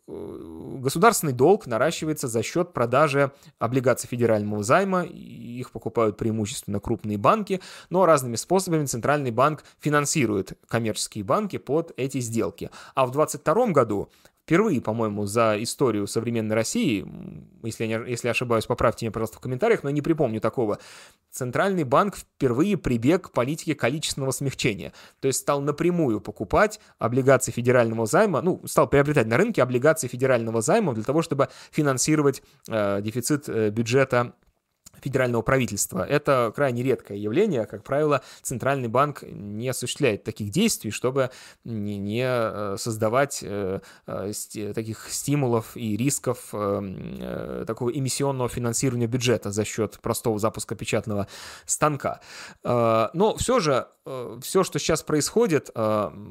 Государственный 0.06 1.32
долг 1.32 1.66
наращивается 1.66 2.28
за 2.28 2.42
счет 2.42 2.72
продажи 2.72 3.32
облигаций 3.58 4.08
федерального 4.08 4.62
займа. 4.62 5.02
Их 5.02 5.70
покупают 5.70 6.16
преимущественно 6.16 6.80
крупные 6.80 7.18
банки, 7.18 7.60
но 7.90 8.06
разными 8.06 8.36
способами 8.36 8.86
Центральный 8.86 9.30
банк 9.30 9.64
финансирует 9.80 10.58
коммерческие 10.68 11.24
банки 11.24 11.58
под 11.58 11.92
эти 11.96 12.20
сделки. 12.20 12.70
А 12.94 13.06
в 13.06 13.10
2022 13.12 13.66
году 13.72 14.08
впервые, 14.44 14.80
по-моему, 14.80 15.26
за 15.26 15.56
историю 15.62 16.06
современной 16.06 16.54
России, 16.54 17.06
если 17.62 17.84
я, 17.84 17.98
не, 17.98 18.10
если 18.10 18.28
я 18.28 18.32
ошибаюсь, 18.32 18.66
поправьте 18.66 19.06
меня, 19.06 19.12
пожалуйста, 19.12 19.38
в 19.38 19.40
комментариях, 19.40 19.82
но 19.82 19.90
не 19.90 20.02
припомню 20.02 20.40
такого, 20.40 20.78
Центральный 21.30 21.84
банк 21.84 22.16
впервые 22.16 22.76
прибег 22.76 23.28
к 23.28 23.32
политике 23.32 23.74
количественного 23.74 24.32
смягчения, 24.32 24.92
то 25.20 25.28
есть 25.28 25.38
стал 25.38 25.60
напрямую 25.60 26.20
покупать 26.20 26.80
облигации 26.98 27.52
федерального 27.52 28.06
займа, 28.06 28.42
ну, 28.42 28.60
стал 28.66 28.88
приобретать 28.88 29.26
на 29.26 29.36
рынке 29.36 29.62
облигации 29.62 30.08
федерального 30.08 30.60
займа 30.60 30.92
для 30.92 31.04
того, 31.04 31.22
чтобы 31.22 31.48
финансировать 31.70 32.42
э, 32.68 33.00
дефицит 33.00 33.48
э, 33.48 33.70
бюджета 33.70 34.34
федерального 35.02 35.42
правительства. 35.42 36.06
Это 36.06 36.52
крайне 36.54 36.82
редкое 36.82 37.18
явление. 37.18 37.66
Как 37.66 37.82
правило, 37.82 38.22
Центральный 38.42 38.88
банк 38.88 39.22
не 39.22 39.68
осуществляет 39.68 40.24
таких 40.24 40.50
действий, 40.50 40.90
чтобы 40.90 41.30
не, 41.64 42.24
э, 42.24 42.76
создавать 42.78 43.40
э, 43.42 43.80
э, 44.06 44.32
таких 44.74 45.08
стимулов 45.10 45.76
и 45.76 45.96
рисков 45.96 46.50
такого 47.66 47.90
эмиссионного 47.90 48.48
финансирования 48.48 49.06
бюджета 49.06 49.50
за 49.50 49.64
счет 49.64 49.98
простого 50.00 50.38
запуска 50.38 50.74
печатного 50.74 51.26
станка. 51.66 52.20
Но 52.64 53.34
все 53.38 53.60
же 53.60 53.86
все, 54.04 54.64
что 54.64 54.78
сейчас 54.80 55.02
происходит, 55.02 55.70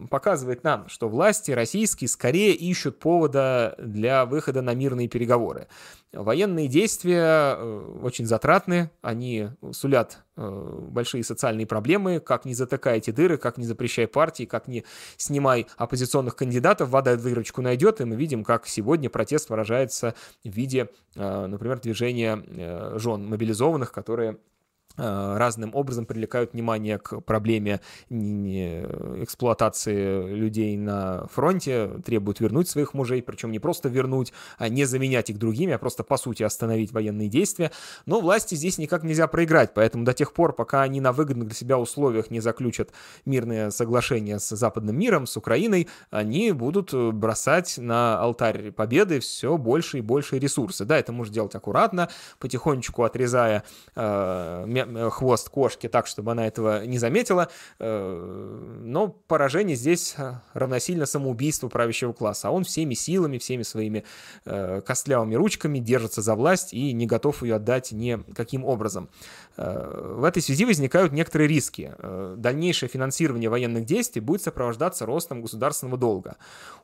показывает 0.09 0.63
нам, 0.63 0.89
что 0.89 1.07
власти 1.07 1.51
российские 1.51 2.09
скорее 2.09 2.53
ищут 2.53 2.99
повода 2.99 3.75
для 3.77 4.25
выхода 4.25 4.61
на 4.61 4.73
мирные 4.73 5.07
переговоры. 5.07 5.67
Военные 6.11 6.67
действия 6.67 7.55
очень 8.01 8.25
затратны, 8.25 8.91
они 9.01 9.51
сулят 9.71 10.19
большие 10.35 11.23
социальные 11.23 11.65
проблемы, 11.65 12.19
как 12.19 12.43
не 12.43 12.53
затыкай 12.53 12.97
эти 12.97 13.11
дыры, 13.11 13.37
как 13.37 13.57
не 13.57 13.63
запрещай 13.63 14.07
партии, 14.07 14.43
как 14.43 14.67
не 14.67 14.83
снимай 15.15 15.67
оппозиционных 15.77 16.35
кандидатов, 16.35 16.89
вода 16.89 17.15
дырочку 17.15 17.61
найдет, 17.61 18.01
и 18.01 18.05
мы 18.05 18.17
видим, 18.17 18.43
как 18.43 18.67
сегодня 18.67 19.09
протест 19.09 19.49
выражается 19.49 20.13
в 20.43 20.49
виде, 20.49 20.89
например, 21.15 21.79
движения 21.79 22.97
жен 22.97 23.27
мобилизованных, 23.27 23.93
которые 23.93 24.31
Э, 24.31 24.50
разным 24.97 25.75
образом 25.75 26.05
привлекают 26.05 26.53
внимание 26.53 26.97
к 26.97 27.21
проблеме 27.21 27.81
эксплуатации 28.09 30.33
людей 30.33 30.77
на 30.77 31.27
фронте, 31.27 31.89
требуют 32.05 32.39
вернуть 32.39 32.69
своих 32.69 32.93
мужей, 32.93 33.21
причем 33.21 33.51
не 33.51 33.59
просто 33.59 33.89
вернуть, 33.89 34.33
а 34.57 34.69
не 34.69 34.85
заменять 34.85 35.29
их 35.29 35.37
другими, 35.37 35.73
а 35.73 35.77
просто 35.77 36.03
по 36.03 36.17
сути 36.17 36.43
остановить 36.43 36.91
военные 36.91 37.29
действия. 37.29 37.71
Но 38.05 38.19
власти 38.19 38.55
здесь 38.55 38.77
никак 38.77 39.03
нельзя 39.03 39.27
проиграть, 39.27 39.73
поэтому 39.73 40.03
до 40.03 40.13
тех 40.13 40.33
пор, 40.33 40.53
пока 40.53 40.81
они 40.81 41.01
на 41.01 41.11
выгодных 41.11 41.47
для 41.47 41.55
себя 41.55 41.77
условиях 41.77 42.31
не 42.31 42.39
заключат 42.39 42.89
мирное 43.25 43.71
соглашение 43.71 44.39
с 44.39 44.55
западным 44.55 44.97
миром, 44.97 45.25
с 45.25 45.37
Украиной, 45.37 45.87
они 46.09 46.51
будут 46.51 46.93
бросать 46.93 47.77
на 47.77 48.19
алтарь 48.19 48.71
победы 48.71 49.19
все 49.19 49.57
больше 49.57 49.99
и 49.99 50.01
больше 50.01 50.39
ресурсы. 50.39 50.85
Да, 50.85 50.97
это 50.97 51.11
можно 51.11 51.33
делать 51.33 51.55
аккуратно, 51.55 52.09
потихонечку 52.39 53.03
отрезая 53.03 53.63
э, 53.95 54.01
Э, 54.01 54.65
хвост 55.11 55.49
кошки 55.49 55.87
так, 55.87 56.07
чтобы 56.07 56.31
она 56.31 56.47
этого 56.47 56.85
не 56.85 56.97
заметила. 56.97 57.49
Э, 57.79 58.79
но 58.83 59.07
поражение 59.09 59.75
здесь 59.75 60.15
э, 60.17 60.33
равносильно 60.53 61.05
самоубийству 61.05 61.69
правящего 61.69 62.13
класса. 62.13 62.49
А 62.49 62.51
он 62.51 62.63
всеми 62.63 62.93
силами, 62.93 63.37
всеми 63.37 63.63
своими 63.63 64.03
костлявыми 64.43 65.35
ручками 65.35 65.79
держится 65.79 66.21
за 66.21 66.35
власть 66.35 66.73
и 66.73 66.93
не 66.93 67.05
готов 67.05 67.43
ее 67.43 67.55
отдать 67.55 67.91
никаким 67.91 68.65
образом. 68.65 69.09
В 69.57 70.23
этой 70.23 70.41
связи 70.41 70.65
возникают 70.65 71.11
некоторые 71.11 71.47
риски. 71.47 71.93
Дальнейшее 72.37 72.89
финансирование 72.89 73.49
военных 73.49 73.85
действий 73.85 74.21
будет 74.21 74.41
сопровождаться 74.41 75.05
ростом 75.05 75.41
государственного 75.41 75.97
долга. 75.97 76.37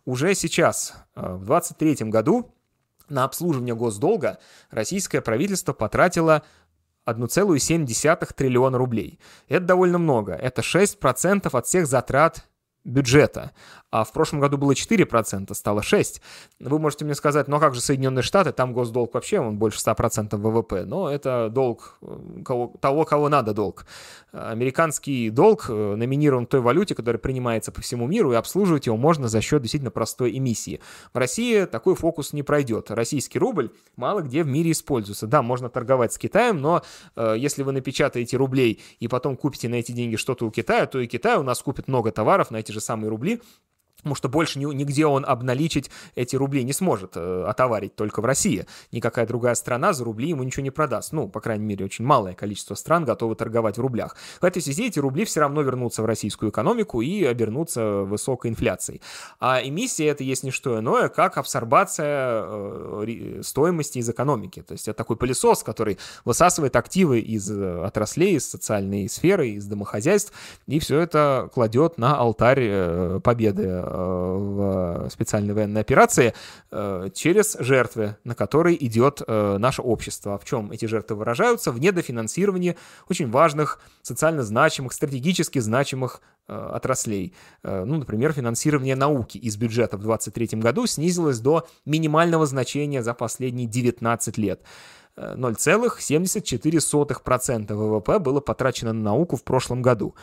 Уже 0.05 0.33
сейчас, 0.35 0.93
в 1.15 1.45
2023 1.45 2.09
году, 2.09 2.51
на 3.09 3.23
обслуживание 3.23 3.75
госдолга 3.75 4.37
российское 4.69 5.21
правительство 5.21 5.73
потратило 5.73 6.43
1,7 7.07 8.33
триллиона 8.35 8.77
рублей. 8.77 9.19
Это 9.47 9.65
довольно 9.65 9.97
много. 9.97 10.33
Это 10.33 10.61
6% 10.61 11.49
от 11.51 11.65
всех 11.65 11.87
затрат 11.87 12.47
бюджета. 12.87 13.51
А 13.89 14.03
в 14.03 14.11
прошлом 14.11 14.39
году 14.39 14.57
было 14.57 14.71
4%, 14.71 15.53
стало 15.53 15.81
6%. 15.81 16.21
Вы 16.59 16.79
можете 16.79 17.05
мне 17.05 17.15
сказать, 17.15 17.47
ну 17.47 17.57
а 17.57 17.59
как 17.59 17.75
же 17.75 17.81
Соединенные 17.81 18.23
Штаты, 18.23 18.51
там 18.51 18.73
госдолг 18.73 19.13
вообще 19.13 19.39
он 19.39 19.57
больше 19.57 19.79
100% 19.79 20.35
ВВП. 20.35 20.85
Но 20.85 21.09
это 21.09 21.49
долг 21.49 21.97
э, 22.01 22.41
кого, 22.43 22.73
того, 22.81 23.05
кого 23.05 23.29
надо 23.29 23.53
долг. 23.53 23.85
Американский 24.31 25.29
долг 25.29 25.65
э, 25.69 25.95
номинирован 25.95 26.45
в 26.45 26.49
той 26.49 26.61
валюте, 26.61 26.95
которая 26.95 27.19
принимается 27.19 27.71
по 27.71 27.81
всему 27.81 28.07
миру, 28.07 28.33
и 28.33 28.35
обслуживать 28.35 28.87
его 28.87 28.97
можно 28.97 29.27
за 29.27 29.41
счет 29.41 29.61
действительно 29.61 29.91
простой 29.91 30.37
эмиссии. 30.37 30.81
В 31.13 31.17
России 31.17 31.65
такой 31.65 31.95
фокус 31.95 32.33
не 32.33 32.43
пройдет. 32.43 32.91
Российский 32.91 33.39
рубль 33.39 33.71
мало 33.95 34.21
где 34.21 34.43
в 34.43 34.47
мире 34.47 34.71
используется. 34.71 35.27
Да, 35.27 35.41
можно 35.41 35.69
торговать 35.69 36.13
с 36.13 36.17
Китаем, 36.17 36.61
но 36.61 36.83
э, 37.15 37.35
если 37.37 37.63
вы 37.63 37.71
напечатаете 37.71 38.37
рублей 38.37 38.81
и 38.99 39.07
потом 39.07 39.37
купите 39.37 39.69
на 39.69 39.75
эти 39.75 39.91
деньги 39.91 40.15
что-то 40.15 40.45
у 40.45 40.51
Китая, 40.51 40.85
то 40.87 40.99
и 40.99 41.07
Китай 41.07 41.37
у 41.37 41.43
нас 41.43 41.61
купит 41.61 41.87
много 41.87 42.11
товаров 42.11 42.51
на 42.51 42.57
эти 42.57 42.71
же 42.71 42.76
самые 42.79 43.09
рубли, 43.09 43.41
потому 43.97 44.15
что 44.15 44.29
больше 44.29 44.59
нигде 44.59 45.05
он 45.05 45.25
обналичить 45.27 45.91
эти 46.15 46.35
рубли 46.35 46.63
не 46.63 46.73
сможет, 46.73 47.13
э, 47.15 47.43
отоварить 47.47 47.95
только 47.95 48.21
в 48.21 48.25
России. 48.25 48.65
Никакая 48.91 49.25
другая 49.25 49.55
страна 49.55 49.93
за 49.93 50.03
рубли 50.03 50.29
ему 50.29 50.43
ничего 50.43 50.63
не 50.63 50.71
продаст. 50.71 51.11
Ну, 51.11 51.27
по 51.27 51.41
крайней 51.41 51.65
мере, 51.65 51.85
очень 51.85 52.05
малое 52.05 52.33
количество 52.33 52.75
стран 52.75 53.05
готовы 53.05 53.35
торговать 53.35 53.77
в 53.77 53.81
рублях. 53.81 54.15
В 54.39 54.45
этой 54.45 54.61
связи 54.61 54.87
эти 54.87 54.99
рубли 54.99 55.25
все 55.25 55.41
равно 55.41 55.61
вернутся 55.61 56.03
в 56.03 56.05
российскую 56.05 56.51
экономику 56.51 57.01
и 57.01 57.23
обернутся 57.23 58.03
высокой 58.03 58.51
инфляцией. 58.51 59.01
А 59.39 59.59
эмиссия 59.63 60.11
это 60.11 60.23
есть 60.23 60.43
не 60.43 60.51
что 60.51 60.79
иное, 60.79 61.09
как 61.09 61.37
абсорбация 61.37 62.43
э, 62.45 63.41
стоимости 63.43 63.97
из 63.97 64.09
экономики. 64.09 64.61
То 64.61 64.73
есть 64.73 64.87
это 64.87 64.97
такой 64.97 65.17
пылесос, 65.17 65.63
который 65.63 65.97
высасывает 66.23 66.75
активы 66.75 67.19
из 67.19 67.49
э, 67.51 67.83
отраслей, 67.83 68.35
из 68.35 68.49
социальной 68.49 69.09
сферы, 69.09 69.49
из 69.49 69.65
домохозяйств, 69.65 70.33
и 70.67 70.79
все 70.79 70.99
это 70.99 71.49
кладет 71.53 71.97
на 71.97 72.15
алтарь 72.15 73.19
победы 73.21 73.86
в 73.89 75.09
специальной 75.09 75.53
военной 75.53 75.81
операции 75.81 76.33
э, 76.71 77.09
через 77.13 77.57
жертвы, 77.59 78.17
на 78.23 78.35
которые 78.35 78.83
идет 78.85 79.21
э, 79.25 79.57
наше 79.57 79.81
общество. 79.81 80.37
В 80.37 80.45
чем 80.45 80.71
эти 80.71 80.85
жертвы 80.85 81.15
выражаются? 81.15 81.71
В 81.71 81.79
недофинансировании 81.79 82.77
очень 83.09 83.29
важных, 83.29 83.79
социально 84.01 84.43
значимых, 84.43 84.93
стратегически 84.93 85.59
значимых 85.59 86.21
э, 86.47 86.53
отраслей. 86.53 87.33
Ну, 87.63 87.97
например, 87.97 88.33
финансирование 88.33 88.95
науки 88.95 89.37
из 89.37 89.57
бюджета 89.57 89.97
в 89.97 90.01
2023 90.01 90.59
году 90.59 90.85
снизилось 90.87 91.39
до 91.39 91.67
минимального 91.85 92.45
значения 92.45 93.03
за 93.03 93.13
последние 93.13 93.67
19 93.67 94.37
лет. 94.37 94.61
0,74% 95.17 97.73
ВВП 97.73 98.19
было 98.19 98.39
потрачено 98.39 98.93
на 98.93 99.01
науку 99.01 99.35
в 99.35 99.43
прошлом 99.43 99.81
году. 99.81 100.15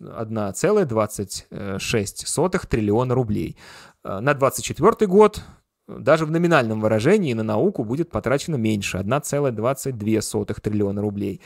1,26 0.00 2.66
триллиона 2.68 3.14
рублей. 3.14 3.56
Э, 4.04 4.20
на 4.20 4.34
2024 4.34 5.06
год 5.06 5.42
даже 5.98 6.24
в 6.24 6.30
номинальном 6.30 6.80
выражении 6.80 7.34
на 7.34 7.42
науку 7.42 7.84
будет 7.84 8.10
потрачено 8.10 8.56
меньше, 8.56 8.96
1,22 8.98 10.60
триллиона 10.60 11.02
рублей. 11.02 11.40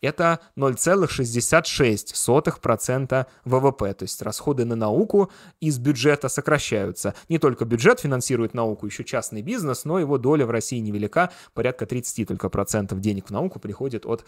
Это 0.00 0.40
0,66% 0.56 3.26
ВВП, 3.44 3.94
то 3.94 4.04
есть 4.04 4.22
расходы 4.22 4.64
на 4.64 4.76
науку 4.76 5.30
из 5.60 5.78
бюджета 5.78 6.28
сокращаются. 6.28 7.14
Не 7.28 7.38
только 7.38 7.64
бюджет 7.64 7.98
финансирует 8.00 8.54
науку, 8.54 8.86
еще 8.86 9.04
частный 9.04 9.42
бизнес, 9.42 9.84
но 9.84 9.98
его 9.98 10.18
доля 10.18 10.46
в 10.46 10.50
России 10.50 10.78
невелика, 10.78 11.30
порядка 11.54 11.86
30 11.86 12.28
только 12.28 12.48
процентов 12.48 13.00
денег 13.00 13.26
в 13.26 13.30
науку 13.30 13.58
приходит 13.58 14.06
от 14.06 14.24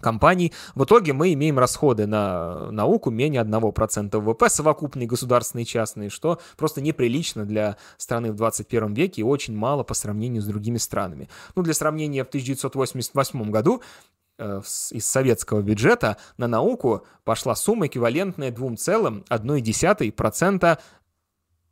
компаний. 0.00 0.52
В 0.74 0.84
итоге 0.84 1.12
мы 1.12 1.32
имеем 1.34 1.58
расходы 1.58 2.06
на 2.06 2.70
науку 2.70 3.10
менее 3.10 3.42
1% 3.42 4.18
ВВП, 4.18 4.48
совокупные 4.48 5.06
государственные 5.06 5.64
и 5.64 5.66
частные, 5.66 6.10
что 6.10 6.40
просто 6.56 6.80
неприлично 6.80 7.44
для 7.44 7.76
страны 7.96 8.32
в 8.32 8.36
21 8.36 8.94
веке 8.94 9.22
и 9.22 9.24
очень 9.24 9.56
мало 9.56 9.82
по 9.82 9.94
сравнению 9.94 10.42
с 10.42 10.46
другими 10.46 10.78
странами. 10.78 11.28
Ну, 11.54 11.62
для 11.62 11.74
сравнения, 11.74 12.24
в 12.24 12.28
1988 12.28 13.50
году 13.50 13.82
из 14.38 15.06
советского 15.06 15.62
бюджета 15.62 16.16
на 16.36 16.48
науку 16.48 17.06
пошла 17.24 17.54
сумма, 17.54 17.86
эквивалентная 17.86 18.50
2,1% 18.50 20.64
Э, 20.64 20.76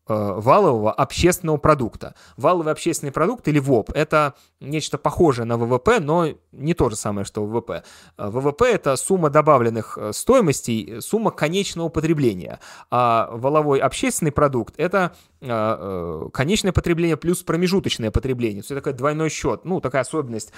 валового 0.07 0.93
общественного 0.93 1.59
продукта. 1.59 2.15
Валовый 2.37 2.73
общественный 2.73 3.13
продукт 3.13 3.47
или 3.49 3.59
ВОП– 3.61 3.91
это 3.95 4.35
нечто 4.61 4.99
похожее 4.99 5.45
на 5.45 5.57
ВВП, 5.57 6.01
но 6.01 6.29
не 6.51 6.75
то 6.75 6.91
же 6.91 6.97
самое, 6.97 7.25
что 7.25 7.45
ВВП. 7.45 7.85
Э, 8.19 8.29
ВВП– 8.29 8.65
это 8.73 8.97
сумма 8.97 9.31
добавленных 9.31 9.97
э, 9.97 10.13
стоимостей, 10.13 11.01
сумма 11.01 11.31
конечного 11.31 11.89
потребления. 11.89 12.59
А 12.91 13.31
валовой 13.33 13.79
общественный 13.79 14.33
продукт– 14.33 14.75
это 14.77 15.15
конечное 15.41 16.71
потребление 16.71 17.17
плюс 17.17 17.43
промежуточное 17.43 18.13
потребление. 18.13 18.61
Это 18.61 18.77
такой 18.77 18.93
двойной 18.93 19.29
счет. 19.29 19.65
Ну, 19.65 19.81
такая 19.81 20.03
особенность 20.03 20.53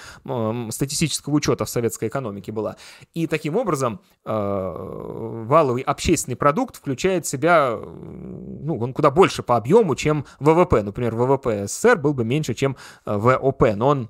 статистического 0.69 1.33
учета 1.33 1.65
в 1.65 1.69
советской 1.71 2.07
экономике 2.09 2.51
была. 2.51 2.75
И 3.15 3.25
таким 3.25 3.55
образом 3.55 3.99
валовый 4.23 5.81
общественный 5.81 6.35
продукт 6.35 6.75
включает 6.75 7.25
в 7.25 7.29
себя, 7.29 7.79
ну, 7.81 8.77
он 8.79 8.93
куда 8.93 9.09
больше 9.09 9.34
по 9.43 9.57
объему, 9.57 9.95
чем 9.95 10.25
ВВП. 10.39 10.83
Например, 10.83 11.15
ВВП 11.15 11.67
СССР 11.67 11.97
был 11.97 12.13
бы 12.13 12.23
меньше, 12.25 12.53
чем 12.53 12.75
э, 13.05 13.15
ВОП, 13.15 13.75
но 13.75 13.87
он 13.87 14.09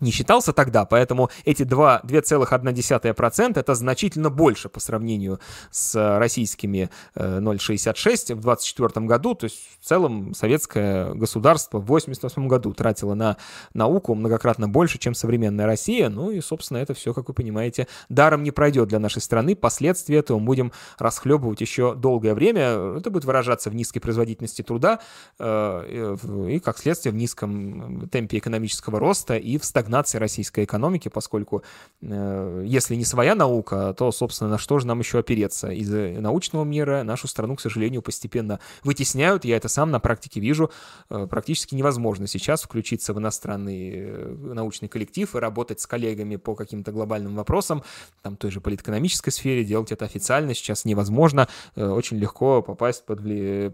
не 0.00 0.10
считался 0.10 0.52
тогда, 0.52 0.84
поэтому 0.84 1.30
эти 1.44 1.62
2,1% 1.62 3.58
это 3.58 3.74
значительно 3.74 4.30
больше 4.30 4.68
по 4.68 4.80
сравнению 4.80 5.40
с 5.70 6.18
российскими 6.18 6.90
0,66 7.14 8.32
э, 8.32 8.34
в 8.34 8.42
2024 8.42 9.06
году, 9.06 9.34
то 9.34 9.44
есть 9.44 9.58
в 9.80 9.84
целом 9.84 10.34
советское 10.34 11.14
государство 11.14 11.78
в 11.78 11.84
1988 11.84 12.48
году 12.48 12.74
тратило 12.74 13.14
на 13.14 13.36
науку 13.72 14.14
многократно 14.14 14.68
больше, 14.68 14.98
чем 14.98 15.14
современная 15.14 15.66
Россия, 15.66 16.08
ну 16.08 16.30
и, 16.30 16.40
собственно, 16.40 16.78
это 16.78 16.94
все, 16.94 17.14
как 17.14 17.28
вы 17.28 17.34
понимаете, 17.34 17.88
даром 18.08 18.42
не 18.42 18.50
пройдет 18.50 18.88
для 18.88 18.98
нашей 18.98 19.22
страны, 19.22 19.56
последствия 19.56 20.18
этого 20.18 20.38
мы 20.38 20.46
будем 20.46 20.72
расхлебывать 20.98 21.60
еще 21.60 21.94
долгое 21.94 22.34
время, 22.34 22.96
это 22.98 23.10
будет 23.10 23.24
выражаться 23.24 23.70
в 23.70 23.74
низкой 23.74 24.00
производительности 24.00 24.62
труда 24.62 25.00
э, 25.38 26.16
и, 26.50 26.58
как 26.60 26.78
следствие, 26.78 27.12
в 27.12 27.16
низком 27.16 28.08
темпе 28.10 28.38
экономического 28.38 29.00
роста 29.00 29.36
и 29.36 29.58
в 29.58 29.64
стагнации 29.64 29.85
стагнации 29.86 30.18
российской 30.18 30.64
экономики, 30.64 31.08
поскольку 31.08 31.62
э, 32.02 32.64
если 32.66 32.96
не 32.96 33.04
своя 33.04 33.36
наука, 33.36 33.94
то, 33.96 34.10
собственно, 34.10 34.50
на 34.50 34.58
что 34.58 34.80
же 34.80 34.86
нам 34.86 34.98
еще 34.98 35.20
опереться? 35.20 35.68
Из 35.68 35.88
научного 36.18 36.64
мира 36.64 37.04
нашу 37.04 37.28
страну, 37.28 37.54
к 37.54 37.60
сожалению, 37.60 38.02
постепенно 38.02 38.58
вытесняют. 38.82 39.44
Я 39.44 39.56
это 39.56 39.68
сам 39.68 39.92
на 39.92 40.00
практике 40.00 40.40
вижу. 40.40 40.70
Э, 41.08 41.28
практически 41.30 41.76
невозможно 41.76 42.26
сейчас 42.26 42.62
включиться 42.62 43.14
в 43.14 43.18
иностранный 43.18 43.92
э, 43.94 44.36
научный 44.54 44.88
коллектив 44.88 45.34
и 45.36 45.38
работать 45.38 45.80
с 45.80 45.86
коллегами 45.86 46.34
по 46.34 46.56
каким-то 46.56 46.90
глобальным 46.90 47.36
вопросам, 47.36 47.84
там 48.22 48.36
той 48.36 48.50
же 48.50 48.60
политэкономической 48.60 49.32
сфере, 49.32 49.64
делать 49.64 49.92
это 49.92 50.04
официально 50.04 50.52
сейчас 50.52 50.84
невозможно. 50.84 51.46
Э, 51.76 51.86
очень 51.86 52.16
легко 52.16 52.60
попасть 52.60 53.06
под, 53.06 53.20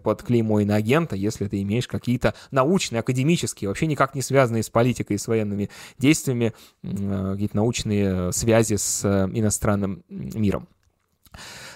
под 0.03 0.21
клеймо 0.21 0.59
иноагента, 0.59 1.15
если 1.15 1.47
ты 1.47 1.59
имеешь 1.63 1.87
какие-то 1.87 2.35
научные, 2.51 2.99
академические, 2.99 3.69
вообще 3.69 3.87
никак 3.87 4.13
не 4.13 4.21
связанные 4.21 4.61
с 4.61 4.69
политикой 4.69 5.13
и 5.13 5.17
с 5.17 5.27
военными 5.27 5.69
действиями, 6.03 6.53
э, 6.83 7.31
какие-то 7.33 7.55
научные 7.55 8.31
связи 8.33 8.75
с 8.75 9.03
э, 9.05 9.29
иностранным 9.33 10.03
миром. 10.09 10.67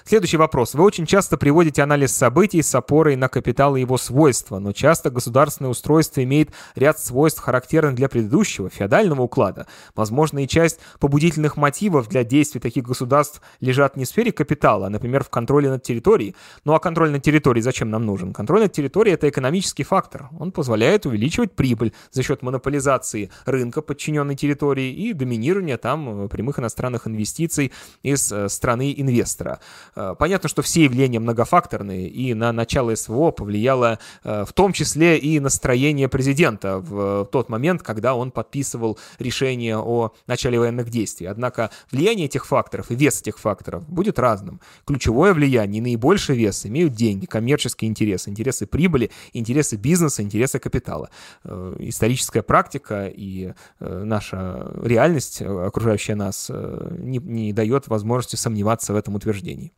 Следующий 0.08 0.38
вопрос. 0.38 0.74
Вы 0.74 0.86
очень 0.86 1.06
часто 1.06 1.36
приводите 1.36 1.84
анализ 1.84 2.16
событий 2.16 2.62
с 2.62 2.74
опорой 2.74 3.18
на 3.18 3.28
капитал 3.28 3.76
и 3.76 3.82
его 3.82 3.98
свойства, 3.98 4.58
но 4.58 4.72
часто 4.72 5.10
государственное 5.10 5.70
устройство 5.70 6.24
имеет 6.24 6.52
ряд 6.76 6.98
свойств, 6.98 7.42
характерных 7.42 7.96
для 7.96 8.08
предыдущего, 8.08 8.70
феодального 8.70 9.24
уклада. 9.24 9.68
Возможно, 9.96 10.42
и 10.42 10.48
часть 10.48 10.80
побудительных 11.02 11.58
мотивов 11.58 12.08
для 12.08 12.24
действий 12.24 12.62
таких 12.62 12.86
государств 12.86 13.42
лежат 13.60 13.98
не 13.98 14.06
в 14.06 14.08
сфере 14.08 14.32
капитала, 14.32 14.88
а, 14.88 14.90
например, 14.90 15.26
в 15.26 15.30
контроле 15.30 15.70
над 15.70 15.84
территорией. 15.84 16.38
Ну 16.64 16.74
а 16.74 16.80
контроль 16.80 17.12
над 17.12 17.22
территорией 17.22 17.62
зачем 17.62 17.90
нам 17.90 18.06
нужен? 18.06 18.32
Контроль 18.32 18.62
над 18.62 18.72
территорией— 18.72 19.14
это 19.16 19.28
экономический 19.28 19.84
фактор. 19.84 20.30
Он 20.40 20.54
позволяет 20.54 21.06
увеличивать 21.06 21.52
прибыль 21.52 21.92
за 22.12 22.24
счет 22.24 22.44
монополизации 22.44 23.30
рынка 23.46 23.82
подчиненной 23.82 24.36
территории 24.36 24.90
и 24.90 25.12
доминирования 25.12 25.76
там 25.76 26.28
э, 26.28 26.30
прямых 26.30 26.60
иностранных 26.60 27.08
инвестиций 27.08 27.74
из 28.04 28.32
э, 28.32 28.48
страны 28.48 28.94
инвестора. 28.98 29.60
Э, 29.98 30.16
понятно, 30.18 30.48
что 30.48 30.62
все 30.62 30.84
явления 30.84 31.20
многофакторные, 31.20 32.08
и 32.08 32.36
на 32.36 32.52
начало 32.52 32.94
СВО 32.94 33.32
повлияло 33.32 33.98
э, 34.24 34.46
в 34.48 34.54
том 34.54 34.72
числе 34.72 35.18
и 35.18 35.40
настроение 35.40 36.08
президента 36.08 36.78
в 36.78 37.26
тот 37.32 37.50
момент, 37.50 37.82
когда 37.82 38.14
он 38.14 38.30
подписывал 38.30 39.00
решение 39.18 39.78
о 39.78 40.14
начале 40.28 40.60
военных 40.60 40.90
действий. 40.90 41.26
Однако 41.26 41.72
влияние 41.92 42.28
этих 42.28 42.46
факторов 42.46 42.92
и 42.92 42.96
вес 42.96 43.22
этих 43.22 43.40
факторов 43.40 43.90
будет 43.90 44.20
разным. 44.20 44.62
Ключевое 44.86 45.34
влияние, 45.34 45.82
наибольший 45.82 46.38
вес 46.38 46.66
имеют 46.68 46.94
деньги, 46.94 47.26
коммерческие 47.26 47.90
интересы, 47.90 48.30
интересы 48.30 48.68
прибыли, 48.68 49.10
интересы 49.34 49.78
бизнеса, 49.78 50.22
интересы 50.22 50.60
капитала. 50.60 51.10
Э, 51.44 51.76
историческая 51.80 52.44
практика 52.44 53.08
и 53.08 53.54
наша 53.80 54.72
реальность, 54.84 55.42
окружающая 55.42 56.16
нас, 56.16 56.50
не, 56.50 57.18
не 57.18 57.54
дает 57.54 57.88
возможности 57.88 58.36
сомневаться 58.36 58.94
в 58.94 58.96
этом 58.96 59.16
утверждении. 59.16 59.74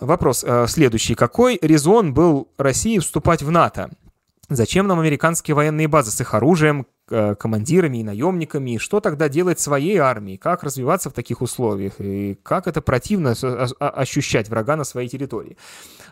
Вопрос 0.00 0.44
э, 0.44 0.66
следующий. 0.68 1.14
Какой 1.14 1.58
резон 1.62 2.14
был 2.14 2.48
России 2.58 2.98
вступать 2.98 3.42
в 3.42 3.50
НАТО? 3.50 3.90
Зачем 4.48 4.86
нам 4.86 5.00
американские 5.00 5.54
военные 5.54 5.88
базы 5.88 6.10
с 6.10 6.20
их 6.20 6.34
оружием, 6.34 6.86
командирами 7.06 7.98
и 7.98 8.04
наемниками, 8.04 8.78
что 8.78 9.00
тогда 9.00 9.28
делать 9.28 9.60
своей 9.60 9.98
армии, 9.98 10.36
как 10.36 10.62
развиваться 10.62 11.10
в 11.10 11.12
таких 11.12 11.42
условиях, 11.42 11.94
и 11.98 12.38
как 12.42 12.66
это 12.66 12.80
противно 12.80 13.34
ощущать 13.78 14.48
врага 14.48 14.76
на 14.76 14.84
своей 14.84 15.08
территории. 15.08 15.56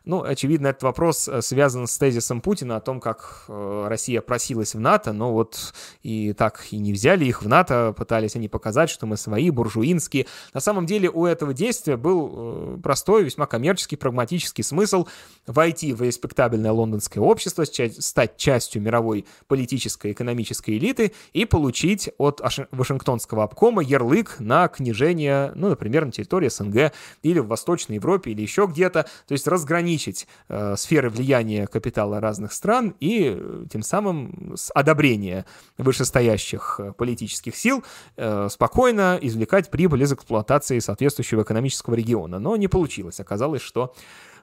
Ну, 0.05 0.23
очевидно, 0.23 0.69
этот 0.69 0.83
вопрос 0.83 1.29
э, 1.29 1.43
связан 1.43 1.87
с 1.87 1.97
тезисом 1.97 2.41
Путина 2.41 2.77
о 2.77 2.81
том, 2.81 3.01
как 3.01 3.45
э, 3.47 3.87
Россия 3.89 4.21
просилась 4.21 4.75
в 4.75 4.81
НАТО, 4.81 5.13
но 5.13 5.33
вот 5.33 5.73
и 6.03 6.33
так 6.33 6.65
и 6.73 6.79
не 6.79 6.93
взяли 6.93 7.25
их 7.25 7.43
в 7.43 7.49
НАТО, 7.49 7.95
пытались 7.97 8.35
они 8.35 8.49
показать, 8.49 8.91
что 8.91 9.07
мы 9.07 9.17
свои, 9.17 9.51
буржуинские. 9.51 10.27
На 10.55 10.61
самом 10.61 10.87
деле 10.87 11.09
у 11.09 11.25
этого 11.25 11.55
действия 11.55 11.97
был 11.97 12.81
простой, 12.83 13.23
весьма 13.23 13.47
коммерческий, 13.47 13.95
прагматический 13.95 14.65
смысл 14.65 15.07
войти 15.47 15.93
в 15.93 16.03
респектабельное 16.03 16.73
лондонское 16.73 17.23
общество, 17.23 17.65
стать 17.65 18.37
частью 18.37 18.83
мировой 18.83 19.25
политической, 19.47 20.13
экономической 20.13 20.79
элиты 20.83 21.13
и 21.33 21.45
получить 21.45 22.11
от 22.19 22.41
Вашингтонского 22.73 23.45
обкома 23.45 23.83
ярлык 23.83 24.37
на 24.41 24.69
княжение, 24.69 25.53
ну, 25.55 25.69
например, 25.69 26.05
на 26.05 26.13
территории 26.13 26.49
СНГ 26.49 26.93
или 27.23 27.39
в 27.39 27.47
Восточной 27.47 27.97
Европе 27.97 28.33
или 28.33 28.43
еще 28.43 28.67
где-то, 28.67 29.05
то 29.05 29.33
есть 29.33 29.47
разграничить 29.47 30.27
э, 30.49 30.75
сферы 30.77 31.09
влияния 31.09 31.67
капитала 31.67 32.21
разных 32.21 32.53
стран 32.53 32.95
и 33.01 33.35
э, 33.35 33.65
тем 33.71 33.83
самым 33.83 34.55
с 34.57 34.71
одобрения 34.75 35.47
вышестоящих 35.79 36.77
э, 36.79 36.93
политических 36.93 37.57
сил 37.57 37.85
э, 38.17 38.49
спокойно 38.51 39.19
извлекать 39.21 39.71
прибыль 39.71 40.03
из 40.03 40.13
эксплуатации 40.13 40.79
соответствующего 40.81 41.43
экономического 41.43 41.95
региона. 41.95 42.39
Но 42.39 42.57
не 42.57 42.69
получилось. 42.69 43.21
Оказалось, 43.21 43.63
что 43.63 43.95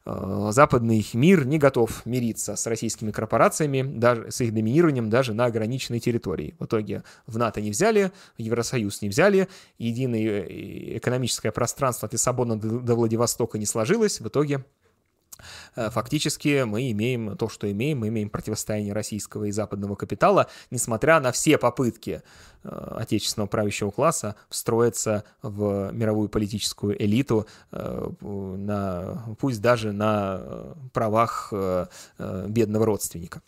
западный 0.06 1.06
мир 1.14 1.46
не 1.46 1.58
готов 1.58 2.06
мириться 2.06 2.56
с 2.56 2.66
российскими 2.68 3.12
корпорациями, 3.12 3.82
даже 3.82 4.32
с 4.32 4.42
их 4.42 4.54
доминированием 4.54 5.10
даже 5.10 5.34
на 5.34 5.46
ограниченной 5.46 6.00
территории. 6.00 6.56
В 6.60 6.66
итоге 6.66 7.04
в 7.28 7.38
НАТО 7.38 7.62
не 7.62 7.72
взяли, 7.72 8.12
в 8.38 8.42
Евросоюз 8.42 9.02
не 9.02 9.10
взяли, 9.10 9.48
единое 9.78 10.22
э, 10.22 10.98
экономическое 10.98 11.52
пространство 11.52 12.08
от 12.08 12.14
Лиссабона 12.14 12.60
до 12.60 12.96
Владивостока 12.96 13.58
не 13.58 13.66
сложилось. 13.66 14.20
В 14.20 14.28
итоге 14.28 14.64
Э, 14.64 14.78
фактически 15.76 16.64
мы 16.64 16.91
имеем 16.91 17.38
то, 17.38 17.49
что 17.49 17.72
имеем, 17.72 17.99
мы 17.99 18.10
имеем 18.10 18.30
противостояние 18.30 18.94
российского 18.94 19.45
и 19.45 19.52
западного 19.52 19.95
капитала, 19.95 20.48
несмотря 20.72 21.20
на 21.20 21.32
все 21.32 21.57
попытки 21.57 22.22
э, 22.64 22.95
отечественного 22.98 23.48
правящего 23.48 23.91
класса 23.91 24.36
встроиться 24.49 25.24
в 25.41 25.91
мировую 25.91 26.30
политическую 26.30 27.02
элиту, 27.02 27.48
э, 27.72 28.10
на, 28.22 29.36
пусть 29.40 29.61
даже 29.61 29.91
на 29.91 30.41
правах 30.94 31.53
бедного 32.48 32.86
родственника. 32.86 33.41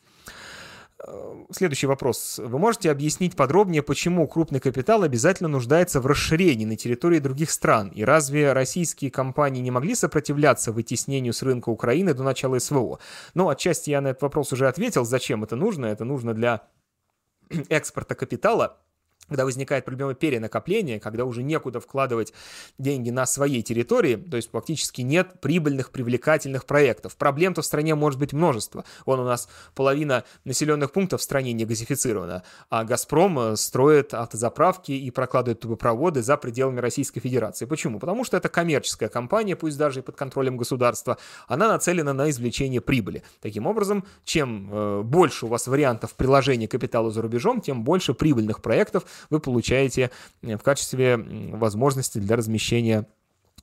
Э, 1.04 1.46
следующий 1.52 1.88
вопрос. 1.88 2.40
Вы 2.44 2.60
можете 2.60 2.92
объяснить 2.92 3.36
подробнее, 3.36 3.82
почему 3.82 4.28
крупный 4.28 4.60
капитал 4.60 5.04
обязательно 5.04 5.50
нуждается 5.50 6.00
в 6.00 6.06
расширении 6.06 6.66
на 6.66 6.76
территории 6.76 7.20
других 7.20 7.52
стран? 7.52 7.90
И 7.90 8.04
разве 8.04 8.54
российские 8.54 9.12
компании 9.12 9.62
не 9.62 9.72
могли 9.72 9.96
сопротивляться 9.96 10.72
вытеснению 10.72 11.34
с 11.34 11.42
рынка 11.42 11.70
Украины 11.70 12.14
до 12.14 12.24
начала 12.24 12.60
СВО? 12.60 13.00
Ну, 13.34 13.50
отчасти 13.50 13.90
я 13.90 14.02
на 14.02 14.10
этот 14.10 14.22
вопрос 14.22 14.54
уже 14.54 14.68
ответил. 14.68 15.06
Зачем 15.06 15.44
это 15.44 15.56
нужно? 15.56 15.88
Это 15.88 16.06
нужно 16.06 16.34
для 16.34 16.62
экспорта 17.70 18.16
капитала 18.16 18.78
когда 19.32 19.46
возникает 19.46 19.86
проблема 19.86 20.14
перенакопления, 20.14 21.00
когда 21.00 21.24
уже 21.24 21.42
некуда 21.42 21.80
вкладывать 21.80 22.34
деньги 22.78 23.12
на 23.12 23.26
своей 23.26 23.62
территории, 23.62 24.18
то 24.18 24.36
есть 24.36 24.52
фактически 24.52 25.00
нет 25.04 25.40
прибыльных, 25.40 25.92
привлекательных 25.92 26.66
проектов. 26.66 27.16
Проблем-то 27.16 27.62
в 27.62 27.66
стране 27.66 27.96
может 27.96 28.20
быть 28.20 28.34
множество. 28.34 28.84
Вон 29.06 29.22
у 29.22 29.24
нас 29.24 29.48
половина 29.74 30.26
населенных 30.44 30.92
пунктов 30.92 31.22
в 31.22 31.24
стране 31.24 31.54
не 31.54 31.64
газифицирована, 31.64 32.44
а 32.70 32.84
«Газпром» 32.84 33.40
э, 33.40 33.56
строит 33.56 34.14
автозаправки 34.14 34.92
и 34.92 35.10
прокладывает 35.12 35.62
трубопроводы 35.62 36.22
за 36.22 36.36
пределами 36.36 36.82
Российской 36.82 37.22
Федерации. 37.22 37.64
Почему? 37.64 38.00
Потому 38.00 38.26
что 38.26 38.36
это 38.36 38.50
коммерческая 38.50 39.08
компания, 39.08 39.56
пусть 39.56 39.78
даже 39.78 40.02
и 40.02 40.04
под 40.04 40.18
контролем 40.18 40.58
государства, 40.58 41.18
она 41.48 41.70
нацелена 41.70 42.12
на 42.12 42.30
извлечение 42.30 42.82
прибыли. 42.82 43.24
Таким 43.40 43.66
образом, 43.66 44.04
чем 44.26 44.68
э, 44.70 45.02
больше 45.04 45.46
у 45.46 45.50
вас 45.50 45.68
вариантов 45.68 46.16
приложения 46.16 46.68
капитала 46.68 47.12
за 47.12 47.22
рубежом, 47.22 47.62
тем 47.62 47.86
больше 47.86 48.14
прибыльных 48.14 48.62
проектов 48.62 49.06
вы 49.30 49.40
получаете 49.40 50.12
в 50.42 50.60
качестве 50.60 51.18
возможности 51.18 52.18
для 52.18 52.36
размещения 52.36 53.08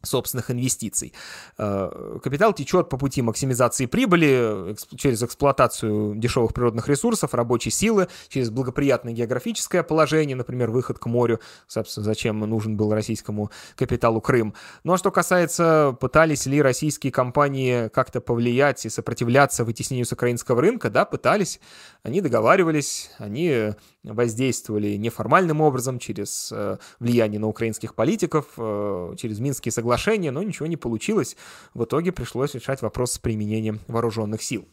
собственных 0.03 0.51
инвестиций. 0.51 1.13
Э, 1.59 2.19
капитал 2.23 2.53
течет 2.53 2.89
по 2.89 2.97
пути 2.97 3.23
максимизации 3.23 3.87
прибыли 3.87 4.77
через 4.97 5.23
эксплуатацию 5.23 6.15
дешевых 6.15 6.55
природных 6.55 6.89
ресурсов, 6.89 7.35
рабочей 7.35 7.71
силы, 7.71 8.09
через 8.29 8.51
благоприятное 8.51 9.13
географическое 9.13 9.83
положение, 9.83 10.37
например, 10.37 10.71
выход 10.71 10.99
к 10.99 11.07
морю, 11.07 11.41
собственно, 11.67 12.05
зачем 12.05 12.39
нужен 12.39 12.77
был 12.77 12.93
российскому 12.93 13.51
капиталу 13.75 14.21
Крым. 14.21 14.55
Ну 14.85 14.93
а 14.93 14.99
что 14.99 15.11
касается, 15.11 15.97
пытались 16.01 16.47
ли 16.47 16.63
российские 16.63 17.13
компании 17.13 17.89
как-то 17.89 18.21
повлиять 18.21 18.87
и 18.87 18.89
сопротивляться 18.89 19.65
вытеснению 19.65 20.07
с 20.07 20.13
украинского 20.13 20.61
рынка, 20.61 20.91
да, 20.91 21.05
пытались. 21.05 21.61
Они 22.05 22.21
договаривались, 22.21 23.11
они 23.19 23.73
воздействовали 24.05 24.97
неформальным 24.97 25.61
образом 25.61 25.99
через 25.99 26.51
э, 26.53 26.79
влияние 27.01 27.41
на 27.41 27.49
украинских 27.49 27.95
политиков, 27.95 28.47
э, 28.57 29.15
через 29.19 29.41
Минские 29.41 29.73
соглашения, 29.73 30.31
но 30.31 30.43
ничего 30.43 30.67
не 30.67 30.77
получилось. 30.77 31.37
В 31.75 31.85
итоге 31.85 32.13
пришлось 32.13 32.55
решать 32.55 32.83
вопрос 32.83 33.13
с 33.13 33.19
применением 33.19 33.81
вооруженных 33.89 34.43
сил. 34.43 34.67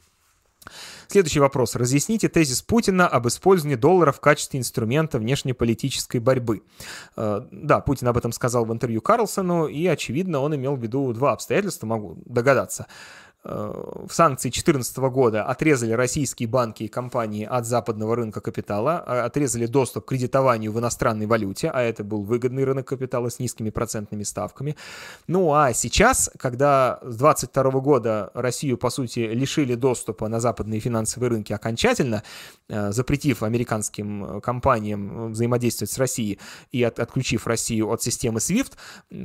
Следующий 1.08 1.40
вопрос. 1.40 1.76
Разъясните 1.76 2.28
тезис 2.28 2.62
Путина 2.62 3.08
об 3.08 3.28
использовании 3.28 3.76
доллара 3.76 4.12
в 4.12 4.20
качестве 4.20 4.60
инструмента 4.60 5.20
внешнеполитической 5.20 6.20
борьбы. 6.20 6.64
Э, 7.16 7.42
да, 7.52 7.80
Путин 7.82 8.08
об 8.08 8.18
этом 8.18 8.32
сказал 8.32 8.66
в 8.66 8.74
интервью 8.74 9.02
Карлсону, 9.02 9.68
и, 9.68 9.86
очевидно, 9.86 10.40
он 10.40 10.56
имел 10.56 10.76
в 10.76 10.82
виду 10.82 11.14
два 11.14 11.34
обстоятельства, 11.34 11.88
могу 11.88 12.18
догадаться 12.26 12.88
в 13.46 14.10
санкции 14.10 14.50
2014 14.50 14.98
года 14.98 15.44
отрезали 15.44 15.92
российские 15.92 16.50
банки 16.50 16.84
и 16.84 16.88
компании 16.88 17.46
от 17.46 17.68
западного 17.68 18.16
рынка 18.16 18.42
капитала, 18.42 19.04
а, 19.06 19.26
отрезали 19.26 19.68
доступ 19.68 20.06
к 20.06 20.10
кредитованию 20.10 20.72
в 20.72 20.80
иностранной 20.80 21.28
валюте, 21.28 21.70
а 21.70 21.82
это 21.82 22.04
был 22.04 22.24
выгодный 22.24 22.64
рынок 22.64 22.88
капитала 22.88 23.30
с 23.30 23.38
низкими 23.38 23.70
процентными 23.70 24.24
ставками. 24.24 24.76
Ну 25.28 25.54
а 25.54 25.74
сейчас, 25.74 26.32
когда 26.40 27.00
с 27.04 27.18
2022 27.18 27.80
года 27.82 28.32
Россию, 28.34 28.78
по 28.78 28.90
сути, 28.90 29.20
лишили 29.20 29.76
доступа 29.76 30.28
на 30.28 30.40
западные 30.40 30.80
финансовые 30.80 31.30
рынки 31.30 31.54
окончательно, 31.54 32.24
э, 32.68 32.92
запретив 32.92 33.44
американским 33.44 34.42
компаниям 34.42 35.32
взаимодействовать 35.34 35.92
с 35.92 36.00
Россией 36.00 36.40
и 36.72 36.82
от, 36.82 37.00
отключив 37.00 37.46
Россию 37.46 37.92
от 37.92 38.02
системы 38.02 38.40
SWIFT, 38.40 38.74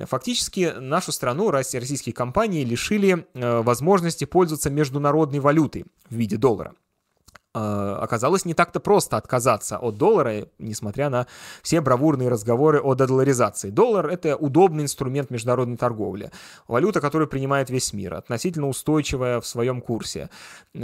фактически 0.06 0.74
нашу 0.78 1.10
страну, 1.10 1.50
российские 1.50 2.12
компании 2.12 2.64
лишили 2.64 3.26
э, 3.32 3.62
возможности 3.62 4.09
возможности 4.10 4.24
пользоваться 4.24 4.70
международной 4.70 5.40
валютой 5.40 5.84
в 6.08 6.14
виде 6.14 6.36
доллара. 6.36 6.74
А, 7.52 7.98
оказалось 8.00 8.44
не 8.44 8.54
так-то 8.54 8.78
просто 8.78 9.16
отказаться 9.16 9.78
от 9.78 9.96
доллара, 9.96 10.46
несмотря 10.58 11.10
на 11.10 11.26
все 11.62 11.80
бравурные 11.80 12.28
разговоры 12.28 12.80
о 12.80 12.94
додоларизации. 12.94 13.70
Доллар— 13.70 14.06
это 14.08 14.36
удобный 14.36 14.84
инструмент 14.84 15.30
международной 15.30 15.76
торговли. 15.76 16.30
Валюта, 16.68 17.00
которую 17.00 17.26
принимает 17.26 17.68
весь 17.68 17.92
мир, 17.92 18.14
относительно 18.14 18.68
устойчивая 18.68 19.40
в 19.40 19.46
своем 19.48 19.80
курсе, 19.80 20.30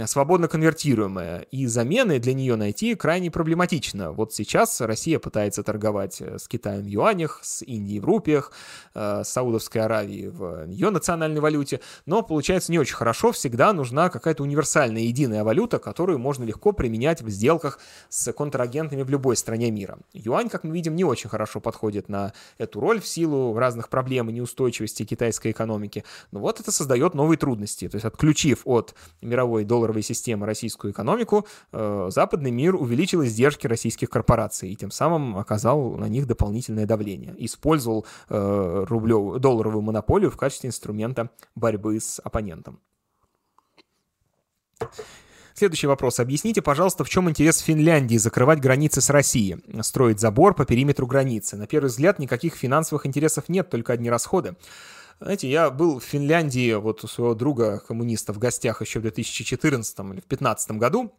свободно 0.07 0.49
конвертируемая, 0.49 1.39
и 1.51 1.67
замены 1.67 2.19
для 2.19 2.33
нее 2.33 2.57
найти 2.57 2.95
крайне 2.95 3.31
проблематично. 3.31 4.11
Вот 4.11 4.33
сейчас 4.33 4.81
Россия 4.81 5.19
пытается 5.19 5.63
торговать 5.63 6.21
с 6.21 6.49
Китаем 6.49 6.83
в 6.83 6.87
юанях, 6.87 7.39
с 7.43 7.63
Индией 7.63 8.01
в 8.01 8.05
рупиях, 8.05 8.51
э, 8.93 9.23
с 9.23 9.29
Саудовской 9.29 9.83
Аравией 9.83 10.27
в 10.27 10.65
ее 10.67 10.89
национальной 10.89 11.39
валюте, 11.39 11.79
но 12.05 12.23
получается 12.23 12.73
не 12.73 12.79
очень 12.79 12.95
хорошо, 12.95 13.31
всегда 13.31 13.71
нужна 13.71 14.09
какая-то 14.09 14.43
универсальная 14.43 15.03
единая 15.03 15.45
валюта, 15.45 15.79
которую 15.79 16.19
можно 16.19 16.43
легко 16.43 16.56
легко 16.57 16.71
применять 16.71 17.21
в 17.21 17.29
сделках 17.29 17.79
с 18.09 18.33
контрагентами 18.33 19.03
в 19.03 19.09
любой 19.09 19.35
стране 19.35 19.69
мира. 19.69 19.99
Юань, 20.13 20.49
как 20.49 20.63
мы 20.63 20.73
видим, 20.73 20.95
не 20.95 21.03
очень 21.03 21.29
хорошо 21.29 21.59
подходит 21.59 22.09
на 22.09 22.33
эту 22.57 22.79
роль 22.79 22.99
в 22.99 23.07
силу 23.07 23.57
разных 23.57 23.89
проблем 23.89 24.29
и 24.29 24.33
неустойчивости 24.33 25.05
китайской 25.05 25.51
экономики. 25.51 26.03
Но 26.31 26.39
вот 26.39 26.59
это 26.59 26.71
создает 26.71 27.13
новые 27.13 27.37
трудности. 27.37 27.87
То 27.87 27.97
есть 27.97 28.05
отключив 28.05 28.61
от 28.65 28.95
мировой 29.21 29.65
долларовой 29.65 30.01
системы 30.01 30.47
российскую 30.47 30.93
экономику, 30.93 31.45
э, 31.71 32.09
западный 32.09 32.51
мир 32.51 32.75
увеличил 32.75 33.23
издержки 33.23 33.67
российских 33.67 34.09
корпораций 34.09 34.71
и 34.71 34.75
тем 34.75 34.89
самым 34.89 35.37
оказал 35.37 35.91
на 35.97 36.09
них 36.09 36.25
дополнительное 36.25 36.87
давление. 36.87 37.35
Использовал 37.37 38.05
э, 38.29 38.85
рублев, 38.87 39.39
долларовую 39.39 39.83
монополию 39.83 40.31
в 40.31 40.37
качестве 40.37 40.69
инструмента 40.69 41.29
борьбы 41.55 41.99
с 41.99 42.19
оппонентом. 42.23 42.79
Следующий 45.57 45.87
вопрос. 45.87 46.19
Объясните, 46.19 46.61
пожалуйста, 46.61 47.03
в 47.03 47.09
чем 47.09 47.31
интерес 47.31 47.57
Финляндии 47.57 48.17
закрывать 48.17 48.59
границы 48.59 49.01
с 49.01 49.09
Россией, 49.09 49.57
строить 49.81 50.19
забор 50.19 50.53
по 50.53 50.65
периметру 50.65 51.07
границы? 51.07 51.55
На 51.57 51.65
первый 51.65 51.87
взгляд, 51.87 52.19
никаких 52.19 52.53
финансовых 52.53 53.07
интересов 53.07 53.49
нет, 53.49 53.67
только 53.67 53.93
одни 53.93 54.07
расходы. 54.11 54.55
Знаете, 55.19 55.49
я 55.49 55.71
был 55.71 55.99
в 55.99 56.03
Финляндии 56.03 56.75
вот 56.75 57.03
у 57.03 57.07
своего 57.07 57.33
друга 57.33 57.79
коммуниста 57.87 58.33
в 58.33 58.37
гостях 58.37 58.81
еще 58.81 58.99
в 58.99 59.01
2014 59.01 59.97
или 59.97 60.03
в 60.03 60.27
2015 60.27 60.71
году, 60.73 61.11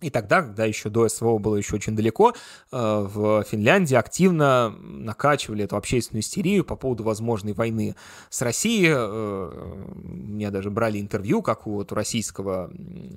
и 0.00 0.10
тогда, 0.10 0.42
когда 0.42 0.64
еще 0.64 0.90
до 0.90 1.08
СВО 1.08 1.38
было 1.38 1.56
еще 1.56 1.74
очень 1.74 1.96
далеко, 1.96 2.32
э, 2.32 2.36
в 2.72 3.42
Финляндии 3.42 3.96
активно 3.96 4.70
накачивали 4.80 5.64
эту 5.64 5.76
общественную 5.76 6.22
истерию 6.22 6.64
по 6.64 6.76
поводу 6.76 7.02
возможной 7.02 7.52
войны 7.52 7.96
с 8.30 8.40
Россией. 8.42 8.92
Э, 8.94 9.84
мне 10.04 10.50
даже 10.50 10.70
брали 10.70 11.00
интервью, 11.00 11.42
как 11.42 11.66
у 11.66 11.72
вот 11.72 11.90
российского 11.92 12.70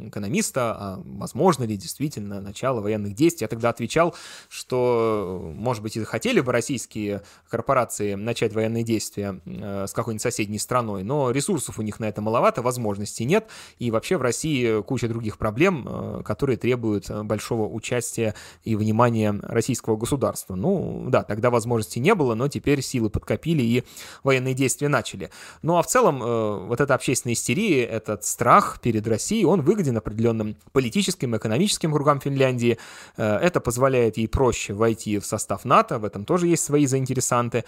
экономиста, 0.08 0.76
а 0.78 1.02
возможно 1.06 1.66
ли 1.66 1.78
действительно 1.78 2.42
начало 2.42 2.82
военных 2.82 3.14
действий. 3.14 3.44
Я 3.46 3.48
тогда 3.48 3.70
отвечал, 3.70 4.16
что, 4.50 5.54
может 5.56 5.84
быть, 5.84 5.98
и 5.98 6.04
хотели 6.04 6.40
бы 6.40 6.52
российские 6.52 7.22
корпорации 7.48 8.16
начать 8.16 8.54
военные 8.54 8.84
действия 8.84 9.40
э, 9.46 9.86
с 9.88 9.94
какой-нибудь 9.94 10.24
соседней 10.24 10.58
страной, 10.58 11.04
но 11.04 11.30
ресурсов 11.30 11.78
у 11.78 11.84
них 11.84 12.00
на 12.00 12.06
это 12.06 12.22
маловато, 12.22 12.64
возможностей 12.64 13.26
нет, 13.26 13.48
и 13.78 13.92
вообще 13.92 14.18
в 14.18 14.24
России 14.24 14.82
куча 14.82 15.08
других 15.08 15.38
проблем, 15.38 16.24
которые 16.24 16.58
требуют 16.58 16.71
требует 16.72 17.10
э, 17.10 17.24
большого 17.24 17.68
участия 17.68 18.34
и 18.64 18.78
внимания 18.78 19.38
российского 19.44 19.98
государства. 19.98 20.56
Ну, 20.56 21.08
да, 21.10 21.24
тогда 21.24 21.50
возможности 21.50 22.00
не 22.00 22.16
было, 22.16 22.34
но 22.34 22.48
теперь 22.48 22.82
силы 22.82 23.10
подкопили 23.10 23.62
и 23.62 23.84
военные 24.24 24.54
действия 24.54 24.88
начали. 24.88 25.32
Ну, 25.64 25.78
а 25.78 25.82
в 25.82 25.88
целом, 25.88 26.24
э, 26.24 26.66
вот 26.68 26.80
эта 26.80 26.96
общественная 26.96 27.34
истерия, 27.34 27.84
этот 27.84 28.24
страх 28.24 28.80
перед 28.80 29.06
Россией, 29.06 29.44
он 29.44 29.64
выгоден 29.64 29.98
определенным 29.98 30.56
политическим, 30.72 31.36
экономическим 31.36 31.92
кругам 31.92 32.22
Финляндии. 32.22 32.78
Э, 33.18 33.36
это 33.36 33.60
позволяет 33.60 34.16
ей 34.16 34.30
проще 34.30 34.74
войти 34.74 35.20
в 35.20 35.26
состав 35.26 35.66
НАТО, 35.66 36.00
в 36.00 36.06
этом 36.06 36.24
тоже 36.24 36.48
есть 36.48 36.64
свои 36.64 36.86
заинтересанты. 36.86 37.66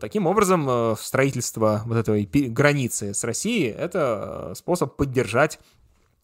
Таким 0.00 0.26
образом, 0.26 0.96
строительство 0.96 1.82
вот 1.84 1.96
этой 1.96 2.24
границы 2.24 3.12
с 3.12 3.24
Россией— 3.24 3.68
это 3.78 4.52
способ 4.54 4.96
поддержать 4.96 5.58
Э, 5.58 5.77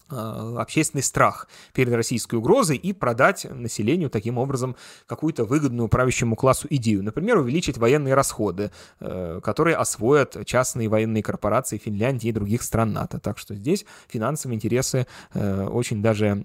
общественный 0.08 1.02
страх 1.02 1.48
перед 1.72 1.92
российской 1.92 2.36
угрозой 2.36 2.76
и 2.76 2.92
продать 2.92 3.46
населению 3.50 4.10
таким 4.10 4.38
образом 4.38 4.76
какую-то 5.06 5.44
выгодную 5.44 5.88
правящему 5.88 6.36
классу 6.36 6.66
идею. 6.70 7.02
Например, 7.02 7.38
увеличить 7.38 7.78
военные 7.78 8.14
расходы, 8.14 8.70
э, 9.00 9.40
которые 9.42 9.76
освоят 9.76 10.36
частные 10.46 10.88
военные 10.88 11.22
корпорации 11.22 11.78
Финляндии 11.78 12.28
и 12.28 12.32
других 12.32 12.62
стран 12.62 12.92
НАТО. 12.92 13.18
Так 13.18 13.38
что 13.38 13.54
здесь 13.54 13.86
финансовые 14.08 14.56
интересы 14.56 15.06
э, 15.32 15.66
очень 15.66 16.02
даже 16.02 16.42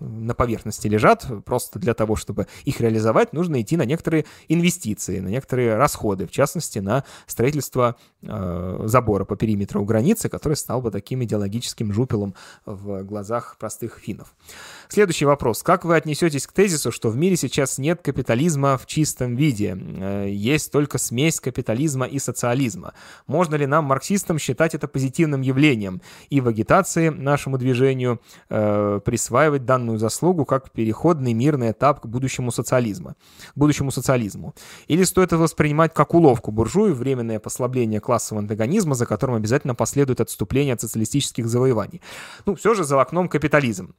на 0.00 0.34
поверхности 0.34 0.86
лежат. 0.86 1.26
Просто 1.44 1.78
для 1.78 1.94
того, 1.94 2.16
чтобы 2.16 2.46
их 2.64 2.80
реализовать, 2.80 3.32
нужно 3.32 3.60
идти 3.60 3.76
на 3.76 3.84
некоторые 3.84 4.24
инвестиции, 4.48 5.18
на 5.18 5.28
некоторые 5.28 5.76
расходы, 5.76 6.26
в 6.26 6.30
частности, 6.30 6.78
на 6.78 7.04
строительство 7.26 7.96
забора 8.22 9.24
по 9.24 9.36
периметру 9.36 9.84
границы, 9.84 10.28
который 10.28 10.54
стал 10.54 10.82
бы 10.82 10.90
таким 10.90 11.24
идеологическим 11.24 11.92
жупелом 11.92 12.19
идолом 12.20 12.34
в 12.66 13.02
глазах 13.02 13.56
простых 13.58 13.98
финнов. 13.98 14.34
Следующий 14.88 15.24
вопрос. 15.24 15.62
Как 15.62 15.84
вы 15.84 15.96
отнесетесь 15.96 16.46
к 16.46 16.52
тезису, 16.52 16.92
что 16.92 17.10
в 17.10 17.16
мире 17.16 17.36
сейчас 17.36 17.78
нет 17.78 18.00
капитализма 18.02 18.76
в 18.76 18.86
чистом 18.86 19.36
виде? 19.36 19.76
Э, 19.78 20.28
есть 20.28 20.72
только 20.72 20.98
смесь 20.98 21.40
капитализма 21.40 22.06
и 22.06 22.18
социализма. 22.18 22.92
Можно 23.26 23.56
ли 23.56 23.66
нам, 23.66 23.84
марксистам, 23.84 24.38
считать 24.38 24.74
это 24.74 24.88
позитивным 24.88 25.42
явлением 25.42 26.02
и 26.28 26.40
в 26.40 26.48
агитации 26.48 27.08
нашему 27.08 27.58
движению 27.58 28.20
э, 28.48 29.00
присваивать 29.04 29.64
данную 29.64 29.98
заслугу 29.98 30.44
как 30.44 30.70
переходный 30.70 31.32
мирный 31.34 31.70
этап 31.70 32.00
к 32.00 32.06
будущему 32.06 32.50
социализму? 32.50 33.14
будущему 33.54 33.90
социализму? 33.90 34.54
Или 34.88 35.04
стоит 35.04 35.30
это 35.30 35.38
воспринимать 35.38 35.94
как 35.94 36.14
уловку 36.14 36.50
буржуев, 36.50 36.96
временное 36.96 37.38
послабление 37.38 38.00
классового 38.00 38.42
антагонизма, 38.42 38.94
за 38.94 39.06
которым 39.06 39.36
обязательно 39.36 39.76
последует 39.76 40.20
отступление 40.20 40.74
от 40.74 40.80
социалистических 40.80 41.46
завоеваний? 41.46 42.00
Ну, 42.46 42.54
все 42.54 42.74
же 42.74 42.84
за 42.84 43.00
окном 43.00 43.28
капитализм. 43.28 43.94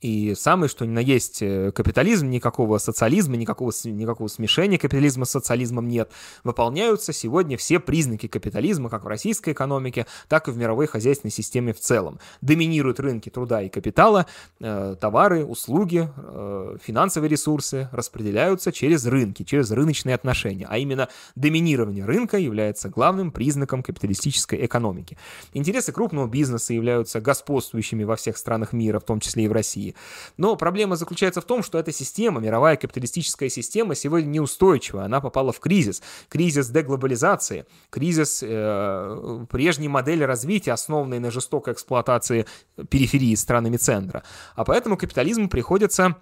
И 0.00 0.34
самый, 0.34 0.68
что 0.68 0.84
ни 0.84 0.90
на 0.90 0.98
есть 0.98 1.40
э, 1.40 1.72
капитализм, 1.72 2.28
никакого 2.28 2.76
социализма, 2.78 3.36
никакого, 3.36 3.72
никакого 3.84 4.28
смешения 4.28 4.78
капитализма 4.78 5.24
с 5.24 5.30
социализмом 5.30 5.88
нет. 5.88 6.10
Выполняются 6.44 7.12
сегодня 7.12 7.56
все 7.56 7.80
признаки 7.80 8.28
капитализма, 8.28 8.90
как 8.90 9.04
в 9.04 9.06
российской 9.06 9.54
экономике, 9.54 10.06
так 10.28 10.48
и 10.48 10.50
в 10.50 10.56
мировой 10.58 10.86
хозяйственной 10.86 11.30
системе 11.30 11.72
в 11.72 11.80
целом. 11.80 12.18
Доминируют 12.42 13.00
рынки 13.00 13.30
труда 13.30 13.62
и 13.62 13.70
капитала, 13.70 14.26
э, 14.60 14.96
товары, 15.00 15.44
услуги, 15.44 16.10
э, 16.16 16.76
финансовые 16.82 17.30
ресурсы 17.30 17.88
распределяются 17.90 18.72
через 18.72 19.06
рынки, 19.06 19.44
через 19.44 19.70
рыночные 19.70 20.14
отношения. 20.14 20.66
А 20.68 20.76
именно 20.76 21.08
доминирование 21.36 22.04
рынка 22.04 22.36
является 22.36 22.90
главным 22.90 23.30
признаком 23.30 23.82
капиталистической 23.82 24.66
экономики. 24.66 25.16
Интересы 25.54 25.92
крупного 25.92 26.28
бизнеса 26.28 26.74
являются 26.74 27.20
господствующими 27.20 28.04
во 28.04 28.16
всех 28.16 28.36
странах 28.36 28.74
мира, 28.74 29.00
в 29.00 29.04
том 29.04 29.20
числе 29.20 29.44
и 29.44 29.48
в 29.48 29.52
России. 29.52 29.85
России. 29.86 29.94
Но 30.36 30.56
проблема 30.56 30.96
заключается 30.96 31.40
в 31.40 31.44
том, 31.44 31.62
что 31.62 31.78
эта 31.78 31.92
система, 31.92 32.40
мировая 32.40 32.76
капиталистическая 32.76 33.48
система, 33.48 33.94
сегодня 33.94 34.28
неустойчива. 34.28 35.04
Она 35.04 35.20
попала 35.20 35.52
в 35.52 35.60
кризис. 35.60 36.02
Кризис 36.28 36.68
деглобализации, 36.68 37.66
кризис 37.90 38.42
э, 38.42 39.46
прежней 39.50 39.88
модели 39.88 40.24
развития, 40.24 40.72
основанной 40.72 41.18
на 41.18 41.30
жестокой 41.30 41.74
эксплуатации 41.74 42.46
периферии 42.90 43.34
странами 43.36 43.76
центра. 43.76 44.22
А 44.54 44.64
поэтому 44.64 44.96
капитализму 44.96 45.48
приходится 45.48 46.16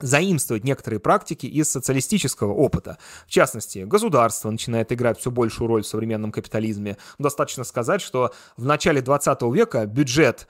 заимствовать 0.00 0.64
некоторые 0.64 1.00
практики 1.00 1.46
из 1.46 1.70
социалистического 1.70 2.52
опыта. 2.52 2.98
В 3.26 3.30
частности, 3.30 3.80
государство 3.80 4.50
начинает 4.50 4.92
играть 4.92 5.18
все 5.18 5.30
большую 5.30 5.68
роль 5.68 5.82
в 5.82 5.86
современном 5.86 6.30
капитализме. 6.30 6.96
Достаточно 7.18 7.64
сказать, 7.64 8.00
что 8.00 8.32
в 8.56 8.64
начале 8.64 9.00
20 9.00 9.42
века 9.52 9.86
бюджет 9.86 10.46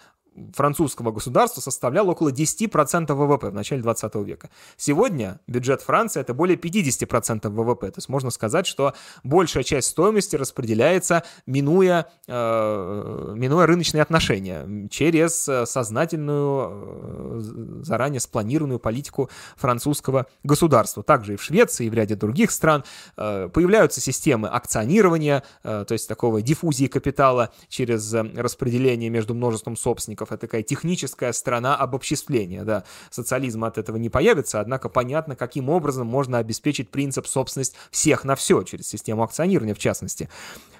французского 0.54 1.12
государства 1.12 1.60
составлял 1.60 2.08
около 2.08 2.30
10% 2.30 3.12
ВВП 3.12 3.50
в 3.50 3.54
начале 3.54 3.82
20 3.82 4.14
века. 4.16 4.50
Сегодня 4.76 5.40
бюджет 5.46 5.82
Франции 5.82 6.20
это 6.20 6.34
более 6.34 6.56
50% 6.56 7.48
ВВП. 7.48 7.90
То 7.90 7.98
есть 7.98 8.08
можно 8.08 8.30
сказать, 8.30 8.66
что 8.66 8.94
большая 9.24 9.62
часть 9.62 9.88
стоимости 9.88 10.36
распределяется, 10.36 11.22
минуя, 11.46 12.06
э, 12.26 13.32
минуя 13.36 13.66
рыночные 13.66 14.02
отношения, 14.02 14.88
через 14.88 15.48
сознательную, 15.64 16.70
э, 16.72 17.80
заранее 17.82 18.20
спланированную 18.20 18.78
политику 18.78 19.30
французского 19.56 20.26
государства. 20.42 21.02
Также 21.02 21.34
и 21.34 21.36
в 21.36 21.42
Швеции, 21.42 21.86
и 21.86 21.90
в 21.90 21.94
ряде 21.94 22.14
других 22.14 22.50
стран 22.50 22.84
э, 23.16 23.48
появляются 23.52 24.00
системы 24.00 24.48
акционирования, 24.48 25.42
э, 25.62 25.84
то 25.86 25.92
есть 25.92 26.08
такого 26.08 26.42
диффузии 26.42 26.86
капитала 26.86 27.50
через 27.68 28.12
распределение 28.12 29.10
между 29.10 29.34
множеством 29.34 29.76
собственников 29.76 30.27
это 30.32 30.42
такая 30.42 30.62
техническая 30.62 31.32
сторона 31.32 31.76
обобществления, 31.76 32.64
да. 32.64 32.84
Социализм 33.10 33.64
от 33.64 33.78
этого 33.78 33.96
не 33.96 34.08
появится, 34.08 34.60
однако 34.60 34.88
понятно, 34.88 35.36
каким 35.36 35.68
образом 35.68 36.06
можно 36.06 36.38
обеспечить 36.38 36.90
принцип 36.90 37.26
собственность 37.26 37.74
всех 37.90 38.24
на 38.24 38.34
все, 38.34 38.62
через 38.62 38.88
систему 38.88 39.22
акционирования 39.22 39.74
в 39.74 39.78
частности. 39.78 40.28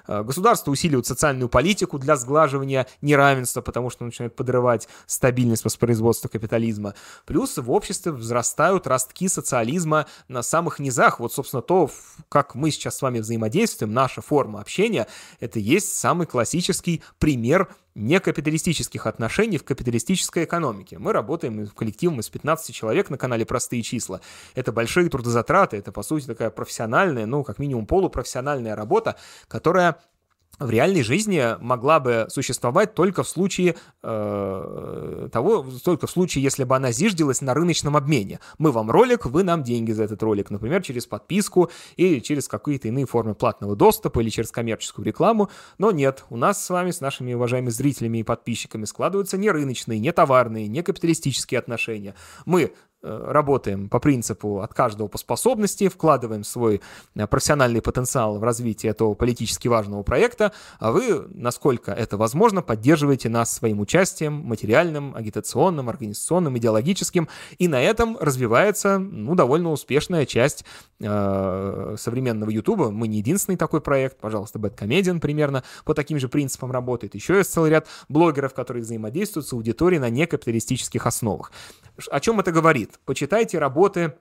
Э, 0.09 0.23
государство 0.23 0.71
усиливает 0.71 1.05
социальную 1.05 1.49
политику 1.49 1.99
для 1.99 2.15
сглаживания 2.15 2.87
неравенства, 3.01 3.61
потому 3.61 3.89
что 3.89 4.05
начинает 4.05 4.35
подрывать 4.35 4.87
стабильность 5.05 5.63
воспроизводства 5.63 6.27
капитализма. 6.27 6.95
Плюс 7.25 7.57
в 7.57 7.71
обществе 7.71 8.11
взрастают 8.11 8.87
ростки 8.87 9.27
социализма 9.27 10.07
на 10.27 10.41
самых 10.41 10.79
низах. 10.79 11.19
Вот, 11.19 11.31
собственно, 11.31 11.61
то, 11.61 11.91
как 12.27 12.55
мы 12.55 12.71
сейчас 12.71 12.97
с 12.97 13.01
вами 13.01 13.19
взаимодействуем, 13.19 13.93
наша 13.93 14.21
форма 14.21 14.61
общения, 14.61 15.07
это 15.39 15.59
есть 15.59 15.95
самый 15.95 16.25
классический 16.25 17.03
пример 17.19 17.69
некапиталистических 17.95 19.07
отношений 19.07 19.57
в 19.57 19.63
капиталистической 19.63 20.45
экономике. 20.45 20.99
Мы 20.99 21.11
работаем 21.13 21.67
коллективом 21.67 22.19
из 22.19 22.29
15 22.29 22.73
человек 22.73 23.09
на 23.09 23.17
канале 23.17 23.45
«Простые 23.45 23.81
числа». 23.81 24.21
Это 24.55 24.71
большие 24.71 25.09
трудозатраты, 25.09 25.77
это, 25.77 25.91
по 25.91 26.03
сути, 26.03 26.25
такая 26.25 26.49
профессиональная, 26.49 27.25
ну, 27.25 27.43
как 27.43 27.59
минимум 27.59 27.85
полупрофессиональная 27.85 28.75
работа, 28.75 29.15
которая 29.47 29.97
в 30.59 30.69
реальной 30.69 31.03
жизни 31.03 31.55
могла 31.61 31.99
бы 31.99 32.27
существовать 32.29 32.93
только 32.93 33.23
в 33.23 33.29
случае 33.29 33.75
э, 34.03 35.29
того, 35.31 35.65
только 35.83 36.07
в 36.07 36.11
случае, 36.11 36.43
если 36.43 36.63
бы 36.63 36.75
она 36.75 36.91
зиждилась 36.91 37.41
на 37.41 37.53
рыночном 37.53 37.95
обмене. 37.95 38.39
Мы 38.57 38.71
вам 38.71 38.91
ролик, 38.91 39.25
вы 39.25 39.43
нам 39.43 39.63
деньги 39.63 39.91
за 39.91 40.03
этот 40.03 40.21
ролик, 40.21 40.49
например, 40.49 40.81
через 40.83 41.05
подписку 41.05 41.71
или 41.95 42.19
через 42.19 42.47
какие-то 42.47 42.89
иные 42.89 43.05
формы 43.05 43.35
платного 43.35 43.75
доступа 43.75 44.19
или 44.19 44.29
через 44.29 44.51
коммерческую 44.51 45.05
рекламу. 45.05 45.49
Но 45.77 45.91
нет, 45.91 46.25
у 46.29 46.37
нас 46.37 46.63
с 46.63 46.69
вами, 46.69 46.91
с 46.91 47.01
нашими 47.01 47.33
уважаемыми 47.33 47.71
зрителями 47.71 48.19
и 48.19 48.23
подписчиками 48.23 48.85
складываются 48.85 49.37
не 49.37 49.49
рыночные, 49.49 49.99
не 49.99 50.11
товарные, 50.11 50.67
не 50.67 50.83
капиталистические 50.83 51.59
отношения. 51.59 52.15
Мы 52.45 52.73
работаем 53.01 53.89
по 53.89 53.99
принципу 53.99 54.59
от 54.59 54.73
каждого 54.73 55.07
по 55.07 55.17
способности, 55.17 55.87
вкладываем 55.87 56.43
свой 56.43 56.81
э, 57.15 57.27
профессиональный 57.27 57.81
потенциал 57.81 58.37
в 58.39 58.43
развитие 58.43 58.91
этого 58.91 59.13
политически 59.13 59.67
важного 59.67 60.03
проекта, 60.03 60.51
а 60.79 60.91
вы, 60.91 61.25
насколько 61.33 61.91
это 61.91 62.17
возможно, 62.17 62.61
поддерживаете 62.61 63.29
нас 63.29 63.53
своим 63.53 63.79
участием 63.79 64.33
материальным, 64.33 65.15
агитационным, 65.15 65.89
организационным, 65.89 66.57
идеологическим, 66.57 67.29
и 67.57 67.67
на 67.67 67.81
этом 67.81 68.17
развивается 68.19 68.99
ну, 68.99 69.35
довольно 69.35 69.71
успешная 69.71 70.25
часть 70.25 70.65
э, 70.99 71.95
современного 71.97 72.49
Ютуба. 72.49 72.91
Мы 72.91 73.07
не 73.07 73.19
единственный 73.19 73.55
такой 73.55 73.81
проект, 73.81 74.19
пожалуйста, 74.19 74.59
Бэткомедиан 74.59 75.19
примерно 75.19 75.63
по 75.85 75.93
таким 75.93 76.19
же 76.19 76.27
принципам 76.27 76.71
работает. 76.71 77.15
Еще 77.15 77.37
есть 77.37 77.51
целый 77.53 77.71
ряд 77.71 77.87
блогеров, 78.09 78.53
которые 78.53 78.83
взаимодействуют 78.83 79.47
с 79.47 79.53
аудиторией 79.53 80.01
на 80.01 80.09
некапиталистических 80.09 81.05
основах. 81.05 81.51
О 82.09 82.19
чем 82.19 82.39
это 82.39 82.51
говорит? 82.51 82.88
Почитайте 83.05 83.59
работы 83.59 84.13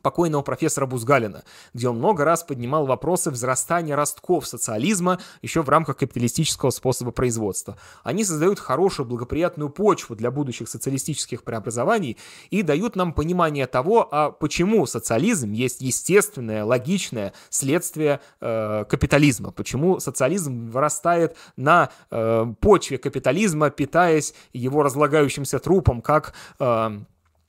покойного 0.00 0.42
профессора 0.42 0.86
Бузгалина, 0.86 1.44
где 1.74 1.88
он 1.88 1.98
много 1.98 2.24
раз 2.24 2.42
поднимал 2.42 2.86
вопросы 2.86 3.30
взрастания 3.30 3.94
ростков 3.94 4.46
социализма 4.46 5.20
еще 5.42 5.62
в 5.62 5.68
рамках 5.68 5.98
капиталистического 5.98 6.70
способа 6.70 7.12
производства. 7.12 7.76
Они 8.02 8.24
создают 8.24 8.58
хорошую, 8.58 9.06
благоприятную 9.06 9.70
почву 9.70 10.16
для 10.16 10.30
будущих 10.30 10.68
социалистических 10.68 11.44
преобразований 11.44 12.16
и 12.50 12.62
дают 12.62 12.96
нам 12.96 13.12
понимание 13.12 13.66
того, 13.66 14.08
а 14.10 14.30
почему 14.30 14.86
социализм 14.86 15.52
есть 15.52 15.80
естественное, 15.80 16.64
логичное 16.64 17.32
следствие 17.50 18.20
э, 18.40 18.84
капитализма, 18.88 19.52
почему 19.52 20.00
социализм 20.00 20.70
вырастает 20.70 21.36
на 21.56 21.90
э, 22.10 22.46
почве 22.60 22.98
капитализма, 22.98 23.70
питаясь 23.70 24.34
его 24.52 24.82
разлагающимся 24.82 25.58
трупом, 25.58 26.02
как 26.02 26.34
Э, 26.58 26.90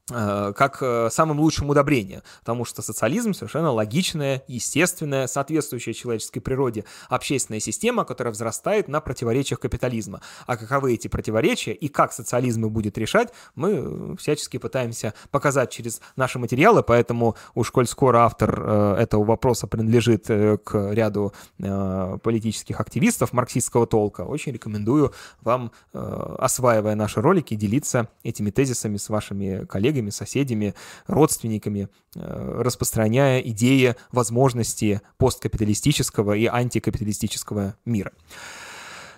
как 0.10 0.80
э, 0.82 1.10
самым 1.10 1.40
лучшим 1.40 1.70
удобрением, 1.70 2.24
потому 2.40 2.66
что 2.66 2.82
социализм 2.82 3.34
совершенно 3.34 3.72
логичная, 3.72 4.44
естественная, 4.48 5.28
соответствующая 5.28 5.94
человеческой 5.94 6.42
природе 6.42 6.84
общественная 7.08 7.62
система, 7.62 8.04
которая 8.04 8.34
взрастает 8.34 8.90
на 8.90 9.00
противоречиях 9.00 9.62
капитализма. 9.62 10.20
А 10.46 10.58
каковы 10.58 10.94
эти 10.94 11.08
противоречия 11.08 11.72
и 11.72 11.88
как 11.88 12.12
социализм 12.12 12.66
их 12.66 12.72
будет 12.72 12.98
решать, 12.98 13.30
мы 13.56 14.18
всячески 14.18 14.58
пытаемся 14.58 15.14
показать 15.32 15.72
через 15.72 16.02
наши 16.18 16.38
материалы, 16.38 16.84
поэтому 16.84 17.38
уж 17.56 17.72
коль 17.72 17.88
скоро 17.88 18.26
автор 18.26 18.62
э, 18.62 18.96
этого 19.00 19.24
вопроса 19.24 19.68
принадлежит 19.68 20.26
к 20.26 20.92
ряду 20.92 21.34
политических 21.58 22.80
активистов 22.80 23.32
марксистского 23.34 23.88
толка, 23.88 24.22
очень 24.22 24.52
рекомендую 24.52 25.14
вам, 25.42 25.72
осваивая 25.94 26.96
наши 26.96 27.22
ролики, 27.22 27.56
делиться 27.56 28.10
этими 28.24 28.50
тезисами 28.50 28.98
с 28.98 29.10
вашими 29.10 29.66
коллегами, 29.66 29.93
коллегами, 29.94 30.10
соседями, 30.10 30.74
родственниками, 31.08 31.90
э, 32.16 32.62
распространяя 32.62 33.40
идеи 33.42 33.96
возможности 34.12 35.02
посткапиталистического 35.18 36.34
и 36.34 36.46
антикапиталистического 36.46 37.76
мира 37.86 38.12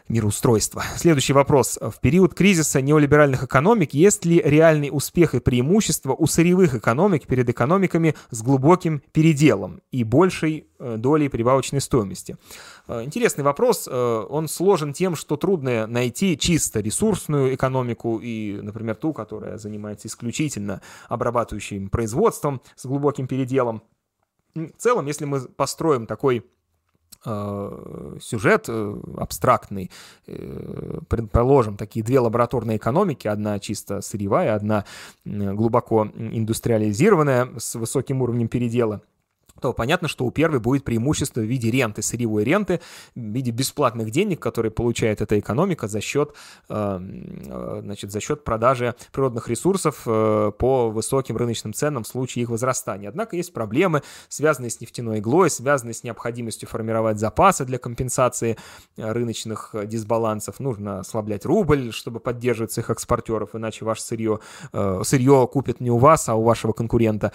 мироустройства. 0.07 0.83
Следующий 0.97 1.33
вопрос. 1.33 1.79
В 1.81 1.99
период 1.99 2.33
кризиса 2.33 2.81
неолиберальных 2.81 3.43
экономик 3.43 3.93
есть 3.93 4.25
ли 4.25 4.41
реальный 4.43 4.89
успех 4.91 5.33
и 5.33 5.39
преимущество 5.39 6.13
у 6.13 6.27
сырьевых 6.27 6.75
экономик 6.75 7.25
перед 7.25 7.49
экономиками 7.49 8.15
с 8.29 8.41
глубоким 8.41 9.01
переделом 9.11 9.81
и 9.91 10.03
большей 10.03 10.67
э, 10.79 10.97
долей 10.97 11.27
прибавочной 11.29 11.81
стоимости? 11.81 12.37
Э, 12.87 13.03
интересный 13.03 13.43
вопрос. 13.43 13.87
Э, 13.91 14.25
он 14.29 14.47
сложен 14.47 14.93
тем, 14.93 15.15
что 15.15 15.37
трудно 15.37 15.87
найти 15.87 16.37
чисто 16.37 16.81
ресурсную 16.81 17.55
экономику 17.55 18.19
и, 18.21 18.59
например, 18.61 18.95
ту, 18.95 19.11
которая 19.11 19.57
занимается 19.57 20.07
исключительно 20.07 20.81
обрабатывающим 21.09 21.89
производством 21.89 22.61
с 22.75 22.85
глубоким 22.85 23.27
переделом. 23.27 23.81
В 24.53 24.71
целом, 24.77 25.07
если 25.07 25.25
мы 25.25 25.41
построим 25.41 26.05
такой 26.05 26.45
сюжет 28.21 28.65
э, 28.67 28.95
абстрактный. 29.17 29.91
Э, 30.27 30.99
предположим, 31.07 31.77
такие 31.77 32.03
две 32.03 32.19
лабораторные 32.19 32.77
экономики, 32.77 33.27
одна 33.27 33.59
чисто 33.59 34.01
сырьевая, 34.01 34.55
одна 34.55 34.85
глубоко 35.25 36.07
индустриализированная 36.15 37.49
с 37.57 37.75
высоким 37.75 38.21
уровнем 38.21 38.47
передела– 38.47 39.01
то 39.61 39.73
понятно, 39.73 40.07
что 40.07 40.25
у 40.25 40.31
первой 40.31 40.59
будет 40.59 40.83
преимущество 40.83 41.39
в 41.39 41.45
виде 41.45 41.71
ренты, 41.71 42.01
сырьевой 42.01 42.43
ренты, 42.43 42.81
в 43.15 43.19
виде 43.19 43.51
бесплатных 43.51 44.11
денег, 44.11 44.41
которые 44.41 44.71
получает 44.71 45.21
эта 45.21 45.39
экономика 45.39 45.87
за 45.87 46.01
счет, 46.01 46.33
эм, 46.69 47.43
э, 47.47 47.79
значит, 47.83 48.11
за 48.11 48.19
счет 48.19 48.43
продажи 48.43 48.95
природных 49.11 49.47
ресурсов 49.47 50.01
э, 50.05 50.51
по 50.57 50.89
высоким 50.89 51.37
рыночным 51.37 51.73
ценам 51.73 52.03
в 52.03 52.07
случае 52.07 52.43
их 52.43 52.49
возрастания. 52.49 53.07
Однако 53.07 53.37
есть 53.37 53.53
проблемы, 53.53 54.03
связанные 54.27 54.69
с 54.69 54.81
нефтяной 54.81 55.19
иглой, 55.19 55.49
связанные 55.49 55.93
с 55.93 56.03
необходимостью 56.03 56.67
формировать 56.67 57.17
запасы 57.17 57.63
для 57.65 57.77
компенсации 57.77 58.57
э, 58.97 59.11
рыночных 59.11 59.73
дисбалансов. 59.85 60.59
Нужно 60.59 60.99
ослаблять 60.99 61.45
рубль, 61.45 61.93
чтобы 61.93 62.19
поддерживать 62.19 62.73
своих 62.73 62.89
экспортеров, 62.89 63.55
иначе 63.55 63.85
ваше 63.85 64.01
сырье, 64.01 64.39
сырье 65.03 65.47
купят 65.51 65.79
не 65.79 65.91
у 65.91 65.97
вас, 65.97 66.27
а 66.27 66.35
у 66.35 66.43
вашего 66.43 66.73
конкурента. 66.73 67.31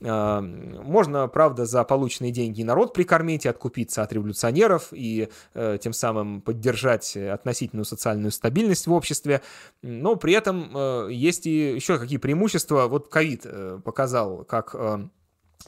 Можно, 0.00 1.28
правда, 1.28 1.66
за 1.66 1.84
полученные 1.84 2.32
деньги 2.32 2.62
народ 2.62 2.94
прикормить 2.94 3.44
и 3.44 3.48
откупиться 3.48 4.02
от 4.02 4.12
революционеров 4.12 4.88
и 4.92 5.28
э, 5.54 5.78
тем 5.80 5.92
самым 5.92 6.40
поддержать 6.40 7.16
относительную 7.16 7.84
социальную 7.84 8.32
стабильность 8.32 8.86
в 8.86 8.92
обществе, 8.92 9.42
но 9.82 10.16
при 10.16 10.32
этом 10.32 10.70
э, 10.74 11.08
есть 11.12 11.46
и 11.46 11.74
еще 11.74 11.98
какие 11.98 12.18
преимущества. 12.18 12.86
Вот 12.86 13.08
ковид 13.08 13.42
э, 13.44 13.78
показал, 13.84 14.44
как 14.44 14.74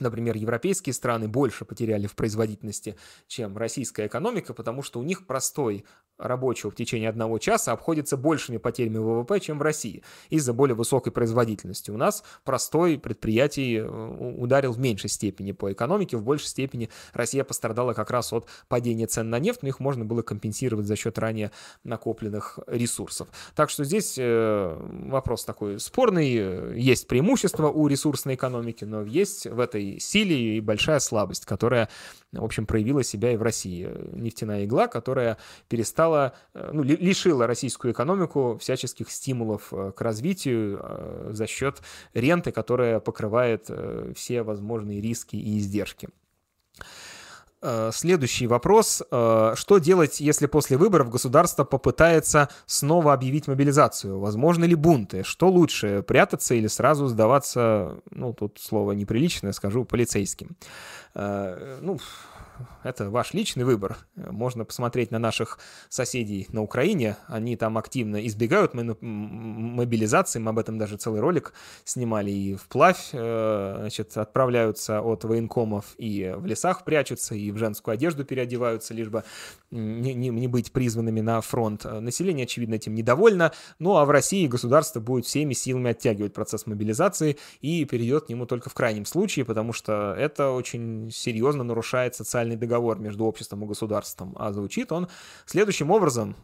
Например, 0.01 0.37
европейские 0.37 0.95
страны 0.95 1.29
больше 1.29 1.65
потеряли 1.65 2.07
в 2.07 2.15
производительности, 2.15 2.97
чем 3.27 3.57
российская 3.57 4.07
экономика, 4.07 4.55
потому 4.55 4.83
что 4.83 5.01
у 5.01 5.03
них 5.03 5.27
простой 5.27 5.85
рабочего 6.19 6.71
в 6.71 6.75
течение 6.75 7.09
одного 7.09 7.39
часа 7.39 7.73
обходится 7.73 8.17
большими 8.17 8.57
потерями 8.57 8.99
ВВП, 8.99 9.41
чем 9.41 9.59
в 9.59 9.63
России, 9.63 10.03
из-за 10.31 10.53
более 10.53 10.75
высокой 10.75 11.13
производительности. 11.13 11.91
У 11.91 11.97
нас 11.97 12.23
простой 12.45 12.99
предприятий 12.99 13.79
э, 13.79 13.85
ударил 13.85 14.73
в 14.73 14.79
меньшей 14.79 15.11
степени 15.11 15.53
по 15.53 15.73
экономике, 15.73 16.17
в 16.17 16.23
большей 16.23 16.47
степени 16.47 16.91
Россия 17.13 17.45
пострадала 17.45 17.93
как 17.93 18.11
раз 18.11 18.33
от 18.33 18.47
падения 18.69 19.07
цен 19.07 19.31
на 19.31 19.39
нефть, 19.39 19.63
но 19.63 19.69
их 19.69 19.81
можно 19.81 20.05
было 20.05 20.23
компенсировать 20.23 20.87
за 20.87 20.97
счет 20.97 21.19
ранее 21.19 21.51
накопленных 21.83 22.59
ресурсов. 22.67 23.29
Так 23.55 23.71
что 23.71 23.85
здесь 23.85 24.17
э, 24.19 24.77
вопрос 25.09 25.45
такой 25.45 25.81
спорный. 25.81 26.79
Есть 26.81 27.09
преимущество 27.09 27.69
у 27.69 27.89
ресурсной 27.89 28.35
экономики, 28.35 28.85
но 28.85 29.03
есть 29.03 29.47
в 29.47 29.59
этой 29.59 29.82
силе 29.99 30.57
и 30.57 30.61
большая 30.61 31.01
слабость, 31.01 31.47
которая, 31.47 31.89
в 32.33 32.45
общем, 32.45 32.67
проявила 32.67 33.03
себя 33.03 33.33
и 33.33 33.37
в 33.37 33.43
России. 33.43 33.89
Нефтяная 34.13 34.65
игла, 34.65 34.89
которая 34.89 35.37
перестала 35.69 36.13
стала, 36.13 36.33
э, 36.55 36.71
ну, 36.73 36.83
лишила 36.83 37.47
российскую 37.47 37.93
экономику 37.93 38.59
всяческих 38.61 39.11
стимулов 39.11 39.73
э, 39.73 39.93
к 39.95 40.01
развитию 40.01 40.81
э, 40.83 41.31
за 41.33 41.47
счет 41.47 41.83
ренты, 42.15 42.51
которая 42.51 42.99
покрывает 43.01 43.71
все 44.17 44.43
возможные 44.43 45.01
риски 45.01 45.37
и 45.37 45.59
издержки. 45.59 46.09
Следующий 47.93 48.49
вопрос. 48.49 49.03
Что 49.09 49.79
делать, 49.79 50.21
если 50.21 50.47
после 50.47 50.77
выборов 50.77 51.11
государство 51.11 51.63
попытается 51.63 52.49
снова 52.67 53.13
объявить 53.13 53.47
мобилизацию? 53.47 54.19
Возможно 54.19 54.65
ли 54.65 54.75
бунты? 54.75 55.23
Что 55.23 55.49
лучше, 55.49 56.03
прятаться 56.03 56.55
или 56.55 56.67
сразу 56.67 57.07
сдаваться, 57.07 58.01
ну, 58.11 58.33
тут 58.33 58.59
слово 58.61 58.93
неприличное, 58.93 59.53
скажу, 59.53 59.85
полицейским? 59.85 60.57
Ну, 61.15 61.99
это 62.83 63.11
ваш 63.11 63.35
личный 63.35 63.65
выбор. 63.65 63.97
Можно 64.17 64.65
посмотреть 64.65 65.11
на 65.11 65.19
наших 65.19 65.59
соседей 65.89 66.47
на 66.51 66.63
Украине. 66.63 67.17
Они 67.27 67.57
там 67.57 67.79
активно 67.79 68.27
избегают 68.27 68.73
мобилизации. 68.75 70.39
Мы 70.39 70.51
об 70.51 70.59
этом 70.59 70.79
даже 70.79 70.97
целый 70.97 71.21
ролик 71.21 71.53
снимали. 71.85 72.31
И 72.31 72.55
вплавь 72.55 73.11
э, 73.13 73.77
значит, 73.81 74.17
отправляются 74.17 75.01
от 75.01 75.25
военкомов 75.25 75.95
и 75.99 76.35
в 76.37 76.47
лесах 76.47 76.85
прячутся, 76.85 77.35
и 77.35 77.51
в 77.51 77.57
женскую 77.57 77.95
одежду 77.95 78.25
переодеваются, 78.25 78.95
лишь 78.95 79.09
бы 79.09 79.25
не, 79.71 80.15
не, 80.15 80.29
не 80.29 80.49
быть 80.49 80.73
призванными 80.73 81.21
на 81.21 81.41
фронт. 81.41 81.85
Население, 81.85 82.45
очевидно, 82.45 82.75
этим 82.75 82.95
недовольно. 82.95 83.53
Ну 83.79 83.97
а 83.97 84.05
в 84.05 84.11
России 84.11 84.47
государство 84.47 85.01
будет 85.01 85.27
всеми 85.27 85.55
силами 85.55 85.91
оттягивать 85.91 86.33
процесс 86.33 86.67
мобилизации 86.67 87.39
и 87.61 87.85
перейдет 87.85 88.27
к 88.27 88.29
нему 88.29 88.47
только 88.47 88.71
в 88.71 88.75
крайнем 88.75 89.05
случае, 89.05 89.45
потому 89.45 89.73
что 89.73 90.15
это 90.19 90.51
очень 90.51 91.11
серьезно 91.11 91.65
нарушает 91.65 92.15
социальный 92.15 92.52
социальный 92.53 92.57
договор 92.57 92.99
между 92.99 93.25
обществом 93.25 93.65
и 93.65 93.67
государством, 93.67 94.35
а 94.39 94.53
звучит 94.53 94.93
он 94.93 95.09
следующим 95.47 95.91
образом. 95.91 96.37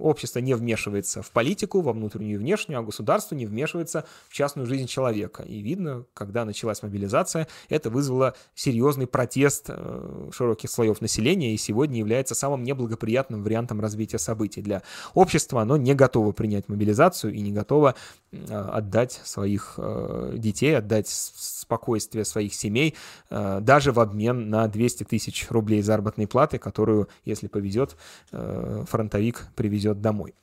Общество 0.00 0.40
не 0.40 0.54
вмешивается 0.54 1.22
в 1.22 1.30
политику, 1.30 1.80
во 1.80 1.92
внутреннюю 1.92 2.34
и 2.34 2.36
внешнюю, 2.38 2.80
а 2.80 2.82
государство 2.82 3.36
не 3.36 3.46
вмешивается 3.46 4.04
в 4.28 4.34
частную 4.34 4.66
жизнь 4.66 4.86
человека. 4.86 5.42
И 5.42 5.62
видно, 5.62 6.04
когда 6.14 6.44
началась 6.44 6.82
мобилизация, 6.82 7.46
это 7.68 7.90
вызвало 7.90 8.34
серьезный 8.54 9.06
протест 9.06 9.66
э, 9.68 10.30
широких 10.32 10.70
слоев 10.70 11.00
населения 11.00 11.54
и 11.54 11.56
сегодня 11.56 11.98
является 11.98 12.34
самым 12.34 12.62
неблагоприятным 12.62 13.42
вариантом 13.42 13.80
развития 13.80 14.18
событий 14.18 14.62
для 14.62 14.82
общества. 15.14 15.62
Оно 15.62 15.76
не 15.76 15.94
готово 15.94 16.32
принять 16.32 16.68
мобилизацию 16.68 17.32
и 17.34 17.40
не 17.40 17.52
готово 17.52 17.94
э, 18.32 18.54
отдать 18.54 19.20
своих 19.24 19.74
э, 19.76 20.34
детей, 20.36 20.76
отдать 20.76 21.08
спокойствие 21.08 22.24
своих 22.24 22.54
семей 22.54 22.94
даже 23.30 23.92
в 23.92 24.00
обмен 24.00 24.50
на 24.50 24.68
200 24.68 25.04
тысяч 25.04 25.31
рублей 25.50 25.82
заработной 25.82 26.26
платы, 26.26 26.58
которую, 26.58 27.08
если 27.24 27.48
повезет, 27.48 27.96
фронтовик 28.30 29.46
привезет 29.56 30.00
домой. 30.00 30.34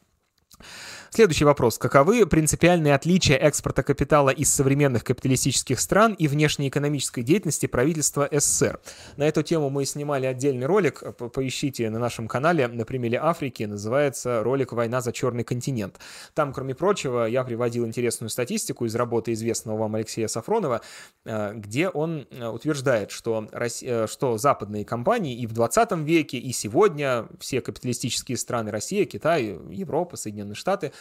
Следующий 1.11 1.43
вопрос. 1.43 1.79
Каковы 1.79 2.27
принципиальные 2.27 2.93
отличия 2.93 3.35
экспорта 3.35 3.81
капитала 3.81 4.29
из 4.29 4.53
современных 4.53 5.03
капиталистических 5.03 5.79
стран 5.79 6.13
и 6.13 6.27
внешнеэкономической 6.27 7.23
деятельности 7.23 7.65
правительства 7.65 8.29
СССР? 8.31 8.79
На 9.17 9.27
эту 9.27 9.41
тему 9.41 9.71
мы 9.71 9.85
снимали 9.85 10.27
отдельный 10.27 10.67
ролик, 10.67 11.01
поищите 11.17 11.89
на 11.89 11.97
нашем 11.97 12.27
канале 12.27 12.67
на 12.67 12.85
примере 12.85 13.17
Африки, 13.17 13.63
называется 13.63 14.43
ролик 14.43 14.71
«Война 14.71 15.01
за 15.01 15.11
черный 15.11 15.43
континент». 15.43 15.99
Там, 16.35 16.53
кроме 16.53 16.75
прочего, 16.75 17.25
я 17.25 17.43
приводил 17.43 17.87
интересную 17.87 18.29
статистику 18.29 18.85
из 18.85 18.93
работы 18.93 19.33
известного 19.33 19.77
вам 19.77 19.95
Алексея 19.95 20.27
Сафронова, 20.27 20.81
э, 21.25 21.53
где 21.55 21.89
он 21.89 22.27
э, 22.29 22.47
утверждает, 22.47 23.09
что, 23.09 23.47
э, 23.51 24.05
что 24.07 24.37
западные 24.37 24.85
компании 24.85 25.35
и 25.35 25.47
в 25.47 25.53
20 25.53 25.91
веке, 26.03 26.37
и 26.37 26.51
сегодня 26.51 27.27
все 27.39 27.61
капиталистические 27.61 28.37
страны 28.37 28.69
Россия, 28.69 29.05
Китай, 29.05 29.57
Европа, 29.71 30.15
Соединенные 30.15 30.55
Штаты 30.55 30.91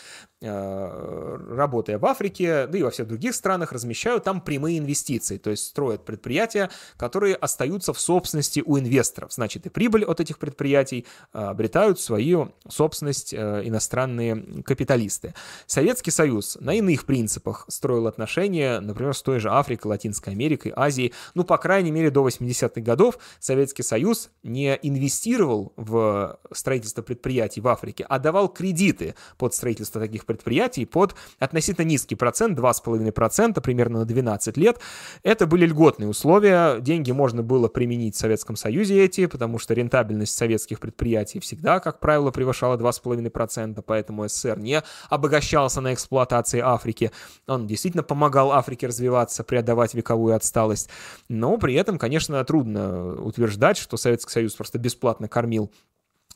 работая 0.41 1.99
в 1.99 2.07
Африке, 2.07 2.69
да 2.69 2.79
и 2.79 2.83
во 2.83 2.91
всех 2.91 3.09
других 3.09 3.35
странах, 3.35 3.73
размещают 3.73 4.23
там 4.23 4.41
прямые 4.41 4.79
инвестиции, 4.79 5.37
то 5.37 5.51
есть 5.51 5.65
строят 5.65 6.05
предприятия, 6.05 6.71
которые 6.97 7.35
остаются 7.35 7.93
в 7.93 7.99
собственности 7.99 8.63
у 8.65 8.79
инвесторов. 8.79 9.33
Значит, 9.33 9.67
и 9.67 9.69
прибыль 9.69 10.05
от 10.05 10.21
этих 10.21 10.39
предприятий 10.39 11.07
э, 11.33 11.39
обретают 11.39 11.99
свою 11.99 12.53
собственность 12.69 13.35
э, 13.35 13.63
иностранные 13.65 14.63
капиталисты. 14.63 15.35
Советский 15.67 16.13
Союз 16.13 16.57
на 16.61 16.75
иных 16.75 17.05
принципах 17.05 17.65
строил 17.69 18.07
отношения, 18.07 18.79
например, 18.79 19.15
с 19.15 19.23
той 19.23 19.41
же 19.41 19.51
Африкой, 19.51 19.89
Латинской 19.89 20.35
Америкой, 20.35 20.73
Азией. 20.77 21.15
Ну, 21.35 21.43
по 21.43 21.59
крайней 21.59 21.91
мере, 21.91 22.11
до 22.11 22.27
80-х 22.27 22.81
годов 22.81 23.19
Советский 23.41 23.83
Союз 23.83 24.31
не 24.45 24.79
инвестировал 24.83 25.73
в 25.77 26.39
строительство 26.53 27.03
предприятий 27.03 27.61
в 27.61 27.67
Африке, 27.67 28.07
а 28.09 28.21
давал 28.21 28.49
кредиты 28.49 29.17
под 29.37 29.53
строительство 29.53 29.88
таких 29.91 30.27
предприятий 30.27 30.85
под 30.85 31.15
относительно 31.39 31.85
низкий 31.85 32.15
процент, 32.15 32.59
2,5% 32.59 33.61
примерно 33.61 34.01
на 34.01 34.05
12 34.05 34.57
лет. 34.57 34.79
Это 35.23 35.47
были 35.47 35.67
льготные 35.67 36.09
условия, 36.09 36.81
деньги 36.81 37.11
можно 37.13 37.43
было 37.43 37.69
применить 37.69 38.15
в 38.15 38.19
Советском 38.19 38.57
Союзе 38.57 39.05
эти, 39.05 39.27
потому 39.27 39.59
что 39.59 39.75
рентабельность 39.75 40.37
советских 40.37 40.81
предприятий 40.81 41.41
всегда, 41.41 41.81
как 41.81 42.01
правило, 42.01 42.31
превышала 42.31 42.77
2,5%, 42.77 43.83
поэтому 43.87 44.29
СССР 44.29 44.59
не 44.59 44.83
обогащался 45.09 45.81
на 45.81 45.95
эксплуатации 45.95 46.61
Африки. 46.61 47.11
Он 47.47 47.67
действительно 47.67 48.03
помогал 48.03 48.53
Африке 48.53 48.87
развиваться, 48.87 49.45
преодолевать 49.45 49.95
вековую 49.95 50.35
отсталость. 50.35 50.89
Но 51.29 51.57
при 51.59 51.75
этом, 51.75 51.99
конечно, 51.99 52.43
трудно 52.45 53.15
утверждать, 53.15 53.79
что 53.79 53.97
Советский 53.97 54.33
Союз 54.33 54.55
просто 54.55 54.79
бесплатно 54.79 55.29
кормил 55.29 55.71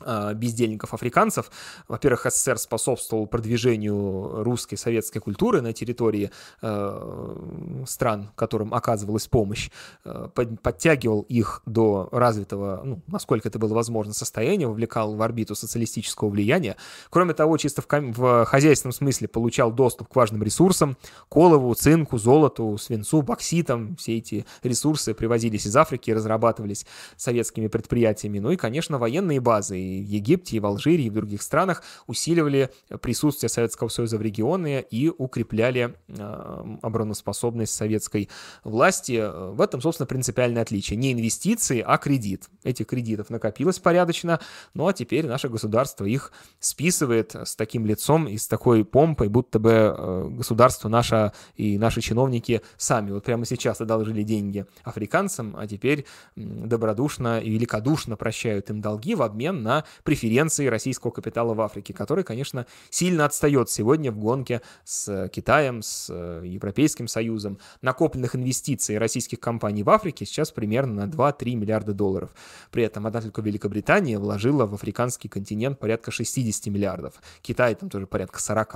а, 0.01 0.33
бездельников-африканцев. 0.33 1.51
Во-первых, 1.87 2.25
СССР 2.25 2.57
способствовал 2.57 3.27
продвижению 3.27 4.43
русской 4.43 4.75
советской 4.75 5.19
культуры 5.19 5.61
на 5.61 5.71
территории 5.71 6.31
э, 6.61 7.83
стран, 7.85 8.31
которым 8.35 8.73
оказывалась 8.73 9.27
помощь, 9.27 9.69
э, 10.03 10.29
под, 10.33 10.59
подтягивал 10.61 11.21
их 11.29 11.61
до 11.67 12.09
развитого, 12.11 12.81
ну, 12.83 13.01
насколько 13.05 13.47
это 13.47 13.59
было 13.59 13.75
возможно, 13.75 14.13
состояния, 14.13 14.67
вовлекал 14.67 15.15
в 15.15 15.21
орбиту 15.21 15.53
социалистического 15.53 16.29
влияния. 16.29 16.75
Кроме 17.11 17.35
того, 17.35 17.57
чисто 17.57 17.83
в, 17.83 17.87
в 17.87 18.45
хозяйственном 18.45 18.93
смысле 18.93 19.27
получал 19.27 19.71
доступ 19.71 20.09
к 20.09 20.15
важным 20.15 20.41
ресурсам, 20.41 20.97
колову, 21.29 21.73
цинку, 21.75 22.17
золоту, 22.17 22.77
свинцу, 22.77 23.21
бокситам. 23.21 23.95
Все 23.97 24.17
эти 24.17 24.45
ресурсы 24.63 25.13
привозились 25.13 25.67
из 25.67 25.77
Африки 25.77 26.09
и 26.09 26.13
разрабатывались 26.13 26.87
советскими 27.15 27.67
предприятиями. 27.67 28.39
Ну 28.39 28.49
и, 28.51 28.57
конечно, 28.57 28.97
военные 28.97 29.39
базы 29.39 29.82
в 29.83 30.07
Египте, 30.07 30.57
и 30.57 30.59
в 30.59 30.65
Алжире, 30.65 31.05
и 31.05 31.09
в 31.09 31.13
других 31.13 31.41
странах 31.41 31.83
усиливали 32.07 32.69
присутствие 33.01 33.49
Советского 33.49 33.89
Союза 33.89 34.17
в 34.17 34.21
регионе 34.21 34.81
и 34.81 35.09
укрепляли 35.09 35.95
э, 36.07 36.77
обороноспособность 36.81 37.73
советской 37.73 38.29
власти. 38.63 39.23
В 39.53 39.61
этом, 39.61 39.81
собственно, 39.81 40.07
принципиальное 40.07 40.61
отличие. 40.61 40.97
Не 40.97 41.13
инвестиции, 41.13 41.83
а 41.85 41.97
кредит. 41.97 42.49
Этих 42.63 42.87
кредитов 42.87 43.29
накопилось 43.29 43.79
порядочно, 43.79 44.39
ну 44.73 44.87
а 44.87 44.93
теперь 44.93 45.25
наше 45.25 45.49
государство 45.49 46.05
их 46.05 46.31
списывает 46.59 47.35
с 47.35 47.55
таким 47.55 47.85
лицом 47.85 48.27
и 48.27 48.37
с 48.37 48.47
такой 48.47 48.85
помпой, 48.85 49.27
будто 49.27 49.59
бы 49.59 49.71
э, 49.71 50.27
государство 50.29 50.89
наше 50.89 51.31
и 51.55 51.77
наши 51.77 52.01
чиновники 52.01 52.61
сами 52.77 53.11
вот 53.11 53.23
прямо 53.23 53.45
сейчас 53.45 53.81
одолжили 53.81 54.23
деньги 54.23 54.65
африканцам, 54.83 55.55
а 55.57 55.67
теперь 55.67 56.05
добродушно 56.35 57.39
и 57.39 57.49
великодушно 57.49 58.15
прощают 58.15 58.69
им 58.69 58.81
долги 58.81 59.15
в 59.15 59.21
обмен 59.21 59.63
на 59.63 59.72
на 59.73 59.83
преференции 60.03 60.67
российского 60.67 61.11
капитала 61.11 61.53
в 61.53 61.61
Африке, 61.61 61.93
который, 61.93 62.23
конечно, 62.23 62.65
сильно 62.89 63.25
отстает 63.25 63.69
сегодня 63.69 64.11
в 64.11 64.17
гонке 64.17 64.61
с 64.83 65.29
Китаем, 65.29 65.81
с 65.81 66.09
э, 66.09 66.43
Европейским 66.45 67.07
Союзом. 67.07 67.57
Накопленных 67.81 68.35
инвестиций 68.35 68.97
российских 68.97 69.39
компаний 69.39 69.83
в 69.83 69.89
Африке 69.89 70.25
сейчас 70.25 70.51
примерно 70.51 71.05
на 71.05 71.09
2-3 71.09 71.55
миллиарда 71.55 71.93
долларов. 71.93 72.29
При 72.71 72.83
этом 72.83 73.07
одна 73.07 73.21
только 73.21 73.41
Великобритания 73.41 74.19
вложила 74.19 74.65
в 74.65 74.73
африканский 74.73 75.27
континент 75.27 75.79
порядка 75.79 76.11
60 76.11 76.67
миллиардов. 76.67 77.15
Китай 77.41 77.75
там 77.75 77.89
тоже 77.89 78.05
порядка 78.05 78.39
40. 78.39 78.75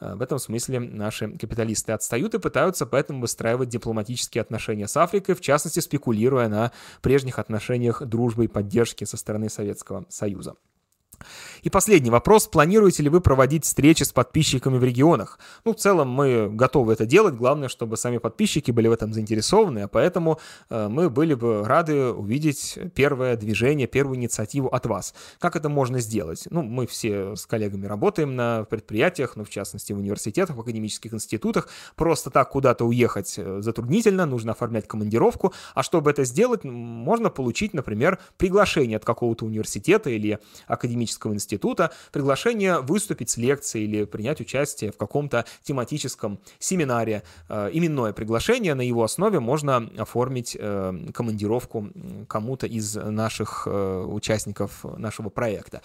Э, 0.00 0.14
в 0.14 0.22
этом 0.22 0.38
смысле 0.38 0.80
наши 0.80 1.30
капиталисты 1.36 1.92
отстают 1.92 2.34
и 2.34 2.38
пытаются 2.38 2.86
поэтому 2.86 3.20
выстраивать 3.20 3.68
дипломатические 3.68 4.42
отношения 4.42 4.86
с 4.86 4.96
Африкой, 4.96 5.34
в 5.34 5.40
частности, 5.40 5.80
спекулируя 5.80 6.48
на 6.48 6.72
прежних 7.02 7.38
отношениях 7.38 8.02
дружбы 8.02 8.44
и 8.44 8.48
поддержки 8.48 9.04
со 9.04 9.16
стороны 9.16 9.48
Советского 9.48 10.04
Союза. 10.08 10.27
user. 10.28 10.52
И 11.62 11.70
последний 11.70 12.10
вопрос. 12.10 12.46
Планируете 12.46 13.02
ли 13.02 13.08
вы 13.08 13.20
проводить 13.20 13.64
встречи 13.64 14.02
с 14.02 14.12
подписчиками 14.12 14.78
в 14.78 14.84
регионах? 14.84 15.38
Ну, 15.64 15.72
в 15.72 15.76
целом 15.76 16.08
мы 16.08 16.48
готовы 16.50 16.92
это 16.92 17.06
делать. 17.06 17.34
Главное, 17.34 17.68
чтобы 17.68 17.96
сами 17.96 18.18
подписчики 18.18 18.70
были 18.70 18.88
в 18.88 18.92
этом 18.92 19.12
заинтересованы. 19.12 19.80
А 19.80 19.88
поэтому 19.88 20.38
э, 20.70 20.88
мы 20.88 21.10
были 21.10 21.34
бы 21.34 21.64
рады 21.64 22.12
увидеть 22.12 22.78
первое 22.94 23.36
движение, 23.36 23.86
первую 23.86 24.16
инициативу 24.16 24.68
от 24.68 24.86
вас. 24.86 25.14
Как 25.38 25.56
это 25.56 25.68
можно 25.68 26.00
сделать? 26.00 26.46
Ну, 26.50 26.62
мы 26.62 26.86
все 26.86 27.34
с 27.36 27.46
коллегами 27.46 27.86
работаем 27.86 28.36
на 28.36 28.64
предприятиях, 28.64 29.36
ну, 29.36 29.44
в 29.44 29.50
частности, 29.50 29.92
в 29.92 29.98
университетах, 29.98 30.56
в 30.56 30.60
академических 30.60 31.12
институтах. 31.12 31.68
Просто 31.96 32.30
так 32.30 32.50
куда-то 32.50 32.84
уехать 32.84 33.34
э, 33.36 33.60
затруднительно, 33.60 34.26
нужно 34.26 34.52
оформлять 34.52 34.86
командировку. 34.86 35.52
А 35.74 35.82
чтобы 35.82 36.10
это 36.10 36.24
сделать, 36.24 36.64
можно 36.64 37.30
получить, 37.30 37.74
например, 37.74 38.18
приглашение 38.36 38.96
от 38.96 39.04
какого-то 39.04 39.44
университета 39.44 40.10
или 40.10 40.38
академического 40.66 41.07
института 41.34 41.68
института 41.68 41.90
приглашение 42.12 42.80
выступить 42.80 43.30
с 43.30 43.36
лекцией 43.36 43.86
или 43.86 44.04
принять 44.04 44.40
участие 44.40 44.92
в 44.92 44.96
каком-то 44.96 45.44
тематическом 45.62 46.38
семинаре. 46.58 47.22
Э, 47.48 47.70
именное 47.72 48.12
приглашение, 48.12 48.74
на 48.74 48.82
его 48.82 49.02
основе 49.02 49.40
можно 49.40 49.88
оформить 49.98 50.56
э, 50.58 51.10
командировку 51.12 51.88
кому-то 52.28 52.66
из 52.66 52.94
наших 52.94 53.66
э, 53.66 54.04
участников 54.08 54.84
нашего 54.96 55.30
проекта. 55.30 55.82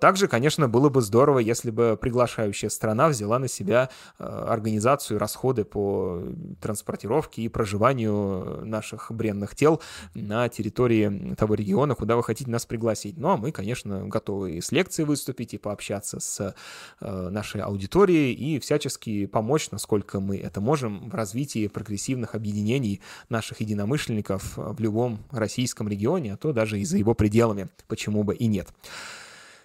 Также, 0.00 0.28
конечно, 0.28 0.68
было 0.68 0.88
бы 0.88 1.02
здорово, 1.02 1.38
если 1.38 1.70
бы 1.70 1.98
приглашающая 2.00 2.68
страна 2.68 3.08
взяла 3.08 3.38
на 3.38 3.48
себя 3.48 3.88
организацию 4.18 5.18
расходы 5.18 5.64
по 5.64 6.22
транспортировке 6.60 7.42
и 7.42 7.48
проживанию 7.48 8.64
наших 8.64 9.10
бренных 9.12 9.54
тел 9.54 9.80
на 10.14 10.48
территории 10.48 11.34
того 11.34 11.54
региона, 11.54 11.94
куда 11.94 12.16
вы 12.16 12.22
хотите 12.22 12.50
нас 12.50 12.66
пригласить. 12.66 13.16
Ну, 13.16 13.28
а 13.30 13.36
мы, 13.36 13.52
конечно, 13.52 14.06
готовы 14.06 14.57
и 14.58 14.60
с 14.60 14.72
лекцией 14.72 15.06
выступить, 15.06 15.54
и 15.54 15.58
пообщаться 15.58 16.20
с 16.20 16.54
э, 17.00 17.28
нашей 17.30 17.60
аудиторией, 17.60 18.32
и 18.32 18.58
всячески 18.58 19.26
помочь, 19.26 19.70
насколько 19.70 20.20
мы 20.20 20.36
это 20.36 20.60
можем, 20.60 21.08
в 21.10 21.14
развитии 21.14 21.68
прогрессивных 21.68 22.34
объединений 22.34 23.00
наших 23.28 23.60
единомышленников 23.60 24.56
в 24.56 24.80
любом 24.80 25.18
российском 25.30 25.88
регионе, 25.88 26.34
а 26.34 26.36
то 26.36 26.52
даже 26.52 26.78
и 26.80 26.84
за 26.84 26.98
его 26.98 27.14
пределами, 27.14 27.68
почему 27.86 28.24
бы 28.24 28.34
и 28.34 28.46
нет. 28.46 28.68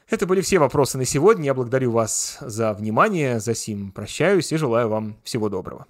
Это 0.10 0.28
были 0.28 0.42
все 0.42 0.60
вопросы 0.60 0.98
на 0.98 1.06
сегодня. 1.06 1.46
Я 1.46 1.54
благодарю 1.54 1.92
вас 1.92 2.38
за 2.42 2.74
внимание, 2.74 3.40
за 3.40 3.56
сим 3.56 3.92
прощаюсь 3.92 4.52
и 4.52 4.58
желаю 4.58 4.90
вам 4.90 5.18
всего 5.24 5.50
доброго. 5.50 5.88